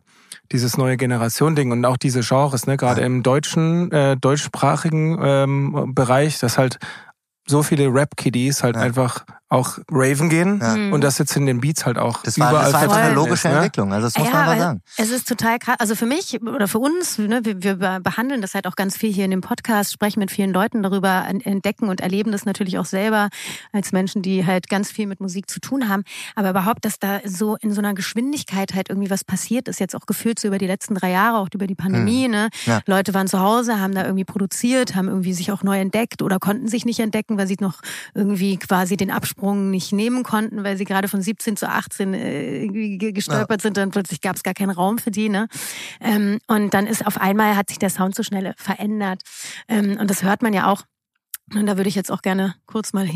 dieses 0.51 0.77
neue 0.77 0.97
Generation-Ding 0.97 1.71
und 1.71 1.85
auch 1.85 1.97
diese 1.97 2.21
Genres, 2.21 2.65
ne, 2.65 2.75
gerade 2.75 3.01
Ja. 3.01 3.05
im 3.05 3.21
deutschen, 3.21 3.91
äh, 3.91 4.17
deutschsprachigen 4.17 5.19
ähm, 5.21 5.91
Bereich, 5.93 6.39
dass 6.39 6.57
halt 6.57 6.79
so 7.49 7.63
viele 7.63 7.87
Rap-Kiddies 7.93 8.63
halt 8.63 8.75
Ja. 8.75 8.81
einfach 8.83 9.25
auch 9.49 9.79
raven 9.91 10.29
gehen 10.29 10.59
Ja. 10.61 10.75
Mhm. 10.75 10.93
und 10.93 11.01
das 11.01 11.17
jetzt 11.17 11.35
in 11.35 11.47
den 11.47 11.59
Beats 11.59 11.85
halt 11.85 11.97
auch 11.97 12.21
Das 12.21 12.39
war, 12.39 12.51
überall 12.51 12.65
das 12.65 12.73
war 12.73 12.81
einfach 12.81 12.97
eine 12.97 13.15
logische 13.15 13.47
ist, 13.47 13.51
ne? 13.53 13.57
Entwicklung, 13.57 13.91
also 13.91 14.07
das 14.07 14.17
muss 14.17 14.27
ja, 14.27 14.33
man 14.33 14.45
mal 14.45 14.59
sagen. 14.59 14.81
Es 14.97 15.09
ist 15.09 15.27
total 15.27 15.57
krass. 15.57 15.77
Also 15.79 15.95
für 15.95 16.05
mich 16.05 16.39
oder 16.41 16.67
für 16.67 16.77
uns, 16.77 17.17
ne, 17.17 17.41
wir, 17.43 17.63
wir 17.63 17.99
behandeln 17.99 18.41
das 18.41 18.53
halt 18.53 18.67
auch 18.67 18.75
ganz 18.75 18.95
viel 18.95 19.11
hier 19.11 19.25
in 19.25 19.31
dem 19.31 19.41
Podcast, 19.41 19.91
sprechen 19.91 20.19
mit 20.19 20.29
vielen 20.29 20.53
Leuten 20.53 20.83
darüber, 20.83 21.25
entdecken 21.27 21.89
und 21.89 21.99
erleben 21.99 22.31
das 22.31 22.45
natürlich 22.45 22.77
auch 22.77 22.85
selber 22.85 23.29
als 23.71 23.91
Menschen, 23.91 24.21
die 24.21 24.45
halt 24.45 24.69
ganz 24.69 24.91
viel 24.91 25.07
mit 25.07 25.19
Musik 25.19 25.49
zu 25.49 25.59
tun 25.59 25.89
haben. 25.89 26.03
Aber 26.35 26.51
überhaupt, 26.51 26.85
dass 26.85 26.99
da 26.99 27.19
so 27.25 27.55
in 27.55 27.73
so 27.73 27.81
einer 27.81 27.95
Geschwindigkeit 27.95 28.75
halt 28.75 28.89
irgendwie 28.89 29.09
was 29.09 29.23
passiert 29.23 29.67
ist, 29.67 29.79
jetzt 29.79 29.95
auch 29.95 30.05
gefühlt 30.05 30.37
so 30.37 30.47
über 30.47 30.59
die 30.59 30.67
letzten 30.67 30.93
drei 30.93 31.09
Jahre, 31.09 31.39
auch 31.39 31.49
über 31.51 31.65
die 31.65 31.75
Pandemie. 31.75 32.27
Ne? 32.27 32.49
Ja. 32.65 32.81
Leute 32.85 33.15
waren 33.15 33.27
zu 33.27 33.39
Hause, 33.39 33.79
haben 33.79 33.95
da 33.95 34.03
irgendwie 34.03 34.25
produziert, 34.25 34.93
haben 34.95 35.07
irgendwie 35.07 35.33
sich 35.33 35.51
auch 35.51 35.63
neu 35.63 35.79
entdeckt 35.79 36.21
oder 36.21 36.37
konnten 36.37 36.67
sich 36.67 36.85
nicht 36.85 36.99
entdecken, 36.99 37.37
weil 37.39 37.47
sie 37.47 37.57
noch 37.59 37.81
irgendwie 38.13 38.57
quasi 38.57 38.95
den 38.95 39.09
Absprung 39.09 39.38
nicht 39.41 39.91
nehmen 39.91 40.23
konnten, 40.23 40.63
weil 40.63 40.77
sie 40.77 40.85
gerade 40.85 41.07
von 41.07 41.21
17 41.21 41.57
zu 41.57 41.69
18 41.69 42.13
äh, 42.13 42.67
gestolpert 43.11 43.61
sind. 43.61 43.77
Dann 43.77 43.91
plötzlich 43.91 44.21
gab 44.21 44.35
es 44.35 44.43
gar 44.43 44.53
keinen 44.53 44.71
Raum 44.71 44.97
für 44.97 45.11
die. 45.11 45.29
Ne? 45.29 45.47
Ähm, 46.01 46.39
und 46.47 46.73
dann 46.73 46.87
ist 46.87 47.05
auf 47.05 47.19
einmal 47.19 47.55
hat 47.55 47.69
sich 47.69 47.79
der 47.79 47.89
Sound 47.89 48.15
so 48.15 48.23
schnell 48.23 48.53
verändert. 48.57 49.21
Ähm, 49.67 49.97
und 49.99 50.09
das 50.09 50.23
hört 50.23 50.41
man 50.41 50.53
ja 50.53 50.71
auch. 50.71 50.83
Und 51.55 51.65
da 51.65 51.77
würde 51.77 51.89
ich 51.89 51.95
jetzt 51.95 52.11
auch 52.11 52.21
gerne 52.21 52.55
kurz 52.65 52.93
mal 52.93 53.05
Ja. 53.05 53.11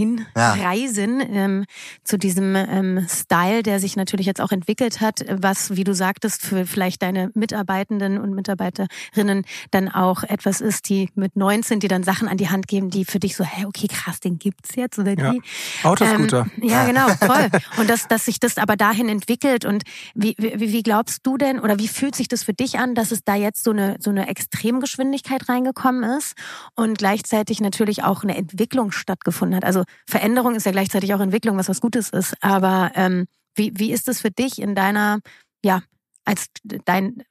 hinreisen 0.54 1.22
ähm, 1.22 1.66
zu 2.04 2.18
diesem 2.18 2.56
ähm, 2.56 3.06
Style, 3.10 3.64
der 3.64 3.80
sich 3.80 3.96
natürlich 3.96 4.26
jetzt 4.26 4.42
auch 4.42 4.52
entwickelt 4.52 5.02
hat, 5.02 5.24
was, 5.30 5.76
wie 5.76 5.84
du 5.84 5.94
sagtest, 5.94 6.42
für 6.42 6.66
vielleicht 6.66 7.02
deine 7.02 7.30
Mitarbeitenden 7.34 8.18
und 8.20 8.34
Mitarbeiterinnen 8.34 9.44
dann 9.72 9.90
auch 9.90 10.24
etwas 10.24 10.62
ist, 10.62 10.90
die 10.90 11.10
mit 11.16 11.36
19, 11.36 11.80
die 11.80 11.88
dann 11.88 12.04
Sachen 12.04 12.28
an 12.28 12.38
die 12.38 12.50
Hand 12.50 12.68
geben, 12.68 12.90
die 12.90 13.06
für 13.06 13.20
dich 13.20 13.36
so, 13.36 13.44
hey, 13.44 13.66
okay, 13.66 13.88
krass, 13.88 14.20
den 14.20 14.40
gibt's 14.40 14.76
jetzt 14.76 14.98
oder 15.00 15.18
Ja. 15.18 15.32
die. 15.32 15.42
Autoscooter. 15.84 16.48
Ähm, 16.62 16.70
ja, 16.70 16.86
genau, 16.86 17.08
voll. 17.10 17.50
Und 17.78 17.90
dass, 17.90 18.08
dass 18.08 18.26
sich 18.26 18.40
das 18.40 18.58
aber 18.58 18.76
dahin 18.76 19.10
entwickelt. 19.10 19.66
Und 19.66 19.84
wie, 20.16 20.36
wie, 20.38 20.72
wie 20.72 20.84
glaubst 20.84 21.26
du 21.26 21.38
denn 21.38 21.60
oder 21.60 21.78
wie 21.80 21.88
fühlt 21.88 22.16
sich 22.16 22.28
das 22.28 22.44
für 22.44 22.54
dich 22.54 22.80
an, 22.80 22.96
dass 22.96 23.12
es 23.12 23.24
da 23.24 23.36
jetzt 23.36 23.64
so 23.64 23.72
eine, 23.72 23.98
so 24.00 24.10
eine 24.10 24.28
Extremgeschwindigkeit 24.28 25.48
reingekommen 25.50 26.04
ist 26.18 26.34
und 26.76 26.98
gleichzeitig 26.98 27.62
natürlich 27.62 28.04
auch 28.04 28.23
eine 28.24 28.36
Entwicklung 28.36 28.92
stattgefunden 28.92 29.56
hat? 29.56 29.66
Also 29.66 29.84
Veränderung 30.08 30.56
ist 30.56 30.66
ja 30.66 30.72
gleichzeitig 30.72 31.14
auch 31.14 31.20
Entwicklung, 31.20 31.58
was 31.58 31.70
was 31.70 31.82
Gutes 31.82 32.10
ist. 32.10 32.36
Aber 32.42 32.92
ähm, 32.96 33.28
wie, 33.56 33.72
wie 33.76 33.92
ist 33.92 34.08
es 34.08 34.22
für 34.22 34.32
dich 34.32 34.62
in 34.62 34.76
deiner, 34.76 35.20
ja, 35.64 35.84
als 36.26 36.48
dein, 36.86 37.24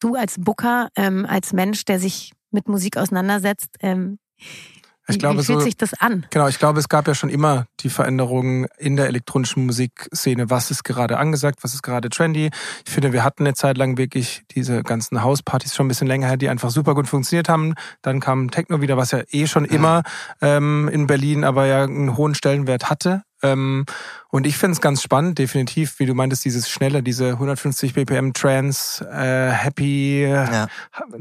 du 0.00 0.14
als 0.14 0.36
Booker, 0.38 0.88
ähm, 0.96 1.26
als 1.26 1.52
Mensch, 1.52 1.84
der 1.84 2.00
sich 2.00 2.32
mit 2.50 2.68
Musik 2.68 2.96
auseinandersetzt, 2.96 3.76
ähm, 3.80 4.18
Ich 5.10 5.16
wie, 5.16 5.18
glaube, 5.18 5.40
wie 5.40 5.44
fühlt 5.44 5.58
so- 5.60 5.64
sich 5.64 5.76
das 5.76 5.94
an? 6.00 6.26
Genau, 6.30 6.48
ich 6.48 6.58
glaube, 6.58 6.78
es 6.78 6.88
gab 6.88 7.06
ja 7.06 7.14
schon 7.14 7.28
immer 7.30 7.66
die 7.80 7.90
Veränderungen 7.90 8.66
in 8.78 8.96
der 8.96 9.06
elektronischen 9.06 9.66
Musikszene. 9.66 10.50
Was 10.50 10.70
ist 10.70 10.84
gerade 10.84 11.18
angesagt, 11.18 11.62
was 11.62 11.74
ist 11.74 11.82
gerade 11.82 12.08
trendy? 12.08 12.50
Ich 12.86 12.92
finde, 12.92 13.12
wir 13.12 13.24
hatten 13.24 13.44
eine 13.44 13.54
Zeit 13.54 13.76
lang 13.78 13.98
wirklich 13.98 14.42
diese 14.52 14.82
ganzen 14.82 15.22
Hauspartys 15.22 15.74
schon 15.74 15.86
ein 15.86 15.88
bisschen 15.88 16.06
länger 16.08 16.28
her, 16.28 16.36
die 16.36 16.48
einfach 16.48 16.70
super 16.70 16.94
gut 16.94 17.06
funktioniert 17.08 17.48
haben. 17.48 17.74
Dann 18.02 18.20
kam 18.20 18.50
Techno 18.50 18.80
wieder, 18.80 18.96
was 18.96 19.10
ja 19.10 19.20
eh 19.30 19.46
schon 19.46 19.64
immer 19.64 20.02
ähm, 20.40 20.88
in 20.92 21.06
Berlin 21.06 21.44
aber 21.44 21.66
ja 21.66 21.84
einen 21.84 22.16
hohen 22.16 22.34
Stellenwert 22.34 22.90
hatte. 22.90 23.22
Ähm, 23.42 23.86
und 24.30 24.46
ich 24.46 24.56
finde 24.56 24.72
es 24.74 24.80
ganz 24.80 25.02
spannend, 25.02 25.38
definitiv, 25.38 25.98
wie 25.98 26.06
du 26.06 26.14
meintest, 26.14 26.44
dieses 26.44 26.68
schnelle, 26.68 27.02
diese 27.02 27.30
150 27.32 27.94
BPM 27.94 28.32
Trance, 28.32 29.04
äh, 29.10 29.50
Happy, 29.50 30.22
Ja. 30.28 30.68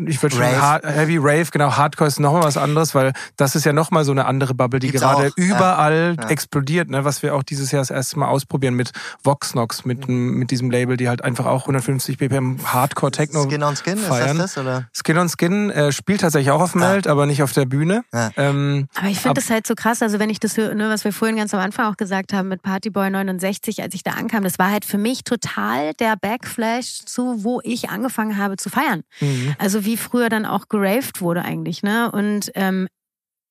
ich 0.06 0.22
würde 0.22 0.36
schon 0.36 0.46
Rave. 0.46 0.88
Heavy 0.88 1.18
Rave, 1.18 1.48
genau, 1.52 1.76
Hardcore 1.76 2.08
ist 2.08 2.20
nochmal 2.20 2.44
was 2.44 2.58
anderes, 2.58 2.94
weil 2.96 3.14
das 3.38 3.56
ist 3.56 3.66
ja 3.66 3.74
nochmal 3.74 4.04
so 4.06 4.12
eine 4.12 4.26
andere 4.26 4.54
Bubble, 4.54 4.80
die 4.80 4.88
Gibt's 4.88 5.02
gerade 5.02 5.30
auch, 5.30 5.38
ja. 5.38 5.44
überall 5.46 6.16
Ja. 6.20 6.30
explodiert, 6.30 6.90
ne, 6.90 7.04
was 7.06 7.24
wir 7.24 7.36
auch 7.36 7.44
dieses 7.44 7.72
Jahr 7.72 7.82
das 7.82 7.90
erste 7.90 8.20
Mal 8.20 8.28
ausprobieren 8.28 8.74
mit 8.76 8.92
Voxnox, 9.24 9.86
mit, 9.86 10.08
mit 10.08 10.52
diesem 10.52 10.72
Label, 10.72 10.98
die 10.98 11.08
halt 11.10 11.24
einfach 11.24 11.46
auch 11.46 11.62
150 11.64 12.18
BPM 12.18 12.58
Hardcore 12.64 13.12
Techno 13.12 13.44
Skin 13.44 13.64
on 13.64 13.76
Skin, 13.76 13.98
feiern. 13.98 14.38
ist 14.38 14.40
das 14.40 14.54
das? 14.56 14.64
Oder? 14.64 14.88
Skin 14.94 15.18
on 15.18 15.30
Skin 15.30 15.70
äh, 15.72 15.92
spielt 15.92 16.22
tatsächlich 16.22 16.52
auch 16.52 16.62
auf 16.62 16.72
dem 16.74 16.82
Ja. 16.82 16.90
Meld, 16.90 17.08
aber 17.08 17.26
nicht 17.26 17.44
auf 17.44 17.54
der 17.54 17.66
Bühne. 17.66 18.04
Ja. 18.14 18.32
Ähm, 18.38 18.88
Aber 18.96 19.08
ich 19.08 19.18
Ab- 19.18 19.24
finde 19.24 19.42
das 19.42 19.50
halt 19.50 19.68
so 19.68 19.76
krass, 19.76 20.02
also 20.02 20.20
wenn 20.20 20.30
ich 20.30 20.40
das 20.40 20.58
höre, 20.58 20.74
ne, 20.76 20.90
was 20.90 21.04
wir 21.04 21.14
vorhin 21.14 21.38
ganz 21.38 21.54
am 21.54 21.60
Anfang 21.60 21.86
auch 21.92 21.98
gesagt 21.98 22.34
haben 22.34 22.48
mit 22.50 22.62
Partyboy 23.00 23.10
69, 23.10 23.82
als 23.82 23.96
ich 23.96 24.04
da 24.04 24.12
ankam, 24.12 24.44
das 24.44 24.60
war 24.60 24.72
halt 24.72 24.86
für 24.86 24.98
mich 24.98 25.24
total 25.24 25.94
der 25.94 26.16
Backflash 26.16 27.00
zu, 27.06 27.44
wo 27.44 27.62
ich 27.64 27.90
angefangen 27.90 28.38
habe 28.38 28.58
zu 28.58 28.70
feiern. 28.70 29.04
mhm. 29.20 29.56
Also 29.58 29.86
wie 29.86 29.98
früher 29.98 30.30
dann 30.30 30.46
auch 30.46 30.68
geraved 30.68 31.22
wurde 31.22 31.44
eigentlich, 31.44 31.84
ne? 31.84 32.12
Und 32.12 32.52
ähm, 32.56 32.88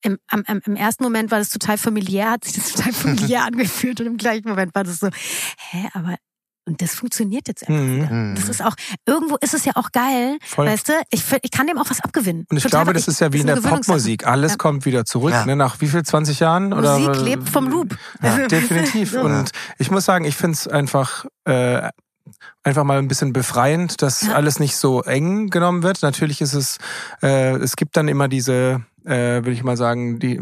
im, 0.03 0.19
am, 0.29 0.45
im 0.65 0.77
ersten 0.77 1.03
Moment 1.03 1.31
war 1.31 1.39
das 1.39 1.51
total 1.51 1.77
familiär, 1.77 2.31
hat 2.31 2.45
sich 2.45 2.55
das 2.55 2.73
total 2.73 2.93
familiär 3.17 3.45
angefühlt 3.45 4.01
und 4.01 4.07
im 4.07 4.17
gleichen 4.17 4.49
Moment 4.49 4.75
war 4.75 4.85
das 4.85 5.01
so, 5.01 5.09
hä, 5.71 5.89
aber 5.93 6.17
und 6.69 6.81
das 6.83 6.95
funktioniert 6.95 7.49
jetzt 7.49 7.69
einfach 7.69 7.83
Mhm. 7.83 7.97
wieder. 7.97 8.11
Mhm. 8.11 8.35
Das 8.37 8.49
ist 8.49 8.63
auch, 8.63 8.75
irgendwo 9.07 9.37
ist 9.41 9.55
es 9.55 9.65
ja 9.65 9.73
auch 9.75 9.91
geil, 9.91 10.39
Voll. 10.45 10.67
weißt 10.67 10.89
du? 10.91 10.93
Ich, 11.11 11.25
ich 11.43 11.51
kann 11.51 11.67
dem 11.67 11.79
auch 11.79 11.91
was 11.91 12.01
abgewinnen. 12.01 12.47
Und 12.49 12.57
ich 12.59 12.63
Total, 12.63 12.85
glaube, 12.85 12.93
das 12.93 13.09
ist 13.09 13.21
ja 13.21 13.33
wie 13.33 13.41
in 13.41 13.47
der. 13.47 13.57
Popmusik. 13.57 14.27
Alles 14.27 14.53
Ja. 14.53 14.57
kommt 14.59 14.85
wieder 14.87 15.05
zurück, 15.05 15.33
Ja. 15.33 15.45
ne? 15.47 15.57
Nach 15.57 15.81
wie 15.81 15.89
viel, 15.89 16.03
20 16.05 16.41
Jahren? 16.41 16.73
Oder, 16.73 16.99
Musik 16.99 17.23
lebt 17.25 17.49
vom 17.49 17.69
Loop. 17.69 17.97
Ja, 18.23 18.47
definitiv. 18.47 19.11
so. 19.13 19.21
Und 19.23 19.51
ich 19.79 19.91
muss 19.91 20.05
sagen, 20.05 20.25
ich 20.25 20.37
finde 20.37 20.55
es 20.57 20.69
einfach, 20.69 21.25
äh, 21.45 21.89
einfach 22.63 22.85
mal 22.85 22.99
ein 22.99 23.09
bisschen 23.09 23.33
befreiend, 23.33 24.03
dass 24.03 24.23
Ja. 24.23 24.35
alles 24.35 24.61
nicht 24.61 24.77
so 24.77 25.03
eng 25.03 25.49
genommen 25.49 25.83
wird. 25.83 26.03
Natürlich 26.03 26.41
ist 26.41 26.55
es, 26.55 26.79
äh, 27.23 27.57
es 27.57 27.77
gibt 27.77 27.97
dann 27.97 28.07
immer 28.09 28.29
diese, 28.29 28.83
äh, 29.05 29.11
würde 29.43 29.53
ich 29.53 29.65
mal 29.65 29.77
sagen, 29.77 30.19
die 30.19 30.41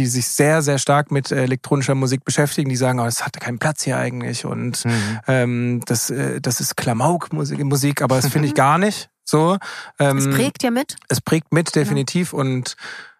die 0.00 0.06
sich 0.06 0.26
sehr, 0.28 0.62
sehr 0.62 0.78
stark 0.78 1.10
mit 1.10 1.30
elektronischer 1.30 1.94
Musik 1.94 2.24
beschäftigen, 2.24 2.70
die 2.70 2.76
sagen, 2.76 3.00
oh, 3.00 3.04
das 3.04 3.26
hatte 3.26 3.38
keinen 3.38 3.58
Platz 3.58 3.84
hier 3.84 3.98
eigentlich 3.98 4.46
und 4.46 4.84
mhm. 4.86 5.20
ähm, 5.26 5.80
das, 5.84 6.08
äh, 6.08 6.40
das 6.40 6.60
ist 6.60 6.76
Klamauk-Musik, 6.76 7.62
Musik, 7.64 8.00
aber 8.00 8.16
das 8.16 8.28
finde 8.28 8.48
ich 8.48 8.54
gar 8.66 8.78
nicht 8.78 9.10
so. 9.24 9.58
Ähm, 9.98 10.16
es 10.16 10.30
prägt 10.30 10.62
ja 10.62 10.70
mit. 10.70 10.96
Es 11.08 11.20
prägt 11.20 11.52
mit, 11.52 11.74
definitiv. 11.74 12.32
Ja. 12.32 12.38
Und 12.38 12.76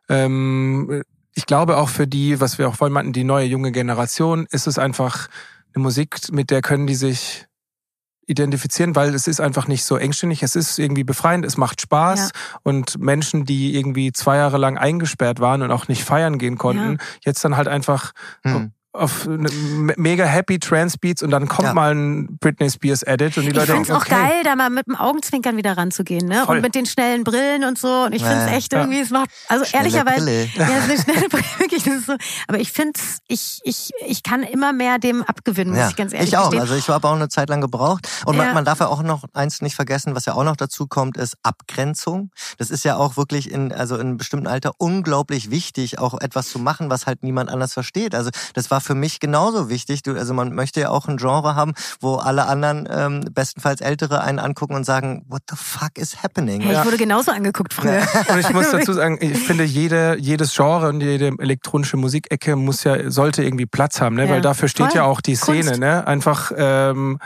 ähm, 0.08 1.02
ich 1.34 1.44
glaube 1.44 1.76
auch 1.76 1.90
für 1.90 2.06
die, 2.06 2.40
was 2.40 2.56
wir 2.56 2.66
auch 2.66 2.76
vorhin 2.76 2.94
meinten, 2.94 3.12
die 3.12 3.24
neue 3.24 3.44
junge 3.44 3.72
Generation, 3.72 4.46
ist 4.50 4.66
es 4.66 4.78
einfach 4.78 5.28
eine 5.74 5.82
Musik, 5.82 6.32
mit 6.32 6.50
der 6.50 6.62
können 6.62 6.86
die 6.86 6.94
sich 6.94 7.46
identifizieren, 8.30 8.96
weil 8.96 9.14
es 9.14 9.26
ist 9.26 9.40
einfach 9.40 9.66
nicht 9.68 9.84
so 9.84 9.96
engständig, 9.96 10.42
es 10.42 10.56
ist 10.56 10.78
irgendwie 10.78 11.04
befreiend, 11.04 11.44
es 11.44 11.56
macht 11.56 11.80
Spaß 11.80 12.20
ja. 12.20 12.58
und 12.62 12.98
Menschen, 12.98 13.44
die 13.44 13.76
irgendwie 13.76 14.12
zwei 14.12 14.36
Jahre 14.36 14.56
lang 14.56 14.78
eingesperrt 14.78 15.40
waren 15.40 15.62
und 15.62 15.70
auch 15.70 15.88
nicht 15.88 16.04
feiern 16.04 16.38
gehen 16.38 16.56
konnten, 16.56 16.92
ja. 16.92 17.06
jetzt 17.24 17.44
dann 17.44 17.56
halt 17.56 17.68
einfach 17.68 18.12
hm 18.42 18.72
auf 18.92 19.28
mega 19.28 20.24
happy 20.24 20.58
Trance 20.58 20.98
Beats 21.00 21.22
und 21.22 21.30
dann 21.30 21.46
kommt 21.46 21.68
ja. 21.68 21.74
mal 21.74 21.94
ein 21.94 22.38
Britney 22.40 22.68
Spears 22.68 23.04
Edit 23.04 23.38
und 23.38 23.44
die 23.44 23.52
Leute 23.52 23.72
denken, 23.72 23.92
okay. 23.92 24.02
auch 24.02 24.08
geil, 24.08 24.42
da 24.42 24.56
mal 24.56 24.68
mit 24.68 24.88
dem 24.88 24.96
Augenzwinkern 24.96 25.56
wieder 25.56 25.76
ranzugehen, 25.76 26.26
ne? 26.26 26.42
Voll. 26.44 26.56
Und 26.56 26.62
mit 26.62 26.74
den 26.74 26.86
schnellen 26.86 27.22
Brillen 27.22 27.62
und 27.62 27.78
so. 27.78 28.04
Und 28.06 28.14
ich 28.14 28.22
finde 28.22 28.46
es 28.46 28.50
echt 28.50 28.72
irgendwie, 28.72 28.98
es 28.98 29.10
macht, 29.10 29.30
also 29.48 29.64
schnelle 29.64 29.84
ehrlicherweise, 29.84 30.24
Brille. 30.24 30.50
ja, 30.56 30.82
eine 30.82 30.98
schnelle 31.02 31.28
Brille, 31.28 31.44
wirklich, 31.58 31.84
das 31.84 31.94
ist 31.94 32.06
so. 32.06 32.16
Aber 32.48 32.58
ich 32.58 32.72
finde 32.72 32.98
ich, 33.28 33.60
ich, 33.62 33.90
ich 34.06 34.24
kann 34.24 34.42
immer 34.42 34.72
mehr 34.72 34.98
dem 34.98 35.22
abgewinnen, 35.22 35.72
muss 35.72 35.82
ja. 35.82 35.88
ich 35.90 35.96
ganz 35.96 36.12
ehrlich 36.12 36.30
Ich 36.30 36.36
auch, 36.36 36.50
gestehen. 36.50 36.60
also 36.60 36.74
ich 36.74 36.88
habe 36.88 37.06
auch 37.06 37.14
eine 37.14 37.28
Zeit 37.28 37.48
lang 37.48 37.60
gebraucht. 37.60 38.08
Und 38.24 38.36
ja. 38.36 38.46
man, 38.46 38.54
man 38.54 38.64
darf 38.64 38.80
ja 38.80 38.88
auch 38.88 39.04
noch 39.04 39.24
eins 39.34 39.62
nicht 39.62 39.76
vergessen, 39.76 40.16
was 40.16 40.24
ja 40.26 40.34
auch 40.34 40.44
noch 40.44 40.56
dazu 40.56 40.88
kommt, 40.88 41.16
ist 41.16 41.36
Abgrenzung. 41.44 42.30
Das 42.58 42.70
ist 42.70 42.84
ja 42.84 42.96
auch 42.96 43.16
wirklich 43.16 43.52
in, 43.52 43.72
also 43.72 43.94
in 43.94 44.00
einem 44.00 44.16
bestimmten 44.16 44.48
Alter 44.48 44.72
unglaublich 44.78 45.52
wichtig, 45.52 46.00
auch 46.00 46.20
etwas 46.20 46.50
zu 46.50 46.58
machen, 46.58 46.90
was 46.90 47.06
halt 47.06 47.22
niemand 47.22 47.50
anders 47.50 47.72
versteht. 47.72 48.16
Also 48.16 48.30
das 48.54 48.70
war 48.72 48.79
für 48.80 48.94
mich 48.94 49.20
genauso 49.20 49.68
wichtig. 49.68 50.02
Du, 50.02 50.12
also 50.14 50.34
man 50.34 50.54
möchte 50.54 50.80
ja 50.80 50.90
auch 50.90 51.08
ein 51.08 51.16
Genre 51.16 51.54
haben, 51.54 51.74
wo 52.00 52.16
alle 52.16 52.46
anderen, 52.46 52.88
ähm, 52.90 53.24
bestenfalls 53.32 53.80
Ältere, 53.80 54.20
einen 54.22 54.38
angucken 54.38 54.74
und 54.74 54.84
sagen, 54.84 55.24
what 55.28 55.42
the 55.48 55.56
fuck 55.56 55.96
is 55.96 56.22
happening? 56.22 56.60
Hey, 56.60 56.78
ich 56.78 56.84
wurde 56.84 56.96
genauso 56.96 57.30
angeguckt 57.30 57.74
früher. 57.74 58.02
und 58.28 58.38
ich 58.38 58.52
muss 58.52 58.70
dazu 58.70 58.92
sagen, 58.92 59.18
ich 59.20 59.38
finde, 59.46 59.64
jede, 59.64 60.16
jedes 60.18 60.54
Genre 60.54 60.88
und 60.88 61.00
jede 61.00 61.32
elektronische 61.38 61.96
Musikecke 61.96 62.56
muss 62.56 62.84
ja, 62.84 63.10
sollte 63.10 63.42
irgendwie 63.42 63.66
Platz 63.66 64.00
haben, 64.00 64.16
ne? 64.16 64.24
Ja. 64.24 64.30
weil 64.30 64.40
dafür 64.40 64.68
steht 64.68 64.88
Voll. 64.88 64.96
ja 64.96 65.04
auch 65.04 65.20
die 65.20 65.36
Szene, 65.36 65.64
Kunst. 65.64 65.80
ne? 65.80 66.06
einfach 66.06 66.52
ähm, 66.56 67.18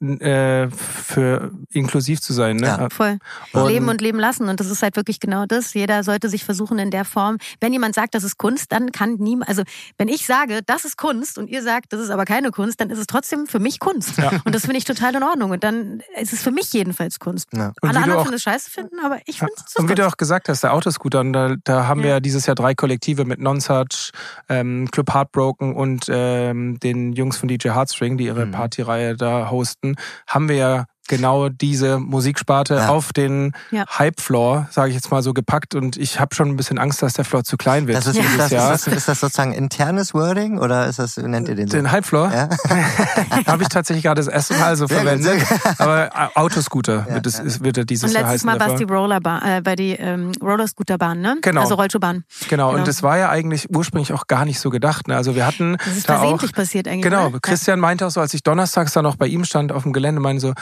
äh, 0.00 0.68
für 0.70 1.50
inklusiv 1.70 2.20
zu 2.20 2.32
sein. 2.32 2.56
Ne? 2.56 2.66
Ja. 2.66 2.88
Voll. 2.90 3.18
Und 3.52 3.68
leben 3.68 3.88
und 3.88 4.00
leben 4.00 4.18
lassen. 4.18 4.48
Und 4.48 4.60
das 4.60 4.68
ist 4.68 4.82
halt 4.82 4.96
wirklich 4.96 5.20
genau 5.20 5.46
das. 5.46 5.74
Jeder 5.74 6.02
sollte 6.04 6.28
sich 6.28 6.44
versuchen 6.44 6.78
in 6.78 6.90
der 6.90 7.04
Form, 7.04 7.38
wenn 7.60 7.72
jemand 7.72 7.94
sagt, 7.94 8.14
das 8.14 8.24
ist 8.24 8.38
Kunst, 8.38 8.72
dann 8.72 8.92
kann 8.92 9.16
niemand, 9.18 9.48
also 9.48 9.62
wenn 9.98 10.08
ich 10.08 10.26
sage, 10.26 10.60
das 10.64 10.84
ist 10.84 10.96
Kunst 11.00 11.38
und 11.38 11.48
ihr 11.48 11.62
sagt, 11.62 11.94
das 11.94 12.00
ist 12.00 12.10
aber 12.10 12.26
keine 12.26 12.50
Kunst, 12.50 12.78
dann 12.78 12.90
ist 12.90 12.98
es 12.98 13.06
trotzdem 13.06 13.46
für 13.46 13.58
mich 13.58 13.80
Kunst. 13.80 14.18
Ja. 14.18 14.32
Und 14.44 14.54
das 14.54 14.62
finde 14.62 14.76
ich 14.76 14.84
total 14.84 15.14
in 15.14 15.22
Ordnung. 15.22 15.50
Und 15.50 15.64
dann 15.64 16.02
ist 16.20 16.34
es 16.34 16.42
für 16.42 16.50
mich 16.50 16.72
jedenfalls 16.74 17.18
Kunst. 17.18 17.48
Ja. 17.54 17.72
Alle 17.80 18.00
anderen 18.00 18.20
finden 18.20 18.34
es 18.34 18.42
scheiße 18.42 18.70
finden, 18.70 18.96
aber 19.02 19.18
ich 19.24 19.38
finde 19.38 19.54
es 19.56 19.76
Und 19.76 19.88
wie 19.88 19.94
du 19.94 20.06
auch 20.06 20.18
gesagt 20.18 20.50
hast, 20.50 20.62
der 20.62 20.74
Autoscooter, 20.74 21.20
und 21.20 21.32
da, 21.32 21.56
da 21.64 21.86
haben 21.86 22.02
wir 22.02 22.10
ja 22.10 22.20
dieses 22.20 22.44
Jahr 22.44 22.54
drei 22.54 22.74
Kollektive 22.74 23.24
mit 23.24 23.40
Nonsuch, 23.40 24.10
ähm, 24.50 24.90
Club 24.90 25.14
Heartbroken 25.14 25.74
und 25.74 26.06
ähm, 26.10 26.78
den 26.80 27.14
Jungs 27.14 27.38
von 27.38 27.48
DJ 27.48 27.70
Heartstring, 27.70 28.18
die 28.18 28.26
ihre 28.26 28.44
mhm. 28.44 28.52
Partyreihe 28.52 29.16
da 29.16 29.50
hosten, 29.50 29.96
haben 30.26 30.50
wir 30.50 30.56
ja 30.56 30.84
genau 31.10 31.48
diese 31.48 31.98
Musiksparte 31.98 32.76
ja. 32.76 32.88
auf 32.88 33.12
den 33.12 33.52
ja. 33.72 33.84
Hype-Floor, 33.98 34.68
sage 34.70 34.90
ich 34.90 34.94
jetzt 34.94 35.10
mal 35.10 35.22
so, 35.22 35.34
gepackt 35.34 35.74
und 35.74 35.96
ich 35.96 36.20
habe 36.20 36.34
schon 36.34 36.48
ein 36.48 36.56
bisschen 36.56 36.78
Angst, 36.78 37.02
dass 37.02 37.14
der 37.14 37.24
Floor 37.24 37.42
zu 37.42 37.56
klein 37.56 37.88
wird. 37.88 37.98
Das 37.98 38.06
ist, 38.06 38.16
ja. 38.16 38.22
ist, 38.22 38.38
das, 38.38 38.52
ist, 38.52 38.86
das, 38.86 38.94
ist 38.94 39.08
das 39.08 39.20
sozusagen 39.20 39.52
internes 39.52 40.14
Wording 40.14 40.58
oder 40.58 40.86
ist 40.86 41.00
das, 41.00 41.16
nennt 41.16 41.48
ihr 41.48 41.56
den 41.56 41.68
so? 41.68 41.76
Den 41.76 41.90
Hype-Floor? 41.90 42.32
Ja. 42.32 42.48
habe 43.46 43.62
ich 43.62 43.68
tatsächlich 43.68 44.04
gerade 44.04 44.20
das 44.22 44.32
erste 44.32 44.54
Mal 44.54 44.76
so 44.76 44.86
sehr 44.86 44.98
verwendet. 44.98 45.40
Gut, 45.40 45.58
Aber 45.78 46.06
äh, 46.06 46.28
Autoscooter 46.34 47.06
wird, 47.10 47.26
es, 47.26 47.62
wird 47.62 47.76
er 47.76 47.84
dieses 47.84 48.12
Jahr 48.12 48.28
heißen. 48.28 48.48
Und 48.48 48.54
letztes 48.54 48.60
Mal 48.60 48.60
war 48.60 48.74
es 48.74 48.78
die 48.78 48.92
Rollerbahn, 48.92 49.42
äh, 49.42 49.60
bei 49.62 49.74
die 49.74 49.92
ähm, 49.92 50.30
Rollerscooterbahn, 50.40 51.20
ne? 51.20 51.38
Genau. 51.42 51.62
Also 51.62 51.74
Rollschuhbahn. 51.74 52.24
Genau. 52.48 52.68
genau. 52.68 52.78
und 52.78 52.86
das 52.86 53.02
war 53.02 53.18
ja 53.18 53.30
eigentlich 53.30 53.68
ursprünglich 53.74 54.12
auch 54.12 54.28
gar 54.28 54.44
nicht 54.44 54.60
so 54.60 54.70
gedacht. 54.70 55.08
Ne? 55.08 55.16
Also 55.16 55.34
wir 55.34 55.44
hatten 55.44 55.76
das 55.84 55.96
ist 55.96 56.08
da 56.08 56.18
versehentlich 56.18 56.52
auch, 56.52 56.56
passiert 56.56 56.86
eigentlich. 56.86 57.02
Genau, 57.02 57.26
oder? 57.26 57.40
Christian 57.40 57.80
meinte 57.80 58.06
auch 58.06 58.10
so, 58.10 58.20
als 58.20 58.32
ich 58.32 58.44
donnerstags 58.44 58.92
dann 58.92 59.02
noch 59.02 59.16
bei 59.16 59.26
ihm 59.26 59.44
stand 59.44 59.72
auf 59.72 59.82
dem 59.82 59.92
Gelände, 59.92 60.20
meinte 60.20 60.40
so, 60.40 60.52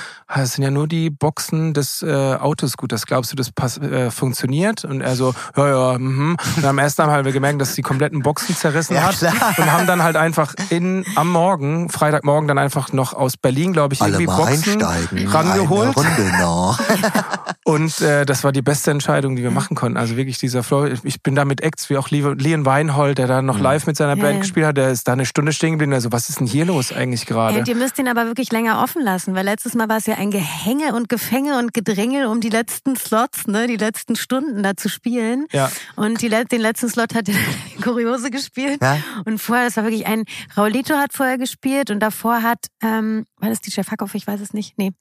das 0.43 0.55
sind 0.55 0.65
ja 0.65 0.71
nur 0.71 0.89
die 0.89 1.11
Boxen 1.11 1.75
des 1.75 2.03
äh, 2.03 2.13
Autoscooters. 2.13 3.07
Glaubst 3.07 3.33
du, 3.33 3.37
das 3.37 3.51
pass 3.53 3.79
äh, 3.79 4.11
funktioniert? 4.11 4.85
Und 4.85 5.01
er 5.01 5.17
so, 5.17 5.35
ja, 5.57 5.69
ja, 5.69 5.99
mhm. 5.99 6.37
Und 6.57 6.65
am 6.65 6.79
ersten 6.79 7.03
Mal 7.03 7.13
haben 7.13 7.25
wir 7.25 7.33
gemerkt, 7.33 7.61
dass 7.61 7.75
die 7.75 7.83
kompletten 7.83 8.23
Boxen 8.23 8.57
zerrissen 8.57 8.95
ja, 8.95 9.03
hat. 9.03 9.17
Klar. 9.17 9.55
Und 9.57 9.73
haben 9.73 9.87
dann 9.87 10.03
halt 10.03 10.17
einfach 10.17 10.55
in, 10.71 11.05
am 11.17 11.31
Morgen, 11.31 11.89
Freitagmorgen, 11.91 12.49
dann 12.49 12.59
einfach 12.59 12.93
noch 12.93 13.13
aus 13.13 13.37
Berlin, 13.37 13.73
glaube 13.73 13.95
ich, 13.95 14.01
irgendwie 14.01 14.27
Boxen 14.27 14.83
rangeholt. 14.83 15.95
und 17.65 18.01
äh, 18.01 18.25
das 18.25 18.45
war 18.45 18.53
die 18.53 18.63
beste 18.63 18.91
Entscheidung, 18.91 19.37
die 19.37 19.43
wir 19.43 19.51
machen 19.51 19.77
konnten. 19.77 19.97
Also 19.99 20.17
wirklich 20.17 20.39
dieser 20.39 20.63
Flow. 20.63 20.87
Ich 21.03 21.23
bin 21.23 21.35
da 21.35 21.45
mit 21.45 21.63
Acts, 21.63 21.91
wie 21.91 21.97
auch 21.97 22.11
Leon 22.11 22.65
Weinhold, 22.65 23.19
der 23.19 23.27
da 23.27 23.43
noch 23.43 23.57
mhm. 23.57 23.63
live 23.63 23.87
mit 23.87 23.97
seiner 23.97 24.17
Band 24.17 24.35
ja. 24.35 24.41
gespielt 24.41 24.67
hat, 24.67 24.77
der 24.77 24.91
ist 24.91 25.09
da 25.09 25.13
eine 25.13 25.27
Stunde 25.27 25.53
stehen 25.53 25.73
geblieben. 25.73 25.93
Also 25.93 26.13
was 26.13 26.29
ist 26.29 26.41
denn 26.41 26.47
hier 26.47 26.65
los 26.65 26.93
eigentlich 26.93 27.27
gerade? 27.27 27.59
Ja, 27.59 27.65
ihr 27.67 27.77
müsst 27.77 27.99
ihn 27.99 28.09
aber 28.09 28.27
wirklich 28.27 28.53
länger 28.53 28.83
offen 28.83 29.03
lassen, 29.03 29.35
weil 29.35 29.45
letztes 29.45 29.75
Mal 29.75 29.89
war 29.89 29.99
es 29.99 30.07
ja 30.07 30.15
ein 30.29 30.31
Gehänge 30.31 30.95
und 30.95 31.09
Gefänge 31.09 31.59
und 31.59 31.73
Gedrängel 31.75 32.27
um 32.27 32.41
die 32.41 32.51
letzten 32.51 32.97
Slots, 32.97 33.47
ne, 33.47 33.67
die 33.67 33.77
letzten 33.77 34.17
Stunden 34.17 34.63
da 34.63 34.77
zu 34.77 34.89
spielen. 34.89 35.47
Ja. 35.53 35.71
Und 35.97 36.23
die, 36.23 36.29
den 36.29 36.61
letzten 36.61 36.89
Slot 36.89 37.15
hat 37.15 37.29
der 37.29 37.35
Kuriose 37.83 38.31
gespielt. 38.31 38.81
Ja. 38.83 38.99
Und 39.25 39.39
vorher, 39.39 39.65
das 39.65 39.77
war 39.77 39.85
wirklich 39.85 40.07
ein, 40.07 40.25
Raulito 40.57 40.95
hat 40.95 41.13
vorher 41.13 41.39
gespielt 41.39 41.91
und 41.91 42.01
davor 42.01 42.43
hat, 42.43 42.67
ähm, 42.83 43.27
war 43.39 43.49
das 43.49 43.61
die 43.61 43.71
Chef 43.71 43.91
Hackhoff? 43.91 44.15
Ich 44.15 44.27
weiß 44.27 44.41
es 44.41 44.53
nicht. 44.53 44.77
Nee. 44.79 44.93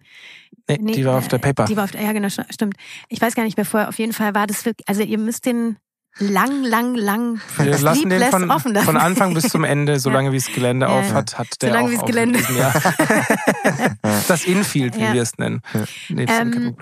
Nee, 0.69 0.77
nee, 0.81 0.91
die 0.93 1.05
war 1.05 1.17
auf 1.17 1.27
der 1.27 1.37
Paper. 1.37 1.65
Die 1.65 1.77
war 1.77 1.85
auf 1.85 1.91
der, 1.91 2.01
ja 2.01 2.11
genau, 2.11 2.27
stimmt. 2.29 2.75
Ich 3.09 3.21
weiß 3.21 3.35
gar 3.35 3.43
nicht 3.43 3.57
mehr 3.57 3.65
vorher. 3.65 3.89
Auf 3.89 3.99
jeden 3.99 4.13
Fall 4.13 4.35
war 4.35 4.47
das 4.47 4.65
wirklich, 4.65 4.87
also 4.87 5.01
ihr 5.01 5.17
müsst 5.17 5.45
den 5.45 5.77
lang, 6.19 6.63
lang, 6.63 6.95
lang 6.95 7.41
Wir 7.57 7.77
lassen 7.79 8.09
den 8.09 8.23
von, 8.23 8.51
offen 8.51 8.75
von 8.75 8.97
Anfang 8.97 9.33
bis 9.33 9.49
zum 9.49 9.63
Ende, 9.63 9.99
solange 9.99 10.29
ja. 10.29 10.33
wie 10.33 10.37
es 10.37 10.47
Gelände 10.47 10.87
ja, 10.87 10.91
auf 10.91 11.13
hat, 11.13 11.37
hat 11.37 11.47
der 11.61 11.69
solange 11.69 11.95
auch 11.95 12.01
auf 12.01 12.05
Gelände. 12.05 12.39
das 14.27 14.45
Infield, 14.45 14.95
wie 14.97 15.01
ja. 15.01 15.13
wir 15.13 15.21
es 15.21 15.37
nennen. 15.37 15.61
Ähm, 16.09 16.75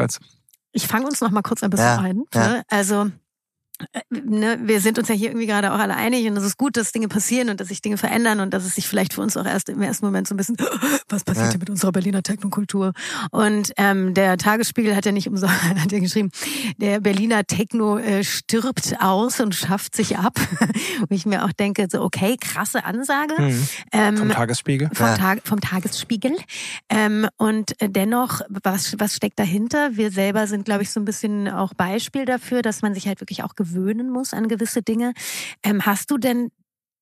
ich 0.71 0.87
fange 0.87 1.05
uns 1.05 1.21
noch 1.21 1.31
mal 1.31 1.41
kurz 1.41 1.63
ein 1.63 1.69
bisschen 1.69 1.85
ein. 1.85 2.23
Ne? 2.33 2.63
Also 2.69 3.09
ne, 4.09 4.59
wir 4.61 4.81
sind 4.81 4.99
uns 4.99 5.07
ja 5.07 5.15
hier 5.15 5.29
irgendwie 5.29 5.47
gerade 5.47 5.73
auch 5.73 5.79
alle 5.79 5.95
einig 5.95 6.27
und 6.27 6.37
es 6.37 6.43
ist 6.43 6.57
gut, 6.57 6.77
dass 6.77 6.91
Dinge 6.91 7.07
passieren 7.07 7.49
und 7.49 7.59
dass 7.59 7.67
sich 7.69 7.81
Dinge 7.81 7.97
verändern 7.97 8.39
und 8.39 8.53
dass 8.53 8.65
es 8.65 8.75
sich 8.75 8.87
vielleicht 8.87 9.13
für 9.13 9.21
uns 9.21 9.35
auch 9.37 9.45
erst 9.45 9.69
im 9.69 9.81
ersten 9.81 10.05
Moment 10.05 10.27
so 10.27 10.33
ein 10.33 10.37
bisschen, 10.37 10.57
was 11.09 11.23
passiert 11.23 11.47
ja. 11.47 11.51
hier 11.51 11.59
mit 11.59 11.69
unserer 11.69 11.91
Berliner 11.91 12.23
Technokultur? 12.23 12.93
Und 13.31 13.71
ähm, 13.77 14.13
der 14.13 14.37
Tagesspiegel 14.37 14.95
hat 14.95 15.05
ja 15.05 15.11
nicht 15.11 15.27
umsonst 15.27 15.45
hat 15.63 15.91
ja 15.91 15.99
geschrieben, 15.99 16.31
der 16.77 16.99
Berliner 16.99 17.43
Techno 17.45 17.97
äh, 17.97 18.23
stirbt 18.23 18.95
aus 18.99 19.39
und 19.39 19.55
schafft 19.55 19.95
sich 19.95 20.17
ab. 20.17 20.39
Wo 20.99 21.13
ich 21.15 21.25
mir 21.25 21.45
auch 21.45 21.51
denke, 21.51 21.87
so 21.89 22.01
okay, 22.01 22.37
krasse 22.39 22.85
Ansage. 22.85 23.39
Mhm. 23.39 23.67
Ähm, 23.91 24.17
vom 24.17 24.29
Tagesspiegel. 24.29 24.89
Vom, 24.93 25.05
ja. 25.07 25.17
Tag, 25.17 25.41
vom 25.43 25.61
Tagesspiegel. 25.61 26.35
Ähm, 26.89 27.27
und 27.37 27.75
dennoch, 27.81 28.41
was, 28.49 28.95
was 28.99 29.15
steckt 29.15 29.39
dahinter? 29.39 29.91
Wir 29.93 30.11
selber 30.11 30.47
sind, 30.47 30.65
glaube 30.65 30.83
ich, 30.83 30.91
so 30.91 30.99
ein 30.99 31.05
bisschen 31.05 31.47
auch 31.47 31.73
Beispiel 31.73 32.25
dafür, 32.25 32.61
dass 32.61 32.81
man 32.81 32.93
sich 32.93 33.07
halt 33.07 33.21
wirklich 33.21 33.43
auch 33.43 33.55
gewöhnen 33.65 34.09
muss 34.09 34.33
an 34.33 34.47
gewisse 34.47 34.81
Dinge. 34.81 35.13
Ähm, 35.63 35.85
hast 35.85 36.11
du 36.11 36.17
denn 36.17 36.51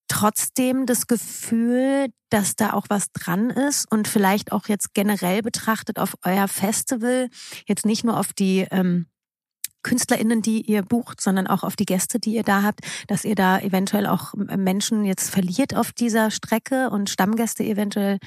trotzdem 0.07 0.85
das 0.85 1.07
Gefühl, 1.07 2.07
dass 2.29 2.55
da 2.55 2.73
auch 2.73 2.85
was 2.89 3.11
dran 3.13 3.49
ist 3.49 3.89
und 3.91 4.07
vielleicht 4.07 4.51
auch 4.51 4.67
jetzt 4.67 4.93
generell 4.93 5.41
betrachtet 5.41 5.97
auf 5.97 6.15
euer 6.23 6.47
Festival, 6.47 7.29
jetzt 7.67 7.85
nicht 7.85 8.03
nur 8.03 8.19
auf 8.19 8.33
die 8.33 8.67
ähm, 8.69 9.07
KünstlerInnen, 9.81 10.41
die 10.41 10.61
ihr 10.61 10.81
bucht, 10.81 11.19
sondern 11.19 11.47
auch 11.47 11.63
auf 11.63 11.75
die 11.75 11.85
Gäste, 11.85 12.19
die 12.19 12.35
ihr 12.35 12.43
da 12.43 12.63
habt, 12.63 12.81
dass 13.07 13.25
ihr 13.25 13.35
da 13.35 13.59
eventuell 13.59 14.07
auch 14.07 14.33
Menschen 14.35 15.03
jetzt 15.03 15.29
verliert 15.29 15.75
auf 15.75 15.91
dieser 15.91 16.31
Strecke 16.31 16.89
und 16.89 17.09
Stammgäste 17.09 17.63
eventuell 17.63 18.19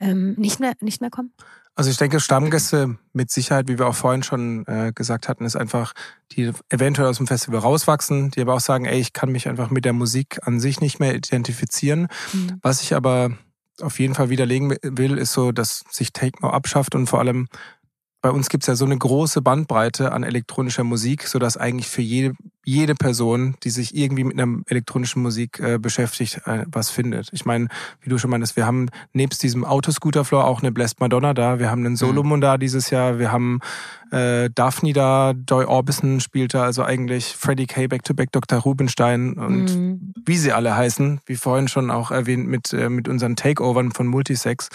ähm, 0.00 0.34
nicht 0.36 0.60
mehr 0.60 0.74
nicht 0.80 1.00
mehr 1.00 1.10
kommen? 1.10 1.32
Also 1.78 1.92
ich 1.92 1.96
denke, 1.96 2.18
Stammgäste 2.18 2.98
mit 3.12 3.30
Sicherheit, 3.30 3.68
wie 3.68 3.78
wir 3.78 3.86
auch 3.86 3.94
vorhin 3.94 4.24
schon 4.24 4.66
äh, 4.66 4.90
gesagt 4.92 5.28
hatten, 5.28 5.44
ist 5.44 5.54
einfach, 5.54 5.92
die 6.32 6.50
eventuell 6.70 7.06
aus 7.06 7.18
dem 7.18 7.28
Festival 7.28 7.60
rauswachsen, 7.60 8.32
die 8.32 8.40
aber 8.40 8.54
auch 8.54 8.60
sagen, 8.60 8.84
ey, 8.84 8.98
ich 8.98 9.12
kann 9.12 9.30
mich 9.30 9.46
einfach 9.46 9.70
mit 9.70 9.84
der 9.84 9.92
Musik 9.92 10.40
an 10.42 10.58
sich 10.58 10.80
nicht 10.80 10.98
mehr 10.98 11.14
identifizieren. 11.14 12.08
Mhm. 12.32 12.58
Was 12.62 12.82
ich 12.82 12.96
aber 12.96 13.30
auf 13.80 14.00
jeden 14.00 14.16
Fall 14.16 14.28
widerlegen 14.28 14.76
will, 14.82 15.18
ist 15.18 15.32
so, 15.32 15.52
dass 15.52 15.84
sich 15.88 16.12
Techno 16.12 16.50
abschafft 16.50 16.96
und 16.96 17.06
vor 17.06 17.20
allem 17.20 17.46
bei 18.20 18.30
uns 18.30 18.48
gibt's 18.48 18.66
ja 18.66 18.74
so 18.74 18.84
eine 18.84 18.98
große 18.98 19.42
Bandbreite 19.42 20.12
an 20.12 20.24
elektronischer 20.24 20.82
Musik, 20.82 21.22
so 21.28 21.38
dass 21.38 21.56
eigentlich 21.56 21.86
für 21.86 22.02
jede, 22.02 22.34
jede 22.64 22.96
Person, 22.96 23.54
die 23.62 23.70
sich 23.70 23.94
irgendwie 23.94 24.24
mit 24.24 24.38
einer 24.38 24.60
elektronischen 24.66 25.22
Musik 25.22 25.60
äh, 25.60 25.78
beschäftigt, 25.78 26.40
äh, 26.44 26.64
was 26.66 26.90
findet. 26.90 27.28
Ich 27.32 27.44
meine, 27.44 27.68
wie 28.00 28.10
du 28.10 28.18
schon 28.18 28.30
meintest, 28.30 28.56
wir 28.56 28.66
haben 28.66 28.88
nebst 29.12 29.42
diesem 29.44 29.64
Autoscooter-Floor 29.64 30.44
auch 30.44 30.62
eine 30.62 30.72
Blessed 30.72 30.98
Madonna 30.98 31.32
da, 31.32 31.60
wir 31.60 31.70
haben 31.70 31.80
einen 31.80 31.92
mhm. 31.92 31.98
Solomon 31.98 32.40
mhm. 32.40 32.42
da 32.42 32.58
dieses 32.58 32.90
Jahr, 32.90 33.20
wir 33.20 33.30
haben 33.30 33.60
äh, 34.10 34.50
Daphne 34.52 34.92
da, 34.92 35.34
Joy 35.48 35.66
Orbison 35.66 36.18
spielt 36.18 36.54
da, 36.54 36.64
also 36.64 36.82
eigentlich 36.82 37.36
Freddie 37.36 37.66
K, 37.66 37.86
Back-to-Back, 37.86 38.32
Dr. 38.32 38.58
Rubenstein 38.58 39.34
und 39.34 39.76
mhm. 39.76 40.14
wie 40.26 40.38
sie 40.38 40.52
alle 40.52 40.76
heißen, 40.76 41.20
wie 41.26 41.36
vorhin 41.36 41.68
schon 41.68 41.92
auch 41.92 42.10
erwähnt 42.10 42.48
mit, 42.48 42.72
äh, 42.72 42.88
mit 42.88 43.06
unseren 43.06 43.36
Takeovern 43.36 43.92
von 43.92 44.08
Multisex. 44.08 44.70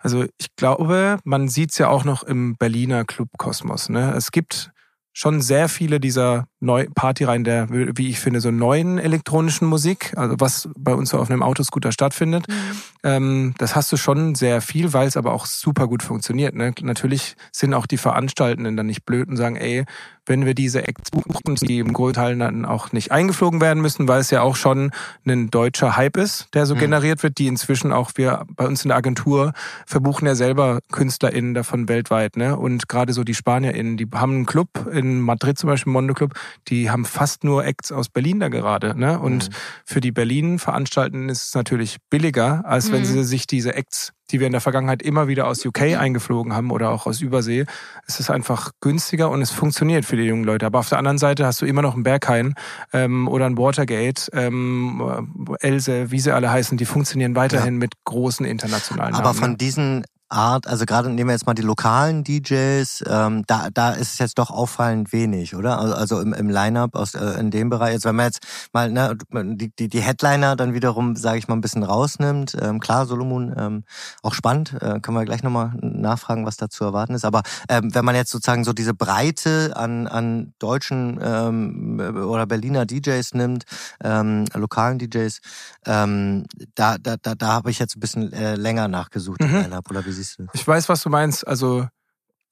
Also 0.00 0.24
ich 0.38 0.56
glaube, 0.56 1.18
man 1.24 1.48
sieht 1.48 1.72
es 1.72 1.78
ja 1.78 1.88
auch 1.88 2.04
noch 2.04 2.22
im 2.22 2.56
Berliner 2.56 3.04
Clubkosmos. 3.04 3.90
Ne? 3.90 4.14
Es 4.16 4.32
gibt 4.32 4.72
schon 5.12 5.42
sehr 5.42 5.68
viele 5.68 6.00
dieser 6.00 6.46
neu 6.60 6.86
Partyreihen 6.94 7.44
der, 7.44 7.68
wie 7.70 8.08
ich 8.08 8.20
finde, 8.20 8.40
so 8.40 8.50
neuen 8.50 8.98
elektronischen 8.98 9.66
Musik, 9.66 10.12
also 10.16 10.36
was 10.38 10.68
bei 10.76 10.94
uns 10.94 11.10
so 11.10 11.18
auf 11.18 11.30
einem 11.30 11.42
Autoscooter 11.42 11.90
stattfindet. 11.90 12.46
Mhm. 12.48 12.54
Ähm, 13.02 13.54
das 13.58 13.74
hast 13.74 13.90
du 13.92 13.96
schon 13.96 14.34
sehr 14.34 14.60
viel, 14.60 14.92
weil 14.92 15.08
es 15.08 15.16
aber 15.16 15.32
auch 15.32 15.46
super 15.46 15.88
gut 15.88 16.02
funktioniert. 16.02 16.54
Ne? 16.54 16.72
Natürlich 16.82 17.36
sind 17.50 17.72
auch 17.72 17.86
die 17.86 17.96
Veranstaltenden 17.96 18.76
dann 18.76 18.86
nicht 18.86 19.06
blöd 19.06 19.28
und 19.28 19.36
sagen, 19.36 19.56
ey, 19.56 19.84
wenn 20.26 20.46
wir 20.46 20.54
diese 20.54 20.86
Acts 20.86 21.10
buchen, 21.10 21.56
die 21.56 21.78
im 21.78 21.92
Großteil 21.92 22.38
dann 22.38 22.64
auch 22.64 22.92
nicht 22.92 23.10
eingeflogen 23.10 23.60
werden 23.60 23.82
müssen, 23.82 24.06
weil 24.06 24.20
es 24.20 24.30
ja 24.30 24.42
auch 24.42 24.54
schon 24.54 24.92
ein 25.26 25.50
deutscher 25.50 25.96
Hype 25.96 26.16
ist, 26.16 26.48
der 26.54 26.66
so 26.66 26.74
mhm. 26.74 26.80
generiert 26.80 27.22
wird, 27.22 27.38
die 27.38 27.46
inzwischen 27.46 27.92
auch 27.92 28.12
wir 28.14 28.44
bei 28.54 28.66
uns 28.66 28.84
in 28.84 28.90
der 28.90 28.98
Agentur 28.98 29.52
verbuchen 29.86 30.26
ja 30.28 30.34
selber 30.34 30.80
KünstlerInnen 30.92 31.54
davon 31.54 31.88
weltweit. 31.88 32.36
Ne? 32.36 32.56
Und 32.56 32.88
gerade 32.88 33.12
so 33.12 33.24
die 33.24 33.34
SpanierInnen, 33.34 33.96
die 33.96 34.06
haben 34.14 34.32
einen 34.32 34.46
Club 34.46 34.68
in 34.92 35.20
Madrid 35.20 35.58
zum 35.58 35.68
Beispiel, 35.68 35.92
Mondo 35.92 36.14
Club, 36.14 36.34
die 36.68 36.90
haben 36.90 37.04
fast 37.04 37.44
nur 37.44 37.64
Acts 37.64 37.92
aus 37.92 38.08
Berlin 38.08 38.40
da 38.40 38.48
gerade. 38.48 38.98
Ne? 38.98 39.18
Und 39.18 39.48
mhm. 39.48 39.54
für 39.84 40.00
die 40.00 40.12
Berlin-Veranstaltenden 40.12 41.28
ist 41.28 41.48
es 41.48 41.54
natürlich 41.54 41.98
billiger, 42.10 42.64
als 42.64 42.88
mhm. 42.88 42.92
wenn 42.92 43.04
sie 43.04 43.24
sich 43.24 43.46
diese 43.46 43.74
Acts 43.74 44.12
die 44.30 44.40
wir 44.40 44.46
in 44.46 44.52
der 44.52 44.60
Vergangenheit 44.60 45.02
immer 45.02 45.28
wieder 45.28 45.46
aus 45.46 45.64
UK 45.64 45.82
eingeflogen 45.98 46.54
haben 46.54 46.70
oder 46.70 46.90
auch 46.90 47.06
aus 47.06 47.20
Übersee. 47.20 47.66
Es 48.06 48.20
ist 48.20 48.30
einfach 48.30 48.72
günstiger 48.80 49.30
und 49.30 49.42
es 49.42 49.50
funktioniert 49.50 50.04
für 50.04 50.16
die 50.16 50.24
jungen 50.24 50.44
Leute. 50.44 50.66
Aber 50.66 50.78
auf 50.78 50.88
der 50.88 50.98
anderen 50.98 51.18
Seite 51.18 51.46
hast 51.46 51.60
du 51.60 51.66
immer 51.66 51.82
noch 51.82 51.94
einen 51.94 52.02
Berghain 52.02 52.54
ähm, 52.92 53.28
oder 53.28 53.46
ein 53.46 53.58
Watergate, 53.58 54.30
ähm, 54.32 55.56
Else, 55.60 56.10
wie 56.10 56.20
sie 56.20 56.32
alle 56.32 56.50
heißen, 56.50 56.78
die 56.78 56.84
funktionieren 56.84 57.34
weiterhin 57.34 57.74
ja. 57.74 57.80
mit 57.80 57.94
großen 58.04 58.46
internationalen 58.46 59.14
Aber 59.14 59.28
Namen. 59.28 59.38
von 59.38 59.50
ne? 59.52 59.56
diesen 59.56 60.04
Art, 60.30 60.66
also 60.68 60.86
gerade 60.86 61.10
nehmen 61.10 61.28
wir 61.28 61.34
jetzt 61.34 61.46
mal 61.46 61.54
die 61.54 61.62
lokalen 61.62 62.22
DJs, 62.22 63.04
ähm, 63.08 63.42
da, 63.46 63.68
da 63.72 63.90
ist 63.90 64.12
es 64.12 64.18
jetzt 64.18 64.38
doch 64.38 64.50
auffallend 64.50 65.12
wenig, 65.12 65.56
oder? 65.56 65.78
Also, 65.78 65.94
also 65.94 66.20
im, 66.20 66.32
im 66.32 66.48
Line-Up 66.48 66.94
aus 66.94 67.14
äh, 67.14 67.40
in 67.40 67.50
dem 67.50 67.68
Bereich. 67.68 67.94
Jetzt, 67.94 68.04
wenn 68.04 68.14
man 68.14 68.26
jetzt 68.26 68.46
mal 68.72 68.90
ne, 68.90 69.16
die, 69.56 69.74
die, 69.74 69.88
die 69.88 70.00
Headliner 70.00 70.54
dann 70.54 70.72
wiederum, 70.72 71.16
sage 71.16 71.38
ich 71.38 71.48
mal, 71.48 71.54
ein 71.54 71.60
bisschen 71.60 71.82
rausnimmt, 71.82 72.56
ähm, 72.60 72.78
klar, 72.78 73.06
Solomon, 73.06 73.52
ähm, 73.56 73.84
auch 74.22 74.34
spannend, 74.34 74.74
äh, 74.80 75.00
können 75.00 75.16
wir 75.16 75.24
gleich 75.24 75.42
nochmal 75.42 75.72
nachfragen, 75.80 76.46
was 76.46 76.56
da 76.56 76.70
zu 76.70 76.84
erwarten 76.84 77.14
ist. 77.14 77.24
Aber 77.24 77.42
ähm, 77.68 77.92
wenn 77.94 78.04
man 78.04 78.14
jetzt 78.14 78.30
sozusagen 78.30 78.62
so 78.62 78.72
diese 78.72 78.94
Breite 78.94 79.72
an, 79.74 80.06
an 80.06 80.54
deutschen 80.60 81.18
ähm, 81.22 82.00
oder 82.16 82.46
Berliner 82.46 82.86
DJs 82.86 83.34
nimmt, 83.34 83.64
ähm, 84.04 84.44
lokalen 84.54 84.98
DJs, 84.98 85.40
ähm, 85.86 86.44
da, 86.76 86.98
da, 86.98 87.16
da, 87.16 87.34
da 87.34 87.48
habe 87.48 87.70
ich 87.70 87.80
jetzt 87.80 87.96
ein 87.96 88.00
bisschen 88.00 88.32
äh, 88.32 88.54
länger 88.54 88.86
nachgesucht 88.86 89.40
mhm. 89.40 89.48
im 89.48 89.54
Line-Up, 89.54 89.90
oder 89.90 90.06
wie 90.06 90.19
siehst 90.22 90.38
du? 90.38 90.46
Ich 90.52 90.66
weiß, 90.66 90.88
was 90.88 91.02
du 91.02 91.10
meinst. 91.10 91.46
Also 91.46 91.86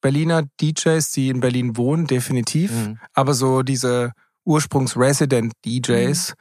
Berliner 0.01 0.43
DJs, 0.61 1.11
die 1.11 1.29
in 1.29 1.39
Berlin 1.39 1.77
wohnen, 1.77 2.07
definitiv. 2.07 2.71
Mhm. 2.71 2.99
Aber 3.13 3.33
so 3.33 3.63
diese 3.63 4.13
Ursprungs-Resident-DJs, 4.45 6.31
mhm. 6.31 6.35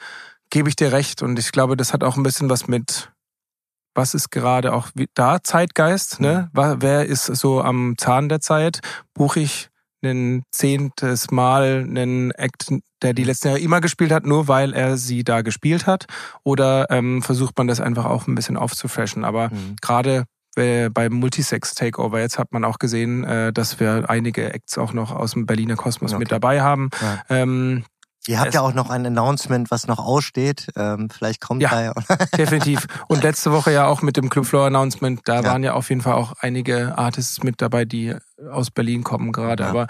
gebe 0.51 0.68
ich 0.68 0.76
dir 0.76 0.93
recht. 0.93 1.22
Und 1.22 1.39
ich 1.39 1.53
glaube, 1.53 1.76
das 1.76 1.93
hat 1.93 2.05
auch 2.05 2.16
ein 2.16 2.22
bisschen 2.22 2.49
was 2.51 2.68
mit, 2.68 3.11
was 3.95 4.14
ist 4.14 4.31
gerade 4.31 4.72
auch 4.72 4.89
da 5.14 5.43
Zeitgeist, 5.43 6.20
ne? 6.20 6.51
Mhm. 6.53 6.76
Wer 6.81 7.07
ist 7.07 7.26
so 7.26 7.61
am 7.61 7.97
Zahn 7.99 8.29
der 8.29 8.41
Zeit? 8.41 8.81
Buche 9.14 9.41
ich 9.41 9.68
ein 10.03 10.45
zehntes 10.53 11.33
Mal 11.33 11.85
einen 11.85 12.31
Act, 12.31 12.72
der 13.03 13.14
die 13.14 13.24
letzten 13.24 13.49
Jahre 13.49 13.61
immer 13.61 13.81
gespielt 13.81 14.12
hat, 14.12 14.24
nur 14.24 14.47
weil 14.47 14.72
er 14.72 14.97
sie 14.97 15.24
da 15.24 15.43
gespielt 15.43 15.87
hat? 15.87 16.07
Oder 16.45 16.87
ähm, 16.91 17.22
versucht 17.22 17.59
man 17.59 17.66
das 17.66 17.81
einfach 17.81 18.05
auch 18.05 18.29
ein 18.29 18.37
bisschen 18.37 18.57
aufzufreshen? 18.57 19.24
Aber 19.24 19.51
mhm. 19.51 19.76
gerade 19.81 20.24
äh, 20.59 20.90
beim 20.90 21.14
Multisex 21.14 21.74
Takeover. 21.74 22.20
Jetzt 22.20 22.38
hat 22.38 22.52
man 22.52 22.64
auch 22.64 22.78
gesehen, 22.78 23.24
äh, 23.24 23.52
dass 23.52 23.80
wir 23.80 24.11
einige 24.11 24.52
Acts 24.52 24.76
auch 24.76 24.92
noch 24.92 25.12
aus 25.12 25.32
dem 25.32 25.46
Berliner 25.46 25.76
Kosmos 25.76 26.12
okay. 26.12 26.18
mit 26.18 26.32
dabei 26.32 26.61
haben. 26.61 26.90
Ja. 27.00 27.22
Ähm, 27.30 27.84
Ihr 28.28 28.40
habt 28.40 28.52
ja 28.52 28.61
auch 28.61 28.74
noch 28.74 28.90
ein 28.90 29.06
Announcement, 29.06 29.70
was 29.70 29.86
noch 29.86 29.98
aussteht. 29.98 30.66
Ähm, 30.76 31.09
vielleicht 31.09 31.40
kommt 31.40 31.62
ja, 31.62 31.70
da 31.70 31.82
ja. 31.82 31.94
definitiv. 32.36 32.86
Und 33.09 33.22
letzte 33.22 33.52
Woche 33.52 33.72
ja 33.72 33.86
auch 33.86 34.02
mit 34.02 34.18
dem 34.18 34.28
Clubfloor 34.28 34.66
Announcement. 34.66 35.22
Da 35.24 35.36
ja. 35.36 35.44
waren 35.44 35.64
ja 35.64 35.72
auf 35.72 35.88
jeden 35.88 36.02
Fall 36.02 36.12
auch 36.12 36.34
einige 36.40 36.98
Artists 36.98 37.42
mit 37.42 37.62
dabei, 37.62 37.86
die 37.86 38.14
aus 38.50 38.70
Berlin 38.70 39.02
kommen 39.02 39.32
gerade. 39.32 39.62
Ja. 39.62 39.70
Aber 39.70 39.86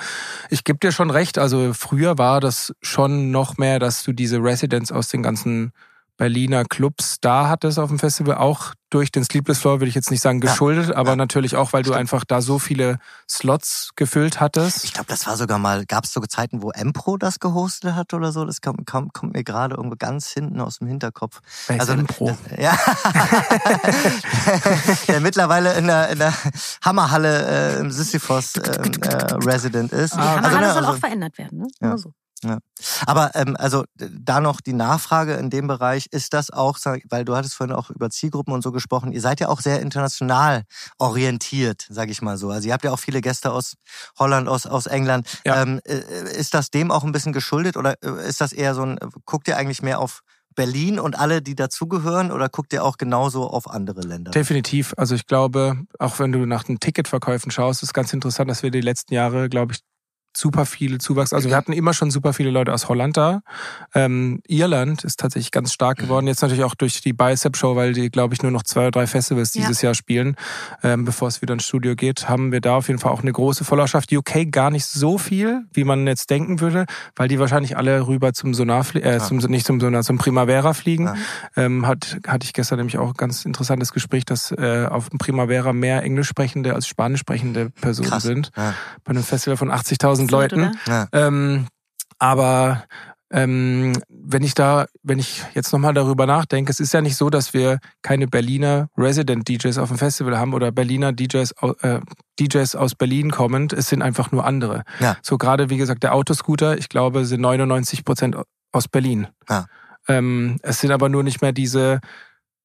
ich 0.50 0.62
gebe 0.62 0.78
dir 0.78 0.92
schon 0.92 1.10
recht. 1.10 1.36
Also 1.36 1.72
früher 1.74 2.16
war 2.16 2.38
das 2.38 2.72
schon 2.80 3.32
noch 3.32 3.56
mehr, 3.56 3.80
dass 3.80 4.04
du 4.04 4.12
diese 4.12 4.38
Residents 4.38 4.92
aus 4.92 5.08
den 5.08 5.24
ganzen 5.24 5.72
Berliner 6.18 6.64
Clubs 6.64 7.16
da 7.20 7.48
hattest 7.48 7.78
auf 7.78 7.88
dem 7.88 7.98
Festival, 7.98 8.36
auch 8.36 8.74
durch 8.90 9.12
den 9.12 9.22
Sleepless 9.22 9.58
Floor, 9.58 9.80
würde 9.80 9.88
ich 9.88 9.94
jetzt 9.94 10.10
nicht 10.10 10.20
sagen 10.20 10.40
geschuldet, 10.40 10.88
ja, 10.88 10.96
aber 10.96 11.10
ja. 11.10 11.16
natürlich 11.16 11.54
auch, 11.56 11.72
weil 11.72 11.82
Stimmt. 11.82 11.94
du 11.94 11.98
einfach 11.98 12.24
da 12.24 12.42
so 12.42 12.58
viele 12.58 12.98
Slots 13.28 13.90
gefüllt 13.96 14.40
hattest. 14.40 14.84
Ich 14.84 14.92
glaube, 14.92 15.08
das 15.08 15.26
war 15.26 15.36
sogar 15.36 15.58
mal, 15.58 15.84
gab 15.86 16.04
es 16.04 16.12
so 16.12 16.20
Zeiten, 16.22 16.62
wo 16.62 16.70
Empro 16.70 17.18
das 17.18 17.38
gehostet 17.38 17.94
hat 17.94 18.12
oder 18.14 18.32
so? 18.32 18.44
Das 18.44 18.60
kommt, 18.60 18.84
kommt, 18.86 19.14
kommt 19.14 19.34
mir 19.34 19.44
gerade 19.44 19.76
irgendwo 19.76 19.94
ganz 19.96 20.30
hinten 20.30 20.60
aus 20.60 20.78
dem 20.78 20.88
Hinterkopf. 20.88 21.38
Wer 21.68 21.80
also 21.80 21.92
Empro? 21.92 22.36
Das, 22.50 22.58
ja. 22.58 22.76
der 25.08 25.20
mittlerweile 25.20 25.74
in 25.74 25.86
der, 25.86 26.08
in 26.08 26.18
der 26.18 26.34
Hammerhalle 26.82 27.76
äh, 27.76 27.80
im 27.80 27.92
Sisyphos 27.92 28.56
äh, 28.56 28.70
äh, 28.70 29.34
Resident 29.44 29.92
ist. 29.92 30.14
Die 30.14 30.18
Hammerhalle 30.18 30.44
also, 30.44 30.58
ne, 30.58 30.72
soll 30.72 30.84
also, 30.84 30.96
auch 30.96 30.98
verändert 30.98 31.38
werden, 31.38 31.58
ne? 31.58 31.68
Ja. 31.80 31.96
So. 31.96 32.12
Ja. 32.44 32.58
Aber 33.06 33.32
ähm, 33.34 33.56
also 33.58 33.84
da 33.96 34.40
noch 34.40 34.60
die 34.60 34.72
Nachfrage 34.72 35.34
in 35.34 35.50
dem 35.50 35.66
Bereich, 35.66 36.06
ist 36.10 36.32
das 36.32 36.50
auch, 36.50 36.78
weil 37.08 37.24
du 37.24 37.34
hattest 37.34 37.54
vorhin 37.54 37.74
auch 37.74 37.90
über 37.90 38.10
Zielgruppen 38.10 38.54
und 38.54 38.62
so 38.62 38.70
gesprochen, 38.70 39.12
ihr 39.12 39.20
seid 39.20 39.40
ja 39.40 39.48
auch 39.48 39.60
sehr 39.60 39.80
international 39.80 40.62
orientiert, 40.98 41.86
sage 41.90 42.12
ich 42.12 42.22
mal 42.22 42.36
so. 42.36 42.50
Also 42.50 42.68
ihr 42.68 42.74
habt 42.74 42.84
ja 42.84 42.92
auch 42.92 42.98
viele 42.98 43.20
Gäste 43.20 43.52
aus 43.52 43.74
Holland, 44.18 44.48
aus, 44.48 44.66
aus 44.66 44.86
England. 44.86 45.26
Ja. 45.44 45.62
Ähm, 45.62 45.80
äh, 45.84 45.98
ist 46.38 46.54
das 46.54 46.70
dem 46.70 46.90
auch 46.90 47.04
ein 47.04 47.12
bisschen 47.12 47.32
geschuldet 47.32 47.76
oder 47.76 47.94
äh, 48.02 48.28
ist 48.28 48.40
das 48.40 48.52
eher 48.52 48.74
so 48.74 48.82
ein, 48.82 48.98
guckt 49.24 49.48
ihr 49.48 49.56
eigentlich 49.56 49.82
mehr 49.82 49.98
auf 49.98 50.20
Berlin 50.58 50.98
und 50.98 51.16
alle, 51.16 51.40
die 51.40 51.54
dazugehören, 51.54 52.32
oder 52.32 52.48
guckt 52.48 52.72
ihr 52.72 52.82
auch 52.82 52.98
genauso 52.98 53.48
auf 53.48 53.70
andere 53.70 54.00
Länder? 54.00 54.32
Definitiv. 54.32 54.92
Also 54.96 55.14
ich 55.14 55.26
glaube, 55.26 55.84
auch 56.00 56.18
wenn 56.18 56.32
du 56.32 56.46
nach 56.46 56.64
den 56.64 56.80
Ticketverkäufen 56.80 57.52
schaust, 57.52 57.84
ist 57.84 57.94
ganz 57.94 58.12
interessant, 58.12 58.50
dass 58.50 58.64
wir 58.64 58.72
die 58.72 58.80
letzten 58.80 59.14
Jahre, 59.14 59.48
glaube 59.48 59.74
ich, 59.74 59.80
super 60.36 60.66
viele 60.66 60.98
Zuwachs. 60.98 61.32
Also 61.32 61.48
wir 61.48 61.56
hatten 61.56 61.72
immer 61.72 61.92
schon 61.92 62.10
super 62.10 62.32
viele 62.32 62.50
Leute 62.50 62.72
aus 62.72 62.88
Holland 62.88 63.16
da. 63.16 63.40
Ähm, 63.94 64.40
Irland 64.46 65.04
ist 65.04 65.18
tatsächlich 65.18 65.50
ganz 65.50 65.72
stark 65.72 65.98
geworden. 65.98 66.26
Jetzt 66.26 66.42
natürlich 66.42 66.64
auch 66.64 66.74
durch 66.74 67.00
die 67.00 67.12
Bicep 67.12 67.56
Show, 67.56 67.76
weil 67.76 67.92
die, 67.92 68.10
glaube 68.10 68.34
ich, 68.34 68.42
nur 68.42 68.52
noch 68.52 68.62
zwei 68.62 68.82
oder 68.82 68.90
drei 68.92 69.06
Festivals 69.06 69.52
dieses 69.52 69.82
ja. 69.82 69.88
Jahr 69.88 69.94
spielen, 69.94 70.36
ähm, 70.82 71.04
bevor 71.04 71.28
es 71.28 71.42
wieder 71.42 71.54
ins 71.54 71.64
Studio 71.64 71.96
geht, 71.96 72.28
haben 72.28 72.52
wir 72.52 72.60
da 72.60 72.76
auf 72.76 72.88
jeden 72.88 73.00
Fall 73.00 73.12
auch 73.12 73.22
eine 73.22 73.32
große 73.32 73.64
Followerschaft. 73.64 74.12
UK 74.12 74.50
gar 74.50 74.70
nicht 74.70 74.86
so 74.86 75.18
viel, 75.18 75.64
wie 75.72 75.84
man 75.84 76.06
jetzt 76.06 76.30
denken 76.30 76.60
würde, 76.60 76.86
weil 77.16 77.28
die 77.28 77.38
wahrscheinlich 77.38 77.76
alle 77.76 78.06
rüber 78.06 78.32
zum 78.32 78.54
Sonar, 78.54 78.84
äh, 78.94 79.14
ja. 79.14 79.18
zum, 79.18 79.38
nicht 79.38 79.66
zum 79.66 79.80
Sonar, 79.80 80.02
zum 80.02 80.18
Primavera 80.18 80.72
fliegen. 80.72 81.06
Ja. 81.06 81.16
Ähm, 81.56 81.86
hat, 81.86 82.18
hatte 82.26 82.44
ich 82.44 82.52
gestern 82.52 82.78
nämlich 82.78 82.98
auch 82.98 83.10
ein 83.10 83.16
ganz 83.16 83.44
interessantes 83.44 83.92
Gespräch, 83.92 84.24
dass 84.24 84.52
äh, 84.52 84.86
auf 84.88 85.10
dem 85.10 85.18
Primavera 85.18 85.72
mehr 85.72 86.02
englisch 86.02 86.28
sprechende 86.28 86.74
als 86.74 86.86
spanisch 86.86 87.20
sprechende 87.20 87.70
Personen 87.70 88.08
Krass. 88.10 88.22
sind. 88.22 88.50
Bei 88.54 89.10
einem 89.10 89.22
Festival 89.22 89.56
von 89.56 89.70
80.000 89.70 90.17
Leuten. 90.26 90.72
Ja. 90.86 91.06
Ähm, 91.12 91.68
aber 92.18 92.84
ähm, 93.30 93.92
wenn 94.08 94.42
ich 94.42 94.54
da, 94.54 94.86
wenn 95.02 95.18
ich 95.18 95.44
jetzt 95.54 95.72
nochmal 95.72 95.92
darüber 95.92 96.26
nachdenke, 96.26 96.72
es 96.72 96.80
ist 96.80 96.94
ja 96.94 97.02
nicht 97.02 97.16
so, 97.16 97.28
dass 97.28 97.52
wir 97.52 97.78
keine 98.02 98.26
Berliner 98.26 98.88
Resident 98.96 99.46
DJs 99.46 99.76
auf 99.78 99.88
dem 99.88 99.98
Festival 99.98 100.38
haben 100.38 100.54
oder 100.54 100.72
Berliner 100.72 101.12
DJs, 101.12 101.52
äh, 101.82 102.00
DJs 102.40 102.74
aus 102.74 102.94
Berlin 102.94 103.30
kommend. 103.30 103.74
Es 103.74 103.88
sind 103.88 104.00
einfach 104.00 104.32
nur 104.32 104.46
andere. 104.46 104.82
Ja. 104.98 105.16
So 105.22 105.36
gerade 105.36 105.68
wie 105.68 105.76
gesagt 105.76 106.02
der 106.02 106.14
Autoscooter, 106.14 106.78
ich 106.78 106.88
glaube, 106.88 107.26
sind 107.26 107.42
99 107.42 108.04
Prozent 108.04 108.36
aus 108.72 108.88
Berlin. 108.88 109.28
Ja. 109.48 109.66
Ähm, 110.08 110.58
es 110.62 110.80
sind 110.80 110.90
aber 110.90 111.10
nur 111.10 111.22
nicht 111.22 111.42
mehr 111.42 111.52
diese 111.52 112.00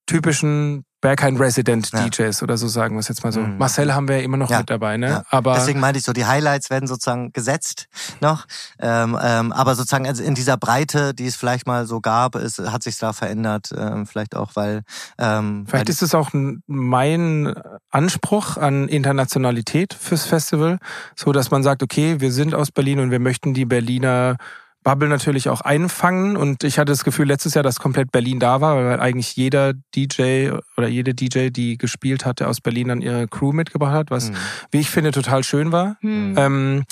typischen 0.05 0.85
Berghain 1.03 1.35
Resident 1.35 1.91
ja. 1.91 2.07
DJs 2.07 2.41
oder 2.43 2.57
so 2.57 2.69
sagen 2.69 2.95
wir 2.95 3.01
es 3.01 3.09
jetzt 3.09 3.25
mal 3.25 3.33
so. 3.33 3.41
Mhm. 3.41 3.57
Marcel 3.57 3.93
haben 3.93 4.07
wir 4.07 4.19
ja 4.19 4.23
immer 4.23 4.37
noch 4.37 4.49
ja. 4.49 4.59
mit 4.59 4.69
dabei, 4.69 4.95
ne? 4.95 5.09
Ja. 5.09 5.23
Aber 5.29 5.55
deswegen 5.55 5.81
meinte 5.81 5.99
ich 5.99 6.05
so, 6.05 6.13
die 6.13 6.25
Highlights 6.25 6.69
werden 6.69 6.87
sozusagen 6.87 7.33
gesetzt 7.33 7.89
noch, 8.21 8.45
ähm, 8.79 9.19
ähm, 9.21 9.51
aber 9.51 9.75
sozusagen 9.75 10.07
also 10.07 10.23
in 10.23 10.33
dieser 10.33 10.55
Breite, 10.55 11.13
die 11.13 11.25
es 11.25 11.35
vielleicht 11.35 11.67
mal 11.67 11.85
so 11.87 11.99
gab, 11.99 12.35
ist, 12.35 12.57
hat 12.57 12.83
sich 12.83 12.97
da 12.97 13.11
verändert, 13.11 13.73
ähm, 13.77 14.05
vielleicht 14.05 14.33
auch 14.33 14.51
weil 14.55 14.83
ähm, 15.17 15.65
vielleicht 15.67 15.87
weil 15.87 15.93
ist 15.93 16.03
es 16.03 16.15
auch 16.15 16.29
mein 16.67 17.53
Anspruch 17.91 18.55
an 18.55 18.87
Internationalität 18.87 19.93
fürs 19.93 20.23
Festival, 20.23 20.79
so 21.17 21.33
dass 21.33 21.51
man 21.51 21.63
sagt, 21.63 21.83
okay, 21.83 22.21
wir 22.21 22.31
sind 22.31 22.55
aus 22.55 22.71
Berlin 22.71 22.99
und 22.99 23.11
wir 23.11 23.19
möchten 23.19 23.53
die 23.53 23.65
Berliner 23.65 24.37
Bubble 24.83 25.09
natürlich 25.09 25.49
auch 25.49 25.61
einfangen. 25.61 26.37
Und 26.37 26.63
ich 26.63 26.77
hatte 26.77 26.91
das 26.91 27.03
Gefühl 27.03 27.27
letztes 27.27 27.53
Jahr, 27.53 27.63
dass 27.63 27.79
komplett 27.79 28.11
Berlin 28.11 28.39
da 28.39 28.61
war, 28.61 28.75
weil 28.75 28.99
eigentlich 28.99 29.35
jeder 29.35 29.73
DJ 29.95 30.51
oder 30.77 30.87
jede 30.87 31.13
DJ, 31.13 31.49
die 31.49 31.77
gespielt 31.77 32.25
hatte, 32.25 32.47
aus 32.47 32.61
Berlin 32.61 32.89
dann 32.89 33.01
ihre 33.01 33.27
Crew 33.27 33.51
mitgebracht 33.51 33.93
hat, 33.93 34.11
was, 34.11 34.29
mhm. 34.29 34.35
wie 34.71 34.79
ich 34.79 34.89
finde, 34.89 35.11
total 35.11 35.43
schön 35.43 35.71
war. 35.71 35.97
Mhm. 36.01 36.35
Ähm, 36.37 36.83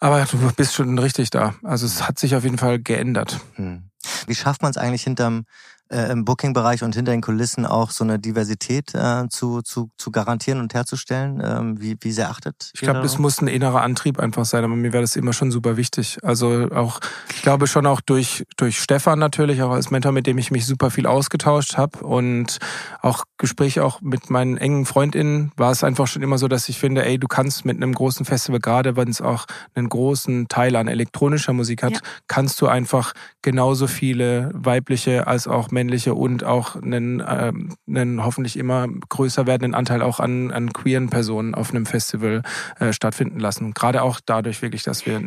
aber 0.00 0.26
du 0.30 0.52
bist 0.56 0.74
schon 0.74 0.98
richtig 0.98 1.30
da. 1.30 1.54
Also 1.62 1.86
es 1.86 2.08
hat 2.08 2.18
sich 2.18 2.34
auf 2.34 2.42
jeden 2.42 2.58
Fall 2.58 2.80
geändert. 2.80 3.38
Mhm. 3.56 3.84
Wie 4.26 4.34
schafft 4.34 4.62
man 4.62 4.70
es 4.70 4.76
eigentlich 4.76 5.04
hinterm 5.04 5.44
äh, 5.92 6.10
im 6.10 6.24
Booking-Bereich 6.24 6.82
und 6.82 6.94
hinter 6.94 7.12
den 7.12 7.20
Kulissen 7.20 7.66
auch 7.66 7.90
so 7.90 8.04
eine 8.04 8.18
Diversität 8.18 8.94
äh, 8.94 9.28
zu, 9.28 9.62
zu, 9.62 9.90
zu 9.98 10.10
garantieren 10.10 10.60
und 10.60 10.74
herzustellen? 10.74 11.42
Ähm, 11.44 11.80
wie, 11.80 11.96
wie 12.00 12.12
sehr 12.12 12.30
achtet 12.30 12.70
Ich 12.74 12.80
glaube, 12.80 13.02
das 13.02 13.18
muss 13.18 13.40
ein 13.40 13.48
innerer 13.48 13.82
Antrieb 13.82 14.18
einfach 14.18 14.44
sein, 14.44 14.64
aber 14.64 14.74
mir 14.74 14.92
wäre 14.92 15.02
das 15.02 15.16
immer 15.16 15.32
schon 15.32 15.50
super 15.50 15.76
wichtig. 15.76 16.18
Also 16.22 16.68
auch, 16.74 17.00
ich 17.34 17.42
glaube 17.42 17.66
schon 17.66 17.86
auch 17.86 18.00
durch, 18.00 18.44
durch 18.56 18.80
Stefan 18.80 19.18
natürlich, 19.18 19.62
auch 19.62 19.70
als 19.70 19.90
Mentor, 19.90 20.12
mit 20.12 20.26
dem 20.26 20.38
ich 20.38 20.50
mich 20.50 20.66
super 20.66 20.90
viel 20.90 21.06
ausgetauscht 21.06 21.76
habe 21.76 21.98
und 22.04 22.58
auch 23.00 23.24
Gespräche 23.38 23.84
auch 23.84 24.00
mit 24.00 24.30
meinen 24.30 24.56
engen 24.56 24.86
FreundInnen, 24.86 25.52
war 25.56 25.70
es 25.70 25.84
einfach 25.84 26.06
schon 26.06 26.22
immer 26.22 26.38
so, 26.38 26.48
dass 26.48 26.68
ich 26.68 26.78
finde, 26.78 27.04
ey, 27.04 27.18
du 27.18 27.28
kannst 27.28 27.64
mit 27.64 27.76
einem 27.76 27.92
großen 27.92 28.24
Festival, 28.24 28.60
gerade 28.60 28.96
wenn 28.96 29.08
es 29.08 29.20
auch 29.20 29.46
einen 29.74 29.88
großen 29.88 30.48
Teil 30.48 30.76
an 30.76 30.88
elektronischer 30.88 31.52
Musik 31.52 31.82
hat, 31.82 31.92
ja. 31.92 32.00
kannst 32.28 32.60
du 32.60 32.66
einfach 32.66 33.12
genauso 33.42 33.86
viele 33.86 34.50
weibliche 34.54 35.26
als 35.26 35.46
auch 35.46 35.70
männliche 35.70 35.81
männliche 35.82 36.14
und 36.14 36.44
auch 36.44 36.76
einen, 36.76 37.18
äh, 37.18 37.52
einen 37.88 38.24
hoffentlich 38.24 38.56
immer 38.56 38.86
größer 39.08 39.48
werdenden 39.48 39.74
Anteil 39.74 40.00
auch 40.00 40.20
an, 40.20 40.52
an 40.52 40.72
queeren 40.72 41.10
Personen 41.10 41.56
auf 41.56 41.70
einem 41.70 41.86
Festival 41.86 42.42
äh, 42.78 42.92
stattfinden 42.92 43.40
lassen. 43.40 43.72
Gerade 43.74 44.02
auch 44.02 44.20
dadurch 44.24 44.62
wirklich, 44.62 44.84
dass 44.84 45.06
wir 45.06 45.20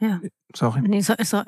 ja. 0.00 0.20
Sorry. 0.54 0.80
Nee, 0.80 1.02
so, 1.02 1.12
so, 1.22 1.42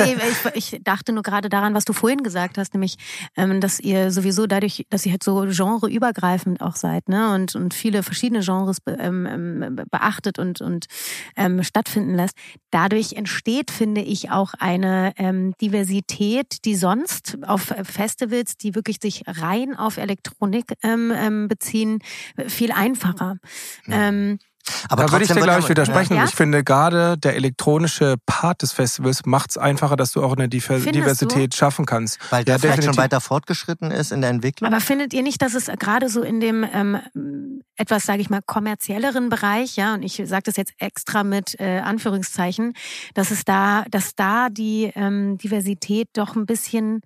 nee, 0.00 0.16
ich, 0.54 0.72
ich 0.72 0.80
dachte 0.82 1.12
nur 1.12 1.22
gerade 1.22 1.48
daran, 1.48 1.74
was 1.74 1.84
du 1.84 1.92
vorhin 1.92 2.24
gesagt 2.24 2.58
hast, 2.58 2.74
nämlich, 2.74 2.96
ähm, 3.36 3.60
dass 3.60 3.78
ihr 3.78 4.10
sowieso 4.10 4.48
dadurch, 4.48 4.84
dass 4.90 5.06
ihr 5.06 5.12
halt 5.12 5.22
so 5.22 5.46
genreübergreifend 5.46 6.60
auch 6.60 6.74
seid, 6.74 7.08
ne, 7.08 7.34
und, 7.34 7.54
und 7.54 7.72
viele 7.72 8.02
verschiedene 8.02 8.40
Genres 8.40 8.80
be, 8.80 8.96
ähm, 8.98 9.26
ähm, 9.26 9.76
beachtet 9.90 10.40
und, 10.40 10.60
und 10.60 10.86
ähm, 11.36 11.62
stattfinden 11.62 12.16
lässt. 12.16 12.36
Dadurch 12.72 13.12
entsteht, 13.12 13.70
finde 13.70 14.00
ich, 14.00 14.32
auch 14.32 14.54
eine 14.58 15.12
ähm, 15.18 15.54
Diversität, 15.60 16.64
die 16.64 16.74
sonst 16.74 17.38
auf 17.46 17.72
Festivals, 17.84 18.56
die 18.56 18.74
wirklich 18.74 18.96
sich 19.00 19.22
rein 19.26 19.76
auf 19.76 19.98
Elektronik 19.98 20.72
ähm, 20.82 21.46
beziehen, 21.46 22.00
viel 22.48 22.72
einfacher. 22.72 23.36
Ja. 23.86 24.36
Aber 24.88 25.04
da 25.04 25.12
würde 25.12 25.24
ich 25.24 25.30
dir, 25.30 25.40
glaube 25.40 25.60
ich, 25.60 25.68
widersprechen. 25.68 26.16
Ja? 26.16 26.24
Ich 26.24 26.34
finde 26.34 26.62
gerade 26.62 27.18
der 27.18 27.34
elektronische 27.34 28.16
Part 28.26 28.62
des 28.62 28.72
Festivals 28.72 29.24
macht 29.24 29.50
es 29.50 29.58
einfacher, 29.58 29.96
dass 29.96 30.12
du 30.12 30.22
auch 30.22 30.36
eine 30.36 30.48
Findest 30.48 30.94
Diversität 30.94 31.52
du? 31.52 31.56
schaffen 31.56 31.86
kannst. 31.86 32.18
Weil 32.30 32.44
der 32.44 32.54
ja, 32.54 32.58
vielleicht 32.58 32.84
schon 32.84 32.96
weiter 32.96 33.20
fortgeschritten 33.20 33.90
ist 33.90 34.12
in 34.12 34.20
der 34.20 34.30
Entwicklung. 34.30 34.70
Aber 34.70 34.80
findet 34.80 35.12
ihr 35.14 35.22
nicht, 35.22 35.42
dass 35.42 35.54
es 35.54 35.66
gerade 35.78 36.08
so 36.08 36.22
in 36.22 36.40
dem 36.40 36.64
ähm, 36.72 37.62
etwas, 37.76 38.04
sage 38.04 38.20
ich 38.20 38.30
mal, 38.30 38.40
kommerzielleren 38.44 39.28
Bereich, 39.28 39.76
ja, 39.76 39.94
und 39.94 40.02
ich 40.02 40.22
sage 40.24 40.42
das 40.44 40.56
jetzt 40.56 40.72
extra 40.78 41.24
mit 41.24 41.58
äh, 41.58 41.80
Anführungszeichen, 41.80 42.74
dass 43.14 43.30
es 43.30 43.44
da, 43.44 43.84
dass 43.90 44.14
da 44.14 44.48
die 44.50 44.92
ähm, 44.94 45.38
Diversität 45.38 46.08
doch 46.12 46.36
ein 46.36 46.46
bisschen 46.46 47.02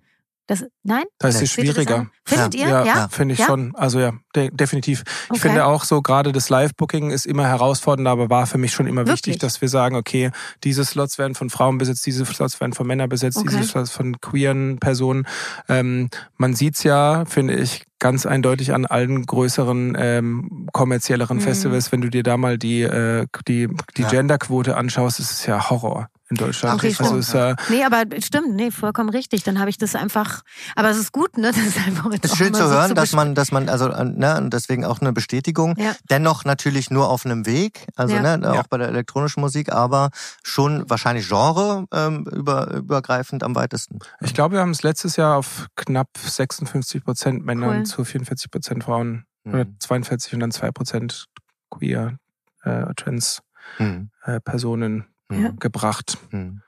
das, 0.47 0.65
nein? 0.83 1.03
Da 1.19 1.27
ist 1.27 1.41
es 1.41 1.51
schwieriger. 1.51 2.07
Findet 2.23 2.55
ja. 2.55 2.61
ihr? 2.61 2.69
Ja, 2.69 2.85
ja? 2.85 3.07
finde 3.09 3.33
ich 3.33 3.39
ja? 3.41 3.47
schon. 3.47 3.75
Also 3.75 3.99
ja, 3.99 4.13
de 4.33 4.49
definitiv. 4.49 5.01
Okay. 5.01 5.35
Ich 5.35 5.41
finde 5.41 5.65
auch 5.65 5.83
so, 5.83 6.01
gerade 6.01 6.31
das 6.31 6.49
Live-Booking 6.49 7.11
ist 7.11 7.25
immer 7.25 7.45
herausfordernder, 7.45 8.11
aber 8.11 8.29
war 8.29 8.47
für 8.47 8.57
mich 8.57 8.71
schon 8.71 8.87
immer 8.87 9.01
Wirklich? 9.01 9.25
wichtig, 9.25 9.39
dass 9.39 9.59
wir 9.61 9.67
sagen, 9.67 9.97
okay, 9.97 10.31
diese 10.63 10.85
Slots 10.85 11.17
werden 11.17 11.35
von 11.35 11.49
Frauen 11.49 11.77
besetzt, 11.77 12.05
diese 12.05 12.25
Slots 12.25 12.61
werden 12.61 12.71
von 12.71 12.87
Männern 12.87 13.09
besetzt, 13.09 13.37
okay. 13.37 13.49
diese 13.49 13.63
Slots 13.63 13.91
von 13.91 14.21
queeren 14.21 14.79
Personen. 14.79 15.27
Ähm, 15.67 16.09
man 16.37 16.53
sieht's 16.53 16.83
ja, 16.83 17.25
finde 17.25 17.55
ich, 17.55 17.85
ganz 17.99 18.25
eindeutig 18.25 18.73
an 18.73 18.85
allen 18.85 19.25
größeren 19.25 19.97
ähm, 19.99 20.67
kommerzielleren 20.71 21.37
mhm. 21.37 21.41
Festivals, 21.41 21.91
wenn 21.91 21.99
du 22.01 22.09
dir 22.09 22.23
da 22.23 22.37
mal 22.37 22.57
die 22.57 22.83
äh, 22.83 23.25
die 23.47 23.67
die 23.97 24.03
ja. 24.03 24.09
Genderquote 24.09 24.77
anschaust, 24.77 25.19
ist 25.19 25.31
es 25.31 25.45
ja 25.45 25.69
Horror 25.69 26.07
in 26.29 26.35
Deutschland. 26.35 26.75
Okay, 26.75 26.93
also 26.99 27.15
ist, 27.15 27.33
äh, 27.33 27.55
nee, 27.69 27.83
aber 27.83 28.03
stimmt, 28.19 28.53
nee, 28.53 28.69
vollkommen 28.71 29.09
richtig. 29.09 29.43
Dann 29.43 29.59
habe 29.59 29.69
ich 29.69 29.77
das 29.77 29.95
einfach. 29.95 30.41
Aber 30.75 30.89
es 30.89 30.97
ist 30.97 31.11
gut, 31.11 31.37
ne? 31.37 31.51
Das 31.57 31.65
ist 31.65 31.77
einfach 31.77 32.11
jetzt 32.11 32.25
ist 32.25 32.37
schön 32.37 32.53
zu 32.53 32.69
hören, 32.69 32.89
so 32.89 32.93
dass 32.93 33.13
man, 33.13 33.33
dass 33.33 33.51
man, 33.51 33.69
also 33.69 33.89
äh, 33.89 34.03
ne, 34.03 34.37
und 34.37 34.53
deswegen 34.53 34.85
auch 34.85 34.99
eine 35.01 35.13
Bestätigung. 35.13 35.75
Ja. 35.77 35.95
Dennoch 36.09 36.43
natürlich 36.45 36.91
nur 36.91 37.09
auf 37.09 37.25
einem 37.25 37.45
Weg, 37.45 37.87
also 37.95 38.15
ja. 38.15 38.37
ne, 38.37 38.49
auch 38.49 38.55
ja. 38.55 38.63
bei 38.69 38.77
der 38.77 38.89
elektronischen 38.89 39.41
Musik, 39.41 39.71
aber 39.71 40.09
schon 40.43 40.89
wahrscheinlich 40.89 41.27
Genre 41.27 41.85
ähm, 41.91 42.25
über, 42.31 42.73
übergreifend 42.73 43.43
am 43.43 43.55
weitesten. 43.55 43.99
Ich 44.21 44.33
glaube, 44.33 44.55
wir 44.55 44.61
haben 44.61 44.71
es 44.71 44.83
letztes 44.83 45.15
Jahr 45.15 45.37
auf 45.37 45.67
knapp 45.75 46.09
56 46.17 47.03
Prozent 47.03 47.45
Männer 47.45 47.69
cool. 47.69 47.83
zu 47.83 48.03
44 48.03 48.51
Prozent 48.51 48.83
Frauen 48.83 49.25
mhm. 49.43 49.53
oder 49.53 49.65
42 49.79 50.33
und 50.33 50.41
dann 50.41 50.51
2 50.51 50.71
Prozent 50.71 51.25
queer, 51.69 52.17
äh, 52.63 52.93
trans 52.95 53.41
mhm. 53.79 54.09
äh, 54.23 54.39
Personen 54.39 55.05
ja. 55.31 55.53
gebracht. 55.59 56.17
Hm. 56.29 56.61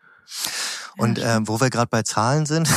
Und 0.99 1.17
äh, 1.17 1.39
wo 1.43 1.61
wir 1.61 1.69
gerade 1.69 1.87
bei 1.89 2.03
Zahlen 2.03 2.45
sind, 2.45 2.69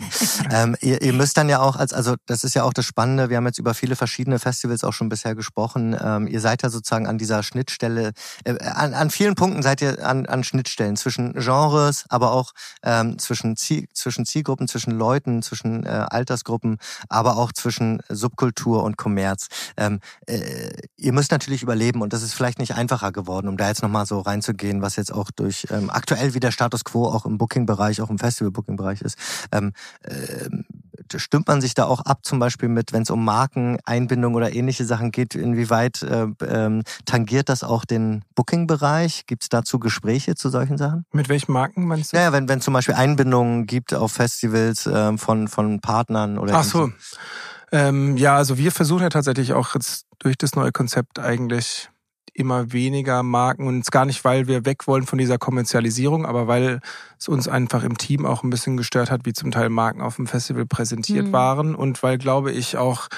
ähm, 0.50 0.76
ihr, 0.82 1.00
ihr 1.00 1.14
müsst 1.14 1.38
dann 1.38 1.48
ja 1.48 1.60
auch, 1.60 1.76
als, 1.76 1.94
also 1.94 2.14
das 2.26 2.44
ist 2.44 2.54
ja 2.54 2.64
auch 2.64 2.74
das 2.74 2.84
Spannende, 2.84 3.30
wir 3.30 3.38
haben 3.38 3.46
jetzt 3.46 3.58
über 3.58 3.72
viele 3.72 3.96
verschiedene 3.96 4.38
Festivals 4.38 4.84
auch 4.84 4.92
schon 4.92 5.08
bisher 5.08 5.34
gesprochen. 5.34 5.96
Ähm, 5.98 6.26
ihr 6.26 6.40
seid 6.40 6.62
ja 6.62 6.68
sozusagen 6.68 7.06
an 7.06 7.16
dieser 7.16 7.42
Schnittstelle, 7.42 8.12
äh, 8.44 8.58
an, 8.64 8.92
an 8.92 9.08
vielen 9.10 9.34
Punkten 9.34 9.62
seid 9.62 9.80
ihr 9.80 10.06
an, 10.06 10.26
an 10.26 10.44
Schnittstellen 10.44 10.96
zwischen 10.96 11.32
Genres, 11.32 12.04
aber 12.10 12.32
auch 12.32 12.52
ähm, 12.82 13.18
zwischen, 13.18 13.56
Ziel, 13.56 13.88
zwischen 13.94 14.26
Zielgruppen, 14.26 14.68
zwischen 14.68 14.90
Leuten, 14.90 15.42
zwischen 15.42 15.84
äh, 15.84 15.88
Altersgruppen, 15.88 16.76
aber 17.08 17.38
auch 17.38 17.52
zwischen 17.52 18.02
Subkultur 18.10 18.84
und 18.84 18.98
Kommerz. 18.98 19.48
Ähm, 19.78 20.00
äh, 20.26 20.70
ihr 20.98 21.14
müsst 21.14 21.30
natürlich 21.30 21.62
überleben 21.62 22.02
und 22.02 22.12
das 22.12 22.22
ist 22.22 22.34
vielleicht 22.34 22.58
nicht 22.58 22.74
einfacher 22.74 23.10
geworden, 23.10 23.48
um 23.48 23.56
da 23.56 23.68
jetzt 23.68 23.82
nochmal 23.82 24.04
so 24.04 24.20
reinzugehen, 24.20 24.82
was 24.82 24.96
jetzt 24.96 25.14
auch 25.14 25.30
durch 25.30 25.66
ähm, 25.70 25.88
aktuell 25.88 26.34
wie 26.34 26.40
der 26.40 26.50
Status 26.50 26.84
quo 26.84 27.06
auch 27.06 27.24
im 27.24 27.38
Booking 27.38 27.69
Booking-Bereich, 27.70 28.00
auch 28.00 28.10
im 28.10 28.18
Festival-Booking-Bereich 28.18 29.02
ist, 29.02 29.16
ähm, 29.52 29.72
äh, 30.02 30.48
stimmt 31.18 31.48
man 31.48 31.60
sich 31.60 31.74
da 31.74 31.86
auch 31.86 32.00
ab, 32.02 32.24
zum 32.24 32.38
Beispiel 32.38 32.68
mit, 32.68 32.92
wenn 32.92 33.02
es 33.02 33.10
um 33.10 33.24
Markeneinbindung 33.24 34.34
oder 34.34 34.54
ähnliche 34.54 34.84
Sachen 34.84 35.10
geht, 35.10 35.34
inwieweit 35.34 36.02
äh, 36.02 36.26
ähm, 36.46 36.82
tangiert 37.04 37.48
das 37.48 37.64
auch 37.64 37.84
den 37.84 38.24
Booking-Bereich? 38.34 39.26
Gibt 39.26 39.42
es 39.42 39.48
dazu 39.48 39.78
Gespräche 39.78 40.34
zu 40.34 40.50
solchen 40.50 40.78
Sachen? 40.78 41.04
Mit 41.12 41.28
welchen 41.28 41.52
Marken 41.52 41.86
meinst 41.86 42.12
du? 42.12 42.16
Naja, 42.16 42.32
wenn 42.32 42.48
wenn 42.48 42.60
zum 42.60 42.74
Beispiel 42.74 42.94
Einbindungen 42.94 43.66
gibt 43.66 43.94
auf 43.94 44.12
Festivals 44.12 44.86
äh, 44.86 45.16
von 45.16 45.48
von 45.48 45.80
Partnern 45.80 46.38
oder. 46.38 46.54
Ach 46.54 46.64
so. 46.64 46.92
Ähm, 47.72 48.16
ja, 48.16 48.36
also 48.36 48.58
wir 48.58 48.72
versuchen 48.72 49.02
ja 49.02 49.10
tatsächlich 49.10 49.52
auch 49.52 49.74
jetzt 49.74 50.06
durch 50.18 50.36
das 50.36 50.56
neue 50.56 50.72
Konzept 50.72 51.18
eigentlich 51.18 51.89
immer 52.34 52.72
weniger 52.72 53.22
Marken 53.22 53.66
und 53.66 53.90
gar 53.90 54.04
nicht, 54.04 54.24
weil 54.24 54.46
wir 54.46 54.64
weg 54.64 54.86
wollen 54.86 55.04
von 55.04 55.18
dieser 55.18 55.38
Kommerzialisierung, 55.38 56.26
aber 56.26 56.46
weil 56.46 56.80
es 57.18 57.28
uns 57.28 57.48
einfach 57.48 57.84
im 57.84 57.98
Team 57.98 58.26
auch 58.26 58.42
ein 58.42 58.50
bisschen 58.50 58.76
gestört 58.76 59.10
hat, 59.10 59.24
wie 59.24 59.32
zum 59.32 59.50
Teil 59.50 59.68
Marken 59.68 60.00
auf 60.00 60.16
dem 60.16 60.26
Festival 60.26 60.66
präsentiert 60.66 61.28
mhm. 61.28 61.32
waren 61.32 61.74
und 61.74 62.02
weil, 62.02 62.18
glaube 62.18 62.52
ich, 62.52 62.76
auch 62.76 63.08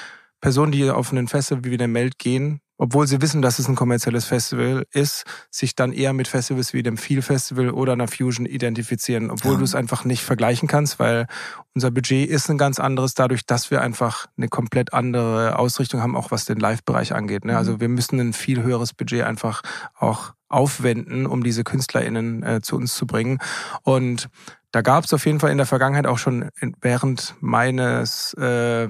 Personen, 0.43 0.73
die 0.73 0.89
auf 0.89 1.09
einen 1.13 1.29
Festival 1.29 1.63
wie 1.63 1.77
der 1.77 1.87
Meld 1.87 2.19
gehen, 2.19 2.59
obwohl 2.77 3.07
sie 3.07 3.21
wissen, 3.21 3.41
dass 3.41 3.59
es 3.59 3.69
ein 3.69 3.75
kommerzielles 3.75 4.25
Festival 4.25 4.83
ist, 4.91 5.23
sich 5.49 5.73
dann 5.73 5.93
eher 5.93 6.11
mit 6.11 6.27
Festivals 6.27 6.73
wie 6.73 6.83
dem 6.83 6.97
Feel 6.97 7.21
Festival 7.21 7.69
oder 7.69 7.93
einer 7.93 8.09
Fusion 8.09 8.45
identifizieren, 8.45 9.31
obwohl 9.31 9.53
ja. 9.53 9.59
du 9.59 9.63
es 9.63 9.73
einfach 9.73 10.03
nicht 10.03 10.21
vergleichen 10.21 10.67
kannst, 10.67 10.99
weil 10.99 11.27
unser 11.73 11.91
Budget 11.91 12.29
ist 12.29 12.49
ein 12.49 12.57
ganz 12.57 12.77
anderes, 12.77 13.13
dadurch, 13.13 13.45
dass 13.45 13.71
wir 13.71 13.81
einfach 13.81 14.25
eine 14.35 14.49
komplett 14.49 14.91
andere 14.91 15.57
Ausrichtung 15.57 16.01
haben, 16.01 16.17
auch 16.17 16.29
was 16.29 16.43
den 16.43 16.57
Live-Bereich 16.57 17.15
angeht. 17.15 17.45
Ne? 17.45 17.57
Also 17.57 17.71
mhm. 17.71 17.75
Also 17.75 17.79
wir 17.79 17.87
müssen 17.87 18.19
ein 18.19 18.33
viel 18.33 18.63
höheres 18.63 18.93
Budget 18.93 19.23
einfach 19.23 19.61
auch 19.97 20.33
aufwenden, 20.49 21.25
um 21.25 21.41
diese 21.41 21.63
KünstlerInnen 21.63 22.43
äh, 22.43 22.61
zu 22.61 22.75
uns 22.75 22.95
zu 22.95 23.07
bringen. 23.07 23.39
Und 23.83 24.27
da 24.73 24.81
gab 24.81 25.05
es 25.05 25.13
auf 25.13 25.25
jeden 25.25 25.39
Fall 25.39 25.51
in 25.51 25.57
der 25.57 25.67
Vergangenheit 25.67 26.07
auch 26.07 26.17
schon 26.17 26.49
während 26.81 27.35
meines 27.39 28.33
äh, 28.33 28.87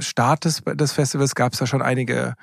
Startes 0.00 0.62
des 0.64 0.92
Festivals 0.92 1.34
gab 1.34 1.52
es 1.52 1.58
da 1.58 1.66
schon 1.66 1.82
einige 1.82 2.34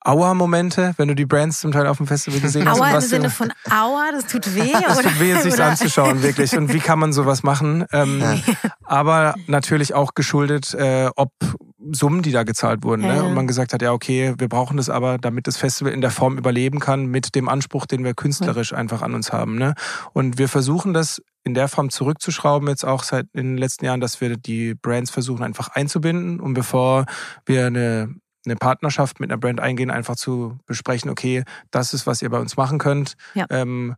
Aua-Momente, 0.00 0.94
wenn 0.96 1.08
du 1.08 1.14
die 1.14 1.26
Brands 1.26 1.60
zum 1.60 1.72
Teil 1.72 1.86
auf 1.86 1.98
dem 1.98 2.06
Festival 2.06 2.40
gesehen 2.40 2.68
hast? 2.68 2.78
Aua 2.78 2.94
im 2.94 3.00
Sinne 3.00 3.30
von 3.30 3.52
Aua, 3.70 4.10
das 4.12 4.26
tut 4.26 4.54
weh? 4.54 4.72
das 4.86 5.00
tut 5.00 5.20
weh, 5.20 5.34
sich 5.40 5.62
anzuschauen, 5.62 6.22
wirklich. 6.22 6.56
Und 6.56 6.72
wie 6.72 6.80
kann 6.80 6.98
man 6.98 7.12
sowas 7.12 7.42
machen? 7.42 7.86
Ähm, 7.92 8.20
ja. 8.20 8.36
Aber 8.84 9.34
natürlich 9.46 9.94
auch 9.94 10.14
geschuldet, 10.14 10.74
äh, 10.74 11.10
ob 11.16 11.30
Summen, 11.92 12.22
die 12.22 12.32
da 12.32 12.42
gezahlt 12.42 12.82
wurden. 12.84 13.02
Ja. 13.02 13.14
Ne? 13.14 13.24
Und 13.24 13.34
man 13.34 13.46
gesagt 13.46 13.72
hat, 13.72 13.82
ja, 13.82 13.92
okay, 13.92 14.34
wir 14.38 14.48
brauchen 14.48 14.76
das 14.76 14.90
aber, 14.90 15.18
damit 15.18 15.46
das 15.46 15.56
Festival 15.56 15.92
in 15.92 16.00
der 16.00 16.10
Form 16.10 16.38
überleben 16.38 16.80
kann, 16.80 17.06
mit 17.06 17.34
dem 17.34 17.48
Anspruch, 17.48 17.86
den 17.86 18.04
wir 18.04 18.14
künstlerisch 18.14 18.72
ja. 18.72 18.78
einfach 18.78 19.02
an 19.02 19.14
uns 19.14 19.32
haben. 19.32 19.56
Ne? 19.56 19.74
Und 20.12 20.38
wir 20.38 20.48
versuchen 20.48 20.94
das 20.94 21.22
in 21.42 21.54
der 21.54 21.68
Form 21.68 21.90
zurückzuschrauben, 21.90 22.68
jetzt 22.68 22.84
auch 22.84 23.02
seit 23.02 23.26
in 23.32 23.52
den 23.52 23.58
letzten 23.58 23.84
Jahren, 23.84 24.00
dass 24.00 24.20
wir 24.20 24.36
die 24.36 24.74
Brands 24.74 25.10
versuchen 25.10 25.42
einfach 25.42 25.68
einzubinden. 25.68 26.40
Und 26.40 26.54
bevor 26.54 27.06
wir 27.44 27.66
eine 27.66 28.14
eine 28.46 28.56
Partnerschaft 28.56 29.20
mit 29.20 29.30
einer 29.30 29.38
Brand 29.38 29.60
eingehen, 29.60 29.90
einfach 29.90 30.16
zu 30.16 30.58
besprechen, 30.66 31.10
okay, 31.10 31.44
das 31.70 31.94
ist, 31.94 32.06
was 32.06 32.20
ihr 32.20 32.28
bei 32.28 32.38
uns 32.38 32.58
machen 32.58 32.78
könnt. 32.78 33.14
Ja. 33.34 33.46
Ähm, 33.48 33.96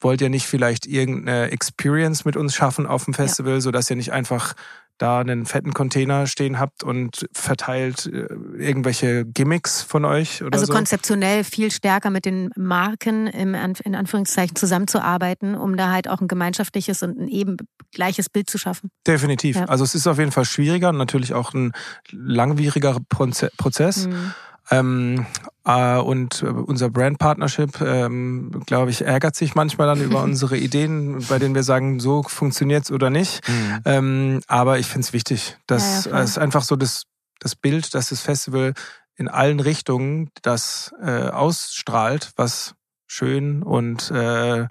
wollt 0.00 0.20
ihr 0.20 0.28
nicht 0.28 0.46
vielleicht 0.46 0.86
irgendeine 0.86 1.50
Experience 1.50 2.24
mit 2.24 2.36
uns 2.36 2.54
schaffen 2.54 2.86
auf 2.86 3.04
dem 3.04 3.14
Festival, 3.14 3.54
ja. 3.54 3.60
sodass 3.60 3.88
ihr 3.88 3.96
nicht 3.96 4.12
einfach 4.12 4.54
da 4.98 5.20
einen 5.20 5.46
fetten 5.46 5.72
Container 5.72 6.26
stehen 6.26 6.58
habt 6.58 6.82
und 6.82 7.26
verteilt 7.32 8.06
äh, 8.06 8.26
irgendwelche 8.58 9.24
Gimmicks 9.24 9.82
von 9.82 10.04
euch 10.04 10.42
oder 10.42 10.54
also 10.54 10.66
so? 10.66 10.72
konzeptionell 10.72 11.44
viel 11.44 11.70
stärker 11.70 12.10
mit 12.10 12.24
den 12.24 12.50
Marken 12.56 13.26
im, 13.26 13.54
in 13.54 13.94
Anführungszeichen 13.94 14.56
zusammenzuarbeiten, 14.56 15.54
um 15.54 15.76
da 15.76 15.90
halt 15.90 16.08
auch 16.08 16.20
ein 16.20 16.28
gemeinschaftliches 16.28 17.02
und 17.02 17.18
ein 17.18 17.28
eben 17.28 17.56
gleiches 17.92 18.28
Bild 18.28 18.48
zu 18.48 18.58
schaffen. 18.58 18.90
Definitiv. 19.06 19.56
Ja. 19.56 19.64
Also 19.64 19.84
es 19.84 19.94
ist 19.94 20.06
auf 20.06 20.18
jeden 20.18 20.32
Fall 20.32 20.44
schwieriger 20.44 20.90
und 20.90 20.96
natürlich 20.96 21.34
auch 21.34 21.54
ein 21.54 21.72
langwieriger 22.10 22.98
Prozess. 23.08 24.06
Mhm. 24.06 24.34
Ähm, 24.70 25.26
äh, 25.64 25.98
und 25.98 26.42
unser 26.42 26.90
Brand 26.90 27.18
Partnership, 27.18 27.80
ähm, 27.80 28.62
glaube 28.66 28.90
ich, 28.90 29.02
ärgert 29.02 29.36
sich 29.36 29.54
manchmal 29.54 29.86
dann 29.86 30.02
über 30.02 30.22
unsere 30.24 30.56
Ideen, 30.56 31.24
bei 31.28 31.38
denen 31.38 31.54
wir 31.54 31.62
sagen, 31.62 32.00
so 32.00 32.22
funktioniert's 32.22 32.90
oder 32.90 33.10
nicht. 33.10 33.46
Mhm. 33.48 33.80
Ähm, 33.84 34.40
aber 34.46 34.78
ich 34.78 34.86
finde 34.86 35.06
es 35.06 35.12
wichtig, 35.12 35.56
dass 35.66 36.06
ja, 36.06 36.12
ja, 36.12 36.22
es 36.22 36.38
einfach 36.38 36.62
so 36.62 36.76
das, 36.76 37.04
das 37.40 37.56
Bild, 37.56 37.94
dass 37.94 38.08
das 38.08 38.20
Festival 38.20 38.74
in 39.16 39.28
allen 39.28 39.60
Richtungen 39.60 40.30
das 40.42 40.92
äh, 41.00 41.28
ausstrahlt, 41.28 42.32
was 42.36 42.74
schön 43.06 43.62
und 43.62 44.10
äh, 44.10 44.62
äh 44.62 44.66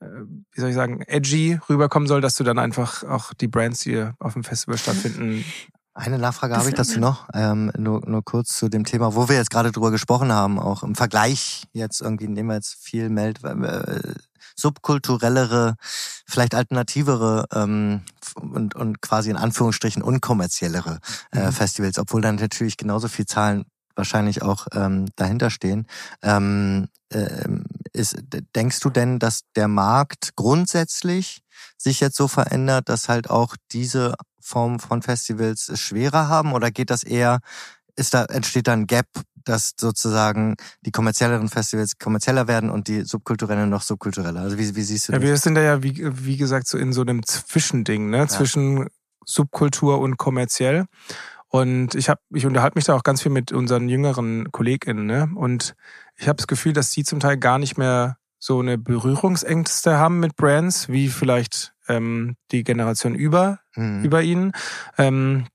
wie 0.00 0.60
soll 0.60 0.70
ich 0.70 0.74
sagen, 0.74 1.00
edgy 1.02 1.58
rüberkommen 1.68 2.06
soll, 2.06 2.20
dass 2.20 2.34
du 2.34 2.44
dann 2.44 2.58
einfach 2.58 3.04
auch 3.04 3.32
die 3.34 3.48
Brands, 3.48 3.80
die 3.80 4.10
auf 4.18 4.34
dem 4.34 4.44
Festival 4.44 4.78
stattfinden, 4.78 5.44
eine 5.98 6.18
Nachfrage 6.18 6.56
habe 6.56 6.68
ich 6.68 6.74
dazu 6.74 7.00
noch, 7.00 7.28
ähm, 7.34 7.72
nur, 7.76 8.08
nur 8.08 8.24
kurz 8.24 8.56
zu 8.56 8.68
dem 8.68 8.84
Thema, 8.84 9.14
wo 9.14 9.28
wir 9.28 9.36
jetzt 9.36 9.50
gerade 9.50 9.72
drüber 9.72 9.90
gesprochen 9.90 10.32
haben, 10.32 10.58
auch 10.58 10.82
im 10.82 10.94
Vergleich 10.94 11.64
jetzt 11.72 12.00
irgendwie 12.00 12.28
nehmen 12.28 12.50
wir 12.50 12.54
jetzt 12.54 12.76
viel 12.80 13.10
Meld, 13.10 13.42
äh, 13.44 14.14
subkulturellere, 14.54 15.74
vielleicht 16.26 16.54
alternativere 16.54 17.46
ähm, 17.52 18.02
und, 18.36 18.74
und 18.76 19.02
quasi 19.02 19.30
in 19.30 19.36
Anführungsstrichen 19.36 20.02
unkommerziellere 20.02 21.00
äh, 21.32 21.46
mhm. 21.46 21.52
Festivals, 21.52 21.98
obwohl 21.98 22.20
dann 22.20 22.36
natürlich 22.36 22.76
genauso 22.76 23.08
viel 23.08 23.26
Zahlen 23.26 23.64
wahrscheinlich 23.96 24.42
auch 24.42 24.68
ähm, 24.72 25.06
dahinter 25.16 25.50
stehen. 25.50 25.86
Ähm, 26.22 26.88
äh, 27.10 27.48
ist, 27.92 28.16
denkst 28.54 28.80
du 28.80 28.90
denn, 28.90 29.18
dass 29.18 29.40
der 29.56 29.66
Markt 29.66 30.36
grundsätzlich 30.36 31.42
sich 31.76 32.00
jetzt 32.00 32.16
so 32.16 32.28
verändert, 32.28 32.88
dass 32.88 33.08
halt 33.08 33.30
auch 33.30 33.56
diese 33.72 34.14
Form 34.48 34.80
von 34.80 35.02
Festivals 35.02 35.70
schwerer 35.78 36.28
haben 36.28 36.52
oder 36.54 36.70
geht 36.70 36.90
das 36.90 37.02
eher, 37.02 37.40
ist 37.96 38.14
da, 38.14 38.24
entsteht 38.24 38.66
da 38.66 38.72
ein 38.72 38.86
Gap, 38.86 39.06
dass 39.44 39.74
sozusagen 39.78 40.56
die 40.82 40.90
kommerzielleren 40.90 41.48
Festivals 41.48 41.98
kommerzieller 41.98 42.48
werden 42.48 42.70
und 42.70 42.88
die 42.88 43.02
subkulturellen 43.02 43.68
noch 43.68 43.82
subkultureller? 43.82 44.40
Also 44.40 44.58
wie, 44.58 44.74
wie 44.74 44.82
siehst 44.82 45.08
du 45.08 45.12
das? 45.12 45.22
Ja, 45.22 45.28
wir 45.28 45.36
sind 45.36 45.54
da 45.54 45.62
ja, 45.62 45.82
wie, 45.82 46.00
wie 46.24 46.36
gesagt, 46.36 46.66
so 46.66 46.78
in 46.78 46.92
so 46.92 47.02
einem 47.02 47.24
Zwischending, 47.24 48.10
ne? 48.10 48.18
Ja. 48.18 48.28
Zwischen 48.28 48.88
Subkultur 49.24 50.00
und 50.00 50.16
kommerziell. 50.16 50.86
Und 51.48 51.94
ich 51.94 52.08
habe, 52.08 52.20
ich 52.34 52.46
unterhalte 52.46 52.76
mich 52.76 52.84
da 52.84 52.94
auch 52.94 53.02
ganz 53.02 53.22
viel 53.22 53.32
mit 53.32 53.52
unseren 53.52 53.88
jüngeren 53.88 54.50
KollegInnen, 54.52 55.06
ne? 55.06 55.30
Und 55.34 55.74
ich 56.16 56.28
habe 56.28 56.36
das 56.36 56.46
Gefühl, 56.46 56.72
dass 56.72 56.90
die 56.90 57.04
zum 57.04 57.20
Teil 57.20 57.38
gar 57.38 57.58
nicht 57.58 57.78
mehr 57.78 58.18
so 58.38 58.60
eine 58.60 58.78
Berührungsängste 58.78 59.98
haben 59.98 60.20
mit 60.20 60.36
Brands, 60.36 60.88
wie 60.88 61.08
vielleicht 61.08 61.72
ähm, 61.88 62.36
die 62.52 62.64
Generation 62.64 63.14
über, 63.14 63.60
mhm. 63.74 64.04
über 64.04 64.22
ihnen. 64.22 64.52
Ähm, 64.96 65.46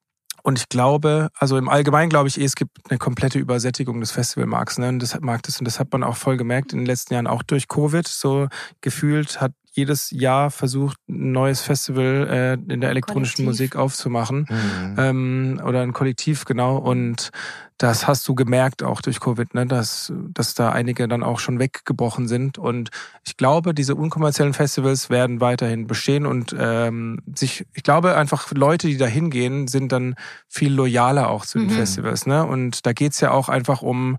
und 0.44 0.60
ich 0.60 0.68
glaube, 0.68 1.30
also 1.36 1.58
im 1.58 1.70
Allgemeinen 1.70 2.10
glaube 2.10 2.28
ich 2.28 2.40
eh, 2.40 2.44
es 2.44 2.56
gibt 2.56 2.78
eine 2.90 3.00
komplette 3.00 3.40
Übersättigung 3.40 4.02
des 4.02 4.12
Festivalmarkts, 4.12 4.78
ne? 4.78 4.90
Und 4.90 5.00
das, 5.00 5.18
Marktes, 5.22 5.60
und 5.60 5.66
das 5.66 5.80
hat 5.80 5.92
man 5.94 6.04
auch 6.04 6.18
voll 6.18 6.36
gemerkt 6.36 6.74
in 6.74 6.80
den 6.80 6.86
letzten 6.86 7.14
Jahren, 7.14 7.28
auch 7.28 7.44
durch 7.44 7.70
Covid. 7.70 8.06
So 8.06 8.50
gefühlt 8.82 9.40
hat 9.40 9.54
jedes 9.76 10.12
Jahr 10.12 10.52
versucht, 10.52 10.98
ein 11.10 11.32
neues 11.32 11.62
Festival 11.62 12.28
äh, 12.30 12.74
in 12.74 12.80
der 12.80 12.92
elektronischen 12.92 13.46
Kollektiv. 13.46 13.46
Musik 13.46 13.76
aufzumachen. 13.76 14.48
Mhm. 14.50 14.96
Ähm, 14.98 15.62
oder 15.66 15.82
ein 15.82 15.94
Kollektiv, 15.94 16.46
genau. 16.46 16.78
Und 16.78 17.32
das 17.80 18.08
hast 18.08 18.28
du 18.28 18.36
gemerkt 18.36 18.84
auch 18.84 19.02
durch 19.02 19.20
Covid, 19.20 19.56
ne, 19.56 19.66
dass, 19.66 20.14
dass 20.30 20.54
da 20.54 20.72
einige 20.72 21.08
dann 21.08 21.24
auch 21.24 21.40
schon 21.40 21.60
weggebrochen 21.60 22.28
sind. 22.28 22.60
Und 22.60 22.92
ich 23.26 23.36
glaube, 23.36 23.74
diese 23.74 23.96
unkommerziellen 23.96 24.54
Festivals 24.54 25.10
werden 25.10 25.42
weiterhin 25.42 25.88
bestehen 25.88 26.28
und 26.28 26.56
ähm, 26.58 27.20
sich, 27.36 27.66
ich 27.74 27.84
glaube 27.84 28.16
einfach, 28.16 28.52
Leute, 28.52 28.88
die 28.88 28.98
da 28.98 29.08
hingehen, 29.08 29.68
sind 29.68 29.92
dann 29.92 30.16
viel 30.48 30.72
loyaler 30.72 31.30
auch 31.30 31.46
zu 31.46 31.58
den 31.58 31.68
mhm. 31.68 31.72
Festivals. 31.72 32.28
Ne? 32.28 32.46
Und 32.46 32.86
da 32.86 32.94
geht's 32.94 33.20
ja 33.22 33.32
auch 33.32 33.50
einfach 33.50 33.82
um 33.82 34.18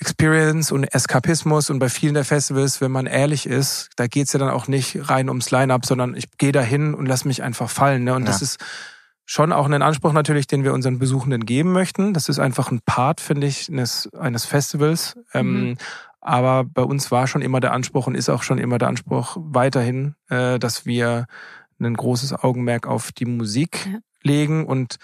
Experience 0.00 0.70
und 0.70 0.84
Eskapismus 0.84 1.70
und 1.70 1.80
bei 1.80 1.88
vielen 1.88 2.14
der 2.14 2.24
Festivals, 2.24 2.80
wenn 2.80 2.92
man 2.92 3.06
ehrlich 3.06 3.46
ist, 3.46 3.90
da 3.96 4.06
geht's 4.06 4.32
ja 4.32 4.38
dann 4.38 4.50
auch 4.50 4.68
nicht 4.68 5.10
rein 5.10 5.28
ums 5.28 5.50
Line-up, 5.50 5.84
sondern 5.86 6.14
ich 6.14 6.26
gehe 6.38 6.52
da 6.52 6.60
hin 6.60 6.94
und 6.94 7.06
lass 7.06 7.24
mich 7.24 7.42
einfach 7.42 7.68
fallen. 7.68 8.04
Ne? 8.04 8.14
Und 8.14 8.22
ja. 8.22 8.28
das 8.28 8.40
ist 8.40 8.58
schon 9.24 9.52
auch 9.52 9.68
ein 9.68 9.82
Anspruch 9.82 10.12
natürlich, 10.12 10.46
den 10.46 10.62
wir 10.62 10.72
unseren 10.72 10.98
Besuchenden 10.98 11.44
geben 11.44 11.72
möchten. 11.72 12.14
Das 12.14 12.28
ist 12.28 12.38
einfach 12.38 12.70
ein 12.70 12.80
Part, 12.80 13.20
finde 13.20 13.48
ich, 13.48 13.68
eines, 13.68 14.08
eines 14.14 14.44
Festivals. 14.44 15.18
Ähm, 15.34 15.70
mhm. 15.70 15.76
aber 16.20 16.64
bei 16.64 16.82
uns 16.82 17.10
war 17.10 17.26
schon 17.26 17.42
immer 17.42 17.58
der 17.58 17.72
Anspruch 17.72 18.06
und 18.06 18.14
ist 18.14 18.28
auch 18.28 18.44
schon 18.44 18.58
immer 18.58 18.78
der 18.78 18.88
Anspruch 18.88 19.36
weiterhin, 19.38 20.14
äh, 20.28 20.60
dass 20.60 20.86
wir 20.86 21.26
ein 21.80 21.94
großes 21.94 22.32
Augenmerk 22.32 22.86
auf 22.86 23.10
die 23.12 23.26
Musik 23.26 23.86
ja. 23.86 23.98
legen 24.22 24.64
und 24.64 24.96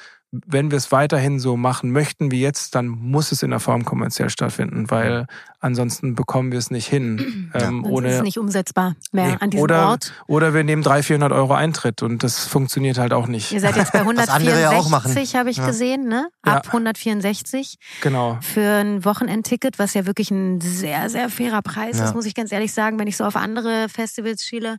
wenn 0.47 0.71
wir 0.71 0.79
es 0.79 0.93
weiterhin 0.93 1.39
so 1.39 1.57
machen 1.57 1.93
möchten 1.93 2.31
wie 2.31 2.41
jetzt, 2.41 2.75
dann 2.75 2.89
muss 2.89 3.33
es 3.33 3.43
in 3.43 3.51
der 3.51 3.61
Form 3.61 3.85
kommerziell 3.85 4.31
stattfinden, 4.31 4.91
weil 4.91 5.27
ansonsten 5.61 6.15
bekommen 6.15 6.53
wir 6.53 6.59
es 6.59 6.71
nicht 6.71 6.89
hin. 6.89 7.41
Ja. 7.55 7.69
Ähm, 7.69 7.85
ohne, 7.85 8.09
ist 8.09 8.17
es 8.17 8.23
nicht 8.23 8.39
umsetzbar 8.39 8.97
mehr 9.13 9.29
nee, 9.29 9.37
an 9.39 9.51
diesem 9.51 9.63
oder, 9.63 9.89
Ort. 9.89 10.13
Oder 10.27 10.55
wir 10.55 10.65
nehmen 10.65 10.83
300, 10.83 11.05
400 11.05 11.33
Euro 11.33 11.55
Eintritt 11.55 12.03
und 12.03 12.25
das 12.25 12.47
funktioniert 12.47 12.99
halt 12.99 13.13
auch 13.13 13.29
nicht. 13.29 13.53
Ihr 13.53 13.61
seid 13.61 13.77
jetzt 13.77 13.93
bei 13.93 14.01
164, 14.01 15.33
ja 15.33 15.45
habe 15.45 15.51
ich 15.51 15.59
ja. 15.59 15.67
gesehen, 15.67 16.09
ne? 16.09 16.31
Ab 16.43 16.69
164. 16.69 17.77
Genau. 18.01 18.39
Für 18.41 18.81
ein 18.81 19.05
Wochenendticket, 19.05 19.79
was 19.79 19.93
ja 19.95 20.07
wirklich 20.07 20.31
ein 20.31 20.61
sehr, 20.63 21.11
sehr 21.11 21.29
fairer 21.29 21.61
Preis 21.61 22.01
ist, 22.01 22.15
muss 22.15 22.25
ich 22.25 22.35
ganz 22.35 22.51
ehrlich 22.51 22.73
sagen, 22.73 22.99
wenn 22.99 23.07
ich 23.07 23.17
so 23.17 23.25
auf 23.25 23.37
andere 23.37 23.89
Festivals 23.91 24.45
schiele. 24.45 24.79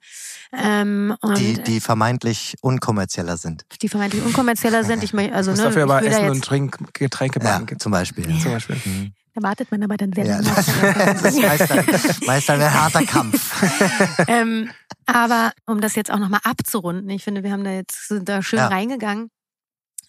Ähm, 0.52 1.16
die, 1.38 1.62
die 1.62 1.80
vermeintlich 1.80 2.56
unkommerzieller 2.62 3.38
sind. 3.38 3.66
Die 3.82 3.90
vermeintlich 3.90 4.24
unkommerzieller 4.26 4.84
sind. 4.84 5.04
Ich, 5.04 5.14
also 5.34 5.45
also, 5.52 5.62
ne, 5.62 5.68
dafür 5.70 5.84
aber 5.84 6.04
Essen 6.04 6.30
und 6.30 6.44
Trink, 6.44 6.78
Getränkebaden 6.94 7.62
ja, 7.62 7.66
gibt. 7.66 7.82
Zum 7.82 7.92
Beispiel. 7.92 8.30
Ja. 8.30 8.40
Zum 8.40 8.52
Beispiel. 8.52 8.76
Mhm. 8.84 9.14
Da 9.34 9.44
wartet 9.44 9.70
man 9.70 9.84
aber 9.84 9.98
dann 9.98 10.14
sehr 10.14 10.26
ja, 10.26 10.40
lange. 10.40 10.56
Das, 10.56 10.66
das 11.22 11.36
ist 11.36 11.42
meist 11.42 11.70
dann, 11.70 11.86
meist 12.26 12.50
dann 12.50 12.62
ein 12.62 12.74
harter 12.74 13.04
Kampf. 13.04 13.64
ähm, 14.28 14.70
aber 15.06 15.52
um 15.66 15.82
das 15.82 15.96
jetzt 15.96 16.10
auch 16.10 16.20
nochmal 16.20 16.40
abzurunden, 16.44 17.10
ich 17.10 17.24
finde, 17.24 17.44
wir 17.44 17.52
haben 17.52 17.66
da 17.66 17.72
jetzt 17.72 18.08
sind 18.08 18.30
da 18.30 18.42
schön 18.42 18.60
ja. 18.60 18.68
reingegangen. 18.68 19.30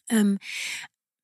Ähm, 0.08 0.38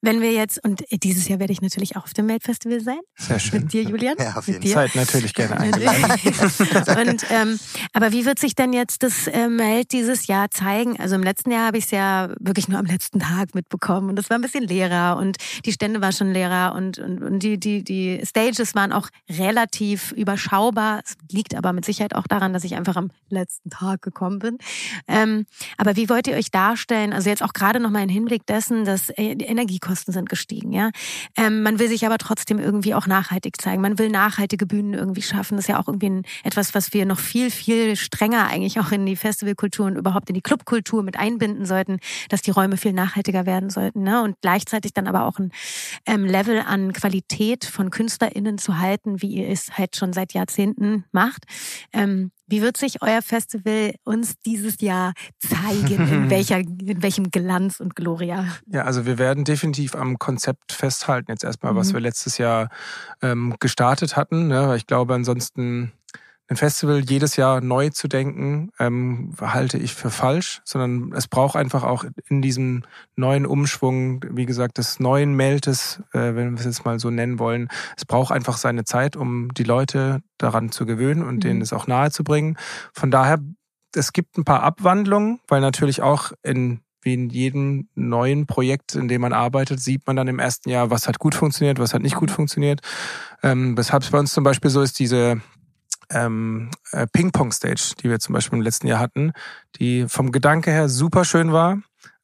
wenn 0.02 0.20
wir 0.20 0.32
jetzt, 0.32 0.62
und 0.64 0.84
dieses 0.90 1.28
Jahr 1.28 1.38
werde 1.38 1.52
ich 1.52 1.62
natürlich 1.62 1.96
auch 1.96 2.02
auf 2.02 2.12
dem 2.12 2.26
Melt-Festival 2.26 2.80
sein. 2.80 2.98
Sehr 3.16 3.38
schön. 3.38 3.60
Mit 3.62 3.72
dir, 3.72 3.82
Julian. 3.84 4.16
Ja, 4.18 4.34
auf 4.34 4.48
jeden 4.48 4.66
Fall. 4.66 4.90
natürlich 4.94 5.32
gerne 5.32 5.58
eingeladen. 5.58 6.02
und, 7.08 7.24
ähm, 7.30 7.58
aber 7.92 8.10
wie 8.10 8.26
wird 8.26 8.40
sich 8.40 8.56
denn 8.56 8.72
jetzt 8.72 9.04
das 9.04 9.28
äh, 9.28 9.48
Melt 9.48 9.92
dieses 9.92 10.26
Jahr 10.26 10.50
zeigen? 10.50 10.98
Also 10.98 11.14
im 11.14 11.22
letzten 11.22 11.52
Jahr 11.52 11.66
habe 11.66 11.78
ich 11.78 11.84
es 11.84 11.92
ja 11.92 12.30
wirklich 12.40 12.66
nur 12.66 12.80
am 12.80 12.86
letzten 12.86 13.20
Tag 13.20 13.54
mitbekommen 13.54 14.08
und 14.08 14.16
das 14.16 14.28
war 14.28 14.38
ein 14.38 14.42
bisschen 14.42 14.64
leerer 14.64 15.16
und 15.18 15.36
die 15.64 15.72
Stände 15.72 16.00
waren 16.00 16.12
schon 16.12 16.32
leerer 16.32 16.74
und, 16.74 16.98
und, 16.98 17.22
und 17.22 17.38
die, 17.38 17.58
die, 17.58 17.84
die 17.84 18.20
Stages 18.26 18.74
waren 18.74 18.92
auch 18.92 19.08
relativ 19.30 20.10
überschaubar. 20.10 21.02
Es 21.04 21.14
liegt 21.30 21.54
aber 21.54 21.72
mit 21.72 21.84
Sicherheit 21.84 22.16
auch 22.16 22.26
daran, 22.26 22.52
dass 22.52 22.64
ich 22.64 22.74
einfach 22.74 22.96
am 22.96 23.12
letzten 23.28 23.70
Tag 23.70 24.02
gekommen 24.02 24.40
bin. 24.40 24.58
Ähm, 25.06 25.46
aber 25.78 25.94
wie 25.94 26.08
wollt 26.08 26.26
ihr 26.26 26.34
euch 26.34 26.50
darstellen? 26.50 27.12
Also 27.12 27.30
jetzt 27.30 27.42
auch 27.42 27.52
gerade 27.52 27.78
nochmal 27.78 28.02
im 28.02 28.08
Hinblick 28.08 28.46
dessen, 28.46 28.84
dass 28.84 29.10
äh, 29.10 29.36
die 29.36 29.44
Energiekosten 29.44 29.91
Kosten 29.92 30.12
sind 30.12 30.30
gestiegen, 30.30 30.72
ja. 30.72 30.90
Ähm, 31.36 31.62
man 31.62 31.78
will 31.78 31.86
sich 31.86 32.06
aber 32.06 32.16
trotzdem 32.16 32.58
irgendwie 32.58 32.94
auch 32.94 33.06
nachhaltig 33.06 33.60
zeigen. 33.60 33.82
Man 33.82 33.98
will 33.98 34.08
nachhaltige 34.08 34.64
Bühnen 34.64 34.94
irgendwie 34.94 35.20
schaffen. 35.20 35.56
Das 35.56 35.66
ist 35.66 35.68
ja 35.68 35.78
auch 35.78 35.86
irgendwie 35.86 36.08
ein, 36.08 36.22
etwas, 36.44 36.74
was 36.74 36.94
wir 36.94 37.04
noch 37.04 37.18
viel, 37.18 37.50
viel 37.50 37.94
strenger 37.96 38.46
eigentlich 38.46 38.80
auch 38.80 38.90
in 38.90 39.04
die 39.04 39.16
Festivalkultur 39.16 39.84
und 39.84 39.96
überhaupt 39.96 40.30
in 40.30 40.34
die 40.34 40.40
Clubkultur 40.40 41.02
mit 41.02 41.18
einbinden 41.18 41.66
sollten, 41.66 41.98
dass 42.30 42.40
die 42.40 42.52
Räume 42.52 42.78
viel 42.78 42.94
nachhaltiger 42.94 43.44
werden 43.44 43.68
sollten, 43.68 44.02
ne? 44.02 44.22
Und 44.22 44.36
gleichzeitig 44.40 44.94
dann 44.94 45.06
aber 45.06 45.26
auch 45.26 45.38
ein 45.38 45.52
ähm, 46.06 46.24
Level 46.24 46.60
an 46.60 46.94
Qualität 46.94 47.66
von 47.66 47.90
KünstlerInnen 47.90 48.56
zu 48.56 48.78
halten, 48.78 49.20
wie 49.20 49.34
ihr 49.34 49.48
es 49.50 49.76
halt 49.76 49.94
schon 49.96 50.14
seit 50.14 50.32
Jahrzehnten 50.32 51.04
macht. 51.12 51.44
Ähm, 51.92 52.30
wie 52.52 52.60
wird 52.60 52.76
sich 52.76 53.00
euer 53.00 53.22
Festival 53.22 53.94
uns 54.04 54.34
dieses 54.44 54.82
Jahr 54.82 55.14
zeigen? 55.38 56.06
In, 56.06 56.30
welcher, 56.30 56.58
in 56.58 57.02
welchem 57.02 57.30
Glanz 57.30 57.80
und 57.80 57.96
Gloria? 57.96 58.46
Ja, 58.66 58.82
also 58.82 59.06
wir 59.06 59.16
werden 59.16 59.44
definitiv 59.44 59.96
am 59.96 60.18
Konzept 60.18 60.72
festhalten, 60.72 61.30
jetzt 61.30 61.44
erstmal, 61.44 61.72
mhm. 61.72 61.78
was 61.78 61.94
wir 61.94 62.00
letztes 62.00 62.36
Jahr 62.36 62.68
ähm, 63.22 63.54
gestartet 63.58 64.16
hatten. 64.16 64.48
Ne? 64.48 64.76
Ich 64.76 64.86
glaube, 64.86 65.14
ansonsten 65.14 65.92
ein 66.52 66.56
Festival 66.56 67.00
jedes 67.00 67.36
Jahr 67.36 67.60
neu 67.60 67.88
zu 67.88 68.08
denken, 68.08 68.70
ähm, 68.78 69.32
halte 69.40 69.78
ich 69.78 69.94
für 69.94 70.10
falsch, 70.10 70.60
sondern 70.64 71.12
es 71.16 71.26
braucht 71.26 71.56
einfach 71.56 71.82
auch 71.82 72.04
in 72.28 72.42
diesem 72.42 72.84
neuen 73.16 73.46
Umschwung, 73.46 74.22
wie 74.30 74.44
gesagt, 74.44 74.76
des 74.78 75.00
neuen 75.00 75.34
Meltes, 75.34 76.02
äh, 76.12 76.34
wenn 76.34 76.52
wir 76.52 76.58
es 76.58 76.66
jetzt 76.66 76.84
mal 76.84 77.00
so 77.00 77.10
nennen 77.10 77.38
wollen, 77.38 77.68
es 77.96 78.04
braucht 78.04 78.32
einfach 78.32 78.58
seine 78.58 78.84
Zeit, 78.84 79.16
um 79.16 79.52
die 79.54 79.64
Leute 79.64 80.22
daran 80.36 80.70
zu 80.70 80.84
gewöhnen 80.84 81.22
und 81.22 81.36
mhm. 81.36 81.40
denen 81.40 81.60
es 81.62 81.72
auch 81.72 81.86
nahe 81.86 82.10
zu 82.10 82.22
bringen. 82.22 82.58
Von 82.92 83.10
daher, 83.10 83.38
es 83.94 84.12
gibt 84.12 84.36
ein 84.36 84.44
paar 84.44 84.62
Abwandlungen, 84.62 85.40
weil 85.48 85.60
natürlich 85.60 86.02
auch 86.02 86.32
in 86.42 86.80
wie 87.02 87.14
in 87.14 87.30
jedem 87.30 87.88
neuen 87.94 88.46
Projekt, 88.46 88.94
in 88.94 89.08
dem 89.08 89.22
man 89.22 89.32
arbeitet, 89.32 89.80
sieht 89.80 90.06
man 90.06 90.14
dann 90.14 90.28
im 90.28 90.38
ersten 90.38 90.70
Jahr, 90.70 90.90
was 90.90 91.08
hat 91.08 91.18
gut 91.18 91.34
funktioniert, 91.34 91.80
was 91.80 91.94
hat 91.94 92.02
nicht 92.02 92.14
gut 92.14 92.30
funktioniert. 92.30 92.80
Ähm, 93.42 93.76
weshalb 93.76 94.04
es 94.04 94.10
bei 94.10 94.20
uns 94.20 94.32
zum 94.32 94.44
Beispiel 94.44 94.70
so 94.70 94.82
ist, 94.82 95.00
diese 95.00 95.40
ähm, 96.12 96.70
äh, 96.92 97.06
Ping-Pong-Stage, 97.12 97.94
die 98.02 98.10
wir 98.10 98.18
zum 98.18 98.34
Beispiel 98.34 98.58
im 98.58 98.64
letzten 98.64 98.86
Jahr 98.86 99.00
hatten, 99.00 99.32
die 99.76 100.06
vom 100.08 100.32
Gedanke 100.32 100.70
her 100.70 100.88
super 100.88 101.24
schön 101.24 101.52
war, 101.52 101.78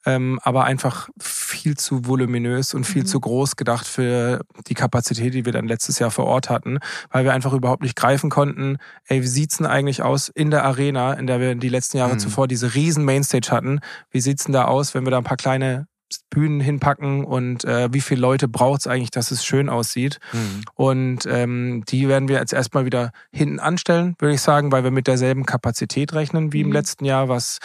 ähm, 0.07 0.39
aber 0.43 0.64
einfach 0.64 1.09
viel 1.20 1.76
zu 1.76 2.07
voluminös 2.07 2.72
und 2.72 2.84
viel 2.84 3.03
mhm. 3.03 3.07
zu 3.07 3.20
groß 3.20 3.57
gedacht 3.57 3.86
für 3.86 4.41
die 4.66 4.74
Kapazität, 4.74 5.34
die 5.34 5.45
wir 5.45 5.53
dann 5.53 5.66
letztes 5.66 5.99
Jahr 5.99 6.11
vor 6.11 6.26
Ort 6.26 6.51
hatten, 6.51 6.78
weil 7.11 7.24
wir 7.24 7.32
einfach 7.32 7.53
überhaupt 7.53 7.82
nicht 7.82 7.97
greifen 7.97 8.30
konnten, 8.30 8.78
ey, 9.07 9.22
wie 9.22 9.26
sieht's 9.26 9.59
denn 9.59 9.66
eigentlich 9.66 10.03
aus 10.03 10.28
in 10.28 10.51
der 10.51 10.64
Arena, 10.64 11.14
in 11.14 11.26
der 11.26 11.41
wir 11.41 11.55
die 11.55 11.68
letzten 11.68 11.99
Jahre 11.99 12.14
mhm. 12.14 12.20
zuvor 12.20 12.49
diese 12.49 12.74
riesen 12.74 13.05
Mainstage 13.05 13.51
hatten? 13.51 13.80
Wie 14.11 14.20
sieht's 14.20 14.45
denn 14.45 14.53
da 14.53 14.64
aus, 14.64 14.95
wenn 14.95 15.05
wir 15.05 15.11
da 15.11 15.18
ein 15.18 15.24
paar 15.24 15.36
kleine 15.36 15.89
Bühnen 16.31 16.61
hinpacken 16.61 17.25
und 17.25 17.65
äh, 17.65 17.93
wie 17.93 18.01
viele 18.01 18.21
Leute 18.21 18.49
braucht 18.49 18.81
es 18.81 18.87
eigentlich, 18.87 19.11
dass 19.11 19.31
es 19.31 19.45
schön 19.45 19.69
aussieht. 19.69 20.19
Mhm. 20.33 20.63
Und 20.75 21.27
ähm, 21.27 21.85
die 21.89 22.09
werden 22.09 22.29
wir 22.29 22.37
jetzt 22.37 22.53
erstmal 22.53 22.85
wieder 22.85 23.13
hinten 23.33 23.61
anstellen, 23.61 24.15
würde 24.19 24.35
ich 24.35 24.41
sagen, 24.41 24.73
weil 24.73 24.85
wir 24.85 24.91
mit 24.91 25.07
derselben 25.07 25.47
Kapazität 25.47 26.13
rechnen 26.15 26.53
wie 26.53 26.63
mhm. 26.63 26.71
im 26.71 26.73
letzten 26.73 27.05
Jahr, 27.05 27.29
was 27.29 27.59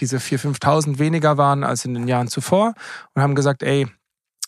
diese 0.00 0.18
4.000, 0.18 0.58
5.000 0.60 0.98
weniger 0.98 1.36
waren 1.36 1.64
als 1.64 1.84
in 1.84 1.94
den 1.94 2.08
Jahren 2.08 2.28
zuvor 2.28 2.74
und 3.14 3.22
haben 3.22 3.34
gesagt, 3.34 3.62
ey, 3.62 3.86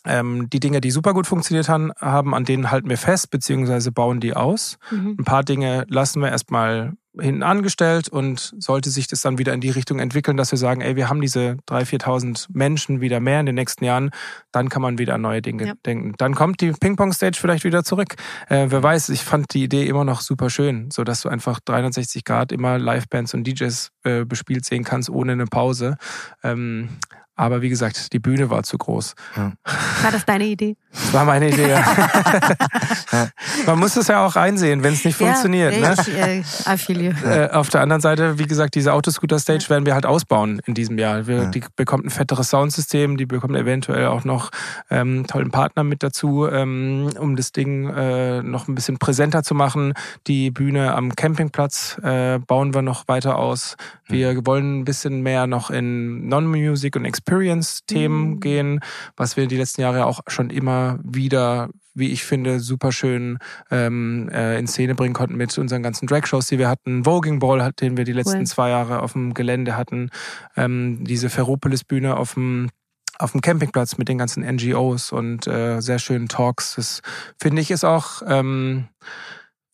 ähm, 0.05 0.49
die 0.49 0.59
Dinge, 0.59 0.81
die 0.81 0.91
super 0.91 1.13
gut 1.13 1.27
funktioniert 1.27 1.69
haben, 1.69 1.91
haben, 1.99 2.33
an 2.33 2.45
denen 2.45 2.71
halten 2.71 2.89
wir 2.89 2.97
fest, 2.97 3.29
beziehungsweise 3.29 3.91
bauen 3.91 4.19
die 4.19 4.33
aus. 4.35 4.77
Mhm. 4.89 5.17
Ein 5.19 5.25
paar 5.25 5.43
Dinge 5.43 5.85
lassen 5.89 6.21
wir 6.21 6.29
erstmal 6.29 6.93
hinten 7.19 7.43
angestellt 7.43 8.09
und 8.09 8.53
sollte 8.59 8.89
sich 8.89 9.07
das 9.07 9.21
dann 9.21 9.37
wieder 9.37 9.53
in 9.53 9.61
die 9.61 9.69
Richtung 9.69 9.99
entwickeln, 9.99 10.37
dass 10.37 10.51
wir 10.51 10.57
sagen, 10.57 10.81
ey, 10.81 10.95
wir 10.95 11.09
haben 11.09 11.21
diese 11.21 11.57
3.000, 11.67 12.03
4.000 12.03 12.45
Menschen 12.53 13.01
wieder 13.01 13.19
mehr 13.19 13.39
in 13.39 13.45
den 13.45 13.55
nächsten 13.55 13.83
Jahren, 13.85 14.11
dann 14.51 14.69
kann 14.69 14.81
man 14.81 14.97
wieder 14.97 15.15
an 15.15 15.21
neue 15.21 15.41
Dinge 15.41 15.67
ja. 15.67 15.73
denken. 15.85 16.13
Dann 16.17 16.35
kommt 16.35 16.61
die 16.61 16.71
Ping-Pong-Stage 16.71 17.37
vielleicht 17.39 17.63
wieder 17.63 17.83
zurück. 17.83 18.15
Äh, 18.49 18.67
wer 18.69 18.83
weiß, 18.83 19.09
ich 19.09 19.23
fand 19.23 19.53
die 19.53 19.63
Idee 19.63 19.87
immer 19.87 20.03
noch 20.03 20.21
super 20.21 20.49
schön, 20.49 20.89
so 20.91 21.03
dass 21.03 21.21
du 21.21 21.29
einfach 21.29 21.59
360 21.59 22.23
Grad 22.23 22.51
immer 22.51 22.77
Live-Bands 22.77 23.33
und 23.33 23.45
DJs 23.45 23.91
äh, 24.03 24.25
bespielt 24.25 24.65
sehen 24.65 24.83
kannst, 24.83 25.09
ohne 25.09 25.33
eine 25.33 25.45
Pause. 25.45 25.97
Ähm, 26.43 26.89
aber 27.37 27.61
wie 27.61 27.69
gesagt, 27.69 28.11
die 28.13 28.19
Bühne 28.19 28.49
war 28.49 28.63
zu 28.63 28.79
groß. 28.79 29.13
Ja. 29.35 29.53
War 30.01 30.11
das 30.11 30.25
deine 30.25 30.45
Idee? 30.45 30.75
Das 30.91 31.13
war 31.13 31.23
meine 31.23 31.49
Idee. 31.49 31.69
Ja. 31.69 31.85
Man 33.67 33.77
muss 33.77 33.95
es 33.95 34.07
ja 34.07 34.25
auch 34.25 34.35
einsehen, 34.35 34.81
wenn 34.81 34.93
es 34.93 35.05
nicht 35.05 35.19
ja, 35.19 35.27
funktioniert. 35.27 35.79
Ne? 35.79 35.95
Ich, 36.01 36.15
äh, 36.15 37.45
äh, 37.45 37.51
auf 37.51 37.69
der 37.69 37.81
anderen 37.81 38.01
Seite, 38.01 38.39
wie 38.39 38.47
gesagt, 38.47 38.73
diese 38.73 38.91
Autoscooter-Stage 38.91 39.65
ja. 39.65 39.69
werden 39.69 39.85
wir 39.85 39.93
halt 39.93 40.07
ausbauen 40.07 40.61
in 40.65 40.73
diesem 40.73 40.97
Jahr. 40.97 41.27
Wir, 41.27 41.45
Die 41.45 41.61
bekommt 41.75 42.05
ein 42.05 42.09
fetteres 42.09 42.49
Soundsystem, 42.49 43.17
die 43.17 43.27
bekommt 43.27 43.55
eventuell 43.55 44.07
auch 44.07 44.23
noch 44.23 44.49
ähm, 44.89 45.27
tollen 45.27 45.51
Partner 45.51 45.83
mit 45.83 46.01
dazu, 46.01 46.47
ähm, 46.47 47.11
um 47.19 47.35
das 47.35 47.51
Ding 47.51 47.87
äh, 47.89 48.41
noch 48.41 48.67
ein 48.67 48.73
bisschen 48.73 48.97
präsenter 48.97 49.43
zu 49.43 49.53
machen. 49.53 49.93
Die 50.25 50.49
Bühne 50.49 50.95
am 50.95 51.15
Campingplatz 51.15 51.99
äh, 52.01 52.39
bauen 52.39 52.73
wir 52.73 52.81
noch 52.81 53.07
weiter 53.07 53.37
aus. 53.37 53.75
Wir 54.07 54.33
mhm. 54.33 54.47
wollen 54.47 54.79
ein 54.79 54.85
bisschen 54.85 55.21
mehr 55.21 55.45
noch 55.45 55.69
in 55.69 56.27
Non-Music 56.27 56.95
und 56.95 57.05
Experience 57.05 57.26
Experience-Themen 57.27 58.29
mhm. 58.29 58.39
gehen, 58.39 58.79
was 59.17 59.35
wir 59.37 59.47
die 59.47 59.57
letzten 59.57 59.81
Jahre 59.81 60.05
auch 60.05 60.21
schon 60.27 60.49
immer 60.49 60.99
wieder 61.03 61.69
wie 61.93 62.11
ich 62.11 62.25
finde, 62.25 62.59
super 62.59 62.91
schön 62.91 63.39
ähm, 63.71 64.29
äh, 64.31 64.59
in 64.59 64.67
Szene 64.67 64.93
bringen 64.93 65.15
konnten 65.15 65.35
mit 65.35 65.57
unseren 65.57 65.81
ganzen 65.81 66.05
Drag-Shows, 66.05 66.45
die 66.45 66.59
wir 66.59 66.69
hatten. 66.69 67.05
Voging 67.05 67.39
Ball, 67.39 67.71
den 67.71 67.97
wir 67.97 68.03
die 68.03 68.13
letzten 68.13 68.37
cool. 68.37 68.45
zwei 68.45 68.69
Jahre 68.69 69.01
auf 69.01 69.13
dem 69.13 69.33
Gelände 69.33 69.75
hatten. 69.75 70.11
Ähm, 70.55 71.03
diese 71.05 71.31
Ferropolis-Bühne 71.31 72.15
auf 72.15 72.35
dem 72.35 72.69
auf 73.17 73.31
dem 73.31 73.41
Campingplatz 73.41 73.97
mit 73.97 74.09
den 74.09 74.19
ganzen 74.19 74.43
NGOs 74.45 75.11
und 75.11 75.47
äh, 75.47 75.81
sehr 75.81 75.97
schönen 75.97 76.27
Talks. 76.27 76.75
Das 76.75 77.01
finde 77.41 77.63
ich 77.63 77.71
ist 77.71 77.83
auch 77.83 78.21
ähm, 78.27 78.89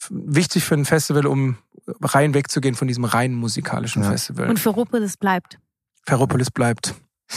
wichtig 0.10 0.64
für 0.64 0.76
ein 0.76 0.86
Festival, 0.86 1.28
um 1.28 1.58
rein 2.02 2.34
wegzugehen 2.34 2.76
von 2.76 2.88
diesem 2.88 3.04
rein 3.04 3.34
musikalischen 3.34 4.02
ja. 4.02 4.12
Festival. 4.12 4.50
Und 4.50 4.60
Ferropolis 4.60 5.18
bleibt. 5.18 5.60
Ferropolis 6.06 6.52
bleibt. 6.52 6.96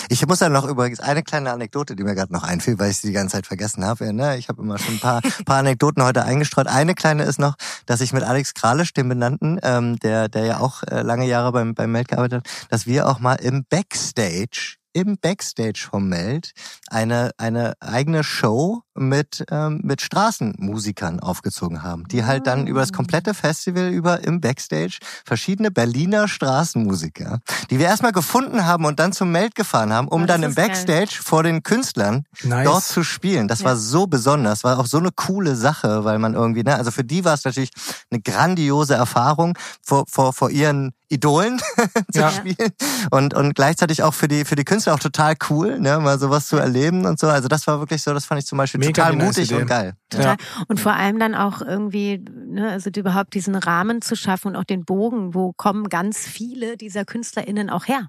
Ich 0.09 0.27
muss 0.27 0.41
ja 0.41 0.49
noch 0.49 0.67
übrigens 0.67 1.01
eine 1.01 1.23
kleine 1.23 1.53
Anekdote, 1.53 1.97
die 1.97 2.05
mir 2.05 2.15
gerade 2.15 2.33
noch 2.33 2.43
einfiel, 2.43 2.79
weil 2.79 2.91
ich 2.91 2.99
sie 2.99 3.09
die 3.09 3.13
ganze 3.13 3.37
Zeit 3.37 3.47
vergessen 3.47 3.85
habe. 3.85 4.07
Ja, 4.07 4.13
ne? 4.13 4.37
Ich 4.37 4.49
habe 4.49 4.63
immer 4.63 4.79
schon 4.79 4.95
ein 4.95 5.01
paar, 5.01 5.21
paar 5.47 5.59
Anekdoten 5.59 6.03
heute 6.03 6.25
eingestreut. 6.25 6.67
Eine 6.67 6.95
kleine 6.95 7.25
ist 7.25 7.39
noch, 7.39 7.57
dass 7.87 8.01
ich 8.01 8.13
mit 8.13 8.23
Alex 8.23 8.55
Kralisch, 8.55 8.93
dem 8.93 9.09
Benannten, 9.09 9.59
ähm, 9.63 9.99
der, 9.99 10.29
der 10.29 10.45
ja 10.45 10.61
auch 10.61 10.83
äh, 10.85 11.03
lange 11.03 11.27
Jahre 11.27 11.53
beim, 11.53 11.75
beim 11.75 11.93
Meld 11.93 12.09
gearbeitet 12.09 12.47
hat, 12.47 12.73
dass 12.73 12.87
wir 12.87 13.09
auch 13.09 13.19
mal 13.19 13.35
im 13.35 13.65
Backstage 13.69 14.76
im 14.97 15.19
Backstage 15.19 15.87
vom 15.91 16.09
Meld 16.09 16.53
eine, 16.89 17.33
eine 17.37 17.75
eigene 17.81 18.25
Show 18.25 18.81
mit, 18.95 19.45
ähm, 19.51 19.81
mit 19.85 20.01
Straßenmusikern 20.01 21.21
aufgezogen 21.21 21.83
haben, 21.83 22.09
die 22.09 22.25
halt 22.25 22.47
dann 22.47 22.67
über 22.67 22.81
das 22.81 22.93
ah. 22.93 22.97
komplette 22.97 23.35
Festival 23.35 23.91
über 23.91 24.25
im 24.25 24.41
Backstage 24.41 24.97
verschiedene 25.27 25.71
Berliner 25.71 26.29
Straßenmusiker, 26.29 27.41
die 27.69 27.79
wir 27.79 27.87
erstmal 27.87 28.13
gefunden 28.13 28.65
haben 28.65 28.87
und 28.87 28.99
dann 28.99 29.13
zum 29.13 29.31
Meld 29.31 29.55
gefahren 29.55 29.93
haben, 29.93 30.09
um 30.09 30.23
oh, 30.23 30.27
dann 30.27 30.43
im 30.43 30.55
Backstage 30.55 31.11
geil. 31.11 31.23
vor 31.23 31.43
den 31.43 31.63
Künstlern 31.63 32.25
nice. 32.43 32.65
dort 32.65 32.85
zu 32.85 33.05
spielen. 33.05 33.49
Das 33.49 33.61
ja. 33.61 33.67
war 33.67 33.77
so 33.77 34.07
besonders, 34.07 34.65
war 34.65 34.79
auch 34.79 34.87
so 34.87 34.97
eine 34.97 35.11
coole 35.15 35.57
Sache, 35.57 36.05
weil 36.05 36.19
man 36.19 36.33
irgendwie, 36.33 36.63
ne, 36.63 36.75
also 36.75 36.91
für 36.91 37.05
die 37.05 37.23
war 37.27 37.35
es 37.35 37.45
natürlich 37.45 37.71
eine 38.11 38.23
grandiose 38.23 38.95
Erfahrung 38.95 39.59
vor, 39.83 40.05
vor, 40.09 40.33
vor 40.33 40.49
ihren 40.49 40.93
Idolen 41.09 41.61
zu 42.13 42.21
ja. 42.21 42.31
spielen 42.31 42.73
und 43.11 43.35
und 43.35 43.55
gleichzeitig 43.55 44.03
auch 44.03 44.15
für 44.15 44.29
die 44.29 44.45
für 44.45 44.57
die 44.57 44.65
Künstler 44.65 44.95
auch 44.95 44.99
total 44.99 45.35
cool, 45.51 45.79
ne, 45.79 45.99
mal 45.99 46.19
sowas 46.19 46.49
zu 46.49 46.57
erleben 46.57 47.07
und 47.07 47.19
so. 47.19 47.29
Also 47.29 47.49
das 47.49 47.67
war 47.67 47.79
wirklich 47.79 48.03
so, 48.03 48.13
das 48.13 48.25
fand 48.25 48.41
ich 48.41 48.47
zum 48.47 48.59
Beispiel 48.59 48.81
Mega 48.81 49.05
total 49.05 49.17
mutig 49.17 49.53
und 49.55 49.67
geil. 49.67 49.95
Total. 50.11 50.37
Ja. 50.39 50.65
Und 50.69 50.81
vor 50.81 50.95
allem 50.95 51.19
dann 51.19 51.35
auch 51.35 51.61
irgendwie, 51.61 52.25
ne, 52.29 52.71
also 52.71 52.91
überhaupt 52.97 53.35
diesen 53.35 53.55
Rahmen 53.55 54.03
zu 54.03 54.17
schaffen 54.17 54.49
und 54.49 54.57
auch 54.57 54.65
den 54.65 54.85
Bogen, 54.85 55.35
wo 55.35 55.53
kommen 55.53 55.89
ganz 55.89 56.19
viele 56.19 56.77
dieser 56.77 57.05
KünstlerInnen 57.05 57.71
auch 57.71 57.87
her. 57.87 58.09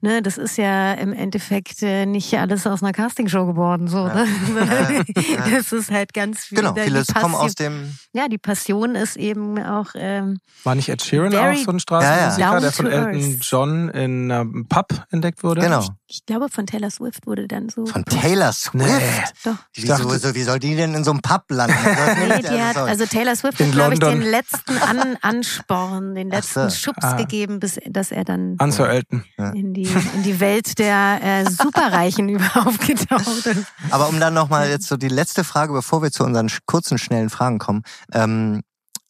Ne, 0.00 0.22
das 0.22 0.38
ist 0.38 0.56
ja 0.58 0.92
im 0.92 1.12
Endeffekt 1.12 1.82
äh, 1.82 2.06
nicht 2.06 2.34
alles 2.34 2.66
aus 2.66 2.82
einer 2.82 2.92
Castingshow 2.92 3.46
geworden, 3.46 3.88
so. 3.88 4.06
Ja. 4.06 4.24
Ne? 4.24 5.04
das 5.50 5.72
ist 5.72 5.90
halt 5.90 6.12
ganz 6.12 6.44
viel. 6.44 6.58
Genau, 6.58 6.74
vieles 6.74 7.08
kommen 7.08 7.34
aus 7.34 7.54
dem. 7.54 7.96
Ja, 8.12 8.28
die 8.28 8.38
Passion 8.38 8.94
ist 8.94 9.16
eben 9.16 9.62
auch. 9.62 9.90
Ähm, 9.94 10.38
War 10.64 10.74
nicht 10.74 10.88
Ed 10.88 11.02
Sheeran 11.02 11.34
auch 11.34 11.54
so 11.56 11.70
ein 11.70 11.80
Straßenmusiker, 11.80 12.38
ja, 12.38 12.54
ja. 12.54 12.60
der 12.60 12.72
von 12.72 12.86
Elton 12.86 13.38
John 13.40 13.88
in 13.90 14.30
einem 14.30 14.66
Pub 14.68 15.06
entdeckt 15.10 15.42
wurde? 15.42 15.62
Genau. 15.62 15.86
Ich 16.06 16.24
glaube, 16.26 16.48
von 16.48 16.66
Taylor 16.66 16.90
Swift 16.90 17.26
wurde 17.26 17.48
dann 17.48 17.68
so. 17.68 17.86
Von 17.86 18.04
Taylor 18.04 18.52
Swift? 18.52 18.84
Nee. 18.84 19.24
Doch. 19.44 19.56
Wieso, 19.74 20.08
so, 20.18 20.34
wie 20.34 20.42
soll 20.42 20.58
die 20.58 20.76
denn 20.76 20.94
in 20.94 21.04
so 21.04 21.10
einem 21.10 21.22
Pub 21.22 21.44
landen? 21.48 21.76
nee, 22.28 22.42
die 22.42 22.62
hat, 22.62 22.76
also 22.76 23.06
Taylor 23.06 23.34
Swift 23.34 23.58
hat, 23.58 23.72
glaube 23.72 23.94
ich, 23.94 24.00
den 24.00 24.22
letzten 24.22 24.78
An 24.78 25.16
Ansporn, 25.22 26.14
den 26.14 26.30
letzten 26.30 26.70
so. 26.70 26.76
Schubs 26.76 27.04
ah. 27.04 27.16
gegeben, 27.16 27.60
bis 27.60 27.78
dass 27.88 28.10
er 28.10 28.24
dann. 28.24 28.56
Answer 28.58 28.88
Elton. 28.88 29.24
Ja 29.38 29.53
in 29.54 29.74
die, 29.74 29.88
in 30.14 30.22
die 30.22 30.40
Welt 30.40 30.78
der 30.78 31.20
äh, 31.22 31.50
Superreichen 31.50 32.28
über 32.28 32.44
aufgetaucht 32.66 33.46
ist. 33.46 33.66
Aber 33.90 34.08
um 34.08 34.20
dann 34.20 34.34
nochmal 34.34 34.68
jetzt 34.68 34.86
so 34.86 34.96
die 34.96 35.08
letzte 35.08 35.44
Frage, 35.44 35.72
bevor 35.72 36.02
wir 36.02 36.10
zu 36.10 36.24
unseren 36.24 36.48
kurzen, 36.66 36.98
schnellen 36.98 37.30
Fragen 37.30 37.58
kommen. 37.58 37.82
Ähm, 38.12 38.62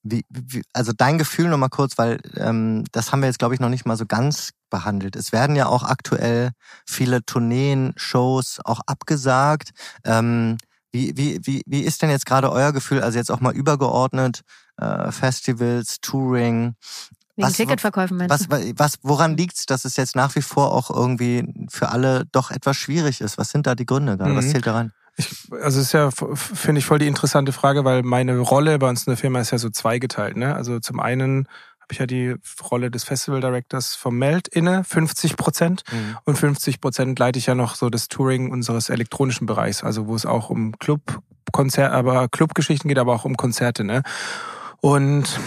wie, 0.03 0.25
wie, 0.29 0.63
also 0.75 0.93
dein 0.95 1.17
Gefühl 1.17 1.49
nochmal 1.49 1.71
kurz, 1.71 1.97
weil 1.97 2.21
ähm, 2.37 2.85
das 2.93 3.11
haben 3.11 3.21
wir 3.21 3.27
jetzt, 3.27 3.39
glaube 3.39 3.55
ich, 3.55 3.61
noch 3.61 3.71
nicht 3.71 3.87
mal 3.87 3.97
so 3.97 4.05
ganz 4.05 4.51
behandelt. 4.69 5.17
Es 5.17 5.33
werden 5.33 5.57
ja 5.57 5.67
auch 5.67 5.83
aktuell 5.83 6.51
viele 6.87 7.25
Tourneen, 7.25 7.95
Shows 7.97 8.61
auch 8.65 8.81
abgesagt. 8.87 9.71
Ähm, 10.05 10.59
wie, 10.93 11.17
wie, 11.17 11.41
wie, 11.43 11.63
wie 11.67 11.81
ist 11.81 12.03
denn 12.03 12.11
jetzt 12.11 12.27
gerade 12.27 12.53
euer 12.53 12.73
Gefühl, 12.73 13.03
also 13.03 13.19
jetzt 13.19 13.31
auch 13.31 13.41
mal 13.41 13.55
übergeordnet, 13.55 14.43
äh, 14.77 15.11
Festivals, 15.11 16.01
Touring, 16.01 16.75
Wegen 17.37 17.49
was, 17.49 17.55
Ticketverkäufen 17.55 18.17
meinst 18.17 18.49
was, 18.49 18.63
was, 18.77 18.99
woran 19.03 19.37
liegt's, 19.37 19.67
dass 19.67 19.85
es 19.85 19.97
jetzt 19.97 20.15
nach 20.15 20.35
wie 20.37 20.43
vor 20.43 20.73
auch 20.73 20.89
irgendwie 20.89 21.67
für 21.69 21.89
alle 21.89 22.27
doch 22.31 22.51
etwas 22.51 22.77
schwierig 22.77 23.21
ist? 23.21 23.39
Was 23.39 23.51
sind 23.51 23.67
da 23.67 23.75
die 23.75 23.87
Gründe 23.87 24.17
gerade? 24.17 24.33
Mhm. 24.33 24.37
Was 24.37 24.51
zählt 24.51 24.67
da 24.67 24.75
rein? 24.75 24.93
Ich, 25.17 25.29
also 25.51 25.81
es 25.81 25.87
ist 25.87 25.93
ja, 25.93 26.11
finde 26.11 26.79
ich, 26.79 26.85
voll 26.85 26.99
die 26.99 27.07
interessante 27.07 27.53
Frage, 27.53 27.85
weil 27.85 28.03
meine 28.03 28.39
Rolle 28.39 28.79
bei 28.79 28.89
uns 28.89 29.07
in 29.07 29.13
der 29.13 29.17
Firma 29.17 29.41
ist 29.41 29.51
ja 29.51 29.59
so 29.59 29.71
zweigeteilt. 29.71 30.37
Ne? 30.37 30.55
Also 30.55 30.79
zum 30.81 31.01
einen 31.01 31.49
habe 31.81 31.93
ich 31.93 31.99
ja 31.99 32.07
die 32.07 32.35
Rolle 32.71 32.91
des 32.91 33.05
Festival 33.05 33.41
Directors 33.41 33.95
vom 33.95 34.17
Meld 34.17 34.49
inne, 34.49 34.85
50 34.85 35.37
Prozent. 35.37 35.83
Mhm. 35.93 36.17
Und 36.25 36.39
50 36.39 36.81
Prozent 36.81 37.19
leite 37.19 37.39
ich 37.39 37.47
ja 37.47 37.55
noch 37.55 37.75
so 37.75 37.91
das 37.91 38.09
Touring 38.09 38.51
unseres 38.51 38.89
elektronischen 38.89 39.47
Bereichs, 39.47 39.85
also 39.85 40.07
wo 40.07 40.15
es 40.15 40.25
auch 40.25 40.51
um 40.51 40.79
Club, 40.79 41.21
Konzert, 41.53 41.93
aber 41.93 42.29
Clubgeschichten 42.29 42.89
geht, 42.89 42.99
aber 42.99 43.13
auch 43.13 43.25
um 43.25 43.37
Konzerte. 43.37 43.85
Ne? 43.85 44.03
Und 44.81 45.39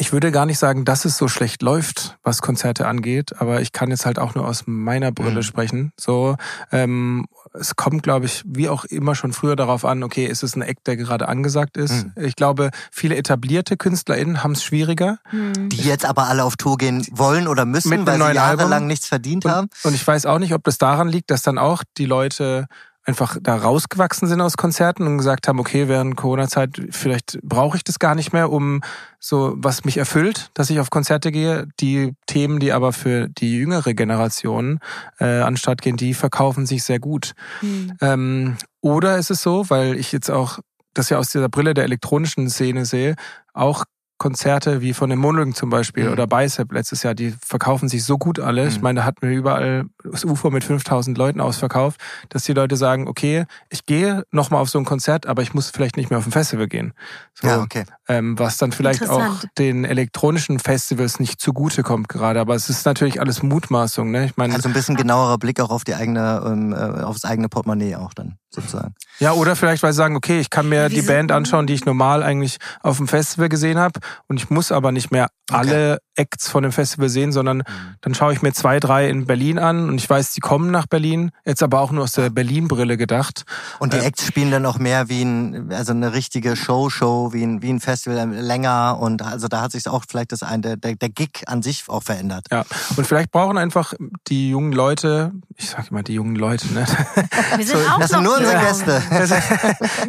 Ich 0.00 0.14
würde 0.14 0.32
gar 0.32 0.46
nicht 0.46 0.58
sagen, 0.58 0.86
dass 0.86 1.04
es 1.04 1.18
so 1.18 1.28
schlecht 1.28 1.60
läuft, 1.60 2.16
was 2.22 2.40
Konzerte 2.40 2.88
angeht, 2.88 3.38
aber 3.38 3.60
ich 3.60 3.70
kann 3.72 3.90
jetzt 3.90 4.06
halt 4.06 4.18
auch 4.18 4.34
nur 4.34 4.48
aus 4.48 4.62
meiner 4.64 5.12
Brille 5.12 5.40
Mhm. 5.40 5.42
sprechen. 5.42 5.92
So, 5.94 6.36
ähm, 6.72 7.26
es 7.52 7.76
kommt, 7.76 8.02
glaube 8.02 8.24
ich, 8.24 8.42
wie 8.46 8.70
auch 8.70 8.86
immer 8.86 9.14
schon 9.14 9.34
früher 9.34 9.56
darauf 9.56 9.84
an, 9.84 10.02
okay, 10.02 10.24
ist 10.24 10.42
es 10.42 10.56
ein 10.56 10.62
Act, 10.62 10.86
der 10.86 10.96
gerade 10.96 11.28
angesagt 11.28 11.76
ist? 11.76 11.92
Mhm. 11.92 12.12
Ich 12.16 12.34
glaube, 12.34 12.70
viele 12.90 13.14
etablierte 13.14 13.76
KünstlerInnen 13.76 14.42
haben 14.42 14.52
es 14.52 14.64
schwieriger. 14.64 15.18
Hm. 15.28 15.68
Die 15.68 15.82
jetzt 15.82 16.06
aber 16.06 16.28
alle 16.28 16.44
auf 16.44 16.56
Tour 16.56 16.78
gehen 16.78 17.06
wollen 17.10 17.46
oder 17.46 17.66
müssen, 17.66 18.06
weil 18.06 18.16
sie 18.18 18.34
jahrelang 18.34 18.72
Album. 18.72 18.86
nichts 18.86 19.06
verdient 19.06 19.44
haben. 19.44 19.68
Und, 19.82 19.90
und 19.90 19.94
ich 19.94 20.06
weiß 20.06 20.24
auch 20.24 20.38
nicht, 20.38 20.54
ob 20.54 20.64
das 20.64 20.78
daran 20.78 21.08
liegt, 21.08 21.30
dass 21.30 21.42
dann 21.42 21.58
auch 21.58 21.82
die 21.98 22.06
Leute 22.06 22.68
einfach 23.04 23.38
da 23.40 23.56
rausgewachsen 23.56 24.28
sind 24.28 24.40
aus 24.40 24.56
Konzerten 24.56 25.06
und 25.06 25.18
gesagt 25.18 25.48
haben, 25.48 25.58
okay, 25.58 25.88
während 25.88 26.16
Corona-Zeit, 26.16 26.80
vielleicht 26.90 27.38
brauche 27.42 27.76
ich 27.76 27.84
das 27.84 27.98
gar 27.98 28.14
nicht 28.14 28.32
mehr, 28.32 28.50
um 28.50 28.82
so, 29.18 29.54
was 29.56 29.84
mich 29.84 29.96
erfüllt, 29.96 30.50
dass 30.54 30.70
ich 30.70 30.80
auf 30.80 30.90
Konzerte 30.90 31.32
gehe. 31.32 31.66
Die 31.80 32.14
Themen, 32.26 32.60
die 32.60 32.72
aber 32.72 32.92
für 32.92 33.28
die 33.28 33.56
jüngere 33.56 33.94
Generation 33.94 34.80
äh, 35.18 35.40
anstatt 35.40 35.82
gehen, 35.82 35.96
die 35.96 36.14
verkaufen 36.14 36.66
sich 36.66 36.84
sehr 36.84 36.98
gut. 36.98 37.32
Hm. 37.60 37.92
Ähm, 38.00 38.56
oder 38.80 39.18
ist 39.18 39.30
es 39.30 39.42
so, 39.42 39.68
weil 39.70 39.96
ich 39.96 40.12
jetzt 40.12 40.30
auch 40.30 40.58
das 40.94 41.08
ja 41.08 41.18
aus 41.18 41.30
dieser 41.30 41.48
Brille 41.48 41.74
der 41.74 41.84
elektronischen 41.84 42.50
Szene 42.50 42.84
sehe, 42.84 43.14
auch 43.54 43.84
Konzerte 44.20 44.82
wie 44.82 44.92
von 44.92 45.08
den 45.08 45.18
Monologen 45.18 45.54
zum 45.54 45.70
Beispiel 45.70 46.04
Mhm. 46.06 46.12
oder 46.12 46.26
Bicep 46.26 46.70
letztes 46.72 47.02
Jahr, 47.02 47.14
die 47.14 47.34
verkaufen 47.42 47.88
sich 47.88 48.04
so 48.04 48.18
gut 48.18 48.38
alle. 48.38 48.68
Ich 48.68 48.76
Mhm. 48.76 48.82
meine, 48.82 49.00
da 49.00 49.06
hatten 49.06 49.22
wir 49.26 49.34
überall 49.34 49.86
das 50.04 50.26
UFO 50.26 50.50
mit 50.50 50.62
5000 50.62 51.16
Leuten 51.16 51.40
ausverkauft, 51.40 51.98
dass 52.28 52.44
die 52.44 52.52
Leute 52.52 52.76
sagen, 52.76 53.08
okay, 53.08 53.46
ich 53.70 53.86
gehe 53.86 54.24
nochmal 54.30 54.60
auf 54.60 54.68
so 54.68 54.78
ein 54.78 54.84
Konzert, 54.84 55.24
aber 55.26 55.40
ich 55.40 55.54
muss 55.54 55.70
vielleicht 55.70 55.96
nicht 55.96 56.10
mehr 56.10 56.18
auf 56.18 56.26
ein 56.26 56.32
Festival 56.32 56.68
gehen. 56.68 56.92
So, 57.32 57.48
Ja, 57.48 57.62
okay. 57.62 57.84
ähm, 58.08 58.38
was 58.38 58.58
dann 58.58 58.72
vielleicht 58.72 59.08
auch 59.08 59.42
den 59.56 59.86
elektronischen 59.86 60.58
Festivals 60.58 61.18
nicht 61.18 61.40
zugute 61.40 61.82
kommt 61.82 62.10
gerade. 62.10 62.40
Aber 62.40 62.54
es 62.54 62.68
ist 62.68 62.84
natürlich 62.84 63.20
alles 63.20 63.42
Mutmaßung. 63.42 64.10
Ne? 64.10 64.26
Ich 64.26 64.36
meine, 64.36 64.52
Also 64.54 64.68
ein 64.68 64.74
bisschen 64.74 64.96
genauerer 64.96 65.38
Blick 65.38 65.60
auch 65.60 65.70
auf 65.70 65.84
die 65.84 65.94
eigene, 65.94 66.42
ähm, 66.46 66.74
äh, 66.74 66.76
aufs 67.02 67.24
eigene 67.24 67.48
Portemonnaie 67.48 67.96
auch 67.96 68.12
dann 68.12 68.36
sozusagen. 68.50 68.94
Ja, 69.18 69.32
oder 69.32 69.56
vielleicht, 69.56 69.82
weil 69.82 69.92
sie 69.92 69.98
sagen, 69.98 70.16
okay, 70.16 70.40
ich 70.40 70.50
kann 70.50 70.68
mir 70.68 70.88
die 70.88 70.96
Wieso? 70.96 71.12
Band 71.12 71.32
anschauen, 71.32 71.66
die 71.66 71.74
ich 71.74 71.84
normal 71.84 72.22
eigentlich 72.22 72.58
auf 72.82 72.96
dem 72.96 73.08
Festival 73.08 73.48
gesehen 73.48 73.78
habe 73.78 74.00
und 74.28 74.36
ich 74.36 74.50
muss 74.50 74.72
aber 74.72 74.92
nicht 74.92 75.10
mehr 75.10 75.28
alle 75.50 76.00
Acts 76.20 76.48
von 76.48 76.62
dem 76.62 76.72
Festival 76.72 77.08
sehen, 77.08 77.32
sondern 77.32 77.62
dann 78.02 78.14
schaue 78.14 78.32
ich 78.32 78.42
mir 78.42 78.52
zwei, 78.52 78.78
drei 78.78 79.08
in 79.08 79.26
Berlin 79.26 79.58
an 79.58 79.88
und 79.88 79.96
ich 79.98 80.08
weiß, 80.08 80.32
die 80.32 80.40
kommen 80.40 80.70
nach 80.70 80.86
Berlin, 80.86 81.30
jetzt 81.44 81.62
aber 81.62 81.80
auch 81.80 81.90
nur 81.90 82.04
aus 82.04 82.12
der 82.12 82.30
Berlin-Brille 82.30 82.96
gedacht. 82.96 83.44
Und 83.78 83.92
die 83.94 83.98
Äh, 83.98 84.06
Acts 84.06 84.26
spielen 84.26 84.50
dann 84.50 84.66
auch 84.66 84.78
mehr 84.78 85.08
wie 85.08 85.22
ein, 85.22 85.72
also 85.72 85.92
eine 85.92 86.12
richtige 86.12 86.56
Show-Show, 86.56 87.32
wie 87.32 87.42
ein, 87.42 87.62
wie 87.62 87.70
ein 87.70 87.80
Festival 87.80 88.18
ähm, 88.18 88.32
länger 88.32 88.98
und 89.00 89.22
also 89.22 89.48
da 89.48 89.62
hat 89.62 89.72
sich 89.72 89.88
auch 89.88 90.04
vielleicht 90.08 90.32
das 90.32 90.42
ein, 90.42 90.62
der, 90.62 90.76
der, 90.76 90.94
der 90.96 91.08
Gig 91.08 91.44
an 91.46 91.62
sich 91.62 91.84
auch 91.88 92.02
verändert. 92.02 92.46
Ja, 92.52 92.64
und 92.96 93.06
vielleicht 93.06 93.30
brauchen 93.30 93.56
einfach 93.58 93.94
die 94.28 94.50
jungen 94.50 94.72
Leute, 94.72 95.32
ich 95.56 95.70
sag 95.70 95.90
immer 95.90 96.02
die 96.02 96.14
jungen 96.14 96.36
Leute, 96.36 96.72
ne? 96.72 96.84
Wir 97.56 97.66
sind 97.66 97.76
auch 97.88 97.98
Das 97.98 98.10
sind 98.10 98.22
nur 98.22 98.36
unsere. 98.36 98.60
Gäste. 98.60 99.02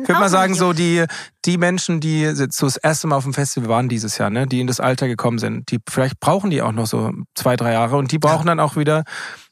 Ich 0.02 0.08
würde 0.08 0.20
mal 0.20 0.30
sagen, 0.30 0.56
so 0.56 0.74
die, 0.74 1.06
die 1.46 1.58
Menschen, 1.58 2.00
die 2.00 2.34
so 2.36 2.66
das 2.66 2.78
erste 2.78 3.08
Mal 3.08 3.16
auf 3.16 3.24
dem 3.24 3.34
Festival 3.34 3.70
waren 3.70 3.90
dieses 3.90 4.18
Jahr, 4.18 4.30
ne, 4.30 4.48
die 4.48 4.60
in 4.60 4.68
das 4.68 4.80
Alter 4.80 5.08
gekommen 5.08 5.40
sind, 5.40 5.72
die 5.72 5.80
vielleicht 6.02 6.20
brauchen 6.20 6.50
die 6.50 6.62
auch 6.62 6.72
noch 6.72 6.88
so 6.88 7.12
zwei, 7.36 7.56
drei 7.56 7.74
Jahre 7.74 7.98
und 7.98 8.12
die 8.12 8.20
brauchen 8.20 8.48
dann 8.48 8.60
auch 8.60 8.76
wieder, 8.76 9.04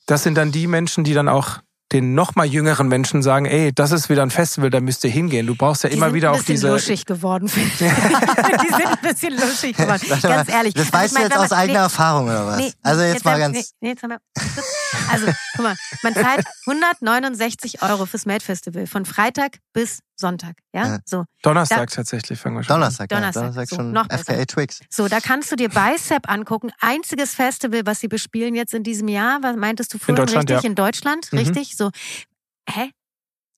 das 0.06 0.24
sind 0.24 0.36
dann 0.36 0.52
die 0.52 0.68
Menschen, 0.68 1.04
die 1.04 1.14
dann 1.14 1.28
auch 1.30 1.60
den 1.92 2.14
noch 2.14 2.36
mal 2.36 2.46
jüngeren 2.46 2.88
Menschen 2.88 3.24
sagen, 3.24 3.46
ey, 3.48 3.72
das 3.74 3.92
ist 3.92 4.10
wieder 4.10 4.22
ein 4.22 4.30
Festival, 4.30 4.70
da 4.70 4.80
müsst 4.80 5.04
ihr 5.04 5.10
hingehen. 5.10 5.48
Du 5.48 5.56
brauchst 5.56 5.84
ja 5.84 5.90
Die 5.90 5.96
immer 5.96 6.06
sind 6.08 6.16
wieder 6.16 6.30
ein 6.30 6.34
auf 6.36 6.42
bisschen 6.42 6.54
diese. 6.56 6.70
luschig 6.70 7.06
geworden, 7.06 7.48
finde 7.48 7.68
ich. 7.70 7.78
die 7.80 8.68
sind 8.76 8.86
ein 8.86 8.98
bisschen 9.02 9.34
luschig 9.34 9.76
geworden. 9.76 10.02
Ganz 10.22 10.50
ehrlich. 10.50 10.76
Das 10.76 10.84
Also 10.86 10.94
weißt 10.94 11.06
ich 11.06 11.12
du 11.14 11.20
meine, 11.24 11.30
jetzt 11.34 11.38
aus 11.40 11.52
eigener 11.52 11.80
Erfahrung 11.80 12.26
oder 12.28 12.46
was? 12.46 12.58
Nee, 12.58 12.72
also 12.84 13.02
jetzt, 13.02 13.26
mal 13.26 13.32
haben- 13.34 13.40
ganz. 13.54 13.58
Nee, 13.58 13.64
nee, 13.82 13.90
jetzt 13.90 14.04
haben 14.04 14.10
wir, 14.12 14.20
also, 15.10 15.26
guck 15.56 15.64
mal, 15.64 15.76
man 16.04 16.14
zahlt 16.14 16.46
169 16.66 17.82
Euro 17.82 18.06
fürs 18.06 18.26
Mad 18.26 18.44
Festival 18.44 18.88
von 18.88 19.06
Freitag 19.06 19.58
bis 19.74 20.00
Sonntag. 20.16 20.56
Ja, 20.74 20.86
Ja. 20.88 21.00
so. 21.06 21.26
Donnerstag 21.44 21.90
tatsächlich 21.90 22.40
fangen 22.40 22.56
wir 22.58 22.64
schon. 22.64 22.74
an. 22.76 22.82
Donnerstag, 22.82 23.10
Donnerstag, 23.10 23.42
ja, 23.42 23.48
Donnerstag 23.50 23.70
so, 23.70 23.76
schon 23.76 23.92
noch 23.92 24.08
besser. 24.08 24.24
FKA 24.34 24.46
Twix. 24.46 24.80
So, 24.90 25.08
da 25.08 25.20
kannst 25.20 25.52
du 25.52 25.56
dir 25.56 25.70
Bicep 25.70 26.30
angucken. 26.30 26.72
Einziges 26.80 27.34
Festival, 27.36 27.82
was 27.86 28.00
sie 28.00 28.08
bespielen 28.08 28.56
jetzt 28.56 28.74
in 28.74 28.84
diesem 28.84 29.08
Jahr. 29.08 29.42
Was 29.44 29.56
meintest 29.56 29.94
du 29.94 29.98
vorhin 29.98 30.16
Deutschland, 30.16 30.50
richtig? 30.50 30.64
ja. 30.64 30.70
In 30.70 30.76
Deutschland, 30.76 31.32
Mhm. 31.32 31.38
richtig? 31.40 31.76
So, 31.78 31.90
hä? 32.70 32.92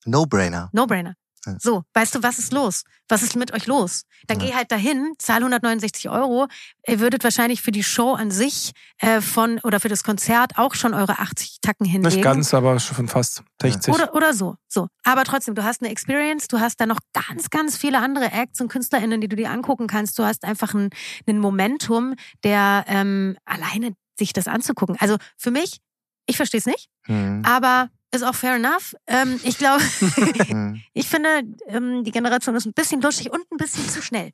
No-Brainer. 0.06 0.70
No-brainer. 0.74 1.14
So, 1.60 1.84
weißt 1.94 2.16
du, 2.16 2.24
was 2.24 2.38
ist 2.40 2.54
los? 2.54 2.84
Was 3.10 3.24
ist 3.24 3.36
mit 3.36 3.52
euch 3.54 3.66
los? 3.66 4.04
Dann 4.28 4.40
Ja. 4.40 4.48
geh 4.48 4.54
halt 4.56 4.72
dahin, 4.72 5.14
zahl 5.18 5.42
169 5.42 6.10
Euro. 6.10 6.48
Ihr 6.88 7.00
würdet 7.00 7.24
wahrscheinlich 7.24 7.62
für 7.62 7.72
die 7.72 7.84
Show 7.84 8.14
an 8.14 8.30
sich 8.32 8.72
äh, 9.00 9.22
von 9.22 9.60
oder 9.64 9.80
für 9.80 9.90
das 9.90 10.04
Konzert 10.04 10.58
auch 10.58 10.76
schon 10.76 10.94
eure 10.94 11.20
80 11.20 11.58
Tacken 11.62 11.86
hinlegen. 11.86 12.16
Nicht 12.16 12.24
ganz, 12.24 12.54
aber 12.54 12.80
schon 12.80 13.08
fast 13.08 13.44
60. 13.62 13.94
Oder, 13.94 14.14
oder 14.14 14.34
so, 14.34 14.56
so. 14.68 14.88
Aber 15.04 15.24
trotzdem, 15.24 15.56
du 15.56 15.64
hast 15.64 15.82
eine 15.82 15.92
Experience, 15.92 16.48
du 16.48 16.60
hast 16.60 16.80
da 16.80 16.86
noch 16.86 17.00
ganz, 17.14 17.50
ganz 17.50 17.76
viele 17.78 17.98
andere 18.00 18.32
Acts 18.32 18.62
und 18.62 18.68
KünstlerInnen, 18.68 19.20
die 19.22 19.28
du 19.28 19.36
dir 19.36 19.50
angucken 19.52 19.88
kannst. 19.88 20.18
Du 20.20 20.24
hast 20.24 20.44
einfach 20.46 20.74
ein, 20.74 20.90
ein 21.28 21.40
Momentum, 21.40 22.16
der 22.44 22.86
ähm, 22.88 23.36
alleine 23.46 23.94
sich 24.18 24.34
das 24.34 24.48
anzugucken. 24.48 24.96
Also 25.00 25.18
für 25.38 25.50
mich, 25.52 25.80
ich 26.28 26.38
verstehe 26.38 26.60
es 26.60 26.66
nicht, 26.68 26.88
Hm. 27.08 27.42
aber 27.44 27.90
ist 28.12 28.24
auch 28.24 28.36
fair 28.36 28.56
enough. 28.56 28.96
Ähm, 29.08 29.40
ich 29.44 29.58
glaube, 29.58 29.82
Hm. 30.52 30.82
ich 30.94 31.08
finde, 31.08 31.30
ähm, 31.68 32.04
die 32.04 32.12
Generation 32.12 32.56
ist 32.56 32.66
ein 32.66 32.74
bisschen 32.74 33.02
luschig 33.02 33.32
und 33.32 33.42
ein 33.52 33.58
bisschen 33.58 33.88
zu 33.90 34.02
schnell. 34.02 34.32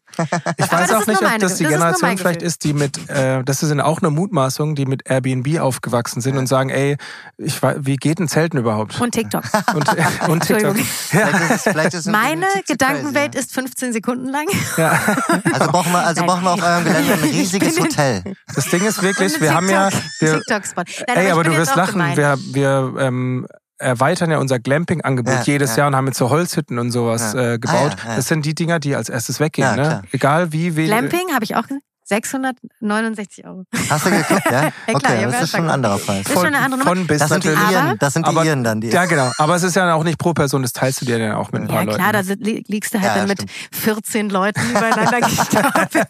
Ich 0.57 0.71
Aber 0.71 0.82
weiß 0.82 0.91
auch 0.91 1.01
ist 1.01 1.07
nicht, 1.07 1.21
ob 1.21 1.23
das 1.23 1.32
die 1.32 1.39
das 1.39 1.51
ist 1.51 1.69
Generation 1.69 2.09
mein 2.09 2.17
vielleicht 2.17 2.41
ist, 2.41 2.63
die 2.63 2.73
mit, 2.73 3.09
äh, 3.09 3.43
das 3.43 3.63
ist 3.63 3.78
auch 3.80 4.01
eine 4.01 4.09
Mutmaßung, 4.09 4.75
die 4.75 4.86
mit 4.86 5.09
Airbnb 5.09 5.59
aufgewachsen 5.59 6.21
sind 6.21 6.38
und 6.38 6.47
sagen, 6.47 6.69
ey, 6.69 6.97
ich, 7.38 7.61
wie 7.61 7.95
geht 7.97 8.19
ein 8.19 8.28
Zelten 8.28 8.57
überhaupt? 8.57 8.99
Und 8.99 9.11
TikTok. 9.11 9.43
Und, 9.73 9.88
und 9.88 9.88
TikTok. 9.95 10.30
Entschuldigung. 10.30 10.75
Vielleicht 10.75 11.51
ist 11.51 11.63
vielleicht 11.63 11.93
ist 11.93 12.07
Meine 12.07 12.45
Gedankenwelt 12.67 13.34
crazy, 13.34 13.45
ist 13.45 13.53
15 13.53 13.93
Sekunden 13.93 14.30
lang. 14.30 14.45
Ja. 14.78 14.93
ja. 14.93 15.15
Also 15.53 15.71
brauchen 15.71 15.91
wir, 15.91 16.05
also 16.05 16.21
Nein. 16.21 16.28
brauchen 16.28 16.43
wir 16.43 16.51
auf 16.53 16.63
eurem 16.63 16.84
Gelände 16.84 17.13
ein 17.13 17.19
riesiges 17.19 17.80
Hotel. 17.80 18.23
Das 18.55 18.65
Ding 18.69 18.86
ist 18.86 19.01
wirklich, 19.01 19.39
wir 19.39 19.53
haben 19.53 19.69
ja, 19.69 19.89
wir, 20.19 20.36
TikTok-Spot. 20.36 20.84
Nein, 21.07 21.17
ey, 21.17 21.32
aber 21.32 21.43
bin 21.43 21.53
du 21.53 21.57
wirst 21.57 21.75
lachen, 21.75 21.93
gemein. 21.93 22.17
wir, 22.17 22.38
wir 22.53 22.93
ähm, 22.99 23.47
erweitern 23.80 24.32
ja 24.32 24.38
unser 24.39 24.59
Glamping-Angebot 24.59 25.34
Ja, 25.34 25.41
jedes 25.43 25.71
ja. 25.71 25.80
Jahr 25.80 25.88
und 25.88 25.95
haben 25.95 26.07
jetzt 26.07 26.17
so 26.17 26.30
Holzhütten 26.30 26.80
und 26.80 26.91
sowas 26.91 27.34
Ja. 27.34 27.53
äh, 27.53 27.59
gebaut. 27.59 27.93
Ah, 27.97 28.03
ja, 28.03 28.09
ja. 28.11 28.15
Das 28.15 28.28
sind 28.28 28.45
die 28.45 28.55
Dinger, 28.55 28.80
die 28.80 28.95
als 28.95 29.09
erstes 29.09 29.39
weggehen, 29.39 29.67
Ja, 29.67 29.75
ne? 29.75 29.82
klar. 29.84 30.01
Egal 30.11 30.51
wie 30.53 30.75
wenig. 30.75 30.89
Glamping 30.91 31.34
habe 31.34 31.43
ich 31.43 31.55
auch 31.55 31.63
gesehen. 31.63 31.82
669 32.07 33.45
Euro. 33.45 33.63
Hast 33.89 34.05
du 34.05 34.09
geguckt, 34.11 34.41
ja? 34.51 34.63
Ja, 34.87 34.99
klar, 34.99 35.13
Okay, 35.13 35.25
hab 35.25 35.31
das 35.31 35.41
ist 35.43 35.51
schon 35.51 35.65
ein 35.65 35.69
anderer 35.69 35.97
Preis. 35.97 36.25
Ist 36.25 36.33
schon 36.33 36.45
eine 36.45 36.57
andere 36.59 36.79
Nummer. 36.79 36.91
Von 36.95 37.07
bis 37.07 37.19
Das 37.19 37.29
sind 37.29 37.43
die 37.43 37.49
Iren, 37.49 37.97
das 37.99 38.13
sind 38.13 38.25
die 38.25 38.29
aber- 38.29 38.45
Iren 38.45 38.63
dann. 38.63 38.81
Die 38.81 38.87
Ja, 38.89 39.05
genau. 39.05 39.31
Aber 39.37 39.55
es 39.55 39.63
ist 39.63 39.75
ja 39.75 39.93
auch 39.93 40.03
nicht 40.03 40.17
pro 40.17 40.33
Person, 40.33 40.61
das 40.61 40.73
teilst 40.73 41.01
du 41.01 41.05
dir 41.05 41.19
dann 41.19 41.33
auch 41.33 41.51
mit 41.51 41.63
ein 41.63 41.67
paar 41.67 41.79
Ja 41.79 41.83
Leuten. 41.83 41.97
klar, 41.97 42.13
da 42.13 42.21
liegst 42.67 42.93
du 42.93 42.99
halt 42.99 43.07
Ja, 43.09 43.15
dann 43.17 43.27
mit 43.27 43.37
stimmt. 43.41 43.51
14 43.75 44.29
Leuten 44.29 44.61
übereinander 44.69 45.19
gestapelt. 45.21 46.07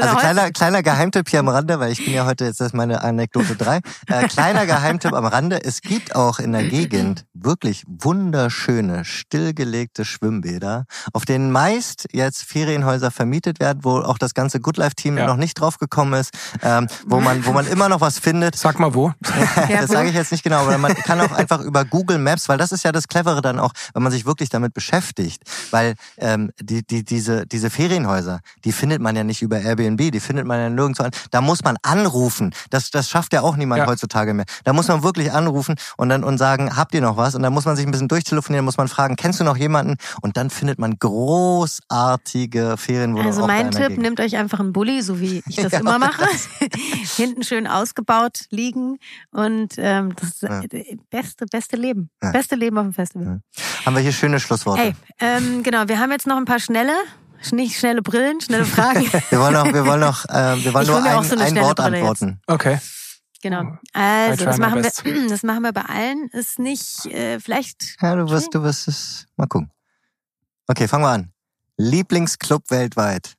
Also 0.00 0.16
kleiner, 0.16 0.50
kleiner 0.50 0.82
Geheimtipp 0.82 1.28
hier 1.28 1.40
am 1.40 1.48
Rande, 1.48 1.78
weil 1.80 1.92
ich 1.92 2.04
bin 2.04 2.14
ja 2.14 2.26
heute, 2.26 2.44
jetzt 2.44 2.60
ist 2.60 2.74
meine 2.74 3.02
Anekdote 3.02 3.56
drei. 3.56 3.80
Äh, 4.08 4.26
kleiner 4.28 4.66
Geheimtipp 4.66 5.12
am 5.12 5.24
Rande, 5.26 5.62
es 5.64 5.80
gibt 5.80 6.14
auch 6.14 6.38
in 6.38 6.52
der 6.52 6.64
Gegend 6.64 7.24
wirklich 7.34 7.84
wunderschöne, 7.86 9.04
stillgelegte 9.04 10.04
Schwimmbäder, 10.04 10.86
auf 11.12 11.24
denen 11.24 11.50
meist 11.52 12.06
jetzt 12.12 12.42
Ferienhäuser 12.44 13.10
vermietet 13.10 13.60
werden, 13.60 13.80
wo 13.82 13.98
auch 13.98 14.18
das 14.18 14.34
ganze 14.34 14.60
Good 14.64 14.76
Life 14.78 14.96
Team 14.96 15.16
Ja. 15.16 15.26
noch 15.28 15.36
nicht 15.36 15.54
drauf 15.60 15.78
gekommen 15.78 16.14
ist, 16.14 16.32
ähm, 16.62 16.88
wo 17.06 17.20
man, 17.20 17.46
wo 17.46 17.52
man 17.52 17.68
immer 17.68 17.88
noch 17.88 18.00
was 18.00 18.18
findet. 18.18 18.56
Sag 18.56 18.80
mal 18.80 18.94
wo. 18.94 19.12
Das 19.68 19.90
sage 19.90 20.08
ich 20.08 20.14
jetzt 20.16 20.32
nicht 20.32 20.42
genau, 20.42 20.58
aber 20.62 20.76
man 20.78 20.92
kann 20.94 21.20
auch 21.20 21.30
einfach 21.30 21.60
über 21.60 21.84
Google 21.84 22.18
Maps, 22.18 22.48
weil 22.48 22.58
das 22.58 22.72
ist 22.72 22.82
ja 22.84 22.90
das 22.92 23.06
Clevere 23.06 23.42
dann 23.42 23.60
auch, 23.60 23.72
wenn 23.92 24.02
man 24.02 24.10
sich 24.10 24.26
wirklich 24.26 24.48
damit 24.48 24.74
beschäftigt, 24.74 25.42
weil 25.70 25.94
ähm, 26.18 26.50
die, 26.60 26.84
die, 26.84 27.04
diese, 27.04 27.46
diese 27.46 27.70
Ferienhäuser, 27.70 28.40
die 28.64 28.72
findet 28.72 29.00
man 29.00 29.14
ja 29.14 29.22
nicht 29.22 29.42
über 29.42 29.60
Airbnb, 29.60 30.10
die 30.10 30.20
findet 30.20 30.46
man 30.46 30.58
ja 30.58 30.68
nirgendwo 30.70 31.04
an. 31.04 31.10
Da 31.30 31.40
muss 31.40 31.62
man 31.62 31.76
anrufen. 31.82 32.52
Das, 32.70 32.90
das 32.90 33.08
schafft 33.10 33.32
ja 33.34 33.42
auch 33.42 33.56
niemand 33.56 33.80
Ja. 33.80 33.86
heutzutage 33.86 34.32
mehr. 34.34 34.46
Da 34.64 34.72
muss 34.72 34.88
man 34.88 35.02
wirklich 35.02 35.30
anrufen 35.32 35.74
und 35.98 36.08
dann 36.08 36.24
und 36.24 36.38
sagen, 36.38 36.76
habt 36.76 36.94
ihr 36.94 37.00
noch 37.02 37.16
was? 37.18 37.34
Und 37.34 37.42
dann 37.42 37.52
muss 37.52 37.64
man 37.66 37.76
sich 37.76 37.84
ein 37.86 37.90
bisschen 37.92 38.08
durchtelefonieren, 38.08 38.64
muss 38.64 38.78
man 38.78 38.88
fragen, 38.88 39.16
kennst 39.16 39.40
du 39.40 39.44
noch 39.44 39.56
jemanden? 39.56 39.96
Und 40.22 40.36
dann 40.38 40.48
findet 40.50 40.78
man 40.78 40.96
großartige 40.98 42.76
Ferienwohnungen. 42.76 43.26
Also 43.32 43.46
mein 43.46 43.70
Tipp, 43.70 43.88
Gegend. 43.88 44.02
nehmt 44.02 44.20
euch 44.20 44.36
einfach 44.36 44.53
einen 44.60 44.72
Bulli, 44.72 45.02
so 45.02 45.20
wie 45.20 45.42
ich 45.46 45.56
das 45.56 45.72
Ja, 45.72 45.80
immer 45.80 45.98
mache. 45.98 46.26
Hinten 47.16 47.42
schön 47.42 47.66
ausgebaut 47.66 48.46
liegen 48.50 48.98
und 49.30 49.74
ähm, 49.78 50.14
das 50.16 50.28
ist 50.30 50.42
Ja. 50.42 50.60
äh, 50.62 50.96
beste, 51.10 51.46
beste 51.46 51.76
Leben. 51.76 52.10
Ja. 52.22 52.30
Beste 52.32 52.54
Leben 52.56 52.78
auf 52.78 52.84
dem 52.84 52.92
Festival. 52.94 53.40
Ja. 53.56 53.62
Haben 53.86 53.96
wir 53.96 54.02
hier 54.02 54.12
schöne 54.12 54.40
Schlussworte. 54.40 54.82
Hey, 54.82 54.94
ähm, 55.20 55.62
genau, 55.62 55.88
wir 55.88 55.98
haben 55.98 56.10
jetzt 56.12 56.26
noch 56.26 56.36
ein 56.36 56.44
paar 56.44 56.60
schnelle, 56.60 56.94
nicht 57.52 57.78
schnelle 57.78 58.00
Brillen, 58.02 58.40
schnelle 58.40 58.64
Fragen. 58.64 59.00
Wir 59.30 59.38
wollen 59.38 59.52
noch, 59.52 59.70
wir 59.72 59.84
wollen 59.84 60.00
noch, 60.00 60.24
äh, 60.30 60.64
wir 60.64 60.72
wollen 60.72 60.84
Ich 60.84 60.88
nur 60.90 61.02
ein, 61.04 61.24
so 61.24 61.36
ein 61.36 61.56
Wort 61.56 61.76
Brille 61.76 61.98
jetzt. 61.98 62.22
antworten. 62.22 62.40
Okay. 62.46 62.78
genau. 63.42 63.76
Also, 63.92 64.46
das 64.46 64.56
machen, 64.58 64.80
best. 64.80 65.04
wir, 65.04 65.28
das 65.28 65.42
machen 65.42 65.60
wir 65.62 65.72
bei 65.74 65.82
allen. 65.82 66.28
Ist 66.32 66.58
nicht, 66.58 67.04
äh, 67.06 67.38
vielleicht, 67.40 67.96
Ja, 68.00 68.16
du 68.16 68.30
wirst, 68.30 68.54
du 68.54 68.62
wirst 68.62 68.88
es. 68.88 69.26
Mal 69.36 69.46
gucken. 69.46 69.70
Okay, 70.66 70.88
fangen 70.88 71.04
wir 71.04 71.10
an. 71.10 71.32
Lieblingsclub 71.76 72.70
weltweit. 72.70 73.34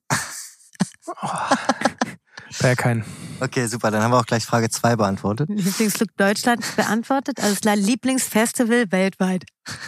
Berghain. 2.60 3.04
Okay, 3.40 3.68
super. 3.68 3.92
Dann 3.92 4.02
haben 4.02 4.12
wir 4.12 4.20
auch 4.20 4.26
gleich 4.26 4.46
Frage 4.46 4.70
2 4.70 4.96
beantwortet. 4.96 5.50
Lieblingsflug 5.50 6.10
Deutschland 6.18 6.64
beantwortet. 6.76 7.42
Alles 7.42 7.62
klar, 7.62 7.76
Lieblingsfestival 7.76 8.92
weltweit. 8.92 9.44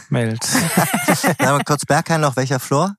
Meld. 0.10 0.42
Wir 1.40 1.60
kurz 1.66 1.86
Berghain 1.86 2.22
noch, 2.22 2.36
welcher 2.36 2.60
Floor? 2.60 2.96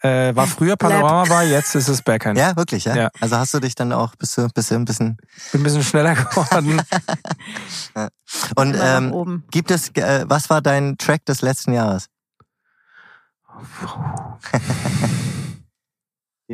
Äh, 0.00 0.34
war 0.36 0.46
früher 0.46 0.76
Panorama 0.76 1.28
war, 1.28 1.44
jetzt 1.44 1.74
ist 1.74 1.88
es 1.88 2.02
Berghain. 2.02 2.36
Ja, 2.36 2.56
wirklich, 2.56 2.84
ja? 2.84 2.94
Ja. 2.94 3.10
Also 3.20 3.36
hast 3.36 3.54
du 3.54 3.60
dich 3.60 3.74
dann 3.74 3.92
auch 3.92 4.14
bist 4.16 4.36
du, 4.36 4.48
bist 4.48 4.70
du 4.70 4.74
ein 4.74 4.84
bisschen. 4.84 5.16
Bin 5.52 5.60
ein 5.60 5.64
bisschen 5.64 5.82
schneller 5.82 6.14
geworden. 6.14 6.82
Und 8.56 8.76
ähm, 8.78 9.12
oben. 9.12 9.44
gibt 9.50 9.70
es, 9.70 9.88
äh, 9.96 10.24
was 10.28 10.50
war 10.50 10.60
dein 10.60 10.98
Track 10.98 11.24
des 11.24 11.42
letzten 11.42 11.72
Jahres? 11.72 12.08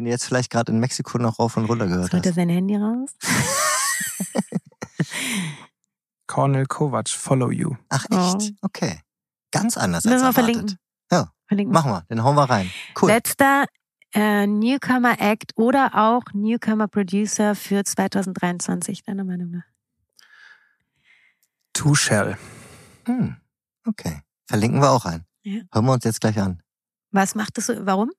Den 0.00 0.06
du 0.06 0.10
jetzt 0.12 0.24
vielleicht 0.24 0.50
gerade 0.50 0.72
in 0.72 0.80
Mexiko 0.80 1.18
noch 1.18 1.38
rauf 1.38 1.58
und 1.58 1.66
runter 1.66 1.86
gehört 1.86 2.04
Jetzt 2.04 2.14
holt 2.14 2.24
er 2.24 2.32
sein 2.32 2.48
Handy 2.48 2.74
raus. 2.74 3.10
Cornel 6.26 6.64
Kovac, 6.64 7.10
Follow 7.10 7.50
You. 7.50 7.76
Ach 7.90 8.06
Oh. 8.10 8.16
echt? 8.38 8.54
Okay. 8.62 9.00
Ganz 9.52 9.76
anders 9.76 10.04
Müssen 10.04 10.24
als 10.24 10.36
wir 10.36 10.42
erwartet. 10.42 10.54
verlinken. 10.56 10.78
Ja. 11.12 11.32
Verlinken. 11.48 11.74
wir. 11.74 11.78
Machen 11.78 11.90
wir, 11.92 12.00
den 12.08 12.24
hauen 12.24 12.34
wir 12.34 12.44
rein. 12.48 12.70
Cool. 12.98 13.10
Letzter 13.10 13.66
äh, 14.14 14.46
Newcomer 14.46 15.20
Act 15.20 15.52
oder 15.56 15.90
auch 15.94 16.22
Newcomer 16.32 16.88
Producer 16.88 17.54
für 17.54 17.84
2023, 17.84 19.02
deiner 19.02 19.24
Meinung 19.24 19.50
nach? 19.50 19.64
Two 21.74 21.94
Shell. 21.94 22.38
Hm. 23.04 23.36
Okay. 23.86 24.22
Verlinken 24.46 24.80
wir 24.80 24.92
auch 24.92 25.04
rein. 25.04 25.26
Ja. 25.42 25.60
Hören 25.74 25.84
wir 25.84 25.92
uns 25.92 26.04
jetzt 26.04 26.22
gleich 26.22 26.40
an. 26.40 26.62
Was 27.10 27.34
macht 27.34 27.58
es 27.58 27.66
so? 27.66 27.74
Warum? 27.84 28.10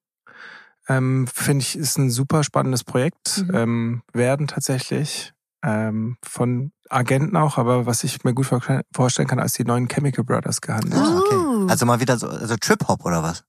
Ähm, 0.87 1.27
Finde 1.31 1.63
ich, 1.63 1.77
ist 1.77 1.97
ein 1.97 2.09
super 2.09 2.43
spannendes 2.43 2.83
Projekt. 2.83 3.43
Mhm. 3.47 3.55
Ähm, 3.55 4.01
werden 4.13 4.47
tatsächlich 4.47 5.33
ähm, 5.63 6.17
von 6.23 6.71
Agenten 6.89 7.37
auch, 7.37 7.57
aber 7.57 7.85
was 7.85 8.03
ich 8.03 8.23
mir 8.23 8.33
gut 8.33 8.47
vorstellen- 8.47 9.27
kann, 9.27 9.39
als 9.39 9.53
die 9.53 9.63
neuen 9.63 9.87
Chemical 9.87 10.23
Brothers 10.23 10.59
gehandelt. 10.61 10.95
Ah, 10.95 11.17
okay. 11.19 11.35
Uh. 11.35 11.67
Also 11.69 11.85
mal 11.85 11.99
wieder 11.99 12.17
so 12.17 12.27
also 12.27 12.55
Trip 12.57 12.87
Hop 12.87 13.05
oder 13.05 13.21
was? 13.23 13.43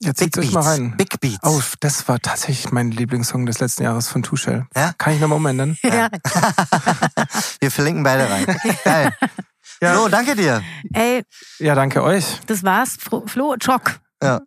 Jetzt 0.00 0.18
zieht 0.18 0.38
euch 0.38 0.52
mal 0.52 0.60
rein. 0.62 0.94
Big 0.96 1.20
Beats. 1.20 1.38
Oh, 1.42 1.60
das 1.80 2.06
war 2.08 2.18
tatsächlich 2.20 2.70
mein 2.72 2.90
Lieblingssong 2.92 3.46
des 3.46 3.58
letzten 3.58 3.82
Jahres 3.82 4.08
von 4.08 4.22
Two 4.22 4.36
Shell. 4.36 4.66
Ja? 4.76 4.92
Kann 4.96 5.12
ich 5.14 5.20
nochmal 5.20 5.38
umändern? 5.38 5.76
Ja. 5.82 6.08
Wir 7.60 7.70
verlinken 7.70 8.02
beide 8.02 8.30
rein. 8.30 8.46
Geil. 8.84 9.12
Ja. 9.82 9.94
Flo, 9.94 10.08
danke 10.08 10.36
dir. 10.36 10.62
Ey, 10.92 11.22
Ja, 11.58 11.74
danke 11.74 12.02
euch. 12.02 12.40
das 12.46 12.62
war's. 12.62 12.96
Flo, 12.98 13.24
Flo 13.26 13.56
Chock. 13.58 14.00
Ja. 14.22 14.40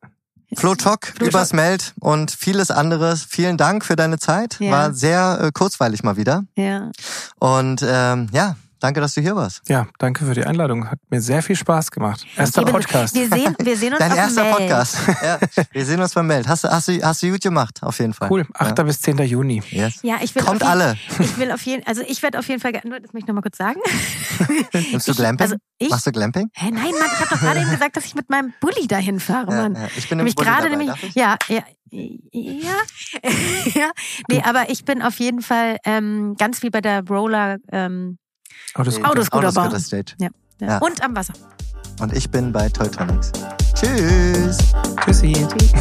Flo 0.56 0.76
Flo 0.76 1.14
übers 1.20 1.54
Meld 1.54 1.94
und 2.00 2.32
vieles 2.32 2.72
anderes. 2.72 3.26
Vielen 3.28 3.58
Dank 3.58 3.86
für 3.86 3.96
deine 3.96 4.20
Zeit. 4.20 4.58
Ja. 4.60 4.72
War 4.72 4.94
sehr 4.94 5.40
äh, 5.42 5.52
kurzweilig 5.52 6.04
mal 6.04 6.18
wieder. 6.18 6.44
Ja. 6.56 6.92
Und 7.40 7.84
ähm, 7.86 8.30
ja, 8.32 8.56
danke, 8.84 9.00
dass 9.02 9.14
du 9.14 9.22
hier 9.22 9.36
warst. 9.36 9.62
Ja, 9.70 9.88
danke 9.98 10.26
für 10.26 10.34
die 10.34 10.44
Einladung. 10.46 10.90
Hat 10.92 11.00
mir 11.10 11.22
sehr 11.22 11.42
viel 11.42 11.56
Spaß 11.56 11.90
gemacht. 11.92 12.26
Erster. 12.36 12.64
Podcast. 12.66 13.16
Wir 13.16 13.28
sehen, 13.30 13.56
wir 13.60 13.78
sehen 13.78 13.94
uns 13.94 14.00
Dein 14.00 14.16
erster 14.16 14.44
Mail. 14.44 14.54
Podcast. 14.54 14.98
ja, 15.24 15.40
wir 15.72 15.86
sehen 15.86 16.02
uns 16.02 16.14
beim 16.14 16.28
Meld. 16.28 16.48
Hast 16.48 16.64
du, 16.64 16.68
hast 16.70 16.88
du, 16.88 17.02
hast 17.02 17.24
du 17.24 17.32
gut 17.32 17.42
gemacht, 17.42 17.80
auf 17.82 18.00
jeden 18.00 18.14
Fall. 18.14 18.30
Cool. 18.30 18.46
8. 18.54 18.76
bis 18.86 19.02
10. 19.02 19.18
Juni. 19.20 19.62
Ja. 19.72 19.86
Yes. 19.88 20.00
Ja, 20.04 20.16
ich 20.22 20.36
will 20.36 20.44
Kommt 20.44 20.62
auf 20.64 20.70
jeden, 20.70 20.82
alle. 20.82 20.98
Ich 21.20 21.38
will 21.38 21.52
auf 21.52 21.62
jeden, 21.64 21.86
also 21.88 22.02
ich 22.08 22.22
werde 22.22 22.40
auf 22.40 22.48
jeden 22.48 22.60
Fall, 22.62 22.72
nur 22.84 23.00
das 23.00 23.14
möchte 23.14 23.20
ich 23.20 23.28
noch 23.28 23.36
mal 23.36 23.42
kurz 23.42 23.58
sagen. 23.58 23.80
Nimmst 24.92 25.08
du 25.08 25.12
Ich- 25.12 25.18
Glamping? 25.18 25.44
Also 25.46 25.56
ich, 25.78 25.90
Machst 25.90 26.06
du 26.08 26.12
Glamping? 26.12 26.50
hä, 26.54 26.72
nein, 26.72 26.84
Mann, 26.84 27.10
ich 27.14 27.20
habe 27.20 27.30
doch 27.32 27.40
gerade 27.40 27.60
eben 27.62 27.72
gesagt, 27.72 27.98
dass 27.98 28.06
ich 28.06 28.16
mit 28.16 28.30
meinem 28.30 28.54
Bulli 28.60 28.88
dahin 28.88 29.20
fahre, 29.20 29.52
Ja, 29.52 29.62
Mann. 29.64 29.76
ja. 29.76 29.88
Ich 29.98 30.10
bin 30.10 30.20
im 30.20 30.26
nämlich 30.26 30.36
gerade 30.36 30.70
nämlich, 30.70 30.88
Darf 30.90 31.04
ich? 31.04 31.16
ja, 31.16 31.36
ja, 31.50 31.64
ja, 31.92 32.74
ja, 33.76 33.92
nee, 34.30 34.42
aber 34.44 34.70
ich 34.70 34.84
bin 34.86 35.02
auf 35.02 35.20
jeden 35.20 35.42
Fall 35.42 35.78
ähm, 35.86 36.36
ganz 36.38 36.64
wie 36.64 36.70
bei 36.70 36.82
der 36.82 37.06
Roller 37.08 37.58
ähm, 37.72 38.18
Autos 38.76 38.98
Nee, 38.98 39.04
Autoscooterbahn. 39.06 39.68
Autoscooter 39.68 40.04
Stage. 40.04 40.16
ja, 40.20 40.30
Ja. 40.60 40.78
und 40.80 41.02
am 41.04 41.16
Wasser. 41.16 41.34
Und 42.00 42.14
ich 42.14 42.30
bin 42.30 42.52
bei 42.52 42.70
Toy 42.70 42.90
Tonics. 42.90 43.32
Tschüss. 43.76 44.58
Tschüssi. 45.06 45.34
Tschüss. 45.34 45.72